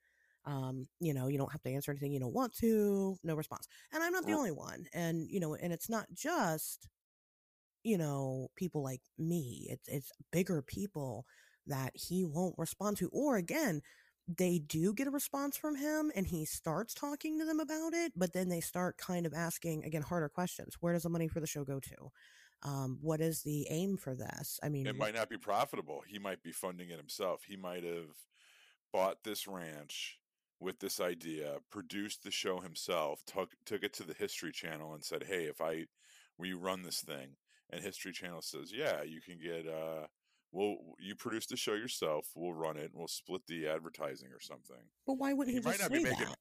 Um, 0.46 0.88
you 1.00 1.14
know, 1.14 1.28
you 1.28 1.38
don't 1.38 1.52
have 1.52 1.62
to 1.64 1.70
answer 1.72 1.92
anything 1.92 2.12
you 2.14 2.20
don't 2.20 2.34
want 2.34 2.56
to. 2.58 3.18
No 3.24 3.36
response. 3.36 3.68
And 3.94 4.04
I'm 4.04 4.14
not 4.14 4.26
the 4.26 4.32
Well- 4.32 4.40
only 4.40 4.52
one. 4.52 4.88
And 4.94 5.30
you 5.30 5.40
know, 5.40 5.54
and 5.56 5.72
it's 5.74 5.90
not 5.90 6.08
just 6.14 6.88
you 7.84 7.98
know 7.98 8.50
people 8.56 8.84
like 8.84 9.02
me. 9.18 9.68
It's 9.70 9.88
it's 9.88 10.12
bigger 10.32 10.62
people 10.62 11.26
that 11.68 11.92
he 11.96 12.26
won't 12.26 12.56
respond 12.58 12.98
to. 12.98 13.10
Or 13.14 13.38
again, 13.38 13.82
they 14.28 14.60
do 14.60 14.94
get 14.94 15.08
a 15.08 15.12
response 15.12 15.58
from 15.58 15.76
him 15.76 16.12
and 16.16 16.28
he 16.28 16.46
starts 16.46 16.94
talking 16.94 17.38
to 17.40 17.46
them 17.46 17.60
about 17.60 17.94
it, 17.94 18.14
but 18.16 18.34
then 18.34 18.50
they 18.50 18.62
start 18.62 18.98
kind 18.98 19.26
of 19.26 19.34
asking 19.34 19.84
again 19.86 20.02
harder 20.04 20.30
questions. 20.30 20.78
Where 20.80 20.94
does 20.94 21.04
the 21.04 21.10
money 21.10 21.28
for 21.28 21.40
the 21.40 21.48
show 21.48 21.64
go 21.66 21.80
to? 21.82 22.12
Um, 22.64 23.00
what 23.02 23.22
is 23.22 23.42
the 23.42 23.68
aim 23.70 23.98
for 23.98 24.14
this? 24.14 24.60
I 24.62 24.70
mean, 24.70 24.86
it 24.88 24.96
might 24.98 25.16
not 25.16 25.30
be 25.30 25.38
profitable. 25.38 26.04
He 26.08 26.20
might 26.20 26.44
be 26.44 26.52
funding 26.52 26.90
it 26.90 26.98
himself. 26.98 27.44
He 27.48 27.56
might 27.56 27.84
have 27.84 28.16
bought 28.94 29.24
this 29.24 29.48
ranch 29.48 30.20
with 30.60 30.80
this 30.80 31.00
idea, 31.00 31.58
produced 31.72 32.24
the 32.24 32.30
show 32.32 32.60
himself, 32.60 33.24
took 33.26 33.52
took 33.66 33.84
it 33.84 33.94
to 33.94 34.04
the 34.04 34.14
History 34.14 34.52
Channel 34.52 34.94
and 34.94 35.04
said, 35.04 35.24
"Hey, 35.24 35.46
if 35.46 35.60
I 35.60 35.86
we 36.38 36.54
run 36.54 36.84
this 36.84 37.02
thing," 37.02 37.36
and 37.72 37.82
History 37.82 38.12
Channel 38.12 38.42
says, 38.44 38.72
"Yeah, 38.72 39.02
you 39.02 39.22
can 39.22 39.40
get 39.40 39.68
uh 39.68 40.08
well, 40.52 40.78
you 41.00 41.16
produce 41.16 41.46
the 41.48 41.56
show 41.58 41.74
yourself. 41.74 42.28
We'll 42.36 42.54
run 42.54 42.76
it. 42.78 42.92
and 42.92 42.96
We'll 42.96 43.08
split 43.08 43.48
the 43.48 43.68
advertising 43.68 44.30
or 44.34 44.40
something." 44.40 44.84
but 45.08 45.14
why 45.16 45.34
wouldn't 45.34 45.56
he, 45.56 45.62
he 45.62 45.66
might 45.66 45.78
just 45.80 45.90
not 45.90 45.92
say 45.92 46.04
be 46.04 46.10
making- 46.10 46.26
that? 46.28 46.38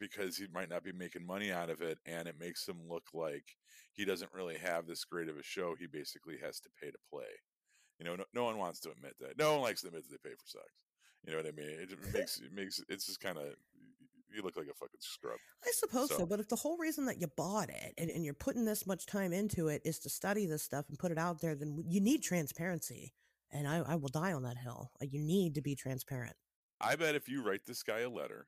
Because 0.00 0.36
he 0.36 0.46
might 0.52 0.68
not 0.70 0.84
be 0.84 0.92
making 0.92 1.26
money 1.26 1.50
out 1.52 1.70
of 1.70 1.80
it 1.82 1.98
and 2.06 2.28
it 2.28 2.36
makes 2.38 2.66
him 2.68 2.76
look 2.88 3.04
like 3.14 3.56
he 3.92 4.04
doesn't 4.04 4.32
really 4.34 4.56
have 4.58 4.86
this 4.86 5.04
great 5.04 5.28
of 5.28 5.36
a 5.38 5.42
show 5.42 5.74
he 5.78 5.86
basically 5.86 6.36
has 6.42 6.60
to 6.60 6.68
pay 6.80 6.90
to 6.90 6.98
play 7.10 7.24
you 7.98 8.04
know 8.04 8.16
no, 8.16 8.24
no 8.34 8.44
one 8.44 8.58
wants 8.58 8.80
to 8.80 8.90
admit 8.90 9.14
that 9.20 9.38
no 9.38 9.52
one 9.52 9.62
likes 9.62 9.80
to 9.82 9.88
admit 9.88 10.02
that 10.08 10.10
they 10.22 10.28
pay 10.30 10.34
for 10.34 10.46
sex 10.46 10.64
you 11.24 11.32
know 11.32 11.38
what 11.38 11.46
i 11.46 11.52
mean 11.52 11.70
it 11.80 11.88
just 11.88 12.14
makes 12.14 12.38
it 12.40 12.52
makes 12.52 12.80
it's 12.88 13.06
just 13.06 13.20
kind 13.20 13.38
of 13.38 13.44
you 14.34 14.42
look 14.42 14.56
like 14.56 14.66
a 14.66 14.74
fucking 14.74 15.00
scrub 15.00 15.38
I 15.64 15.70
suppose 15.72 16.08
so. 16.10 16.18
So- 16.18 16.26
but 16.26 16.40
if 16.40 16.48
the 16.48 16.56
whole 16.56 16.76
reason 16.76 17.06
that 17.06 17.20
you 17.20 17.26
bought 17.36 17.70
it 17.70 17.94
and, 17.96 18.10
and 18.10 18.24
you're 18.24 18.34
putting 18.34 18.64
this 18.64 18.86
much 18.86 19.06
time 19.06 19.32
into 19.32 19.68
it 19.68 19.80
is 19.84 19.98
to 20.00 20.10
study 20.10 20.46
this 20.46 20.62
stuff 20.62 20.84
and 20.88 20.98
put 20.98 21.10
it 21.12 21.16
out 21.18 21.40
there, 21.40 21.54
then 21.54 21.82
you 21.88 22.00
need 22.00 22.22
transparency. 22.22 23.14
And 23.50 23.66
I, 23.66 23.78
I 23.78 23.94
will 23.94 24.08
die 24.08 24.32
on 24.32 24.42
that 24.42 24.58
hill. 24.58 24.90
You 25.00 25.20
need 25.20 25.54
to 25.54 25.62
be 25.62 25.74
transparent. 25.74 26.34
i 26.80 26.96
bet 26.96 27.14
if 27.14 27.28
you 27.28 27.42
write 27.42 27.62
this 27.66 27.82
guy 27.82 28.00
a 28.00 28.10
letter 28.10 28.46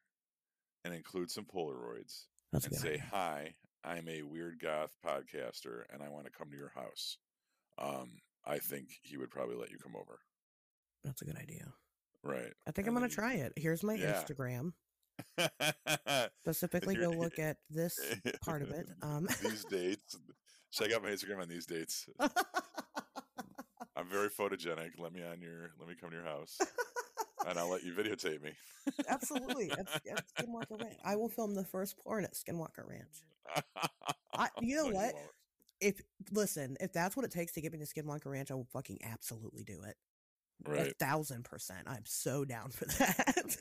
and 0.84 0.94
include 0.94 1.30
some 1.30 1.44
polaroids 1.44 2.24
That's 2.52 2.66
and 2.66 2.76
say 2.76 3.02
hi 3.10 3.55
I'm 3.84 4.09
a 4.09 4.22
weird 4.22 4.59
goth 4.60 4.96
podcaster 5.06 5.82
and 5.92 6.02
I 6.02 6.09
want 6.09 6.26
to 6.26 6.32
come 6.32 6.50
to 6.50 6.56
your 6.56 6.72
house, 6.74 7.16
um, 7.78 8.10
I 8.44 8.59
think 8.59 8.88
he 9.02 9.16
would 9.16 9.30
probably 9.30 9.55
let 9.56 9.70
you 9.70 9.78
come 9.78 9.94
over. 9.96 10.18
That's 11.05 11.22
a 11.22 11.24
good 11.24 11.36
idea. 11.36 11.72
Right. 12.24 12.52
I 12.66 12.72
think 12.72 12.88
And 12.88 12.96
I'm 12.96 13.02
gonna 13.02 13.09
try 13.12 13.34
it. 13.34 13.52
Here's 13.56 13.84
my 13.84 13.94
Yeah. 13.94 14.22
Instagram. 14.22 14.72
Specifically, 16.42 16.96
go 16.96 17.10
look 17.10 17.38
at 17.38 17.59
this 17.70 17.98
part 18.44 18.62
of 18.62 18.70
it. 18.70 18.88
Um, 19.02 19.28
these 19.42 19.64
dates. 19.64 20.16
Check 20.72 20.92
out 20.92 21.02
my 21.02 21.10
Instagram 21.10 21.40
on 21.42 21.48
these 21.48 21.66
dates. 21.66 22.09
I'm 23.96 24.09
very 24.09 24.28
photogenic. 24.28 24.90
Let 24.98 25.12
me 25.12 25.22
on 25.22 25.40
your. 25.40 25.70
Let 25.78 25.88
me 25.88 25.94
come 26.00 26.10
to 26.10 26.16
your 26.16 26.24
house, 26.24 26.59
and 27.47 27.59
I'll 27.59 27.69
let 27.69 27.82
you 27.85 27.93
videotape 27.93 28.43
me. 28.43 28.52
Absolutely, 29.09 29.70
at, 29.70 29.86
at 30.10 30.24
Skinwalker 30.36 30.81
Ranch. 30.81 30.98
I 31.05 31.16
will 31.16 31.28
film 31.28 31.55
the 31.55 31.65
first 31.65 31.97
porn 31.98 32.24
at 32.24 32.35
Skinwalker 32.35 32.86
Ranch. 32.89 33.24
I, 34.35 34.48
you 34.60 34.77
know 34.77 34.89
No, 34.89 34.94
what? 34.97 35.15
If 35.81 36.01
listen, 36.32 36.77
if 36.81 36.93
that's 36.93 37.16
what 37.16 37.24
it 37.24 37.31
takes 37.31 37.52
to 37.52 37.60
get 37.60 37.73
me 37.73 37.78
to 37.78 37.85
Skinwalker 37.86 38.27
Ranch, 38.27 38.51
I 38.51 38.55
will 38.55 38.69
fucking 38.73 38.98
absolutely 39.05 39.65
do 39.65 39.82
it. 39.82 39.97
A 40.66 40.93
thousand 40.98 41.44
percent. 41.44 41.86
I'm 41.86 42.05
so 42.05 42.44
down 42.44 42.70
for 42.70 42.85
that. 42.98 43.56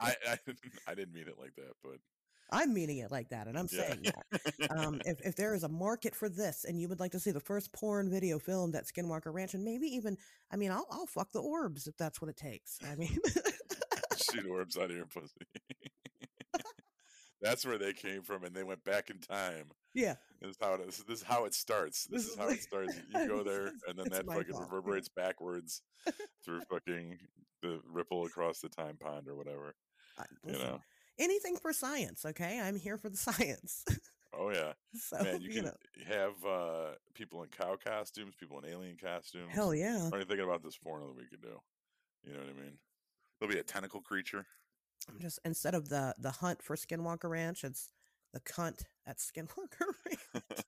I, 0.00 0.14
I 0.26 0.38
I 0.86 0.94
didn't 0.94 1.12
mean 1.12 1.28
it 1.28 1.38
like 1.38 1.54
that, 1.56 1.72
but 1.82 1.98
I'm 2.52 2.72
meaning 2.72 2.98
it 2.98 3.10
like 3.10 3.28
that, 3.30 3.46
and 3.46 3.58
I'm 3.58 3.68
yeah. 3.70 3.80
saying 3.80 4.04
that. 4.04 4.70
Um, 4.70 5.00
if, 5.06 5.20
if 5.24 5.36
there 5.36 5.54
is 5.54 5.64
a 5.64 5.68
market 5.68 6.14
for 6.14 6.28
this, 6.28 6.64
and 6.64 6.80
you 6.80 6.88
would 6.88 7.00
like 7.00 7.12
to 7.12 7.20
see 7.20 7.30
the 7.30 7.40
first 7.40 7.72
porn 7.72 8.10
video 8.10 8.38
filmed 8.38 8.74
at 8.74 8.84
Skinwalker 8.86 9.32
Ranch, 9.32 9.54
and 9.54 9.64
maybe 9.64 9.86
even, 9.88 10.16
I 10.50 10.56
mean, 10.56 10.70
I'll 10.70 10.86
I'll 10.90 11.06
fuck 11.06 11.32
the 11.32 11.40
orbs 11.40 11.86
if 11.86 11.96
that's 11.96 12.20
what 12.20 12.28
it 12.28 12.36
takes. 12.36 12.78
I 12.90 12.94
mean, 12.96 13.18
shoot 14.16 14.46
orbs 14.46 14.76
out 14.76 14.90
of 14.90 14.96
your 14.96 15.06
pussy. 15.06 15.34
That's 17.42 17.64
where 17.64 17.78
they 17.78 17.94
came 17.94 18.20
from, 18.20 18.44
and 18.44 18.54
they 18.54 18.64
went 18.64 18.84
back 18.84 19.08
in 19.08 19.18
time. 19.18 19.70
yeah, 19.94 20.16
This 20.42 20.50
is 20.50 20.56
how 20.60 20.74
it 20.74 20.82
is. 20.86 20.98
This 21.08 21.20
is 21.20 21.24
how 21.24 21.46
it 21.46 21.54
starts. 21.54 22.06
This, 22.10 22.26
is 22.26 22.36
how 22.36 22.48
it 22.48 22.60
starts. 22.60 22.94
You 23.14 23.26
go 23.26 23.42
there, 23.42 23.68
and 23.88 23.96
then 23.98 24.08
that 24.10 24.26
fucking 24.26 24.52
fault, 24.52 24.64
reverberates 24.64 25.08
backwards 25.08 25.80
through 26.44 26.60
fucking 26.70 27.16
the 27.62 27.80
ripple 27.90 28.26
across 28.26 28.60
the 28.60 28.68
time 28.68 28.98
pond 28.98 29.26
or 29.26 29.36
whatever. 29.36 29.74
I- 30.18 30.24
You 30.46 30.52
know? 30.52 30.80
Anything 31.20 31.56
for 31.56 31.72
science. 31.72 32.24
Okay, 32.24 32.60
I'm 32.60 32.76
here 32.76 32.96
for 32.98 33.08
the 33.08 33.16
science. 33.28 33.84
Oh 34.32 34.50
yeah, 34.50 34.72
so 34.94 35.22
man. 35.22 35.40
You 35.40 35.48
you 35.48 35.54
can 35.54 35.64
know, 35.66 35.74
have 36.08 36.44
uh, 36.44 36.94
people 37.14 37.42
in 37.42 37.48
cow 37.50 37.76
costumes, 37.76 38.34
people 38.38 38.58
in 38.58 38.64
alien 38.70 38.96
costumes. 38.96 39.50
hell 39.52 39.74
yeah. 39.74 40.04
I'm 40.12 40.20
thinking 40.26 40.40
about 40.40 40.62
this 40.62 40.76
porno 40.78 41.08
that 41.08 41.16
we 41.16 41.26
could 41.26 41.42
do. 41.42 41.60
You 42.24 42.32
know 42.32 42.40
what 42.40 42.48
I 42.48 42.60
mean? 42.60 42.78
There'll 43.38 43.52
be 43.52 43.60
a 43.60 43.64
tentacle 43.64 44.00
creature. 44.00 44.46
I'm 45.08 45.18
just 45.18 45.38
instead 45.44 45.74
of 45.74 45.88
the 45.88 46.14
the 46.18 46.30
hunt 46.30 46.62
for 46.62 46.76
Skinwalker 46.76 47.28
Ranch, 47.30 47.64
it's 47.64 47.92
the 48.32 48.40
cunt 48.40 48.84
at 49.06 49.18
Skinwalker 49.18 49.86
Ranch. 50.06 50.64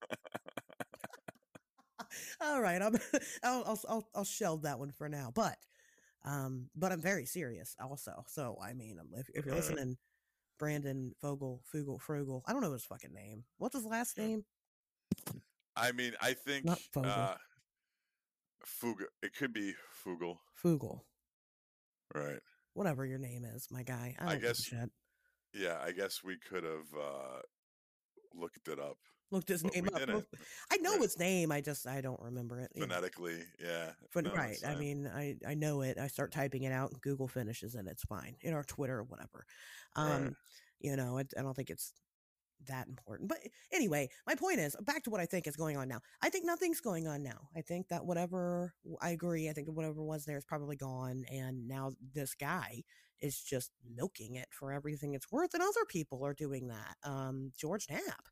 All 2.40 2.60
right, 2.60 2.82
I'm 2.82 2.96
I'll, 3.42 3.64
I'll 3.64 3.80
I'll 3.88 4.08
I'll 4.16 4.24
shelve 4.24 4.62
that 4.62 4.78
one 4.78 4.90
for 4.90 5.08
now, 5.08 5.30
but 5.34 5.56
um, 6.24 6.68
but 6.74 6.92
I'm 6.92 7.00
very 7.00 7.26
serious 7.26 7.76
also. 7.80 8.24
So 8.28 8.58
I 8.62 8.72
mean, 8.74 8.98
um, 8.98 9.08
if 9.14 9.28
if 9.34 9.46
you're 9.46 9.54
Alright. 9.54 9.70
listening, 9.70 9.96
Brandon 10.72 11.12
Fogel, 11.20 11.60
Fugel, 11.74 11.98
Frugel, 12.00 12.42
I 12.46 12.52
don't 12.52 12.62
know 12.62 12.72
his 12.72 12.84
fucking 12.84 13.12
name. 13.12 13.42
What's 13.58 13.74
his 13.74 13.84
last 13.84 14.16
name? 14.16 14.44
I 15.74 15.90
mean, 15.90 16.12
I 16.22 16.34
think 16.34 16.64
Not 16.66 16.78
Fogel. 16.94 17.10
uh, 17.10 17.34
Fuga. 18.64 19.06
It 19.24 19.34
could 19.34 19.52
be 19.52 19.74
Fugel, 20.06 20.36
Fugel, 20.62 21.00
right? 22.14 22.38
whatever 22.74 23.04
your 23.04 23.18
name 23.18 23.44
is, 23.44 23.66
my 23.72 23.82
guy. 23.82 24.14
I, 24.20 24.34
I 24.34 24.36
guess- 24.36 24.62
shit. 24.62 24.88
Yeah, 25.52 25.78
I 25.84 25.90
guess 25.90 26.20
we 26.22 26.36
could 26.38 26.62
have 26.62 26.86
uh, 26.96 27.40
looked 28.34 28.68
it 28.68 28.78
up 28.78 28.98
Looked 29.32 29.48
his 29.48 29.62
but 29.62 29.74
name 29.74 29.88
up. 29.92 29.98
didn't. 29.98 30.26
I 30.70 30.76
know 30.76 30.92
Right. 30.92 31.02
his 31.02 31.18
name. 31.18 31.50
I 31.50 31.60
just 31.60 31.86
I 31.86 32.00
don't 32.00 32.20
remember 32.20 32.60
it. 32.60 32.70
know. 32.76 32.82
phonetically. 32.82 33.42
Yeah, 33.58 33.92
no, 34.14 34.32
right. 34.34 34.58
I 34.64 34.76
mean, 34.76 35.06
I 35.08 35.36
I 35.46 35.54
know 35.54 35.80
it. 35.82 35.98
I 35.98 36.06
start 36.06 36.30
typing 36.32 36.62
it 36.62 36.72
out, 36.72 36.92
and 36.92 37.00
Google 37.00 37.26
finishes 37.28 37.74
it. 37.74 37.86
It's 37.88 38.04
fine. 38.04 38.36
In 38.42 38.52
our 38.54 38.62
Twitter 38.62 38.98
or 38.98 39.04
whatever. 39.04 39.44
Um, 39.96 40.22
Right. 40.24 40.32
you 40.80 40.96
know, 40.96 41.18
it, 41.18 41.32
I 41.36 41.42
don't 41.42 41.54
think 41.54 41.70
it's 41.70 41.92
that 42.68 42.86
important. 42.86 43.28
But 43.28 43.38
anyway, 43.72 44.08
my 44.26 44.34
point 44.36 44.60
is 44.60 44.76
back 44.82 45.02
to 45.04 45.10
what 45.10 45.20
I 45.20 45.26
think 45.26 45.46
is 45.48 45.56
going 45.56 45.76
on 45.76 45.88
now. 45.88 46.00
I 46.22 46.28
think 46.30 46.44
nothing's 46.46 46.80
going 46.80 47.08
on 47.08 47.22
now. 47.22 47.48
I 47.56 47.60
think 47.62 47.88
that 47.88 48.04
whatever 48.04 48.72
I 49.00 49.10
agree. 49.10 49.48
I 49.48 49.52
think 49.52 49.68
whatever 49.68 50.02
was 50.02 50.24
there 50.26 50.36
is 50.38 50.44
probably 50.44 50.76
gone, 50.76 51.24
and 51.32 51.66
now 51.66 51.92
this 52.14 52.34
guy 52.34 52.84
is 53.20 53.40
just 53.40 53.70
milking 53.96 54.34
it 54.34 54.48
for 54.50 54.72
everything 54.72 55.14
it's 55.14 55.30
worth, 55.32 55.54
and 55.54 55.62
other 55.62 55.84
people 55.88 56.22
are 56.24 56.34
doing 56.34 56.68
that. 56.68 56.96
Um, 57.02 57.52
George 57.56 57.86
Knapp. 57.88 58.28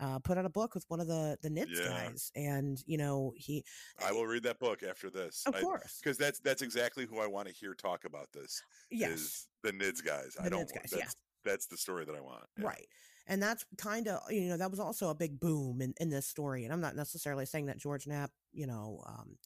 Uh, 0.00 0.18
put 0.18 0.38
out 0.38 0.46
a 0.46 0.48
book 0.50 0.74
with 0.74 0.84
one 0.88 0.98
of 0.98 1.06
the 1.06 1.36
the 1.42 1.50
NIDS 1.50 1.78
Yeah. 1.78 1.88
guys, 1.88 2.32
and 2.34 2.82
you 2.86 2.96
know 2.96 3.32
he, 3.36 3.62
I 4.04 4.12
will 4.12 4.26
read 4.26 4.42
that 4.44 4.58
book 4.58 4.82
after 4.82 5.10
this. 5.10 5.42
of 5.46 5.54
course, 5.60 6.00
because 6.02 6.16
that's 6.16 6.40
that's 6.40 6.62
exactly 6.62 7.04
who 7.06 7.18
I 7.20 7.26
want 7.26 7.48
to 7.48 7.54
hear 7.54 7.74
talk 7.74 8.04
about 8.06 8.28
this. 8.32 8.62
yes, 8.90 9.10
is 9.10 9.48
the 9.62 9.72
NIDS 9.72 10.02
guys. 10.04 10.36
I 10.40 10.44
The 10.44 10.50
don't. 10.50 10.60
NIDS 10.62 10.72
want- 10.72 10.74
guys, 10.74 10.92
yeah. 10.92 10.98
That's, 11.04 11.16
that's 11.44 11.66
the 11.66 11.76
story 11.76 12.04
that 12.06 12.14
I 12.14 12.20
want. 12.20 12.44
yeah. 12.58 12.64
Right. 12.66 12.86
And 13.26 13.40
that's 13.42 13.64
kind 13.78 14.08
of, 14.08 14.20
you 14.30 14.48
know, 14.48 14.56
that 14.56 14.70
was 14.70 14.80
also 14.80 15.10
a 15.10 15.14
big 15.14 15.38
boom 15.38 15.80
in, 15.82 15.94
in 16.00 16.10
this 16.10 16.26
story. 16.26 16.64
And 16.64 16.72
I'm 16.72 16.80
not 16.80 16.96
necessarily 16.96 17.46
saying 17.46 17.66
that 17.66 17.78
George 17.78 18.06
Knapp, 18.08 18.30
you 18.52 18.66
know, 18.66 19.02
um, 19.06 19.36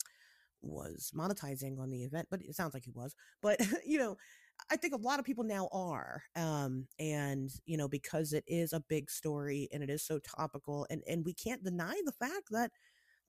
was 0.62 1.12
monetizing 1.14 1.78
on 1.78 1.90
the 1.90 2.02
event, 2.04 2.28
but 2.30 2.40
it 2.40 2.54
sounds 2.56 2.72
like 2.74 2.84
he 2.84 2.92
was. 2.92 3.14
But, 3.42 3.60
you 3.86 3.98
know, 3.98 4.16
I 4.70 4.76
think 4.76 4.94
a 4.94 4.98
lot 4.98 5.18
of 5.18 5.24
people 5.24 5.44
now 5.44 5.68
are. 5.72 6.22
Um, 6.36 6.86
and, 6.98 7.50
you 7.66 7.76
know, 7.76 7.88
because 7.88 8.32
it 8.32 8.44
is 8.46 8.72
a 8.72 8.80
big 8.88 9.10
story 9.10 9.68
and 9.72 9.82
it 9.82 9.90
is 9.90 10.02
so 10.02 10.18
topical, 10.18 10.86
and, 10.90 11.02
and 11.08 11.24
we 11.24 11.34
can't 11.34 11.64
deny 11.64 11.94
the 12.04 12.12
fact 12.12 12.48
that 12.50 12.70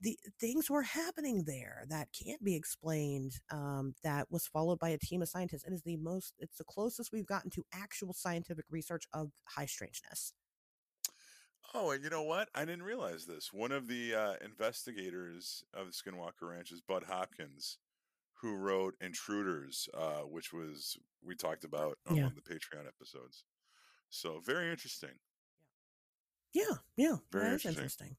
the 0.02 0.18
things 0.40 0.70
were 0.70 0.84
happening 0.84 1.44
there 1.46 1.86
that 1.90 2.10
can't 2.12 2.44
be 2.44 2.56
explained 2.56 3.34
um, 3.52 3.96
that 4.04 4.30
was 4.30 4.48
followed 4.48 4.80
by 4.80 4.90
a 4.90 4.98
team 4.98 5.22
of 5.22 5.30
scientists 5.30 5.64
it 5.66 5.74
is 5.74 5.84
the 5.84 5.98
most 5.98 6.34
it's 6.40 6.58
the 6.58 6.64
closest 6.66 7.12
we've 7.14 7.26
gotten 7.26 7.50
to 7.50 7.64
actual 7.74 8.14
scientific 8.14 8.66
research 8.70 9.06
of 9.14 9.32
high 9.48 9.66
strangeness 9.66 10.34
Oh, 11.74 11.92
and 11.92 12.04
you 12.04 12.10
know 12.10 12.24
what? 12.24 12.50
I 12.56 12.64
didn't 12.66 12.84
realize 12.84 13.26
this. 13.26 13.52
One 13.52 13.72
of 13.72 13.88
the 13.88 14.16
uh, 14.16 14.34
investigators 14.44 15.64
of 15.74 15.88
the 15.88 15.92
Skinwalker 15.92 16.50
Ranch 16.50 16.72
is 16.72 16.82
Budd 16.82 17.04
Hopkins, 17.04 17.80
who 18.42 18.56
wrote 18.56 18.96
Intruders, 19.02 19.88
uh, 19.94 20.22
which 20.22 20.54
was 20.54 20.98
we 21.24 21.36
talked 21.36 21.64
about 21.64 21.98
on 22.08 22.16
Yeah. 22.18 22.24
one 22.26 22.36
the 22.36 22.42
Patreon 22.42 22.88
episodes. 22.88 23.46
So 24.10 24.40
very 24.40 24.70
interesting. 24.72 25.20
yeah 26.54 26.76
yeah 26.96 27.18
Very 27.32 27.50
that 27.50 27.56
is 27.56 27.66
interesting. 27.66 28.16
interesting 28.16 28.18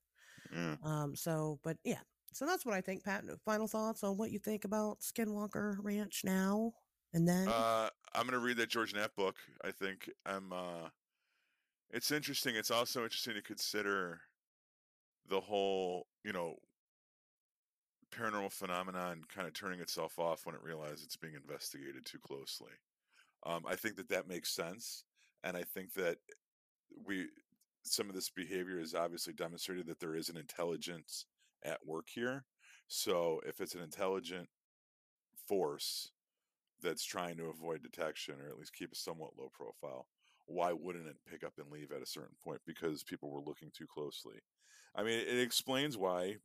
Yeah. 0.52 0.76
um 0.82 1.16
so 1.16 1.58
but 1.62 1.78
yeah 1.84 2.00
so 2.32 2.44
that's 2.46 2.66
what 2.66 2.74
i 2.74 2.80
think 2.80 3.02
pat 3.04 3.24
final 3.44 3.66
thoughts 3.66 4.04
on 4.04 4.16
what 4.18 4.30
you 4.30 4.38
think 4.38 4.64
about 4.64 5.00
skinwalker 5.00 5.76
ranch 5.80 6.22
now 6.24 6.72
and 7.14 7.26
then 7.26 7.48
Uh, 7.48 7.88
I'm 8.14 8.26
gonna 8.26 8.38
read 8.40 8.58
that 8.58 8.68
George 8.68 8.92
Knapp 8.92 9.14
book. 9.14 9.36
I 9.64 9.70
think 9.70 10.10
I'm. 10.26 10.52
Uh, 10.52 10.90
it's 11.90 12.10
interesting. 12.10 12.56
It's 12.56 12.70
also 12.70 13.04
interesting 13.04 13.34
to 13.34 13.42
consider 13.42 14.20
the 15.28 15.40
whole, 15.40 16.08
you 16.24 16.32
know, 16.32 16.56
paranormal 18.18 18.52
phenomenon 18.52 19.22
kind 19.32 19.46
of 19.46 19.54
turning 19.54 19.80
itself 19.80 20.18
off 20.18 20.46
when 20.46 20.54
it 20.54 20.62
realizes 20.62 21.04
it's 21.04 21.16
being 21.16 21.34
investigated 21.34 22.04
too 22.04 22.18
closely. 22.18 22.72
Um, 23.44 23.64
I 23.68 23.76
think 23.76 23.96
that 23.96 24.08
that 24.08 24.28
makes 24.28 24.50
sense, 24.54 25.04
and 25.44 25.56
I 25.56 25.62
think 25.62 25.92
that 25.94 26.18
we 27.06 27.26
some 27.82 28.08
of 28.08 28.14
this 28.14 28.30
behavior 28.30 28.80
has 28.80 28.94
obviously 28.94 29.32
demonstrated 29.32 29.86
that 29.86 30.00
there 30.00 30.16
is 30.16 30.28
an 30.28 30.36
intelligence 30.36 31.26
at 31.64 31.86
work 31.86 32.08
here. 32.12 32.44
So 32.88 33.40
if 33.46 33.60
it's 33.60 33.74
an 33.74 33.82
intelligent 33.82 34.48
force 35.46 36.10
that's 36.82 37.04
trying 37.04 37.36
to 37.36 37.46
avoid 37.46 37.82
detection 37.82 38.34
or 38.40 38.48
at 38.48 38.58
least 38.58 38.74
keep 38.74 38.92
a 38.92 38.96
somewhat 38.96 39.32
low 39.38 39.50
profile, 39.52 40.06
why 40.46 40.72
wouldn't 40.72 41.06
it 41.06 41.16
pick 41.30 41.44
up 41.44 41.54
and 41.58 41.70
leave 41.70 41.92
at 41.92 42.02
a 42.02 42.06
certain 42.06 42.36
point? 42.42 42.60
Because 42.66 43.02
people 43.02 43.30
were 43.30 43.40
looking 43.40 43.70
too 43.72 43.86
closely. 43.86 44.36
I 44.94 45.02
mean, 45.02 45.18
it 45.18 45.38
explains 45.38 45.96
why, 45.96 46.36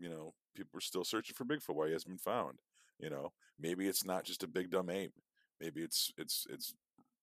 you 0.00 0.08
know, 0.08 0.34
people 0.56 0.78
are 0.78 0.82
still 0.82 1.04
searching 1.04 1.34
for 1.34 1.44
Bigfoot, 1.44 1.74
why 1.74 1.86
he 1.86 1.92
hasn't 1.92 2.08
been 2.10 2.18
found. 2.18 2.58
You 2.98 3.10
know, 3.10 3.32
maybe 3.58 3.86
it's 3.86 4.04
not 4.04 4.24
just 4.24 4.42
a 4.42 4.48
big 4.48 4.70
dumb 4.70 4.90
ape. 4.90 5.14
Maybe 5.60 5.82
it's 5.82 6.12
it's 6.16 6.46
it's 6.50 6.74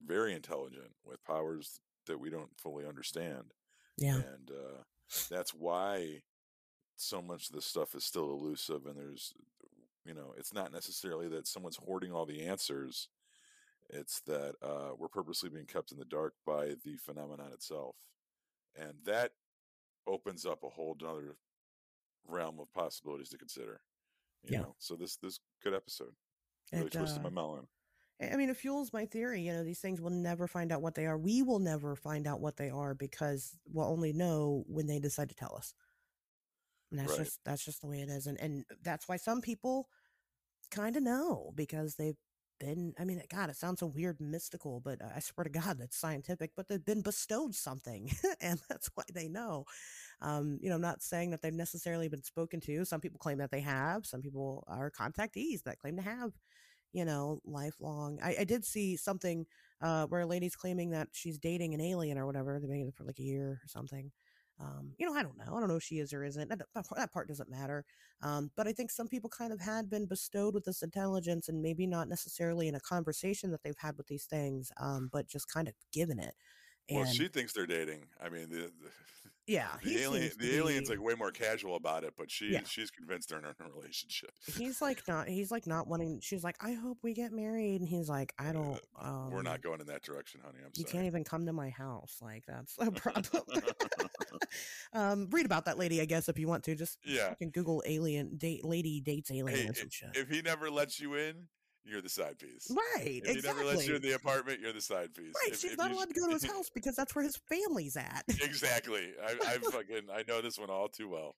very 0.06 0.34
intelligent 0.34 0.91
with 1.04 1.24
powers 1.26 1.80
that 2.06 2.20
we 2.20 2.30
don't 2.30 2.58
fully 2.60 2.86
understand. 2.86 3.54
yeah 3.98 4.16
And 4.16 4.52
uh 4.52 4.84
that's 5.30 5.54
why 5.54 6.22
so 6.98 7.22
much 7.22 7.49
of 7.49 7.56
this 7.56 7.66
stuff 7.66 7.95
is 7.95 8.04
still 8.04 8.32
elusive 8.32 8.86
and 8.86 8.98
there's 8.98 9.34
you 10.06 10.14
know 10.14 10.34
it's 10.38 10.54
not 10.54 10.72
necessarily 10.72 11.28
that 11.30 11.48
someone's 11.48 11.78
hoarding 11.78 12.12
all 12.12 12.26
the 12.26 12.45
answers 12.45 13.08
it's 13.90 14.20
that 14.22 14.56
uh, 14.62 14.90
we're 14.98 15.08
purposely 15.08 15.49
being 15.49 15.66
kept 15.66 15.91
in 15.94 15.98
the 15.98 16.06
dark 16.06 16.34
by 16.45 16.74
the 16.84 16.98
phenomenon 16.98 17.52
itself 17.54 17.95
and 18.76 18.95
that 19.06 19.32
opens 20.08 20.45
up 20.45 20.64
a 20.64 20.70
whole 20.70 20.95
other 21.08 21.38
realm 22.28 22.60
of 22.60 22.72
possibilities 22.74 23.30
to 23.30 23.38
consider 23.38 23.82
you 24.44 24.52
Yeah. 24.52 24.60
know 24.60 24.76
so 24.80 24.95
this 24.95 25.18
this 25.18 25.40
good 25.64 25.74
episode 25.74 26.14
really 26.74 26.90
it, 26.90 26.91
twisted 26.91 27.22
uh, 27.22 27.24
my 27.24 27.30
melon 27.30 27.68
I 28.22 28.36
mean, 28.38 28.49
it 28.49 28.58
fuels 28.58 28.94
my 28.94 29.06
theory. 29.06 29.41
You 29.41 29.54
know, 29.54 29.64
these 29.64 29.80
things 29.80 30.02
will 30.02 30.10
never 30.12 30.48
find 30.48 30.72
out 30.72 30.82
what 30.82 30.95
they 30.95 31.06
are. 31.06 31.18
We 31.18 31.41
will 31.41 31.60
never 31.60 31.95
find 31.95 32.28
out 32.28 32.40
what 32.41 32.58
they 32.58 32.70
are 32.70 32.94
because 32.95 33.58
we'll 33.66 33.88
only 33.88 34.14
know 34.14 34.64
when 34.68 34.88
they 34.88 34.99
decide 34.99 35.30
to 35.30 35.36
tell 35.36 35.56
us. 35.56 35.74
And 36.91 36.99
that's 36.99 37.16
Right. 37.16 37.16
just 37.16 37.40
that's 37.44 37.64
just 37.66 37.82
the 37.82 37.88
way 37.88 38.02
it 38.02 38.10
is. 38.10 38.28
And 38.28 38.40
and 38.40 38.66
that's 38.82 39.08
why 39.08 39.18
some 39.18 39.41
people 39.41 39.90
kind 40.72 40.95
of 40.98 41.04
know 41.04 41.52
because 41.56 41.95
they've 41.95 42.18
been 42.59 42.93
I 42.99 43.05
mean, 43.05 43.21
God, 43.29 43.49
it 43.49 43.55
sounds 43.55 43.79
so 43.79 43.88
weird 43.88 44.19
mystical, 44.19 44.79
but 44.79 44.99
I 45.03 45.19
swear 45.19 45.45
to 45.45 45.49
God 45.49 45.77
that's 45.79 45.97
scientific, 45.97 46.51
but 46.55 46.67
they've 46.67 46.84
been 46.84 47.01
bestowed 47.01 47.55
something 47.55 48.11
and 48.41 48.59
that's 48.69 48.89
why 48.95 49.03
they 49.13 49.27
know. 49.27 49.65
Um, 50.21 50.59
you 50.61 50.69
know, 50.69 50.75
I'm 50.75 50.81
not 50.81 51.03
saying 51.03 51.31
that 51.31 51.41
they've 51.41 51.53
necessarily 51.53 52.09
been 52.09 52.23
spoken 52.23 52.59
to. 52.61 52.85
Some 52.85 53.01
people 53.01 53.19
claim 53.19 53.38
that 53.39 53.51
they 53.51 53.61
have, 53.61 54.05
some 54.05 54.21
people 54.21 54.63
are 54.67 54.91
contactees 54.91 55.63
that 55.63 55.79
claim 55.79 55.97
to 55.97 56.03
have 56.03 56.31
you 56.93 57.05
know, 57.05 57.39
lifelong. 57.45 58.19
I, 58.23 58.38
I 58.39 58.43
did 58.43 58.65
see 58.65 58.95
something 58.95 59.45
uh, 59.81 60.07
where 60.07 60.21
a 60.21 60.25
lady's 60.25 60.55
claiming 60.55 60.91
that 60.91 61.09
she's 61.11 61.38
dating 61.38 61.73
an 61.73 61.81
alien 61.81 62.17
or 62.17 62.25
whatever. 62.25 62.59
They've 62.59 62.69
been 62.69 62.91
for 62.91 63.03
like 63.03 63.19
a 63.19 63.23
year 63.23 63.59
or 63.63 63.67
something. 63.67 64.11
Um, 64.59 64.93
you 64.97 65.05
know, 65.05 65.13
I 65.13 65.21
don't 65.21 65.38
know. 65.38 65.55
I 65.55 65.59
don't 65.59 65.67
know 65.67 65.75
if 65.75 65.84
she 65.84 65.99
is 65.99 66.13
or 66.13 66.23
isn't. 66.23 66.49
That, 66.49 66.61
that 66.95 67.11
part- 67.13 67.27
doesn't 67.27 67.49
matter. 67.49 67.85
Um, 68.23 68.49
but 68.55 68.67
I 68.67 68.73
think 68.73 68.89
some 68.89 69.07
people 69.07 69.29
kind 69.29 69.53
of 69.53 69.61
had 69.61 69.89
been 69.89 70.07
bestowed 70.07 70.55
with 70.55 70.65
this 70.65 70.81
intelligence 70.81 71.47
and 71.47 71.61
maybe 71.61 71.85
not 71.85 72.09
necessarily 72.09 72.67
in 72.67 72.73
a 72.75 72.79
conversation 72.79 73.51
that 73.51 73.61
they've 73.63 73.77
had 73.77 73.97
with 73.97 74.07
these 74.07 74.25
things, 74.25 74.71
um, 74.79 75.09
but 75.13 75.27
just 75.27 75.51
kind 75.51 75.67
of 75.67 75.75
given 75.93 76.19
it. 76.19 76.34
Well, 76.91 77.05
she 77.05 77.27
thinks 77.27 77.53
they're 77.53 77.65
dating. 77.68 78.05
I 78.23 78.30
mean, 78.30 78.49
the 78.49 78.72
the, 78.81 78.89
yeah, 79.45 79.68
the 79.84 79.97
alien 80.01 80.31
the 80.39 80.55
alien's 80.57 80.89
be- 80.89 80.95
like 80.95 81.05
way 81.05 81.14
more 81.15 81.31
casual 81.31 81.76
about 81.76 82.03
it, 82.03 82.14
but 82.18 82.30
she 82.31 82.49
Yeah. 82.53 82.61
she's 82.65 82.91
convinced 82.91 83.30
they're 83.30 83.39
in 83.39 83.45
a 83.45 83.53
relationship. 83.76 84.31
he's 84.57 84.81
like 84.81 85.05
not 85.07 85.27
he's 85.27 85.51
like 85.51 85.65
not 85.68 85.88
wanting 85.88 86.19
she's 86.22 86.43
like 86.43 86.55
i 86.61 86.73
hope 86.73 86.97
we 87.03 87.14
get 87.14 87.31
married 87.31 87.80
and 87.81 87.88
he's 87.89 88.07
like 88.09 88.34
i 88.39 88.51
don't 88.51 88.80
um 88.99 89.31
We're 89.31 89.41
not 89.41 89.61
going 89.61 89.80
in 89.81 89.88
that 89.88 90.01
direction, 90.03 90.41
honey. 90.43 90.59
I'm 90.64 90.72
you 90.76 90.84
sorry. 90.84 90.91
can't 90.91 91.05
even 91.05 91.23
come 91.23 91.45
to 91.45 91.53
my 91.53 91.69
house 91.69 92.18
like 92.22 92.43
that's 92.47 92.76
a 92.80 92.91
problem 93.03 93.43
um 94.93 95.27
read 95.31 95.45
about 95.45 95.65
that 95.65 95.77
lady 95.77 96.01
i 96.01 96.05
guess 96.05 96.30
if 96.30 96.38
you 96.39 96.47
want 96.47 96.64
to 96.65 96.76
just 96.76 96.97
Yeah. 97.05 97.34
can 97.35 97.49
google 97.49 97.84
alien 97.85 98.38
date 98.38 98.64
lady 98.65 98.99
dates 99.01 99.31
alien 99.31 99.59
Hey, 99.65 99.69
or 99.69 99.73
some 99.73 99.89
shit 99.89 100.09
if 100.15 100.30
he 100.30 100.41
never 100.41 100.69
lets 100.69 100.99
you 100.99 101.15
in, 101.15 101.47
you're 101.88 102.01
the 102.01 102.09
side 102.09 102.38
piece. 102.39 102.69
right 102.72 103.22
If 103.26 103.35
he 103.38 103.41
never 103.41 103.64
lets 103.64 103.88
you 103.88 103.95
in 103.95 104.01
the 104.01 104.14
apartment, 104.14 104.59
you're 104.61 104.73
the 104.73 104.81
side 104.81 105.14
piece. 105.14 105.34
right 105.35 105.53
If- 105.53 105.59
she's 105.59 105.72
if 105.72 105.77
not 105.77 105.91
allowed 105.91 106.09
to 106.09 106.14
go 106.19 106.27
to 106.27 106.34
his 106.34 106.43
house 106.51 106.69
because 106.73 106.95
that's 106.95 107.15
where 107.15 107.23
his 107.23 107.38
family's 107.49 107.97
at 107.97 108.23
exactly. 108.41 109.14
I, 109.23 109.31
I 109.31 109.57
fucking 109.72 110.07
I 110.14 110.23
know 110.27 110.41
this 110.41 110.57
one 110.57 110.69
all 110.69 110.88
too 110.89 111.09
well. 111.09 111.35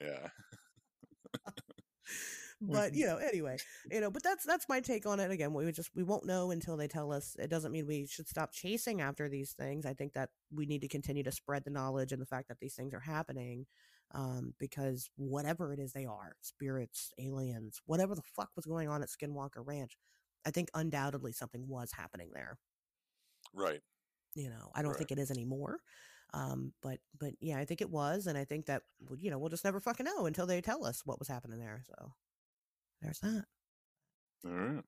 Yeah. 0.00 0.28
but 2.60 2.94
you 2.94 3.04
know 3.06 3.16
anyway 3.16 3.56
you 3.90 4.00
know 4.00 4.10
but 4.10 4.22
that's 4.22 4.44
that's 4.44 4.68
my 4.68 4.78
take 4.80 5.04
on 5.04 5.18
it 5.18 5.30
again 5.30 5.52
we 5.52 5.70
just 5.72 5.90
we 5.96 6.02
won't 6.04 6.24
know 6.24 6.50
until 6.52 6.76
they 6.76 6.86
tell 6.86 7.12
us 7.12 7.34
it 7.38 7.50
doesn't 7.50 7.72
mean 7.72 7.86
we 7.86 8.06
should 8.06 8.28
stop 8.28 8.52
chasing 8.52 9.00
after 9.00 9.28
these 9.28 9.52
things 9.52 9.84
i 9.84 9.92
think 9.92 10.12
that 10.12 10.28
we 10.54 10.64
need 10.64 10.80
to 10.80 10.88
continue 10.88 11.24
to 11.24 11.32
spread 11.32 11.64
the 11.64 11.70
knowledge 11.70 12.12
and 12.12 12.22
the 12.22 12.26
fact 12.26 12.48
that 12.48 12.58
these 12.60 12.74
things 12.74 12.94
are 12.94 13.00
happening 13.00 13.66
um, 14.14 14.54
because 14.58 15.10
whatever 15.16 15.72
it 15.72 15.78
is 15.80 15.92
they 15.92 16.06
are 16.06 16.34
spirits 16.40 17.12
aliens 17.18 17.80
whatever 17.86 18.14
the 18.14 18.22
fuck 18.22 18.50
was 18.56 18.66
going 18.66 18.88
on 18.88 19.02
at 19.02 19.08
skinwalker 19.08 19.64
ranch 19.64 19.96
i 20.46 20.50
think 20.50 20.68
undoubtedly 20.74 21.32
something 21.32 21.66
was 21.68 21.92
happening 21.92 22.30
there 22.34 22.58
Right. 23.52 23.82
you 24.34 24.48
know 24.48 24.70
i 24.74 24.82
don't 24.82 24.90
Right. 24.90 24.98
think 24.98 25.12
it 25.12 25.18
is 25.18 25.30
anymore 25.30 25.78
um 26.34 26.72
but 26.82 26.98
but 27.18 27.32
yeah 27.40 27.58
i 27.58 27.64
think 27.64 27.80
it 27.80 27.90
was 27.90 28.26
and 28.26 28.38
i 28.38 28.44
think 28.44 28.66
that 28.66 28.82
you 29.18 29.30
know 29.30 29.38
we'll 29.38 29.50
just 29.50 29.64
never 29.64 29.80
fucking 29.80 30.06
know 30.06 30.26
until 30.26 30.46
they 30.46 30.60
tell 30.60 30.84
us 30.84 31.02
what 31.04 31.18
was 31.18 31.28
happening 31.28 31.58
there 31.58 31.82
so 31.86 32.12
there's 33.02 33.20
that 33.20 33.44
All 34.44 34.50
right. 34.50 34.84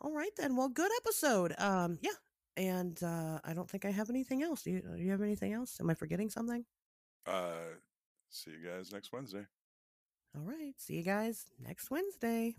all 0.00 0.12
right 0.12 0.34
then 0.36 0.56
well 0.56 0.68
good 0.68 0.90
episode 1.02 1.54
um 1.58 1.98
yeah 2.00 2.10
and 2.56 3.02
uh 3.02 3.38
i 3.44 3.52
don't 3.54 3.70
think 3.70 3.84
i 3.84 3.90
have 3.90 4.10
anything 4.10 4.42
else 4.42 4.62
do 4.62 4.70
you, 4.70 4.82
do 4.96 5.02
you 5.02 5.10
have 5.10 5.22
anything 5.22 5.52
else 5.52 5.78
am 5.80 5.90
i 5.90 5.94
forgetting 5.94 6.28
something 6.30 6.64
Uh 7.26 7.74
see 8.32 8.50
you 8.52 8.66
guys 8.68 8.92
next 8.92 9.12
Wednesday. 9.12 9.46
all 10.34 10.42
right 10.42 10.74
see 10.78 10.94
you 10.94 11.02
guys 11.02 11.44
next 11.62 11.90
wednesday 11.90 12.56